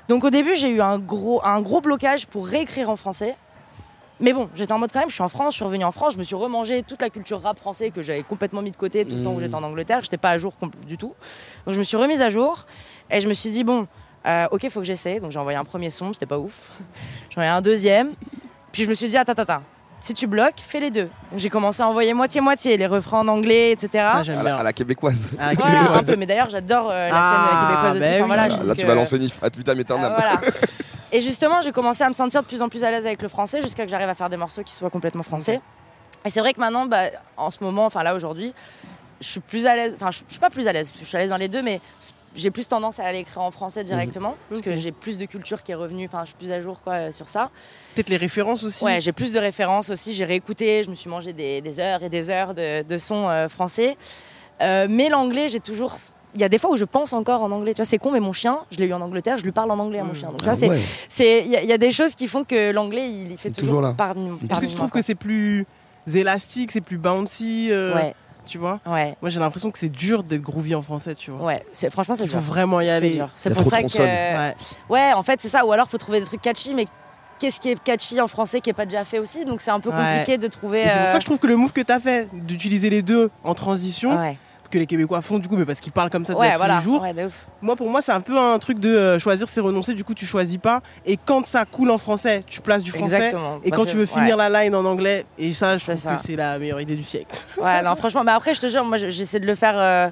Donc 0.09 0.25
au 0.25 0.31
début, 0.31 0.57
j'ai 0.57 0.69
eu 0.71 0.81
un 0.81 0.99
gros, 0.99 1.45
un 1.45 1.61
gros 1.61 1.81
blocage 1.83 2.27
pour 2.27 2.47
réécrire 2.47 2.89
en 2.89 2.97
français. 2.97 3.37
Mais 4.23 4.33
bon, 4.33 4.49
j'étais 4.55 4.73
en 4.73 4.79
mode 4.79 4.91
quand 4.93 5.01
même, 5.01 5.09
je 5.11 5.15
suis 5.15 5.23
en 5.23 5.29
France, 5.29 5.53
je 5.53 5.57
suis 5.57 5.65
revenue 5.65 5.85
en 5.85 5.93
France, 5.93 6.15
je 6.15 6.19
me 6.19 6.23
suis 6.23 6.37
remangé 6.37 6.83
toute 6.85 7.03
la 7.03 7.11
culture 7.11 7.43
rap 7.43 7.59
français 7.59 7.91
que 7.91 8.01
j'avais 8.03 8.23
complètement 8.23 8.63
mis 8.63 8.71
de 8.71 8.77
côté 8.77 9.05
tout 9.05 9.17
le 9.17 9.23
temps 9.25 9.33
où 9.35 9.41
j'étais 9.41 9.55
en 9.57 9.63
Angleterre, 9.65 9.99
j'étais 10.03 10.17
pas 10.17 10.31
à 10.31 10.39
jour 10.39 10.55
du 10.87 10.97
tout. 10.97 11.13
Donc 11.67 11.75
je 11.75 11.79
me 11.81 11.85
suis 11.85 11.97
remise 11.97 12.23
à 12.23 12.29
jour 12.31 12.65
et 13.11 13.21
je 13.21 13.29
me 13.29 13.35
suis 13.35 13.51
dit, 13.51 13.65
bon, 13.65 13.87
euh, 14.27 14.47
ok, 14.53 14.69
faut 14.71 14.79
que 14.81 14.87
j'essaie. 14.87 15.19
Donc 15.19 15.33
j'ai 15.33 15.39
envoyé 15.41 15.59
un 15.59 15.65
premier 15.65 15.91
son, 15.91 16.13
c'était 16.13 16.27
pas 16.27 16.39
ouf. 16.39 16.71
J'en 17.35 17.43
ai 17.43 17.49
un 17.49 17.61
deuxième. 17.61 18.13
Puis 18.71 18.85
je 18.85 18.89
me 18.89 18.95
suis 18.95 19.09
dit, 19.09 19.17
attends, 19.17 19.33
attends, 19.33 19.43
attends. 19.43 19.63
Si 19.99 20.15
tu 20.15 20.27
bloques, 20.27 20.59
fais 20.65 20.81
les 20.81 20.91
deux. 20.91 21.09
Donc 21.31 21.39
j'ai 21.39 21.49
commencé 21.51 21.81
à 21.83 21.89
envoyer 21.89 22.13
moitié-moitié, 22.15 22.77
les 22.77 22.87
refrains 22.87 23.21
en 23.21 23.29
anglais, 23.29 23.71
etc. 23.73 24.05
à, 24.05 24.23
la, 24.43 24.57
à 24.59 24.63
la 24.63 24.73
québécoise. 24.73 25.33
Voilà, 25.37 25.97
un 25.99 26.03
peu, 26.05 26.17
mais 26.17 26.27
d'ailleurs 26.27 26.51
j'adore 26.51 26.91
euh, 26.91 27.09
la 27.09 27.15
Ah, 27.15 27.49
scène 27.51 27.69
québécoise 27.69 27.97
aussi. 27.97 28.01
bah 28.01 28.07
Enfin, 28.15 28.21
oui. 28.23 28.27
voilà, 28.27 28.49
je 28.49 28.57
Là, 28.57 28.65
là, 28.65 28.75
tu 28.75 28.87
vas 28.87 28.95
lancer 28.97 29.17
une 29.17 29.29
ad 29.43 29.57
vitam 29.57 29.79
aeternam. 29.79 30.13
Ah, 30.17 30.21
voilà. 30.41 30.53
Et 31.13 31.21
justement, 31.21 31.61
j'ai 31.61 31.73
commencé 31.73 32.03
à 32.03 32.09
me 32.09 32.15
sentir 32.15 32.43
de 32.43 32.47
plus 32.47 32.63
en 32.63 32.69
plus 32.71 32.83
à 32.85 32.91
l'aise 32.91 33.07
avec 33.07 33.21
le 33.21 33.29
français 33.29 33.61
jusqu'à 33.61 33.85
que 33.85 33.91
j'arrive 33.91 34.09
à 34.09 34.15
faire 34.15 34.31
des 34.31 34.39
morceaux 34.39 34.63
qui 34.63 34.73
soient 34.73 34.91
complètement 34.91 35.23
français. 35.23 35.61
Et 36.25 36.31
c'est 36.31 36.41
vrai 36.41 36.55
que 36.55 36.61
maintenant, 36.61 36.87
bah, 36.87 37.11
en 37.37 37.51
ce 37.51 37.63
moment, 37.63 37.85
enfin 37.85 38.03
là 38.03 38.15
aujourd'hui, 38.15 38.55
je 39.21 39.29
suis 39.29 39.41
plus 39.41 39.67
à 39.67 39.77
l'aise. 39.77 39.95
Enfin, 39.95 40.11
je 40.11 40.21
je 40.27 40.33
suis 40.33 40.41
pas 40.41 40.51
plus 40.51 40.67
à 40.69 40.73
l'aise, 40.73 40.89
parce 40.89 41.01
que 41.01 41.05
je 41.05 41.09
suis 41.09 41.17
à 41.17 41.21
l'aise 41.21 41.31
dans 41.31 41.37
les 41.37 41.49
deux, 41.49 41.63
mais 41.63 41.81
j'ai 42.35 42.51
plus 42.51 42.67
tendance 42.67 42.99
à 42.99 43.05
aller 43.05 43.19
écrire 43.19 43.43
en 43.43 43.51
français 43.51 43.85
directement, 43.85 44.37
parce 44.49 44.63
que 44.63 44.75
j'ai 44.75 44.91
plus 44.91 45.19
de 45.19 45.27
culture 45.27 45.63
qui 45.63 45.73
est 45.73 45.75
revenue. 45.75 46.07
Enfin, 46.07 46.21
je 46.23 46.29
suis 46.29 46.37
plus 46.37 46.51
à 46.51 46.61
jour 46.63 46.81
quoi 46.83 46.95
euh, 46.95 47.13
sur 47.13 47.29
ça. 47.29 47.51
Peut-être 47.95 48.09
les 48.09 48.17
références 48.17 48.65
aussi. 48.65 48.83
Ouais, 48.83 49.03
j'ai 49.03 49.13
plus 49.13 49.33
de 49.33 49.39
références 49.39 49.91
aussi. 49.91 50.15
J'ai 50.15 50.25
réécouté, 50.25 50.83
je 50.83 50.89
me 50.89 50.95
suis 50.95 51.11
mangé 51.11 51.35
des, 51.35 51.61
des 51.61 51.79
heures 51.79 52.03
et 52.03 52.09
des 52.09 52.31
heures 52.31 52.55
de, 52.55 52.83
de 52.83 52.99
sons 52.99 53.29
euh, 53.29 53.49
français. 53.49 53.99
Euh, 54.63 54.87
mais 54.89 55.11
l'anglais, 55.11 55.49
j'ai 55.49 55.61
toujours. 55.61 55.95
Il 56.35 56.41
y 56.41 56.45
a 56.45 56.49
des 56.49 56.59
fois 56.59 56.71
où 56.71 56.77
je 56.77 56.85
pense 56.85 57.13
encore 57.13 57.43
en 57.43 57.51
anglais. 57.51 57.73
Tu 57.75 57.79
vois, 57.79 57.85
c'est 57.85 57.99
con, 57.99 58.11
mais 58.11 58.21
mon 58.21 58.33
chien, 58.33 58.59
je 58.71 58.79
l'ai 58.79 58.87
eu 58.87 58.95
en 58.95 59.01
Angleterre, 59.03 59.37
je 59.37 59.45
lui 59.45 59.53
parle 59.53 59.71
en 59.71 59.79
anglais 59.79 59.99
à 59.99 60.05
mon 60.05 60.15
chien. 60.15 60.29
Donc, 60.31 60.39
tu 60.39 60.45
vois, 60.45 60.53
Ah 60.55 60.57
c'est, 60.57 60.69
ouais. 60.69 60.81
c'est, 61.09 61.41
il 61.45 61.51
y, 61.51 61.57
a- 61.57 61.63
il 61.63 61.69
y 61.69 61.73
a 61.73 61.79
des 61.79 61.91
choses 61.91 62.15
qui 62.15 62.27
font 62.29 62.43
que 62.45 62.73
l'anglais, 62.73 63.11
il 63.11 63.37
fait 63.37 63.51
toujours, 63.51 63.67
toujours 63.77 63.83
là. 63.83 63.95
parmi, 63.97 64.31
Est-ce 64.51 64.61
que 64.61 64.67
tu 64.67 64.75
trouves 64.75 64.91
que 64.91 65.03
c'est 65.03 65.15
plus 65.15 65.67
élastique, 66.15 66.73
c'est 66.73 66.81
plus 66.81 66.99
bouncy 66.99 67.69
euh, 67.71 67.95
Ouais. 67.95 68.15
Tu 68.45 68.59
vois? 68.59 68.81
Ouais. 68.87 69.15
Moi 69.23 69.31
j'ai 69.31 69.39
l'impression 69.39 69.71
que 69.71 69.79
c'est 69.79 69.89
dur 69.89 70.25
d'être 70.25 70.43
groovy 70.43 70.75
en 70.75 70.83
français, 70.83 71.15
tu 71.15 71.31
vois. 71.31 71.47
Ouais, 71.47 71.65
c'est, 71.71 71.91
franchement, 71.91 72.17
c'est 72.17 72.25
Il 72.25 72.29
faut 72.29 72.39
dur. 72.39 72.47
vraiment 72.47 72.81
y 72.81 72.87
C'est 72.87 72.91
aller. 72.91 73.11
dur. 73.11 73.29
C'est 73.37 73.55
pour 73.55 73.65
ça 73.65 73.83
que. 73.85 73.99
Ouais. 73.99 74.55
ouais, 74.89 75.13
en 75.13 75.23
fait, 75.23 75.41
c'est 75.41 75.49
ça. 75.49 75.65
Ou 75.65 75.71
alors, 75.71 75.89
faut 75.89 75.97
trouver 75.99 76.19
des 76.19 76.27
trucs 76.27 76.43
catchy, 76.43 76.75
mais 76.75 76.87
qu'est-ce 77.39 77.61
qui 77.61 77.69
est 77.71 77.81
catchy 77.81 78.21
en 78.21 78.27
français 78.27 78.61
qui 78.61 78.69
est 78.71 78.73
pas 78.73 78.85
déjà 78.85 79.05
fait 79.05 79.21
aussi? 79.21 79.45
Donc, 79.45 79.61
c'est 79.61 79.71
un 79.71 79.79
peu 79.79 79.91
Ouais. 79.91 79.97
compliqué 79.97 80.39
de 80.39 80.49
trouver. 80.49 80.81
Et 80.83 80.89
c'est 80.89 80.95
pour 80.97 81.03
euh, 81.05 81.07
ça 81.07 81.15
que 81.19 81.21
je 81.21 81.27
trouve 81.27 81.39
que 81.39 81.47
le 81.47 81.55
move 81.57 81.73
que 81.73 81.83
tu 81.83 81.93
as 81.93 82.01
fait 82.01 82.29
d'utiliser 82.33 82.91
les 82.91 83.03
deux 83.03 83.31
en 83.45 83.55
transition, 83.55 84.19
que 84.73 84.79
les 84.79 84.87
Québécois 84.87 85.21
font 85.23 85.39
du 85.39 85.47
coup, 85.49 85.57
mais 85.57 85.65
parce 85.65 85.79
qu'ils 85.81 85.93
parlent 85.93 86.11
comme 86.11 86.25
ça 86.25 86.35
déjà 86.35 86.57
tous 86.57 86.63
les 86.79 86.83
jours. 86.83 87.03
Ouais. 87.03 87.15
Moi, 87.61 87.77
pour 87.77 87.89
moi, 87.89 88.03
c'est 88.03 88.11
un 88.13 88.21
peu 88.21 88.37
un 88.37 88.59
truc 88.59 88.81
de 88.81 88.89
euh, 88.89 89.19
choisir, 89.21 89.49
c'est 89.49 89.61
renoncer. 89.61 89.95
Du 89.95 90.03
coup, 90.03 90.15
tu 90.15 90.27
choisis 90.27 90.59
pas. 90.59 90.81
Et 91.07 91.17
quand 91.17 91.47
ça 91.47 91.65
coule 91.65 91.91
en 91.91 91.99
français, 91.99 92.43
tu 92.47 92.61
places 92.61 92.83
du 92.83 92.91
français. 92.91 93.15
Exactement. 93.17 93.61
Et 93.65 93.71
quand 93.71 93.85
tu 93.85 93.97
veux 93.97 94.07
finir 94.07 94.37
la 94.37 94.49
line 94.65 94.75
en 94.75 94.85
anglais, 94.85 95.25
et 95.39 95.53
ça, 95.53 95.77
je 95.77 95.85
trouve 95.85 95.95
ça. 95.97 96.15
que 96.15 96.21
c'est 96.27 96.35
la 96.37 96.59
meilleure 96.59 96.81
idée 96.81 96.97
du 96.97 97.03
siècle. 97.05 97.39
Ouais, 97.61 97.83
non, 97.83 97.95
franchement, 97.97 98.25
mais 98.25 98.33
après, 98.33 98.55
je 98.55 98.61
te 98.63 98.67
jure, 98.69 98.85
moi, 98.85 98.97
je- 98.97 99.09
j'essaie 99.11 99.39
de 99.41 99.47
le 99.47 99.55
faire 99.55 99.79
euh, 99.79 100.09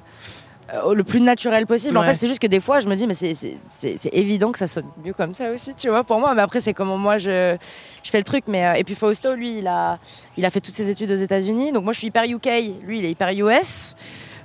euh, 0.73 0.93
le 0.93 1.03
plus 1.03 1.19
naturel 1.19 1.65
possible. 1.65 1.97
En 1.97 2.03
fait, 2.03 2.13
c'est 2.13 2.27
juste 2.27 2.39
que 2.41 2.47
des 2.47 2.59
fois, 2.61 2.79
je 2.79 2.87
me 2.87 2.95
dis, 2.95 3.05
mais 3.07 3.13
c'est- 3.13 3.35
évident 4.13 4.51
que 4.51 4.59
ça 4.59 4.67
sonne 4.67 4.85
mieux 5.03 5.13
comme 5.13 5.33
ça 5.33 5.49
aussi, 5.51 5.73
tu 5.75 5.89
vois, 5.89 6.03
pour 6.03 6.19
moi. 6.19 6.33
Mais 6.35 6.41
après, 6.41 6.61
c'est 6.61 6.73
comment 6.73 6.97
moi, 6.97 7.17
je, 7.17 7.57
je 8.03 8.09
fais 8.09 8.19
le 8.19 8.23
truc. 8.23 8.45
Mais, 8.47 8.65
euh, 8.65 8.73
et 8.73 8.83
puis, 8.83 8.95
Fausto, 8.95 9.33
lui, 9.33 9.57
il 9.59 9.67
a, 9.67 9.99
il 10.37 10.45
a 10.45 10.49
fait 10.49 10.61
toutes 10.61 10.73
ses 10.75 10.89
études 10.89 11.11
aux 11.11 11.15
États-Unis. 11.15 11.71
Donc, 11.73 11.83
moi, 11.83 11.91
je 11.93 11.97
suis 11.99 12.07
hyper 12.07 12.23
UK. 12.23 12.47
Lui, 12.85 12.99
il 12.99 13.05
est 13.05 13.11
hyper 13.11 13.29
US. 13.31 13.95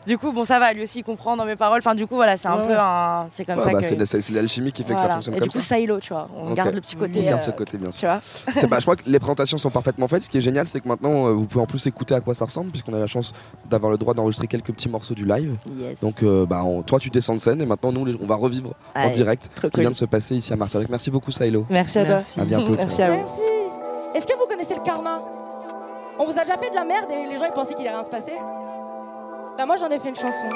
Du 0.06 0.18
coup, 0.18 0.30
bon, 0.32 0.44
ça 0.44 0.58
va, 0.60 0.72
lui 0.72 0.82
aussi, 0.84 1.00
il 1.00 1.02
comprend 1.02 1.36
dans 1.36 1.44
mes 1.44 1.56
paroles. 1.56 1.78
Enfin, 1.78 1.94
du 1.94 2.06
coup, 2.06 2.14
voilà, 2.14 2.36
c'est 2.36 2.46
un 2.48 2.60
Ouais, 2.60 2.66
peu 2.68 2.74
un. 2.78 3.26
C'est 3.30 3.44
comme 3.44 3.56
Ouais, 3.58 3.62
ça 3.64 3.70
bah, 3.70 3.80
que. 3.80 3.84
c'est 3.84 3.96
la- 3.96 4.06
c'est 4.06 4.30
l'alchimie 4.32 4.70
qui 4.72 4.84
fait 4.84 4.94
que 4.94 5.00
ça 5.00 5.08
fonctionne 5.08 5.34
Et 5.34 5.38
comme 5.40 5.48
du 5.48 5.56
coup, 5.58 5.62
ça. 5.62 5.76
silo, 5.76 5.98
tu 5.98 6.12
vois. 6.12 6.28
On 6.36 6.52
garde 6.54 6.74
le 6.74 6.80
petit 6.80 6.94
côté. 6.96 7.20
On 7.20 7.24
garde 7.28 7.40
euh, 7.40 7.44
ce 7.44 7.50
côté, 7.50 7.76
bien 7.76 7.90
Tu 7.90 7.98
sûr. 7.98 8.08
vois 8.08 8.20
C'est- 8.54 8.66
bah, 8.68 8.76
je 8.78 8.84
crois 8.84 8.94
que 8.96 9.02
les 9.06 9.18
présentations 9.18 9.58
sont 9.58 9.70
parfaitement 9.70 10.06
faites. 10.08 10.22
Ce 10.22 10.30
qui 10.30 10.38
est 10.38 10.42
génial, 10.42 10.66
c'est 10.66 10.80
que 10.80 10.88
maintenant, 10.88 11.26
euh, 11.26 11.32
vous 11.32 11.46
pouvez 11.46 11.62
en 11.62 11.66
plus 11.66 11.84
écouter 11.86 12.14
à 12.14 12.20
quoi 12.20 12.34
ça 12.34 12.44
ressemble, 12.44 12.70
puisqu'on 12.70 12.94
a 12.94 12.98
la 12.98 13.06
chance 13.08 13.32
d'avoir 13.68 13.90
le 13.90 13.98
droit 13.98 14.14
d'enregistrer 14.14 14.46
quelques 14.46 14.72
petits 14.72 14.88
morceaux 14.88 15.14
du 15.14 15.24
live. 15.26 15.56
Yes. 15.78 15.98
Donc, 16.00 16.22
euh, 16.22 16.46
bah, 16.46 16.62
on- 16.64 16.82
toi, 16.82 16.98
tu 17.00 17.10
descends 17.10 17.34
de 17.34 17.40
scène 17.40 17.60
et 17.60 17.66
maintenant, 17.66 17.90
nous, 17.92 18.06
on 18.22 18.26
va 18.26 18.36
revivre 18.36 18.74
en 18.94 19.10
direct 19.10 19.50
ce 19.56 19.60
qui 19.62 19.70
cool. 19.72 19.80
vient 19.80 19.90
de 19.90 19.96
se 19.96 20.04
passer 20.04 20.36
ici 20.36 20.52
à 20.52 20.56
Marseille. 20.56 20.86
Merci 20.88 21.10
beaucoup, 21.10 21.32
Silo. 21.32 21.66
Merci 21.68 21.98
à 21.98 22.04
toi. 22.04 22.18
À 22.40 22.44
bientôt. 22.44 22.74
Merci 22.78 23.02
à 23.02 23.10
vous. 23.10 23.24
Est-ce 24.14 24.26
que 24.26 24.32
vous 24.38 24.46
connaissez 24.48 24.74
le 24.74 24.82
karma? 24.82 25.20
On 26.18 26.24
vous 26.24 26.38
a 26.38 26.42
déjà 26.42 26.56
fait 26.56 26.70
de 26.70 26.74
la 26.76 26.84
merde 26.84 27.10
et 27.10 27.30
les 27.32 27.36
gens 27.38 27.44
ils 27.44 27.52
pensaient 27.52 27.74
qu'il 27.74 27.86
allait 27.86 27.96
rien 27.96 28.02
se 28.04 28.08
passer? 28.08 28.32
Bah 29.56 29.64
moi 29.64 29.76
j'en 29.76 29.88
ai 29.88 29.98
fait 29.98 30.10
une 30.10 30.16
chanson. 30.16 30.48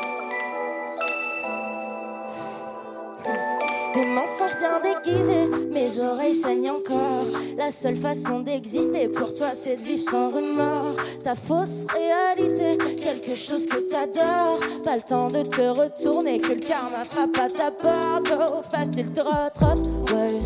Des 3.95 4.05
mensonges 4.05 4.59
bien 4.59 4.79
déguisés, 4.81 5.49
mes 5.71 6.01
oreilles 6.01 6.35
saignent 6.35 6.71
encore. 6.71 7.25
La 7.57 7.71
seule 7.71 7.97
façon 7.97 8.41
d'exister 8.41 9.09
pour 9.09 9.33
toi, 9.33 9.53
c'est 9.53 9.77
de 9.77 9.81
vivre 9.81 10.11
sans 10.11 10.29
remords. 10.29 10.97
Ta 11.25 11.35
fausse 11.35 11.87
réalité, 11.93 12.77
quelque 13.03 13.35
chose 13.35 13.67
que 13.67 13.79
t'adores. 13.91 14.61
Pas 14.85 14.97
le 14.97 15.03
temps 15.03 15.29
de 15.29 15.43
te 15.43 15.63
retourner, 15.63 16.39
que 16.39 16.53
le 16.53 16.61
karma 16.61 17.05
frappe 17.09 17.39
à 17.39 17.49
ta 17.49 17.71
porte. 17.71 18.29
Fast, 18.71 18.95
il 18.97 19.11
te 19.13 19.21
rattrape, 19.21 19.79
ouais. 20.13 20.41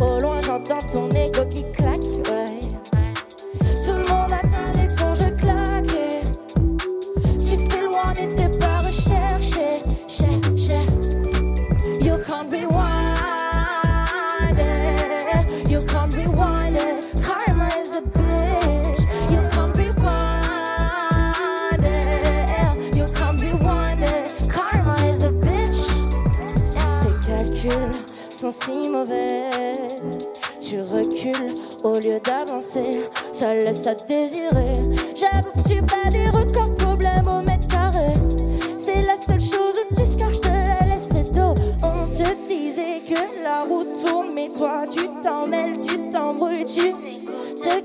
Au 0.00 0.18
loin, 0.20 0.40
j'entends 0.42 0.84
ton 0.92 1.08
ego 1.10 1.46
qui 1.50 1.64
si 28.50 28.88
mauvais. 28.88 29.72
Tu 30.60 30.80
recules 30.80 31.54
au 31.82 31.94
lieu 31.94 32.20
d'avancer, 32.20 33.02
ça 33.32 33.54
laisse 33.54 33.86
à 33.86 33.94
désirer. 33.94 34.72
J'avoue 35.14 35.52
que 35.62 35.68
tu 35.68 35.80
bats 35.82 36.10
des 36.10 36.28
records, 36.28 36.74
problème 36.76 37.26
au 37.26 37.42
mètre 37.42 37.68
carré. 37.68 38.14
C'est 38.76 39.02
la 39.02 39.16
seule 39.26 39.40
chose 39.40 39.74
où 39.90 39.94
tu 39.94 40.16
car 40.18 40.32
je 40.32 40.40
te 40.40 40.48
la 40.48 40.86
laisse 40.86 41.08
d'eau. 41.32 41.54
On 41.82 42.06
te 42.06 42.48
disait 42.48 43.02
que 43.08 43.42
la 43.42 43.62
roue 43.62 43.84
tourne, 44.04 44.32
mais 44.34 44.50
toi 44.50 44.84
tu 44.90 45.08
t'en 45.22 45.46
mêles, 45.46 45.78
tu 45.78 46.10
t'embrouilles, 46.10 46.64
tu 46.64 46.92
n'écoutes 46.94 47.24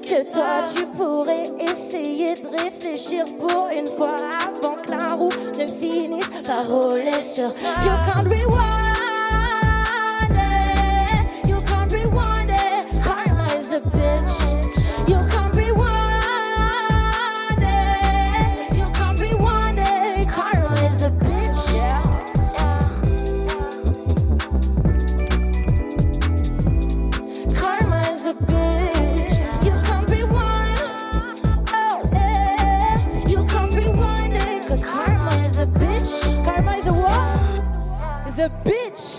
que 0.09 0.33
toi. 0.33 0.65
Tu 0.73 0.85
pourrais 0.87 1.43
essayer 1.59 2.33
de 2.35 2.63
réfléchir 2.63 3.23
pour 3.37 3.69
une 3.77 3.87
fois 3.87 4.15
avant 4.47 4.75
que 4.75 4.89
la 4.89 5.15
roue 5.15 5.29
ne 5.57 5.67
finisse 5.67 6.41
par 6.45 6.67
rouler 6.67 7.21
sur. 7.21 7.49
You 7.49 8.88
a 38.39 38.49
bitch. 38.49 39.18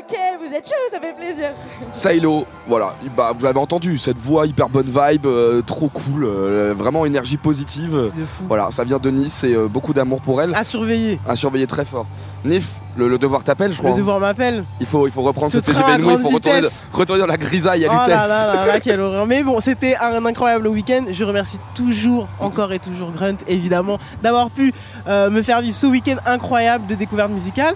Ok, 0.00 0.16
vous 0.40 0.54
êtes 0.54 0.66
chaud, 0.66 0.74
ça 0.92 1.00
fait 1.00 1.14
plaisir. 1.14 1.48
Silo, 1.92 2.46
voilà, 2.66 2.94
bah, 3.16 3.32
vous 3.36 3.44
l'avez 3.44 3.58
entendu, 3.58 3.98
cette 3.98 4.16
voix 4.18 4.46
hyper 4.46 4.68
bonne 4.68 4.86
vibe, 4.88 5.26
euh, 5.26 5.62
trop 5.62 5.88
cool, 5.88 6.24
euh, 6.24 6.74
vraiment 6.76 7.04
énergie 7.04 7.36
positive. 7.36 8.10
Voilà, 8.48 8.70
ça 8.70 8.84
vient 8.84 8.98
de 8.98 9.10
Nice 9.10 9.44
et 9.44 9.54
euh, 9.54 9.68
beaucoup 9.68 9.92
d'amour 9.92 10.20
pour 10.20 10.40
elle. 10.40 10.54
À 10.54 10.64
surveiller. 10.64 11.20
À 11.28 11.36
surveiller 11.36 11.66
très 11.66 11.84
fort. 11.84 12.06
Nif, 12.44 12.80
le, 12.96 13.08
le 13.08 13.18
devoir 13.18 13.44
t'appelle, 13.44 13.72
je 13.72 13.78
crois. 13.78 13.90
Le 13.90 13.96
devoir 13.96 14.18
m'appelle. 14.20 14.64
Il 14.80 14.86
faut, 14.86 15.06
il 15.06 15.12
faut 15.12 15.22
reprendre 15.22 15.52
Ce 15.52 15.58
ce, 15.58 15.64
TGV 15.64 15.84
il 15.98 16.18
faut 16.18 16.28
retourner, 16.28 16.60
retourner 16.92 17.20
dans 17.20 17.26
la 17.26 17.36
grisaille 17.36 17.84
à 17.84 17.88
Oh 17.92 18.08
là 18.08 18.26
là 18.26 18.54
là 18.54 18.66
là, 18.66 18.80
quelle 18.80 19.00
horreur. 19.00 19.26
Mais 19.26 19.42
bon, 19.42 19.60
c'était 19.60 19.96
un 19.96 20.24
incroyable 20.24 20.66
week-end. 20.68 21.04
Je 21.10 21.24
remercie 21.24 21.58
toujours, 21.74 22.28
encore 22.38 22.72
et 22.72 22.78
toujours 22.78 23.10
Grunt, 23.12 23.36
évidemment, 23.46 23.98
d'avoir 24.22 24.50
pu 24.50 24.72
euh, 25.06 25.28
me 25.30 25.42
faire 25.42 25.60
vivre 25.60 25.76
ce 25.76 25.86
week-end 25.86 26.16
incroyable 26.24 26.86
de 26.86 26.94
découverte 26.94 27.30
musicale. 27.30 27.74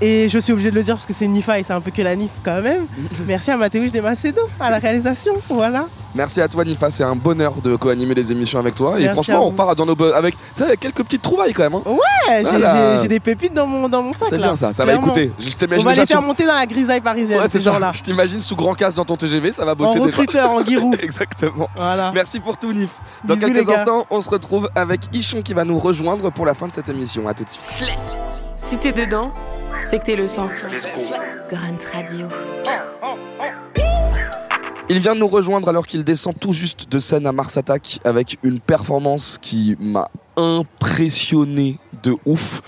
Et 0.00 0.28
je 0.28 0.38
suis 0.38 0.52
obligé 0.52 0.70
de 0.70 0.74
le 0.74 0.82
dire 0.82 0.94
parce 0.94 1.06
que 1.06 1.12
c'est 1.12 1.28
Nifa 1.28 1.60
et 1.60 1.62
c'est 1.62 1.72
un 1.72 1.80
peu 1.80 1.90
que 1.92 2.02
la 2.02 2.16
Nif 2.16 2.30
quand 2.44 2.60
même. 2.60 2.86
Merci 3.26 3.50
à 3.52 3.56
Mathéus 3.56 3.92
de 3.92 4.00
Macedo 4.00 4.42
à 4.58 4.70
la 4.70 4.78
réalisation. 4.78 5.34
Voilà. 5.48 5.86
Merci 6.14 6.40
à 6.40 6.48
toi 6.48 6.64
Nifa, 6.64 6.90
c'est 6.90 7.04
un 7.04 7.14
bonheur 7.14 7.54
de 7.62 7.76
co-animer 7.76 8.14
les 8.14 8.32
émissions 8.32 8.58
avec 8.58 8.74
toi. 8.74 8.98
Et 8.98 9.02
Merci 9.04 9.14
franchement, 9.14 9.46
on 9.46 9.52
part 9.52 9.76
dans 9.76 9.86
nos 9.86 9.96
avec, 10.12 10.34
ça, 10.54 10.64
avec 10.64 10.80
quelques 10.80 11.04
petites 11.04 11.22
trouvailles 11.22 11.52
quand 11.52 11.62
même. 11.62 11.74
hein. 11.74 11.82
Ouais, 11.86 11.98
j'ai- 12.38 12.42
Voilà. 12.42 12.96
j'ai 12.96 13.02
j'ai 13.02 13.08
des 13.08 13.20
pépites 13.20 13.54
dans 13.54 13.66
mon, 13.66 13.88
dans 13.88 14.02
mon 14.02 14.12
sac. 14.12 14.26
C'est 14.28 14.38
là. 14.38 14.48
bien 14.48 14.56
ça, 14.56 14.72
ça 14.72 14.84
va 14.84 14.94
écouter. 14.94 15.30
Je 15.38 15.46
On 15.46 15.50
t'imagine 15.50 15.84
va 15.84 15.90
déjà 15.90 16.02
les 16.02 16.06
faire 16.06 16.20
sous- 16.20 16.26
monter 16.26 16.46
dans 16.46 16.54
la 16.54 16.66
grisaille 16.66 17.00
parisienne, 17.00 17.38
Ouais, 17.38 17.44
ces 17.44 17.52
c'est 17.58 17.64
ça. 17.64 17.72
gens-là. 17.72 17.92
Je 17.94 18.00
t'imagine 18.02 18.40
sous 18.40 18.56
grand 18.56 18.74
casse 18.74 18.94
dans 18.96 19.04
ton 19.04 19.16
TGV, 19.16 19.52
ça 19.52 19.64
va 19.64 19.74
bosser 19.74 19.98
En 20.00 20.02
recruteur, 20.02 20.50
en 20.50 20.62
guirou. 20.62 20.94
Exactement. 21.02 21.68
Voilà. 21.76 22.10
Merci 22.12 22.40
pour 22.40 22.56
tout, 22.56 22.72
Nif. 22.72 22.90
Dans 23.24 23.34
Bisous, 23.34 23.52
quelques 23.52 23.68
instants, 23.70 24.06
on 24.10 24.20
se 24.20 24.30
retrouve 24.30 24.68
avec 24.74 25.00
Ichon 25.12 25.42
qui 25.42 25.54
va 25.54 25.64
nous 25.64 25.78
rejoindre 25.78 26.30
pour 26.32 26.44
la 26.46 26.54
fin 26.54 26.66
de 26.66 26.72
cette 26.72 26.88
émission. 26.88 27.28
À 27.28 27.34
tout 27.34 27.44
de 27.44 27.48
suite. 27.48 27.92
Si 28.60 28.76
t'es 28.78 28.92
dedans, 28.92 29.32
c'est 29.86 29.98
que 29.98 30.04
t'es 30.04 30.16
le 30.16 30.28
sang. 30.28 30.48
Grunt 31.50 31.78
Radio. 31.92 32.26
Il 34.88 34.98
vient 34.98 35.14
de 35.14 35.20
nous 35.20 35.28
rejoindre 35.28 35.68
alors 35.68 35.86
qu'il 35.86 36.04
descend 36.04 36.38
tout 36.38 36.52
juste 36.52 36.90
de 36.90 36.98
scène 36.98 37.26
à 37.26 37.32
Mars 37.32 37.56
Attack 37.56 38.00
avec 38.04 38.38
une 38.42 38.60
performance 38.60 39.38
qui 39.40 39.76
m'a 39.78 40.08
impressionné 40.36 41.78
de 42.02 42.16
ouf. 42.26 42.60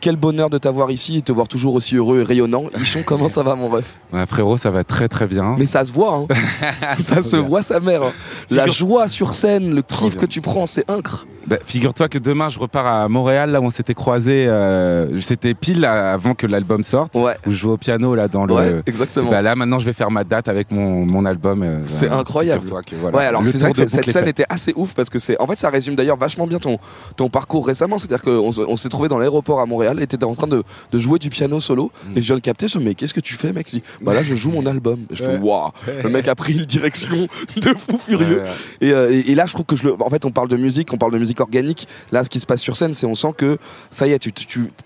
Quel 0.00 0.16
bonheur 0.16 0.48
de 0.50 0.56
t'avoir 0.58 0.90
ici 0.90 1.18
et 1.18 1.22
te 1.22 1.30
voir 1.32 1.46
toujours 1.46 1.74
aussi 1.74 1.96
heureux 1.96 2.20
et 2.20 2.22
rayonnant. 2.24 2.64
Ichon, 2.80 3.02
comment 3.04 3.28
ça 3.28 3.42
va 3.42 3.54
mon 3.54 3.68
ref 3.68 3.96
Ouais, 4.12 4.24
frérot, 4.26 4.56
ça 4.56 4.70
va 4.70 4.82
très 4.82 5.08
très 5.08 5.26
bien. 5.26 5.56
Mais 5.58 5.66
ça 5.66 5.84
se 5.84 5.92
voit, 5.92 6.14
hein. 6.14 6.26
ça 6.98 7.22
se 7.22 7.36
voit 7.36 7.62
sa 7.62 7.80
mère. 7.80 8.02
hein. 8.04 8.12
La 8.50 8.64
Figure- 8.64 8.74
joie 8.74 9.08
sur 9.08 9.34
scène, 9.34 9.74
le 9.74 9.82
kiff 9.82 10.16
que 10.16 10.26
tu 10.26 10.40
prends, 10.40 10.66
c'est 10.66 10.90
incre. 10.90 11.26
Bah, 11.46 11.56
Figure-toi 11.64 12.08
que 12.08 12.18
demain 12.18 12.48
je 12.50 12.58
repars 12.58 12.86
à 12.86 13.08
Montréal, 13.08 13.50
là 13.50 13.60
où 13.60 13.64
on 13.64 13.70
s'était 13.70 13.94
croisés. 13.94 14.46
euh, 14.46 15.20
C'était 15.20 15.54
pile 15.54 15.80
là, 15.80 16.12
avant 16.12 16.34
que 16.34 16.46
l'album 16.46 16.82
sorte. 16.84 17.14
Où 17.14 17.26
je 17.46 17.52
jouais 17.52 17.72
au 17.72 17.76
piano 17.76 18.14
là 18.14 18.28
dans 18.28 18.46
le. 18.46 18.54
Ouais, 18.54 18.82
exactement. 18.86 19.30
Bah, 19.30 19.42
là 19.42 19.54
maintenant 19.54 19.78
je 19.78 19.86
vais 19.86 19.92
faire 19.92 20.10
ma 20.10 20.24
date 20.24 20.48
avec 20.48 20.70
mon, 20.70 21.06
mon 21.06 21.24
album. 21.26 21.62
euh, 21.62 21.82
C'est 21.86 22.08
incroyable. 22.08 22.64
Que, 22.86 22.94
voilà, 22.96 23.16
Ouais, 23.18 23.24
alors 23.24 23.42
le 23.42 23.46
c'est 23.46 23.58
tour 23.58 23.68
vrai 23.68 23.72
que 23.72 23.82
de 23.82 23.88
cette 23.88 24.10
scène 24.10 24.28
était 24.28 24.44
assez 24.48 24.72
ouf 24.76 24.94
parce 24.94 25.08
que 25.10 25.18
c'est. 25.18 25.38
En 25.40 25.46
fait, 25.46 25.56
ça 25.58 25.70
résume 25.70 25.94
d'ailleurs 25.94 26.16
vachement 26.18 26.46
bien 26.46 26.58
ton, 26.58 26.78
ton 27.16 27.28
parcours 27.28 27.66
récemment. 27.66 27.98
C'est-à-dire 27.98 28.22
qu'on 28.22 28.52
on 28.68 28.76
s'est 28.76 28.88
trouvé 28.88 29.08
dans 29.08 29.18
l'aéroport 29.18 29.60
à 29.60 29.66
Montréal 29.66 29.89
et 29.98 30.06
t'étais 30.06 30.24
en 30.24 30.34
train 30.34 30.46
de, 30.46 30.62
de 30.92 30.98
jouer 30.98 31.18
du 31.18 31.30
piano 31.30 31.58
solo. 31.58 31.90
Mm. 32.06 32.18
Et 32.18 32.22
je 32.22 32.26
viens 32.26 32.36
de 32.36 32.40
capter, 32.40 32.68
je 32.68 32.78
dis, 32.78 32.84
mais 32.84 32.94
qu'est-ce 32.94 33.14
que 33.14 33.20
tu 33.20 33.34
fais, 33.34 33.52
mec? 33.52 33.66
Je 33.68 33.76
dis, 33.78 33.82
bah 34.00 34.14
là, 34.14 34.22
je 34.22 34.34
joue 34.36 34.50
mon 34.50 34.66
album. 34.66 35.00
Et 35.10 35.16
je 35.16 35.24
fais, 35.24 35.38
waouh, 35.38 35.70
le 36.04 36.08
mec 36.10 36.28
a 36.28 36.34
pris 36.34 36.52
une 36.54 36.64
direction 36.66 37.26
de 37.56 37.68
fou 37.74 37.98
furieux. 37.98 38.42
Et, 38.80 38.92
euh, 38.92 39.10
et- 39.10 39.30
et 39.32 39.34
là, 39.34 39.46
je 39.46 39.52
trouve 39.54 39.66
que 39.66 39.74
je 39.76 39.84
le. 39.88 39.94
En 40.00 40.10
fait, 40.10 40.24
on 40.24 40.30
parle 40.30 40.48
de 40.48 40.56
musique, 40.56 40.92
on 40.92 40.98
parle 40.98 41.12
de 41.12 41.18
musique 41.18 41.40
organique. 41.40 41.88
Là, 42.12 42.22
ce 42.24 42.28
qui 42.30 42.38
se 42.40 42.46
passe 42.46 42.60
sur 42.60 42.76
scène, 42.76 42.92
c'est 42.92 43.06
on 43.06 43.14
sent 43.14 43.32
que 43.36 43.58
ça 43.90 44.06
y 44.06 44.12
est, 44.12 44.18
tu, 44.18 44.32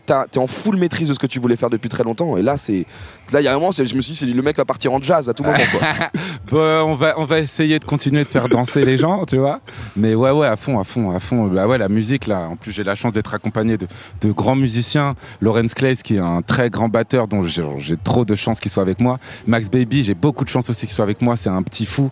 t'es 0.06 0.39
en 0.39 0.47
full 0.47 0.76
maîtrise 0.76 1.09
de 1.09 1.14
ce 1.14 1.18
que 1.18 1.26
tu 1.26 1.39
voulais 1.40 1.56
faire 1.56 1.70
depuis 1.70 1.89
très 1.89 2.05
longtemps. 2.05 2.36
Et 2.36 2.43
là, 2.43 2.56
c'est. 2.56 2.86
Là, 3.32 3.40
il 3.40 3.44
y 3.44 3.48
a 3.48 3.52
un 3.52 3.55
moment, 3.55 3.70
je 3.72 3.82
me 3.97 4.01
suis 4.02 4.26
dit, 4.26 4.32
le 4.32 4.43
mec 4.43 4.56
va 4.56 4.64
partir 4.64 4.93
en 4.93 5.01
jazz 5.02 5.28
à 5.28 5.32
tout 5.35 5.43
moment, 5.43 5.56
quoi. 5.72 5.81
Bon, 6.51 6.59
on 6.90 6.94
va 6.94 7.14
on 7.18 7.24
va 7.24 7.39
essayer 7.40 7.78
de 7.78 7.85
continuer 7.85 8.22
de 8.22 8.28
faire 8.28 8.48
danser 8.48 8.82
les 8.82 8.98
gens, 8.98 9.24
tu 9.24 9.39
vois. 9.39 9.60
Mais 9.97 10.14
ouais 10.14 10.31
ouais 10.31 10.47
à 10.47 10.56
fond 10.56 10.78
à 10.78 10.85
fond 10.85 11.10
à 11.10 11.18
fond. 11.20 11.47
Bah 11.47 11.66
ouais 11.66 11.78
la 11.78 11.89
musique 11.89 12.26
là. 12.26 12.48
En 12.51 12.56
plus 12.56 12.70
j'ai 12.72 12.85
la 12.85 12.94
chance 12.94 13.12
d'être 13.12 13.32
accompagné 13.35 13.76
de, 13.78 13.86
de 14.20 14.31
grands 14.32 14.55
musiciens. 14.56 14.94
Lawrence 15.41 15.75
Clays 15.75 15.97
qui 15.97 16.16
est 16.16 16.21
un 16.21 16.43
très 16.43 16.71
grand 16.71 16.89
batteur 16.89 17.29
dont 17.29 17.45
j'ai 17.45 17.97
trop 17.97 18.25
de 18.25 18.35
chance 18.35 18.61
qu'il 18.61 18.71
soit 18.71 18.83
avec 18.83 19.01
moi. 19.01 19.19
Max 19.47 19.71
Baby 19.71 20.05
j'ai 20.05 20.15
beaucoup 20.15 20.45
de 20.45 20.51
chance 20.51 20.71
aussi 20.71 20.87
qu'il 20.87 20.95
soit 20.95 21.05
avec 21.05 21.23
moi. 21.23 21.37
C'est 21.37 21.51
un 21.51 21.62
petit 21.62 21.87
fou. 21.87 22.11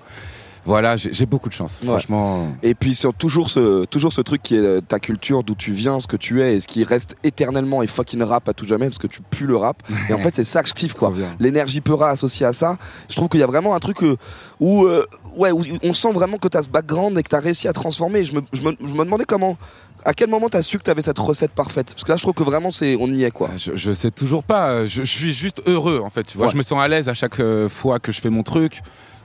Voilà 0.65 0.97
j'ai 0.97 1.27
beaucoup 1.27 1.49
de 1.49 1.55
chance. 1.55 1.81
Ouais. 1.83 1.89
Franchement. 1.89 2.55
Et 2.63 2.75
puis 2.75 2.95
sur 2.95 3.13
toujours 3.13 3.51
ce, 3.51 3.85
toujours 3.87 4.13
ce 4.13 4.21
truc 4.21 4.43
qui 4.43 4.55
est 4.57 4.61
euh, 4.61 4.81
ta 4.81 5.01
culture, 5.01 5.43
d'où 5.43 5.55
tu 5.57 5.73
viens, 5.73 5.99
ce 5.99 6.07
que 6.07 6.17
tu 6.17 6.41
es, 6.41 6.55
et 6.55 6.61
ce 6.61 6.69
qui 6.69 6.85
reste 6.85 7.17
éternellement 7.25 7.83
et 7.83 7.89
fucking 7.89 8.23
rap 8.23 8.49
à 8.49 8.53
tout 8.53 8.65
jamais, 8.65 8.87
parce 8.87 8.99
que 8.99 9.09
tu 9.09 9.23
pues 9.23 9.47
le 9.47 9.57
rap. 9.57 9.83
Et 10.09 10.13
en 10.13 10.19
fait, 10.19 10.35
c'est 10.35 10.45
ça 10.45 10.63
que 10.63 10.69
je 10.69 10.75
kiffe, 10.75 10.95
quoi. 10.95 11.13
L'énergie 11.41 11.81
peura 11.81 12.11
associée 12.11 12.47
à 12.47 12.53
ça. 12.53 12.79
Je 13.09 13.17
trouve 13.17 13.29
qu'il 13.29 13.41
y 13.41 13.43
a 13.43 13.47
vraiment 13.47 13.75
un 13.75 13.81
truc 13.81 14.03
euh, 14.03 14.17
où, 14.61 14.85
euh, 14.85 15.05
ouais, 15.37 15.51
où 15.53 15.63
on 15.83 15.95
sent 15.95 16.13
vraiment 16.13 16.39
que 16.39 16.49
tu 16.49 16.57
as 16.57 16.63
ce 16.63 16.69
background 16.69 17.19
et 17.19 17.23
que 17.23 17.29
tu 17.29 17.37
as 17.37 17.41
réussi 17.41 17.69
à 17.69 17.73
transformer. 17.73 18.25
Je 18.25 18.35
me, 18.35 18.41
je 18.53 18.63
me, 18.63 18.73
je 18.81 18.87
me 18.93 19.05
demandais 19.05 19.25
comment, 19.25 19.57
à 20.05 20.13
quel 20.15 20.29
moment 20.31 20.49
tu 20.49 20.57
as 20.57 20.63
su 20.63 20.79
que 20.79 20.85
tu 20.85 20.91
avais 20.91 21.03
cette 21.03 21.19
recette 21.19 21.53
parfaite? 21.53 21.93
Parce 21.93 22.05
que 22.05 22.11
là, 22.11 22.17
je 22.17 22.23
trouve 22.23 22.35
que 22.35 22.43
vraiment, 22.43 22.71
c'est, 22.71 22.97
on 23.01 23.09
y 23.13 23.25
est, 23.25 23.31
quoi. 23.31 23.51
Je, 23.57 23.73
je 23.77 23.93
sais 23.93 24.11
toujours 24.11 24.45
pas. 24.45 24.85
Je, 24.87 25.03
je 25.03 25.11
suis 25.19 25.33
juste 25.33 25.63
heureux 25.67 26.01
en 26.05 26.11
fait. 26.11 26.25
Tu 26.25 26.37
vois, 26.37 26.47
Ouais. 26.47 26.53
je 26.53 26.57
me 26.59 26.63
sens 26.63 26.81
à 26.81 26.89
l'aise 26.89 27.09
à 27.09 27.15
chaque 27.15 27.39
euh, 27.41 27.69
fois 27.69 27.99
que 28.01 28.13
je 28.13 28.21
fais 28.21 28.31
mon 28.31 28.43
truc. 28.43 28.81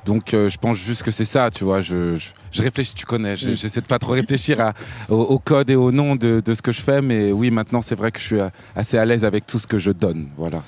Donc 0.05 0.33
euh, 0.33 0.47
je 0.47 0.57
pense 0.57 0.77
juste 0.77 1.03
que 1.03 1.11
c'est 1.11 1.25
ça, 1.25 1.49
tu 1.53 1.65
vois. 1.65 1.81
Je, 1.81 2.17
je, 2.51 2.61
réfléchis, 2.61 2.93
tu 2.93 3.05
connais. 3.05 3.35
je- 3.35 3.49
Mm. 3.49 3.55
J'essaie 3.55 3.81
de 3.81 3.87
pas 3.87 3.99
trop 3.99 4.13
réfléchir 4.13 4.61
à, 4.61 4.73
au, 5.09 5.17
au 5.21 5.37
code 5.39 5.69
et 5.69 5.75
au 5.75 5.91
nom 5.91 6.15
de, 6.15 6.41
de 6.45 6.53
ce 6.53 6.61
que 6.61 6.71
je 6.71 6.79
fais, 6.81 7.01
mais 7.01 7.33
oui, 7.33 7.51
maintenant 7.51 7.81
c'est 7.81 7.95
vrai 7.95 8.11
que 8.11 8.19
je 8.19 8.23
suis 8.23 8.39
euh, 8.39 8.47
assez 8.73 8.97
à 8.97 9.03
l'aise 9.03 9.25
avec 9.25 9.45
tout 9.45 9.59
ce 9.59 9.67
que 9.67 9.79
je 9.79 9.91
donne. 9.91 10.29
Voilà. 10.37 10.59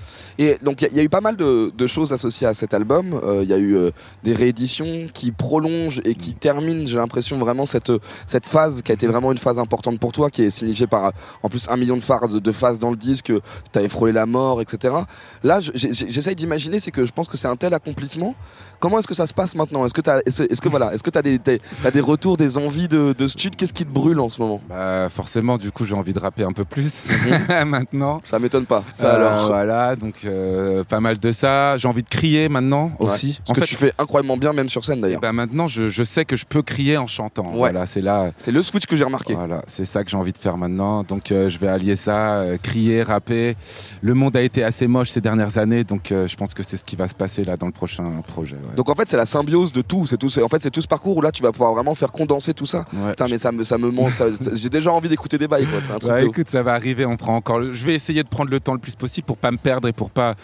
Et 0.41 0.57
donc 0.63 0.81
il 0.81 0.95
y 0.95 0.99
a- 1.01 1.03
eu 1.03 1.09
pas 1.09 1.19
mal 1.19 1.35
de, 1.35 1.69
de 1.77 1.85
choses 1.87 2.13
associées 2.13 2.47
à 2.47 2.53
cet 2.53 2.73
album. 2.73 3.19
Euh, 3.23 3.41
Il 3.43 3.49
y 3.49 3.53
a 3.53 3.57
eu 3.57 3.75
euh, 3.75 3.91
des 4.23 4.31
rééditions 4.33 5.09
qui 5.13 5.31
prolongent 5.31 6.01
et 6.05 6.15
qui 6.15 6.33
terminent, 6.33 6.85
j'ai 6.85 6.97
l'impression 6.97 7.37
vraiment 7.37 7.65
cette 7.65 7.91
cette 8.25 8.45
phase 8.45 8.81
qui 8.81 8.91
a 8.91 8.95
été 8.95 9.05
vraiment 9.05 9.31
une 9.33 9.37
phase 9.37 9.59
importante 9.59 9.99
pour 9.99 10.13
toi, 10.13 10.29
qui 10.29 10.43
est 10.43 10.49
signifiée 10.49 10.87
par 10.87 11.05
euh, 11.07 11.11
en 11.43 11.49
plus 11.49 11.67
un 11.69 11.75
million 11.75 11.97
de 11.97 12.01
phares 12.01 12.29
de, 12.29 12.51
phases 12.53 12.79
dans 12.79 12.89
le 12.89 12.95
disque. 12.95 13.33
Tu 13.73 13.79
avais 13.79 13.89
frôlé 13.89 14.13
la 14.13 14.25
mort, 14.25 14.61
etc. 14.61 14.95
Là, 15.43 15.59
j'essaye 15.59 16.35
d'imaginer, 16.35 16.79
c'est 16.79 16.91
que 16.91 17.05
je 17.05 17.11
pense 17.11 17.27
que 17.27 17.35
c'est 17.37 17.47
un 17.49 17.57
tel 17.57 17.73
accomplissement. 17.73 18.33
Comment 18.79 18.99
est-ce 18.99 19.07
que 19.07 19.13
ça 19.13 19.27
se 19.27 19.33
passe 19.33 19.55
maintenant 19.55 19.85
Est-ce 19.85 19.93
que 19.93 20.01
t'as, 20.01 20.19
est-ce, 20.25 20.61
que 20.61 20.69
voilà, 20.69 20.93
est-ce 20.93 21.03
que 21.03 21.09
t'as 21.09 21.21
des, 21.21 21.37
t'as- 21.39 21.57
t'as 21.83 21.91
des 21.91 21.99
retours, 21.99 22.37
des 22.37 22.57
envies 22.57 22.87
de, 22.87 23.13
de 23.17 23.27
stud 23.27 23.55
Qu'est-ce 23.55 23.73
qui 23.73 23.85
te 23.85 23.91
brûle 23.91 24.19
en 24.19 24.29
ce 24.29 24.41
moment? 24.41 24.61
Bah, 24.69 25.07
forcément, 25.09 25.57
du 25.57 25.71
coup, 25.71 25.85
j'ai 25.85 25.95
envie 25.95 26.13
de 26.13 26.19
rapper 26.19 26.43
un 26.43 26.53
peu 26.53 26.65
plus 26.65 27.07
maintenant. 27.65 28.21
Ça 28.25 28.39
m'étonne 28.39 28.65
pas. 28.65 28.83
Ça 28.93 29.07
Euh, 29.07 29.15
alors. 29.15 29.47
Voilà, 29.47 29.95
donc 29.95 30.15
euh, 30.25 30.83
pas 30.83 30.99
mal 30.99 31.17
de 31.19 31.31
ça. 31.31 31.77
J'ai 31.77 31.87
envie 31.87 32.03
de 32.03 32.09
crier 32.09 32.49
maintenant 32.49 32.91
Ouais. 32.99 33.07
aussi. 33.07 33.39
Ce 33.45 33.53
que 33.53 33.61
tu 33.61 33.75
fais 33.75 33.93
incroyablement 33.97 34.37
bien, 34.37 34.53
même 34.53 34.69
sur 34.69 34.83
scène 34.85 35.01
d'ailleurs. 35.01 35.21
Bah 35.21 35.33
maintenant, 35.33 35.67
je, 35.67 35.89
je 35.89 36.03
sais 36.03 36.25
que 36.25 36.35
je 36.35 36.45
peux 36.45 36.61
crier 36.61 36.97
en 36.97 37.07
chantant. 37.07 37.51
Voilà, 37.53 37.85
c'est 37.85 38.01
là. 38.01 38.31
C'est 38.37 38.51
le 38.51 38.63
switch 38.63 38.85
que 38.85 38.95
j'ai 38.95 39.03
remarqué. 39.03 39.33
Voilà, 39.35 39.61
c'est 39.67 39.85
ça 39.85 40.03
que 40.03 40.09
j'ai 40.09 40.17
envie 40.17 40.33
de 40.33 40.37
faire 40.37 40.57
maintenant. 40.57 41.03
Donc, 41.03 41.31
euh, 41.31 41.49
je 41.49 41.57
vais 41.57 41.67
allier 41.67 41.95
ça, 41.95 42.35
euh, 42.39 42.57
crier, 42.61 43.03
rapper. 43.03 43.55
Le 44.01 44.13
monde 44.13 44.35
a 44.37 44.41
été 44.41 44.63
assez 44.63 44.87
moche 44.87 45.09
ces 45.11 45.21
dernières 45.21 45.57
années, 45.57 45.83
donc 45.83 46.11
euh, 46.11 46.27
je 46.27 46.35
pense 46.35 46.53
que 46.53 46.63
c'est 46.63 46.77
ce 46.77 46.83
qui 46.83 46.95
va 46.95 47.07
se 47.07 47.15
passer 47.15 47.43
là 47.43 47.57
dans 47.57 47.65
le 47.65 47.71
prochain 47.71 48.03
projet. 48.27 48.55
ouais. 48.55 48.68
Donc 48.75 48.89
en 48.89 48.95
fait, 48.95 49.07
c'est 49.07 49.17
la 49.17 49.25
symbiose 49.25 49.71
de 49.71 49.81
tout. 49.81 50.05
C'est 50.07 50.17
tout. 50.17 50.27
En 50.43 50.47
fait, 50.49 50.61
c'est 50.61 50.71
tout 50.71 50.81
ce 50.81 50.87
parcours 50.87 51.17
où 51.17 51.21
là, 51.21 51.31
tu 51.31 51.43
vas 51.43 51.51
pouvoir 51.51 51.73
vraiment 51.73 51.95
faire 51.95 52.11
condenser 52.11 52.53
tout 52.53 52.65
ça. 52.65 52.85
Ouais. 52.93 53.09
Putain, 53.11 53.27
mais 53.29 53.37
ça 53.37 53.51
me, 53.51 53.63
ça 53.63 53.77
me 53.77 53.91
manque. 53.91 54.11
J'ai 54.53 54.69
déjà 54.69 54.91
envie 54.91 55.09
d'écouter 55.09 55.37
des 55.37 55.47
bails, 55.47 55.65
quoi. 55.65 55.79
Un 55.95 55.99
truc. 55.99 56.11
Ouais, 56.11 56.25
écoute, 56.25 56.49
ça 56.49 56.63
va 56.63 56.73
arriver. 56.73 57.05
On 57.05 57.17
prend 57.17 57.35
encore. 57.35 57.59
le- 57.59 57.73
Je 57.73 57.85
vais 57.85 57.95
essayer 57.95 58.23
de 58.23 58.27
prendre 58.29 58.49
le 58.51 58.59
temps 58.59 58.73
le 58.73 58.79
plus 58.79 58.95
possible 58.95 59.25
pour 59.25 59.37
pas 59.37 59.51
me 59.51 59.57
perdre 59.57 59.87
et 59.87 59.93
pour 59.93 60.09
pas 60.09 60.35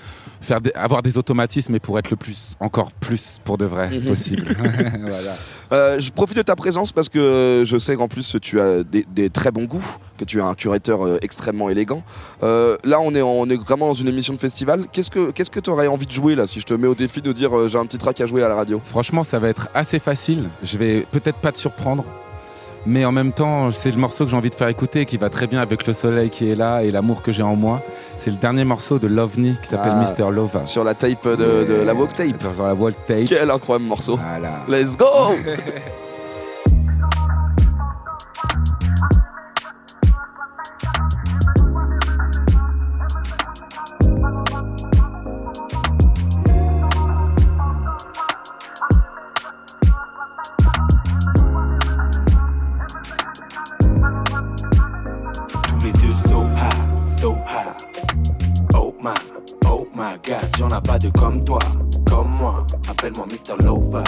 faire 0.42 0.62
des- 0.62 0.72
avoir 0.74 1.02
des 1.02 1.18
automatismes 1.18 1.76
et 1.76 1.80
pour 1.80 1.98
être 2.00 2.10
le 2.12 2.18
plus, 2.18 2.56
encore 2.60 2.92
plus 2.94 3.40
pour 3.44 3.58
de 3.58 3.66
vrai 3.66 3.90
Mhm. 3.90 4.06
possible. 4.06 4.46
voilà. 5.02 5.36
Euh, 5.72 6.00
je 6.00 6.12
profite 6.12 6.38
de 6.38 6.42
ta 6.42 6.56
présence 6.56 6.92
parce 6.92 7.10
que 7.10 7.64
je 7.66 7.78
sais 7.78 7.96
qu'en 7.96 8.08
plus 8.08 8.38
tu 8.42 8.60
as 8.60 8.84
des, 8.84 9.30
très 9.30 9.52
bons 9.52 9.66
goûts, 9.66 9.86
que 10.18 10.26
tu 10.26 10.40
es 10.40 10.42
un 10.42 10.54
curateur 10.54 11.06
euh, 11.06 11.18
extrêmement 11.22 11.70
élégant. 11.70 12.04
Euh, 12.44 12.78
là, 12.84 13.00
on 13.00 13.14
est, 13.16 13.22
on 13.22 13.50
est 13.50 13.62
vraiment 13.62 13.88
dans 13.88 13.94
une 13.94 14.08
émission 14.08 14.34
de 14.34 14.40
festival. 14.40 14.86
Qu'est-ce 14.92 15.12
que 15.12 15.60
tu 15.60 15.70
aurais 15.70 15.88
envie 15.88 16.06
de 16.06 16.12
jouer 16.12 16.36
là 16.36 16.48
si 16.48 16.60
je 16.60 16.66
te 16.66 16.74
mets 16.74 16.88
au 16.88 16.96
défi 16.96 17.22
de 17.22 17.32
dire 17.32 17.68
j'ai 17.68 17.78
un 17.78 17.86
petit 17.86 17.98
track 17.98 18.22
à 18.22 18.28
jouer 18.28 18.44
à 18.44 18.50
la 18.50 18.56
radio? 18.56 18.82
Franchement, 18.84 19.24
ça 19.24 19.40
va 19.40 19.50
être 19.50 19.70
assez 19.74 20.00
facile. 20.00 20.50
Je 20.64 20.78
vais 20.78 21.06
peut-être 21.12 21.40
pas 21.40 21.52
te 21.52 21.58
surprendre. 21.58 22.06
Mais 22.88 23.03
en 23.06 23.12
même 23.12 23.32
temps, 23.32 23.72
c'est 23.72 23.90
le 23.91 23.98
morceau 23.98 24.26
que 24.26 24.32
j'ai 24.32 24.38
envie 24.38 24.49
de 24.52 24.56
faire 24.56 24.68
écouter 24.68 25.06
qui 25.06 25.18
va 25.18 25.30
très 25.30 25.48
bien 25.48 25.60
avec 25.62 25.88
le 25.88 25.94
soleil 25.94 26.30
qui 26.30 26.49
est 26.52 26.56
là 26.56 26.84
et 26.84 26.91
l'amour 26.91 27.22
que 27.24 27.32
j'ai 27.32 27.41
en 27.44 27.56
moi. 27.56 27.82
C'est 28.18 28.30
le 28.30 28.38
dernier 28.38 28.64
morceau 28.64 28.99
de 28.99 29.07
Lovni 29.07 29.56
qui 29.62 29.70
s'appelle 29.70 29.94
Ah, 29.95 30.02
Mister 30.02 30.26
Lova. 30.32 30.66
Sur 30.66 30.84
la 30.84 30.94
tape 30.94 31.28
de, 31.28 31.66
de 31.66 31.82
la 31.84 31.94
walk 31.95 32.14
tape. 32.14 32.41
Sur 32.53 32.64
la 32.64 32.74
walk 32.76 32.95
tape. 33.07 33.26
Quel 33.28 33.49
incroyable 33.49 33.86
morceau. 33.86 34.18
Voilà. 34.18 34.66
Let's 34.68 34.95
go 34.98 35.06
so. 57.26 57.44
Oh 58.76 58.94
my, 59.02 59.16
oh 59.66 59.88
my 59.96 60.18
god, 60.22 60.46
y'en 60.60 60.70
a 60.72 60.80
pas 60.80 61.00
de 61.00 61.10
comme 61.10 61.44
toi, 61.44 61.60
comme 62.08 62.30
moi. 62.30 62.68
Appelle-moi 62.88 63.26
Mr. 63.26 63.56
Lova, 63.64 64.04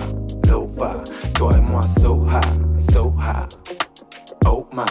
Lova. 0.48 1.04
Toi 1.34 1.52
et 1.58 1.62
moi 1.62 1.82
so 2.00 2.24
high, 2.28 2.42
so 2.92 3.12
high. 3.18 3.48
Oh 4.46 4.68
my, 4.72 4.86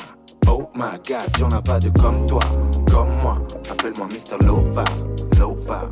oh 0.48 0.68
my 0.74 0.98
god, 1.06 1.38
y'en 1.38 1.50
a 1.52 1.62
pas 1.62 1.78
de 1.78 1.88
comme 2.00 2.26
toi, 2.26 2.40
comme 2.90 3.14
moi. 3.22 3.38
Appelle-moi 3.70 4.08
Mr. 4.08 4.44
Lova, 4.44 4.84
Lova. 5.38 5.82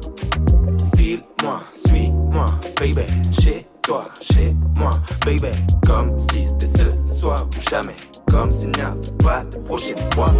File-moi, 0.96 1.60
suis-moi, 1.72 2.46
baby. 2.80 3.06
Chez 3.40 3.66
toi, 3.82 4.06
chez 4.20 4.56
moi, 4.74 4.90
baby. 5.24 5.54
Comme 5.86 6.18
si 6.18 6.46
c'était 6.46 6.66
ce 6.66 7.14
soir 7.20 7.46
ou 7.46 7.70
jamais. 7.70 7.96
Comme 8.28 8.50
s'il 8.50 8.70
n'y 8.70 8.80
avait 8.80 9.12
pas 9.22 9.44
de 9.44 9.56
prochaine 9.58 9.98
fois. 10.14 10.32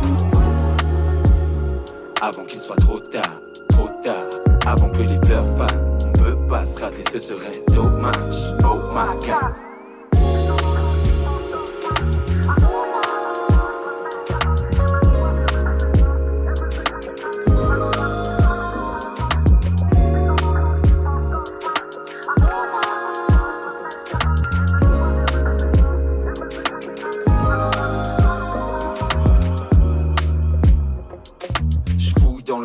Avant 2.26 2.46
qu'il 2.46 2.59
soit 2.59 2.76
trop 2.76 2.98
tard, 3.01 3.38
trop 3.68 3.90
tard. 4.02 4.24
Avant 4.64 4.88
que 4.88 5.02
les 5.02 5.18
fleurs 5.26 5.44
fanent. 5.59 5.98
On 6.06 6.12
peut 6.12 6.38
pas 6.48 6.64
se 6.64 6.80
rater, 6.80 7.02
ce 7.12 7.18
serait 7.18 7.62
dommage. 7.68 8.55
Oh 8.64 8.80
my 8.94 9.14
god. 9.20 9.52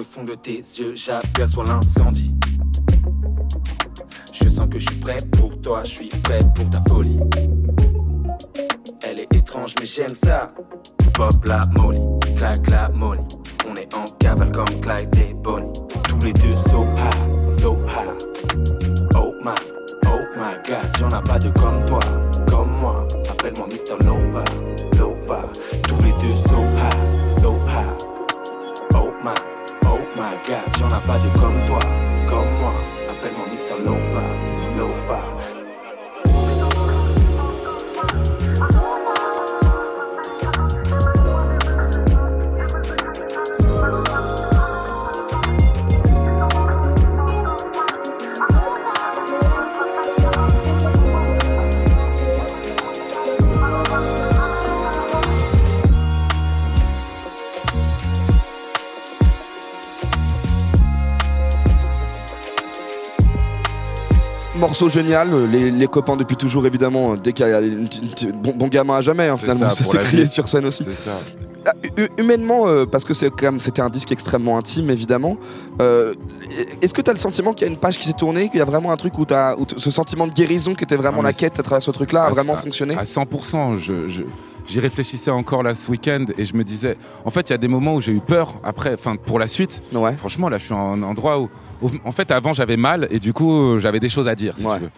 Fond 0.10 0.24
de 0.24 0.34
tes 0.34 0.58
yeux, 0.58 0.96
j'aperçois 0.96 1.66
l'incendie. 1.66 2.34
Je 4.34 4.50
sens 4.50 4.68
que 4.68 4.80
je 4.80 4.90
suis 4.90 5.00
prêt 5.00 5.18
pour 5.34 5.62
toi, 5.62 5.84
je 5.84 5.90
suis 5.90 6.10
prêt 6.24 6.40
pour 6.56 6.68
ta 6.68 6.82
folie. 6.90 7.20
Elle 9.04 9.20
est 9.20 9.36
étrange, 9.36 9.76
mais 9.80 9.86
j'aime 9.86 10.16
ça. 10.16 10.52
Pop 11.14 11.46
la 11.46 11.62
molly, 11.78 12.02
clac 12.36 12.68
la 12.70 12.90
money. 12.90 13.22
On 13.70 13.76
est 13.76 13.94
en 13.94 14.06
cavale 14.20 14.52
comme 14.52 14.82
Clyde 14.82 15.16
et 15.18 15.34
Bonnie. 15.36 15.74
Tous 16.08 16.26
les 16.26 16.34
deux 16.34 16.52
so 16.52 16.86
high, 16.98 17.50
so 17.50 17.76
high. 17.86 18.18
Oh 19.14 19.36
my, 19.44 19.54
oh 20.08 20.22
my 20.36 20.56
god, 20.68 21.00
y'en 21.00 21.12
a 21.12 21.22
pas 21.22 21.38
de 21.38 21.50
comme 21.52 21.86
toi, 21.86 22.00
comme 22.48 22.72
moi. 22.82 23.08
Appelle-moi 23.30 23.68
Mr. 23.68 24.04
Lova, 24.04 24.44
Lova. 24.98 25.44
Tous 25.88 25.98
les 26.04 26.14
deux 26.24 26.36
so 26.48 26.58
high, 26.58 27.40
so 27.40 27.54
high. 27.68 28.09
Oh 30.30 30.32
my, 30.32 30.38
oh 30.38 30.42
my 30.42 30.48
god, 30.48 30.78
y'en 30.80 30.92
a 30.92 31.02
pas 31.02 31.18
de 31.18 31.28
comme 31.40 31.66
toi, 31.66 31.80
comme 32.28 32.52
moi. 32.60 32.74
Appelle-moi 33.10 33.48
Mr. 33.52 33.84
Lova, 33.84 34.24
Lova. 34.78 35.59
Morceau 64.82 64.90
génial, 64.98 65.30
les, 65.52 65.72
les 65.72 65.88
copains 65.88 66.16
depuis 66.16 66.38
toujours 66.38 66.66
évidemment, 66.66 67.16
dès 67.16 67.34
qu'il 67.34 67.46
y 67.48 67.52
a 67.52 67.60
une 67.60 67.88
une 68.22 68.32
bon, 68.32 68.54
bon 68.56 68.68
gamin 68.68 68.96
à 68.98 69.02
jamais 69.02 69.28
hein, 69.28 69.36
finalement, 69.36 69.70
ça, 69.70 69.84
s'est 69.84 69.98
crié 70.00 70.26
sur 70.28 70.48
scène 70.48 70.66
aussi. 70.66 70.84
Ça. 70.86 71.12
Ah, 71.66 71.74
hu- 71.98 72.08
Humainement, 72.18 72.68
euh, 72.68 72.86
parce 72.86 73.04
que 73.04 73.14
c'est 73.14 73.30
quand 73.30 73.48
même 73.48 73.60
c'était 73.60 73.82
un 73.82 73.90
disque 73.90 74.12
extrêmement 74.14 74.58
intime 74.58 74.90
évidemment. 74.90 75.36
euh, 75.82 76.14
Est-ce 76.82 76.94
que 76.94 77.02
tu 77.02 77.10
as 77.10 77.14
le 77.14 77.20
sentiment 77.20 77.52
qu'il 77.54 77.68
y 77.68 77.70
a 77.70 77.74
une 77.74 77.80
page 77.80 77.98
qui 77.98 78.08
s'est 78.08 78.14
tournée, 78.14 78.48
qu'il 78.48 78.60
y 78.60 78.62
a 78.62 78.66
vraiment 78.66 78.92
un 78.94 78.98
truc 78.98 79.18
où, 79.20 79.26
t- 79.26 79.36
ce 79.76 79.92
sentiment 79.92 80.26
de 80.28 80.32
guérison 80.34 80.74
qui 80.76 80.86
était 80.86 80.96
vraiment 80.96 81.20
Ah, 81.20 81.24
la 81.24 81.34
quête 81.34 81.60
à 81.60 81.64
travers 81.64 81.84
ce 81.84 81.92
truc-là 81.92 82.24
a 82.24 82.28
à- 82.28 82.32
vraiment 82.32 82.54
à- 82.54 82.58
fonctionné? 82.58 82.96
À 82.96 83.04
100%. 83.04 83.76
Je, 83.78 84.08
je- 84.08 84.24
J'y 84.72 84.80
réfléchissais 84.80 85.32
encore 85.32 85.64
là 85.64 85.74
ce 85.74 85.90
week-end 85.90 86.26
et 86.38 86.46
je 86.46 86.56
me 86.56 86.64
disais, 86.64 86.96
en 87.26 87.32
fait, 87.32 87.50
il 87.50 87.54
y 87.54 87.56
a 87.56 87.58
des 87.58 87.68
moments 87.68 87.96
où 87.96 88.02
j'ai 88.02 88.12
eu 88.12 88.20
peur 88.22 88.54
après, 88.64 88.94
enfin, 88.94 89.16
pour 89.16 89.40
la 89.40 89.48
suite. 89.48 89.82
Franchement, 90.16 90.48
là, 90.48 90.60
je 90.60 90.66
suis 90.66 90.76
en 90.76 91.02
endroit 91.02 91.40
où, 91.40 91.46
où- 91.46 91.50
en 92.04 92.12
fait, 92.12 92.32
avant, 92.32 92.54
j'avais 92.54 92.78
mal 92.78 93.08
et 93.12 93.20
du 93.20 93.34
coup, 93.34 93.52
euh, 93.52 93.80
j'avais 93.80 94.00
des 94.00 94.10
choses 94.10 94.28
à 94.28 94.36
dire, 94.36 94.54
si 94.58 94.64
tu 94.78 94.84
veux. 94.84 94.90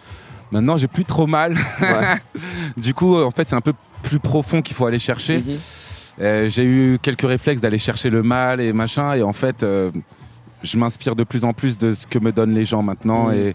Maintenant, 0.50 0.76
j'ai 0.76 0.88
plus 0.88 1.04
trop 1.04 1.26
mal. 1.26 1.56
du 2.76 2.94
coup, 2.94 3.16
euh, 3.16 3.24
en 3.24 3.30
fait, 3.30 3.48
c'est 3.48 3.54
un 3.54 3.60
peu 3.60 3.72
plus 4.02 4.18
profond 4.18 4.62
qu'il 4.62 4.74
faut 4.76 4.86
aller 4.86 4.98
chercher. 4.98 5.38
Mhm. 5.38 5.56
Euh, 6.20 6.48
j'ai 6.50 6.64
eu 6.64 6.98
quelques 7.00 7.26
réflexes 7.26 7.60
d'aller 7.60 7.78
chercher 7.78 8.10
le 8.10 8.22
mal 8.22 8.60
et 8.60 8.72
machin, 8.72 9.14
et 9.14 9.22
en 9.22 9.32
fait, 9.32 9.62
euh, 9.62 9.90
je 10.62 10.76
m'inspire 10.76 11.16
de 11.16 11.24
plus 11.24 11.44
en 11.44 11.52
plus 11.54 11.78
de 11.78 11.94
ce 11.94 12.06
que 12.06 12.18
me 12.18 12.32
donnent 12.32 12.54
les 12.54 12.64
gens 12.66 12.82
maintenant. 12.82 13.28
Mhm. 13.28 13.34
Et 13.34 13.54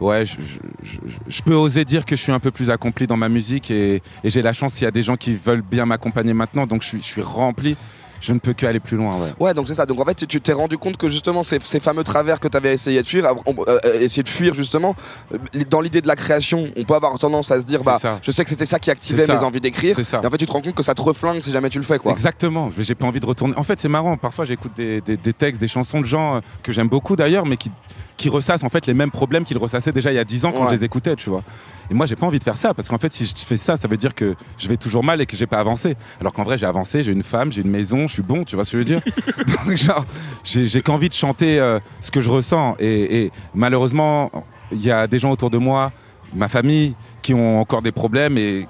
ouais, 0.00 0.26
je, 0.26 0.34
je- 0.34 0.58
je- 0.92 0.98
je 1.26 1.42
peux 1.42 1.54
oser 1.54 1.84
dire 1.86 2.04
que 2.04 2.14
je 2.16 2.20
suis 2.20 2.32
un 2.32 2.38
peu 2.40 2.50
plus 2.50 2.68
accompli 2.68 3.06
dans 3.06 3.16
ma 3.16 3.28
musique, 3.30 3.70
et, 3.70 4.02
et 4.22 4.30
j'ai 4.30 4.42
la 4.42 4.52
chance 4.52 4.74
qu'il 4.74 4.84
y 4.84 4.88
a 4.88 4.90
des 4.90 5.02
gens 5.02 5.16
qui 5.16 5.34
veulent 5.34 5.62
bien 5.62 5.86
m'accompagner 5.86 6.34
maintenant, 6.34 6.66
donc 6.66 6.82
je 6.82 6.88
suis, 6.88 6.98
je 6.98 7.06
suis 7.06 7.22
rempli. 7.22 7.76
Je 8.20 8.32
ne 8.32 8.38
peux 8.38 8.52
que 8.52 8.66
aller 8.66 8.80
plus 8.80 8.96
loin. 8.96 9.16
Ouais. 9.18 9.28
Ouais, 9.38 9.54
donc 9.54 9.68
c'est 9.68 9.74
ça. 9.74 9.86
Donc 9.86 10.00
en 10.00 10.04
fait, 10.04 10.26
tu- 10.26 10.40
t'es 10.40 10.52
rendu 10.52 10.78
compte 10.78 10.96
que 10.96 11.08
justement 11.08 11.44
ces, 11.44 11.58
ces 11.62 11.80
fameux 11.80 12.04
travers 12.04 12.40
que 12.40 12.48
tu 12.48 12.56
avais 12.56 12.72
essayé 12.72 13.02
de 13.02 13.06
fuir, 13.06 13.26
on- 13.46 13.54
euh, 13.68 13.78
essayer 14.00 14.22
de 14.22 14.28
fuir 14.28 14.54
justement, 14.54 14.94
euh, 15.32 15.38
dans 15.70 15.80
l'idée 15.80 16.00
de 16.00 16.08
la 16.08 16.16
création, 16.16 16.68
on 16.76 16.84
peut 16.84 16.94
avoir 16.94 17.18
tendance 17.18 17.50
à 17.50 17.60
se 17.60 17.66
dire, 17.66 17.82
bah, 17.82 17.98
ça. 18.00 18.18
je 18.22 18.30
sais 18.30 18.44
que 18.44 18.50
c'était 18.50 18.66
ça 18.66 18.78
qui 18.78 18.90
activait 18.90 19.26
mes 19.26 19.42
envies 19.44 19.60
d'écrire. 19.60 19.94
C'est 19.96 20.04
ça. 20.04 20.20
Et 20.22 20.26
en 20.26 20.30
fait, 20.30 20.38
tu 20.38 20.46
te 20.46 20.52
rends 20.52 20.60
compte 20.60 20.74
que 20.74 20.82
ça 20.82 20.94
te 20.94 21.02
reflingue 21.02 21.40
si 21.40 21.52
jamais 21.52 21.68
tu 21.70 21.78
le 21.78 21.84
fais, 21.84 21.98
quoi. 21.98 22.12
Exactement, 22.12 22.70
j'ai 22.78 22.94
pas 22.94 23.06
envie 23.06 23.20
de 23.20 23.26
retourner. 23.26 23.54
En 23.56 23.62
fait, 23.64 23.78
c'est 23.80 23.88
marrant, 23.88 24.16
parfois 24.16 24.44
j'écoute 24.44 24.72
des, 24.76 25.00
des- 25.00 25.16
des 25.16 25.32
textes, 25.32 25.60
des 25.60 25.68
chansons 25.68 26.00
de 26.00 26.06
gens 26.06 26.36
euh, 26.36 26.40
que 26.62 26.72
j'aime 26.72 26.88
beaucoup 26.88 27.16
d'ailleurs, 27.16 27.46
mais 27.46 27.56
qui, 27.56 27.70
qui 28.16 28.28
ressassent 28.28 28.64
en 28.64 28.68
fait 28.70 28.86
les 28.86 28.94
mêmes 28.94 29.10
problèmes 29.10 29.44
qu'ils 29.44 29.58
ressassaient 29.58 29.92
déjà 29.92 30.10
il 30.10 30.16
y 30.16 30.18
a 30.18 30.24
10 30.24 30.44
ans 30.46 30.52
quand 30.52 30.62
Ouais. 30.66 30.70
je 30.74 30.78
les 30.78 30.84
écoutais, 30.84 31.16
tu 31.16 31.28
vois. 31.30 31.42
Et 31.90 31.94
moi, 31.94 32.06
j'ai 32.06 32.16
pas 32.16 32.26
envie 32.26 32.38
de 32.38 32.44
faire 32.44 32.56
ça, 32.56 32.72
parce 32.74 32.88
qu'en 32.88 32.98
fait, 32.98 33.12
si 33.12 33.24
je 33.26 33.34
fais 33.34 33.56
ça, 33.56 33.76
ça 33.76 33.86
veut 33.88 33.96
dire 33.96 34.14
que 34.14 34.34
je 34.58 34.68
vais 34.68 34.76
toujours 34.76 35.04
mal 35.04 35.20
et 35.20 35.26
que 35.26 35.36
j'ai 35.36 35.46
pas 35.46 35.58
avancé. 35.58 35.94
Alors 36.20 36.32
qu'en 36.32 36.42
vrai, 36.42 36.56
j'ai 36.58 36.66
avancé, 36.66 37.02
j'ai 37.02 37.12
une 37.12 37.22
femme, 37.22 37.52
j'ai 37.52 37.60
une 37.60 37.70
maison, 37.70 38.08
je 38.08 38.14
suis 38.14 38.22
bon, 38.22 38.42
tu 38.44 38.56
vois 38.56 38.64
ce 38.64 38.72
que 38.72 38.78
je 38.78 38.82
veux 38.82 38.84
dire 38.84 39.00
Donc, 39.66 39.76
genre, 39.76 40.04
j'ai 40.42 40.66
j'ai 40.66 40.80
qu'envie 40.82 41.08
de 41.08 41.14
chanter 41.14 41.60
euh, 41.60 41.78
ce 42.00 42.10
que 42.10 42.20
je 42.20 42.30
ressens. 42.30 42.74
Et, 42.78 43.22
et 43.24 43.32
malheureusement, 43.54 44.30
il 44.72 44.82
y 44.84 44.90
a 44.90 45.06
des 45.06 45.18
gens 45.20 45.30
autour 45.30 45.50
de 45.50 45.58
moi, 45.58 45.92
ma 46.34 46.48
famille, 46.48 46.94
qui 47.22 47.34
ont 47.34 47.60
encore 47.60 47.82
des 47.82 47.92
problèmes 47.92 48.38
et 48.38 48.66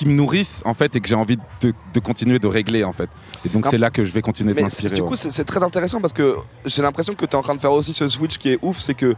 qui 0.00 0.06
me 0.06 0.14
nourrissent 0.14 0.62
en 0.64 0.72
fait 0.72 0.96
et 0.96 1.00
que 1.00 1.06
j'ai 1.06 1.14
envie 1.14 1.36
de, 1.60 1.74
de 1.92 2.00
continuer 2.00 2.38
de 2.38 2.46
régler 2.46 2.84
en 2.84 2.92
fait. 2.94 3.10
Et 3.44 3.50
donc 3.50 3.66
c'est 3.68 3.76
là 3.76 3.90
que 3.90 4.02
je 4.02 4.10
vais 4.12 4.22
continuer 4.22 4.54
de 4.54 4.62
m'inspirer. 4.62 4.94
du 4.94 5.02
coup, 5.02 5.14
c'est 5.14 5.30
c'est 5.30 5.44
très 5.44 5.62
intéressant 5.62 6.00
parce 6.00 6.14
que 6.14 6.36
j'ai 6.64 6.80
l'impression 6.80 7.14
que 7.14 7.26
tu 7.26 7.32
es 7.32 7.34
en 7.34 7.42
train 7.42 7.54
de 7.54 7.60
faire 7.60 7.72
aussi 7.72 7.92
ce 7.92 8.08
switch 8.08 8.38
qui 8.38 8.48
est 8.48 8.58
ouf, 8.62 8.78
c'est 8.78 8.94
que 8.94 9.14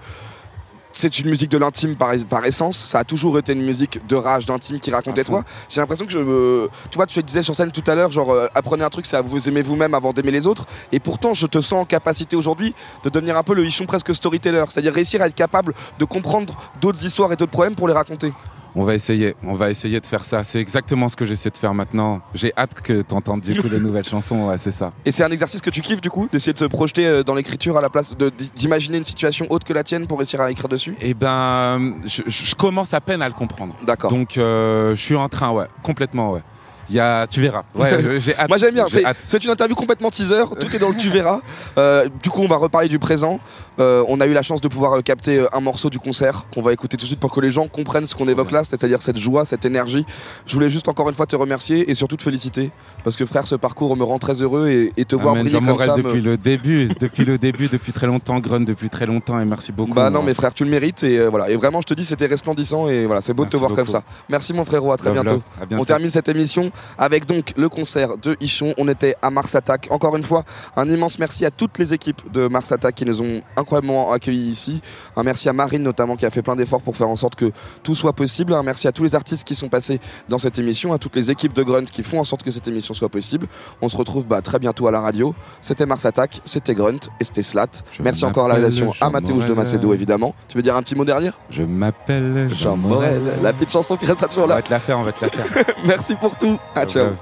c'est 0.90 1.20
une 1.20 1.30
musique 1.30 1.52
de 1.52 1.56
l'intime 1.56 1.94
par, 1.94 2.10
par 2.28 2.44
essence. 2.44 2.76
Ça 2.76 2.98
a 2.98 3.04
toujours 3.04 3.38
été 3.38 3.52
une 3.52 3.62
musique 3.62 4.04
de 4.08 4.16
rage, 4.16 4.44
d'intime 4.44 4.80
qui 4.80 4.90
racontait 4.90 5.22
toi. 5.22 5.44
J'ai 5.68 5.80
l'impression 5.80 6.04
que 6.04 6.10
je 6.10 6.18
me. 6.18 6.68
Tu 6.90 6.96
vois, 6.96 7.06
tu 7.06 7.20
le 7.20 7.22
disais 7.22 7.42
sur 7.42 7.54
scène 7.54 7.70
tout 7.70 7.84
à 7.86 7.94
l'heure, 7.94 8.10
genre, 8.10 8.32
euh, 8.32 8.48
apprenez 8.52 8.82
un 8.82 8.90
truc, 8.90 9.06
c'est 9.06 9.16
à 9.16 9.22
vous 9.22 9.48
aimer 9.48 9.62
vous-même 9.62 9.94
avant 9.94 10.12
d'aimer 10.12 10.32
les 10.32 10.48
autres. 10.48 10.66
Et 10.90 10.98
pourtant, 10.98 11.32
je 11.32 11.46
te 11.46 11.60
sens 11.60 11.82
en 11.82 11.84
capacité 11.84 12.36
aujourd'hui 12.36 12.74
de 13.04 13.08
devenir 13.08 13.36
un 13.36 13.44
peu 13.44 13.54
le 13.54 13.64
Hichon 13.64 13.86
presque 13.86 14.12
storyteller. 14.16 14.64
C'est-à-dire 14.68 14.92
réussir 14.92 15.22
à 15.22 15.28
être 15.28 15.34
capable 15.36 15.74
de 16.00 16.04
comprendre 16.04 16.54
d'autres 16.80 17.04
histoires 17.04 17.32
et 17.32 17.36
d'autres 17.36 17.52
problèmes 17.52 17.76
pour 17.76 17.86
les 17.86 17.94
raconter. 17.94 18.32
On 18.74 18.84
va 18.84 18.94
essayer, 18.94 19.34
on 19.44 19.54
va 19.54 19.70
essayer 19.70 20.00
de 20.00 20.06
faire 20.06 20.24
ça. 20.24 20.44
C'est 20.44 20.60
exactement 20.60 21.08
ce 21.08 21.16
que 21.16 21.26
j'essaie 21.26 21.50
de 21.50 21.56
faire 21.56 21.74
maintenant. 21.74 22.20
J'ai 22.34 22.52
hâte 22.56 22.80
que 22.80 23.02
tu 23.02 23.14
entendes 23.14 23.42
du 23.42 23.60
coup 23.60 23.68
les 23.68 23.80
nouvelles 23.86 24.04
chansons, 24.06 24.48
ouais, 24.48 24.56
c'est 24.58 24.70
ça. 24.70 24.92
Et 25.04 25.12
c'est 25.12 25.24
un 25.24 25.30
exercice 25.30 25.60
que 25.60 25.70
tu 25.70 25.82
kiffes 25.82 26.00
du 26.00 26.10
coup, 26.10 26.28
d'essayer 26.32 26.52
de 26.54 26.58
se 26.58 26.64
projeter 26.64 27.06
euh, 27.06 27.22
dans 27.22 27.34
l'écriture 27.34 27.76
à 27.76 27.80
la 27.80 27.90
place 27.90 28.14
d'imaginer 28.56 28.98
une 28.98 29.04
situation 29.04 29.46
autre 29.50 29.66
que 29.66 29.72
la 29.72 29.82
tienne 29.82 30.06
pour 30.06 30.18
réussir 30.18 30.40
à 30.40 30.50
écrire 30.50 30.68
dessus? 30.68 30.94
Eh 31.00 31.14
ben, 31.14 31.96
je, 32.06 32.22
je 32.26 32.54
commence 32.54 32.94
à 32.94 33.00
peine 33.00 33.20
à 33.22 33.28
le 33.28 33.34
comprendre. 33.34 33.76
D'accord. 33.86 34.10
Donc, 34.10 34.38
euh, 34.38 34.94
je 34.94 35.00
suis 35.00 35.16
en 35.16 35.28
train, 35.28 35.50
ouais, 35.50 35.66
complètement, 35.82 36.32
ouais. 36.32 36.42
Il 36.90 36.96
y 36.96 37.00
a, 37.00 37.26
tu 37.26 37.40
verras. 37.40 37.62
Ouais, 37.74 38.20
j'ai 38.20 38.36
hâte. 38.36 38.48
Moi 38.48 38.58
j'aime 38.58 38.74
bien, 38.74 38.86
c'est 38.88 39.44
une 39.44 39.50
interview 39.50 39.74
complètement 39.76 40.10
teaser, 40.10 40.44
tout 40.60 40.74
est 40.74 40.78
dans 40.78 40.88
le 40.90 40.96
tu 40.96 41.08
verras. 41.10 41.40
Euh, 41.78 42.08
du 42.22 42.28
coup 42.30 42.42
on 42.42 42.48
va 42.48 42.56
reparler 42.56 42.88
du 42.88 42.98
présent. 42.98 43.40
Euh, 43.78 44.04
on 44.08 44.20
a 44.20 44.26
eu 44.26 44.34
la 44.34 44.42
chance 44.42 44.60
de 44.60 44.68
pouvoir 44.68 44.92
euh, 44.98 45.00
capter 45.00 45.46
un 45.52 45.60
morceau 45.60 45.88
du 45.88 45.98
concert 45.98 46.44
qu'on 46.52 46.60
va 46.60 46.74
écouter 46.74 46.98
tout 46.98 47.04
de 47.04 47.08
suite 47.08 47.20
pour 47.20 47.32
que 47.32 47.40
les 47.40 47.50
gens 47.50 47.68
comprennent 47.68 48.04
ce 48.04 48.14
qu'on 48.14 48.26
évoque 48.26 48.50
là, 48.50 48.62
c'est-à-dire 48.64 49.00
cette 49.00 49.16
joie, 49.16 49.46
cette 49.46 49.64
énergie. 49.64 50.04
Je 50.46 50.52
voulais 50.54 50.68
juste 50.68 50.88
encore 50.88 51.08
une 51.08 51.14
fois 51.14 51.24
te 51.26 51.36
remercier 51.36 51.90
et 51.90 51.94
surtout 51.94 52.16
te 52.18 52.22
féliciter 52.22 52.70
parce 53.02 53.16
que 53.16 53.24
frère 53.24 53.46
ce 53.46 53.54
parcours 53.54 53.96
me 53.96 54.04
rend 54.04 54.18
très 54.18 54.42
heureux 54.42 54.68
et, 54.68 54.92
et 54.98 55.04
te 55.06 55.16
voir 55.16 55.32
Amen, 55.34 55.44
briller 55.44 55.66
comme 55.66 55.78
ça. 55.78 55.96
me- 55.96 56.02
depuis 56.02 56.20
le 56.20 56.36
début, 56.36 56.88
depuis 57.00 57.24
le 57.24 57.38
début, 57.38 57.68
depuis 57.68 57.92
très 57.92 58.06
longtemps, 58.06 58.38
Grun 58.40 58.60
depuis 58.60 58.90
très 58.90 59.06
longtemps 59.06 59.40
et 59.40 59.44
merci 59.46 59.72
beaucoup. 59.72 59.94
Bah 59.94 60.10
non 60.10 60.22
mais 60.22 60.34
frère 60.34 60.52
tu 60.52 60.64
le 60.64 60.70
mérites 60.70 61.02
et 61.04 61.18
euh, 61.18 61.30
voilà 61.30 61.48
et 61.48 61.56
vraiment 61.56 61.80
je 61.80 61.86
te 61.86 61.94
dis 61.94 62.04
c'était 62.04 62.26
resplendissant 62.26 62.88
et 62.88 63.06
voilà 63.06 63.20
c'est 63.22 63.32
beau 63.32 63.44
de 63.44 63.50
te 63.50 63.56
voir 63.56 63.72
comme 63.72 63.86
ça. 63.86 64.02
Merci 64.28 64.52
mon 64.52 64.64
frérot 64.64 64.92
à 64.92 64.96
très. 64.96 65.08
À 65.08 65.12
bientôt. 65.12 65.42
On 65.70 65.84
termine 65.84 66.10
cette 66.10 66.28
émission 66.28 66.71
avec 66.98 67.26
donc 67.26 67.52
le 67.56 67.68
concert 67.68 68.18
de 68.18 68.36
Ichon. 68.40 68.74
On 68.78 68.88
était 68.88 69.16
à 69.22 69.30
Mars 69.30 69.54
Attack. 69.54 69.88
Encore 69.90 70.16
une 70.16 70.22
fois 70.22 70.44
un 70.76 70.88
immense 70.88 71.18
merci 71.18 71.44
à 71.44 71.50
toutes 71.50 71.78
les 71.78 71.94
équipes 71.94 72.20
de 72.32 72.48
Mars 72.48 72.72
Attack 72.72 72.94
qui 72.94 73.04
nous 73.04 73.20
ont 73.22 73.42
incroyablement 73.56 74.12
accueillis 74.12 74.48
ici. 74.48 74.80
Un 75.16 75.22
merci 75.22 75.48
à 75.48 75.52
Marine 75.52 75.82
notamment 75.82 76.16
qui 76.16 76.26
a 76.26 76.30
fait 76.30 76.42
plein 76.42 76.56
d'efforts 76.56 76.82
pour 76.82 76.96
faire 76.96 77.08
en 77.08 77.16
sorte 77.16 77.36
que 77.36 77.52
tout 77.82 77.94
soit 77.94 78.12
possible. 78.12 78.54
Un 78.54 78.62
merci 78.62 78.88
à 78.88 78.92
tous 78.92 79.04
les 79.04 79.14
artistes 79.14 79.44
qui 79.44 79.54
sont 79.54 79.68
passés 79.68 80.00
dans 80.28 80.38
cette 80.38 80.58
émission, 80.58 80.92
à 80.92 80.98
toutes 80.98 81.16
les 81.16 81.30
équipes 81.30 81.52
de 81.52 81.62
Grunt 81.62 81.84
qui 81.84 82.02
font 82.02 82.20
en 82.20 82.24
sorte 82.24 82.42
que 82.42 82.50
cette 82.50 82.66
émission 82.68 82.94
soit 82.94 83.08
possible. 83.08 83.46
On 83.80 83.88
se 83.88 83.96
retrouve 83.96 84.26
bah, 84.26 84.40
très 84.42 84.58
bientôt 84.58 84.86
à 84.86 84.90
la 84.90 85.00
radio. 85.00 85.34
C'était 85.60 85.86
Mars 85.86 86.04
Attack, 86.04 86.40
c'était 86.44 86.74
Grunt 86.74 87.08
et 87.20 87.24
c'était 87.24 87.42
Slat. 87.42 87.68
merci 88.00 88.24
encore 88.24 88.46
à 88.46 88.48
la 88.48 88.54
réalisation 88.54 88.92
à 89.00 89.10
Mathéus 89.10 89.44
de. 89.44 89.52
Macedo 89.52 89.92
évidemment. 89.92 90.34
Tu 90.48 90.56
veux 90.56 90.62
dire 90.62 90.76
un 90.76 90.82
petit 90.82 90.94
mot 90.94 91.04
derrière? 91.04 91.38
Je 91.50 91.62
m'appelle 91.62 92.48
Jean, 92.50 92.56
Jean 92.56 92.76
Morel, 92.76 93.22
la 93.42 93.52
petite 93.52 93.70
chanson 93.70 93.96
qui 93.96 94.06
restera 94.06 94.28
toujours 94.28 94.44
On 94.44 94.48
là. 94.48 94.56
va 94.56 94.62
te 94.62 94.70
la 94.70 94.80
faire, 94.80 94.98
on 94.98 95.02
va 95.02 95.12
te 95.12 95.24
la 95.24 95.30
faire. 95.30 95.64
Merci 95.84 96.14
pour 96.16 96.36
tout. 96.36 96.58
Ah, 96.74 96.86
ciao. 96.86 97.16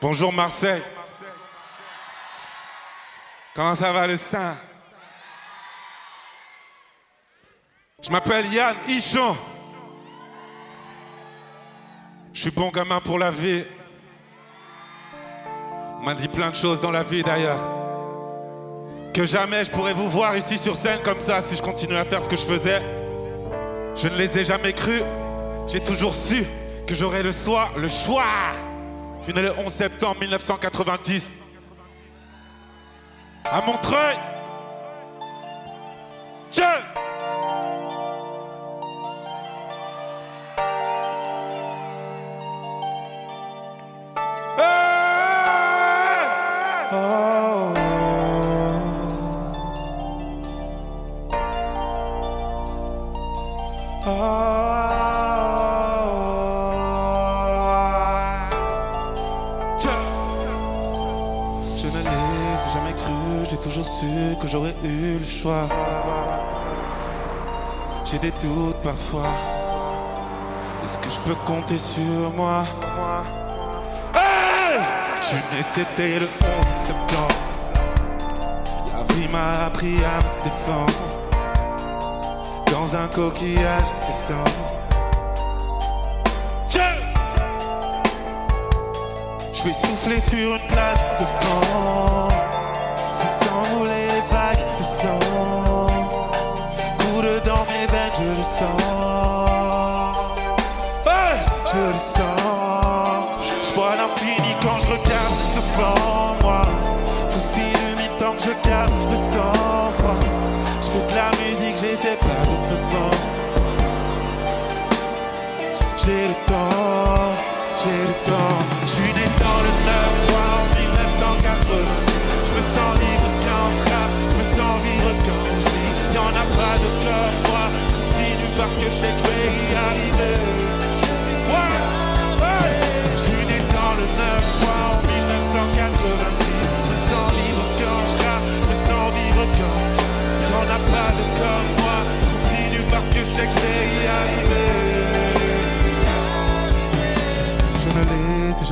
Bonjour 0.00 0.32
Marseille. 0.32 0.82
Comment 3.54 3.74
ça 3.74 3.92
va 3.92 4.06
le 4.06 4.16
sein 4.16 4.56
Je 8.02 8.10
m'appelle 8.10 8.52
Yann 8.52 8.74
Ichon. 8.88 9.36
Je 12.32 12.40
suis 12.40 12.50
bon 12.50 12.70
gamin 12.70 13.00
pour 13.00 13.18
la 13.18 13.30
vie. 13.30 13.64
On 16.00 16.04
m'a 16.04 16.14
dit 16.14 16.28
plein 16.28 16.50
de 16.50 16.56
choses 16.56 16.80
dans 16.80 16.90
la 16.90 17.02
vie 17.02 17.22
d'ailleurs. 17.22 17.60
Que 19.12 19.26
jamais 19.26 19.66
je 19.66 19.70
pourrais 19.70 19.92
vous 19.92 20.08
voir 20.08 20.34
ici 20.36 20.58
sur 20.58 20.76
scène 20.76 21.00
comme 21.02 21.20
ça 21.20 21.42
si 21.42 21.54
je 21.54 21.62
continue 21.62 21.96
à 21.96 22.06
faire 22.06 22.22
ce 22.22 22.28
que 22.28 22.36
je 22.36 22.46
faisais. 22.46 22.80
Je 23.94 24.08
ne 24.08 24.16
les 24.16 24.38
ai 24.38 24.44
jamais 24.44 24.72
cru. 24.72 25.02
J'ai 25.68 25.84
toujours 25.84 26.14
su 26.14 26.46
que 26.86 26.94
j'aurais 26.94 27.22
le 27.22 27.32
soir, 27.32 27.72
le 27.76 27.88
choix. 27.88 28.24
Je 29.20 29.30
suis 29.30 29.40
le 29.40 29.52
11 29.58 29.72
septembre 29.72 30.20
1990. 30.20 31.30
À 33.44 33.60
Montreuil. 33.62 34.16
Tiens 36.50 36.66
J'ai 68.04 68.18
des 68.18 68.30
doutes 68.42 68.76
parfois. 68.84 69.26
Est-ce 70.84 70.98
que 70.98 71.10
je 71.10 71.18
peux 71.20 71.34
compter 71.44 71.78
sur 71.78 72.30
moi? 72.36 72.64
Je 75.20 75.26
suis 75.26 75.36
né, 75.98 76.18
le 76.20 76.26
11 76.26 76.28
septembre. 76.84 77.34
La 78.92 79.14
vie 79.14 79.28
m'a 79.32 79.66
appris 79.66 79.96
à 80.04 80.18
me 80.18 80.44
défendre. 80.44 81.02
Dans 82.70 82.94
un 82.96 83.08
coquillage 83.08 83.90
décembre. 84.06 84.72
Je 89.54 89.62
vais 89.64 89.74
souffler 89.74 90.20
sur 90.20 90.54
une 90.54 90.68
plage 90.68 90.98
de 91.18 91.24
vent. 91.24 92.28
Fais 92.96 93.44
s'envoler 93.44 94.11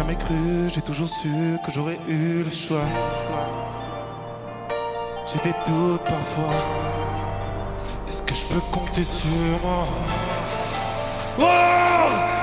jamais 0.01 0.17
cru, 0.17 0.71
j'ai 0.73 0.81
toujours 0.81 1.09
su 1.09 1.29
que 1.65 1.71
j'aurais 1.71 1.99
eu 2.09 2.43
le 2.43 2.51
choix. 2.51 2.87
J'ai 5.27 5.39
des 5.51 5.55
doutes 5.67 6.05
parfois. 6.05 7.30
Peux 8.51 8.61
compter 8.73 9.05
sur 9.05 9.31
moi 9.63 9.87
Oh 11.39 11.45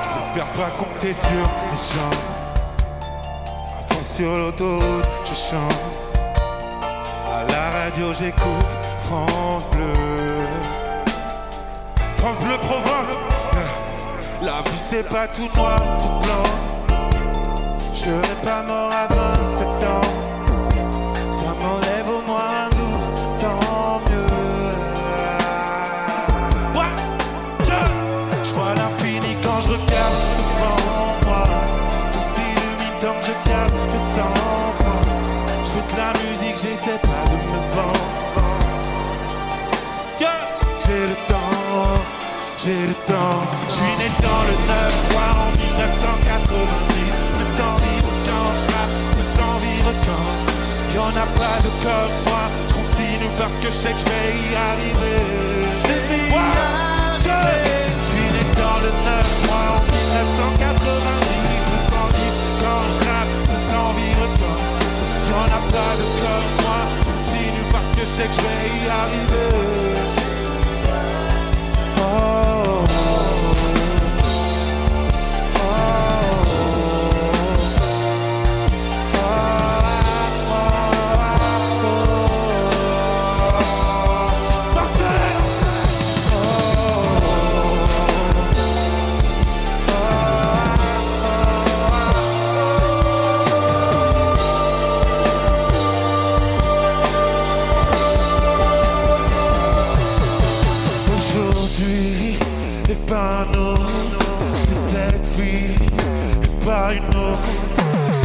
Je 0.04 0.08
préfère 0.08 0.54
pas 0.54 0.70
compter 0.78 1.12
sur 1.12 1.48
les 1.68 1.80
gens. 1.96 2.18
Fond 3.90 4.04
sur 4.04 4.38
l'autoroute, 4.38 5.06
je 5.26 5.36
chante. 5.36 5.82
À 7.30 7.52
la 7.52 7.72
radio, 7.72 8.14
j'écoute 8.18 8.72
France 9.02 9.68
Bleu. 9.74 10.46
France 12.16 12.38
Bleu 12.38 12.58
Provence. 12.58 13.28
La 14.42 14.62
vie 14.62 14.78
c'est 14.78 15.08
pas 15.10 15.28
tout 15.28 15.50
noir, 15.58 15.82
tout 16.00 16.08
blanc. 16.26 16.98
Je 17.94 18.00
serai 18.00 18.36
pas 18.46 18.64
mort 18.64 18.92
à 18.94 19.08
27 19.08 19.68
ans. 19.90 20.17
Temps. 43.08 43.42
Je 43.68 43.74
suis 43.74 43.96
né 44.00 44.08
dans 44.22 44.44
le 44.48 44.56
9-3 44.68 45.24
en 45.44 45.50
1990. 45.56 47.08
Je 47.28 47.40
me 47.40 47.46
sens 47.58 47.76
libre 47.88 48.12
quand 48.28 48.50
je 48.58 48.64
rappe, 48.74 48.96
je 49.12 49.18
me 49.18 49.26
sens 49.36 49.56
vivre 49.64 49.94
quand. 50.06 50.30
Y'en 50.96 51.12
a 51.16 51.28
pas 51.40 51.58
de 51.64 51.72
comme 51.84 52.16
moi, 52.28 52.44
je 52.68 52.74
continue 52.80 53.32
parce 53.40 53.56
que 53.62 53.68
je 53.72 53.78
sais 53.82 53.94
que 53.96 54.02
je 54.04 54.08
vais 54.12 54.30
y 54.44 54.56
arriver. 54.70 55.20
C'est 55.86 56.02
Je 57.28 58.04
suis 58.10 58.30
né 58.36 58.44
dans 58.62 58.80
le 58.86 58.92
9-3 58.92 59.56
en 59.76 59.82
1990. 59.88 61.28
Je 61.64 61.72
me 61.74 61.80
sens 61.90 62.08
libre 62.18 62.44
quand 62.62 62.82
je 62.88 63.00
rappe, 63.08 63.34
je 63.44 63.50
me 63.52 63.60
sens 63.70 63.90
vivre 64.00 64.28
quand. 64.40 64.60
Y'en 65.30 65.48
a 65.58 65.62
pas 65.76 65.94
de 66.00 66.06
comme 66.22 66.50
moi, 66.64 66.82
je 66.96 67.04
continue 67.10 67.66
parce 67.72 67.90
que 67.96 68.02
je 68.02 68.14
sais 68.16 68.28
que 68.28 68.36
je 68.36 68.42
vais 68.46 68.68
y 68.82 68.90
arriver. 69.02 69.52
Oh. 72.00 72.57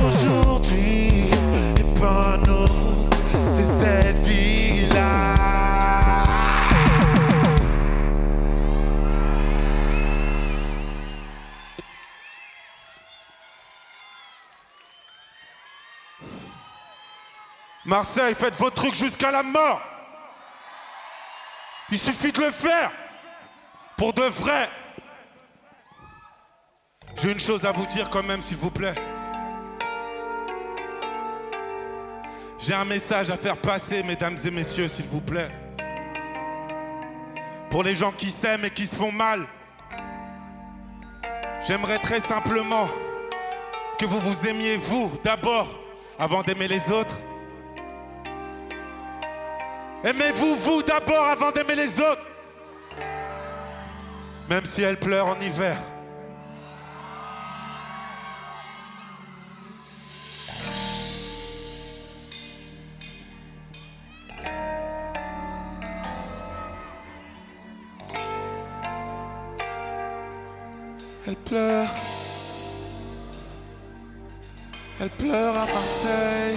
Aujourd'hui, 0.05 1.31
et 1.31 2.01
pas 2.01 2.35
un 2.35 2.43
autre, 2.51 2.75
c'est 3.49 3.65
cette 3.65 4.19
vie-là. 4.19 5.35
Marseille, 17.87 18.35
faites 18.35 18.55
vos 18.57 18.69
trucs 18.69 18.95
jusqu'à 18.95 19.31
la 19.31 19.43
mort. 19.43 19.81
Il 21.91 21.99
suffit 21.99 22.33
de 22.33 22.41
le 22.41 22.51
faire. 22.51 22.91
Pour 23.97 24.13
de 24.13 24.25
vrai. 24.25 24.69
J'ai 27.17 27.33
une 27.33 27.41
chose 27.41 27.65
à 27.65 27.73
vous 27.73 27.87
dire 27.87 28.11
quand 28.11 28.23
même, 28.23 28.43
s'il 28.43 28.57
vous 28.57 28.71
plaît. 28.71 28.95
J'ai 32.59 32.75
un 32.75 32.85
message 32.85 33.31
à 33.31 33.37
faire 33.37 33.57
passer, 33.57 34.03
mesdames 34.03 34.37
et 34.45 34.51
messieurs, 34.51 34.89
s'il 34.89 35.07
vous 35.07 35.21
plaît. 35.21 35.51
Pour 37.71 37.83
les 37.83 37.95
gens 37.95 38.13
qui 38.13 38.31
s'aiment 38.31 38.65
et 38.65 38.71
qui 38.71 38.87
se 38.87 38.95
font 38.95 39.11
mal. 39.11 39.47
J'aimerais 41.67 41.99
très 41.99 42.21
simplement 42.21 42.89
que 43.99 44.07
vous 44.07 44.21
vous 44.21 44.49
aimiez 44.49 44.77
vous 44.77 45.13
d'abord 45.25 45.69
avant 46.19 46.43
d'aimer 46.43 46.69
les 46.69 46.91
autres. 46.91 47.17
Aimez-vous 50.05 50.57
vous 50.57 50.83
d'abord 50.83 51.25
avant 51.25 51.53
d'aimer 51.53 51.77
les 51.77 52.01
autres. 52.01 52.27
Même 54.51 54.65
si 54.67 54.83
elle 54.83 54.99
pleure 54.99 55.29
en 55.29 55.39
hiver. 55.41 55.77
Elle 71.25 71.37
pleure. 71.37 71.89
Elle 75.01 75.11
pleure 75.11 75.57
à 75.57 75.67
Marseille. 75.67 76.57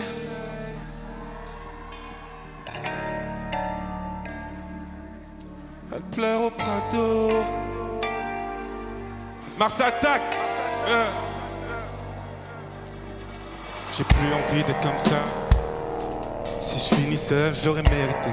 Elle 5.94 6.02
pleure 6.12 6.42
au 6.42 6.50
Prado. 6.50 7.32
Mars 9.60 9.80
attaque. 9.82 10.22
Euh. 10.88 11.10
J'ai 13.96 14.04
plus 14.04 14.34
envie 14.34 14.64
d'être 14.64 14.82
comme 14.82 15.00
ça. 15.00 15.22
Si 16.62 16.80
je 16.80 16.96
finis 16.96 17.18
seul, 17.18 17.54
je 17.54 17.66
l'aurais 17.66 17.84
mérité. 17.84 18.32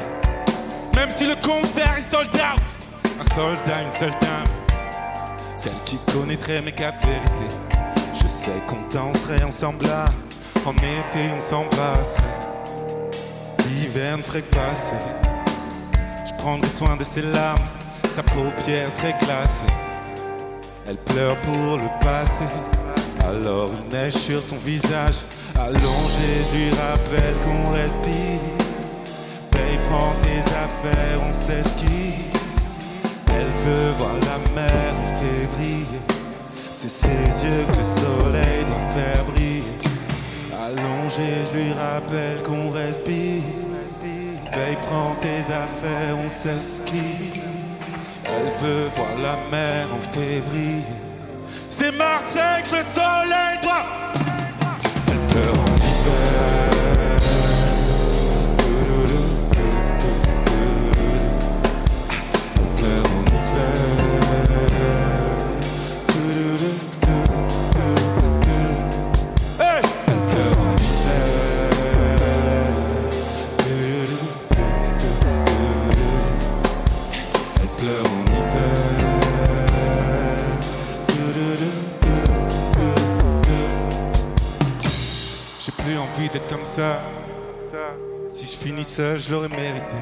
Même 0.96 1.10
si 1.10 1.26
le 1.26 1.34
concert 1.36 1.98
est 1.98 2.10
sold 2.10 2.34
out. 2.34 2.62
Un 3.20 3.34
soldat, 3.34 3.82
une 3.82 3.92
seule 3.92 4.18
dame. 4.20 4.61
Celle 5.62 5.72
qui 5.84 5.96
connaîtrait 6.12 6.60
mes 6.62 6.72
quatre 6.72 6.98
vérités. 7.06 7.54
Je 8.20 8.26
sais 8.26 8.60
qu'on 8.66 8.82
danserait 8.92 9.44
ensemble 9.44 9.86
là. 9.86 10.06
En 10.66 10.72
été, 10.72 11.30
on 11.38 11.40
s'embrasserait. 11.40 12.22
L'hiver 13.68 14.18
ne 14.18 14.22
ferait 14.24 14.42
que 14.42 14.52
passer. 14.56 14.96
Je 16.26 16.32
prendrai 16.36 16.68
soin 16.68 16.96
de 16.96 17.04
ses 17.04 17.22
larmes. 17.22 17.62
Sa 18.12 18.24
paupière 18.24 18.90
serait 18.90 19.14
glacée. 19.20 19.72
Elle 20.88 20.96
pleure 20.96 21.36
pour 21.42 21.76
le 21.76 22.04
passé. 22.04 22.42
Alors 23.20 23.70
une 23.70 23.96
neige 23.96 24.14
sur 24.14 24.40
son 24.40 24.56
visage. 24.56 25.18
Allongé, 25.54 26.42
je 26.50 26.56
lui 26.56 26.70
rappelle 26.70 27.36
qu'on 27.44 27.70
respire. 27.70 28.40
Paye, 29.52 29.78
prends 29.88 30.16
tes 30.22 30.40
affaires, 30.40 31.20
on 31.24 31.32
s'esquive. 31.32 32.32
Elle 33.28 33.46
veut 33.64 33.92
voir 33.96 34.21
C'est 36.82 36.88
ses 36.88 37.44
yeux 37.46 37.64
que 37.72 37.78
le 37.78 37.84
soleil 37.84 38.64
doit 38.64 38.90
faire 38.90 39.24
briller. 39.26 39.62
Allongé, 40.52 41.46
je 41.46 41.56
lui 41.56 41.72
rappelle 41.74 42.42
qu'on 42.42 42.72
respire. 42.72 43.44
Paye, 44.50 44.76
prends 44.86 45.14
tes 45.22 45.42
affaires, 45.52 46.16
on 46.24 46.28
s'esquive. 46.28 47.40
Elle 48.24 48.50
veut 48.60 48.88
voir 48.96 49.16
la 49.22 49.36
mer 49.48 49.86
en 49.94 50.00
février. 50.12 50.82
C'est 51.70 51.92
Marseille 51.92 52.64
que 52.68 52.74
le 52.74 52.82
soleil 52.92 53.58
doit. 53.62 54.21
Comme 86.40 86.64
ça. 86.64 87.00
Si 88.28 88.46
je 88.46 88.56
finis 88.56 88.84
seul, 88.84 89.18
je 89.18 89.30
l'aurais 89.30 89.48
mérité. 89.48 89.96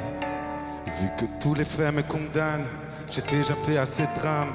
Vu 1.00 1.08
que 1.18 1.24
tous 1.40 1.54
les 1.54 1.64
faits 1.64 1.92
me 1.94 2.02
condamnent, 2.02 2.66
j'ai 3.10 3.22
déjà 3.22 3.54
fait 3.66 3.78
assez 3.78 4.02
de 4.02 4.20
drames. 4.20 4.52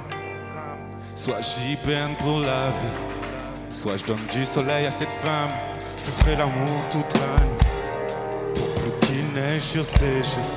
Soit 1.13 1.41
j'hiberne 1.41 2.13
pour 2.19 2.39
la 2.39 2.69
vie, 2.69 3.69
soit 3.69 3.97
je 3.97 4.05
donne 4.05 4.25
du 4.31 4.45
soleil 4.45 4.85
à 4.85 4.91
cette 4.91 5.09
femme. 5.23 5.49
Ce 5.97 6.11
serait 6.11 6.35
l'amour 6.35 6.85
toute 6.91 7.13
l'année. 7.13 8.53
Pour 8.53 8.73
plus 8.75 9.07
qu'il 9.07 9.33
neige 9.33 9.61
sur 9.61 9.85
ses 9.85 10.23
joues. 10.23 10.51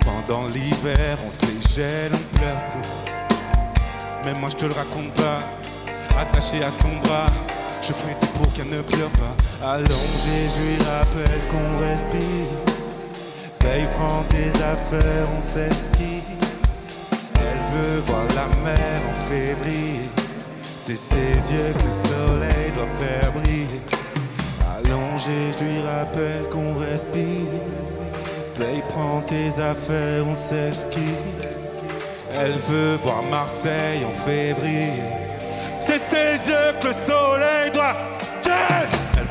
Pendant 0.00 0.46
l'hiver, 0.46 1.18
on 1.26 1.30
se 1.30 1.40
les 1.46 1.60
gèle, 1.74 2.12
on 2.14 2.38
pleure 2.38 2.62
tous. 2.72 3.10
Mais 4.24 4.38
moi 4.38 4.48
je 4.50 4.56
te 4.56 4.64
le 4.64 4.72
raconte 4.72 5.12
pas, 5.14 5.40
attaché 6.18 6.62
à 6.62 6.70
son 6.70 6.96
bras. 7.02 7.26
Je 7.82 7.92
fais 7.94 8.14
tout 8.20 8.26
pour 8.38 8.52
qu'elle 8.52 8.68
ne 8.68 8.82
pleure 8.82 9.10
pas. 9.10 9.66
Allongée, 9.66 10.48
je 10.54 10.62
lui 10.62 10.76
rappelle 10.84 11.40
qu'on 11.48 11.78
respire. 11.80 12.50
Paye, 13.58 13.86
prend 13.96 14.22
tes 14.28 14.50
affaires, 14.62 15.26
on 15.36 15.40
s'esquive. 15.40 16.22
Elle 17.36 17.82
veut 17.82 18.00
voir 18.00 18.24
la 18.36 18.46
mer 18.62 19.02
en 19.10 19.14
février. 19.28 20.00
C'est 20.76 20.98
ses 20.98 21.52
yeux 21.52 21.72
que 21.72 21.84
le 21.84 22.08
soleil 22.08 22.72
doit 22.74 22.88
faire 23.00 23.32
briller. 23.32 23.80
Allongée, 24.76 25.52
je 25.58 25.64
lui 25.64 25.80
rappelle 25.82 26.48
qu'on 26.50 26.74
respire. 26.78 27.46
Paye, 28.58 28.82
prend 28.88 29.22
tes 29.22 29.48
affaires, 29.60 30.24
on 30.30 30.34
s'esquive. 30.34 31.48
Elle 32.32 32.52
veut 32.68 32.96
voir 33.02 33.22
Marseille 33.22 34.04
en 34.04 34.12
février. 34.12 34.92
C'est 35.80 35.98
ses 35.98 36.48
yeux 36.48 36.72
que 36.80 36.88
le 36.88 36.92
soleil 36.92 37.70
doit. 37.72 37.96
Elle 38.44 39.30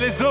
les 0.00 0.22
autres. 0.22 0.27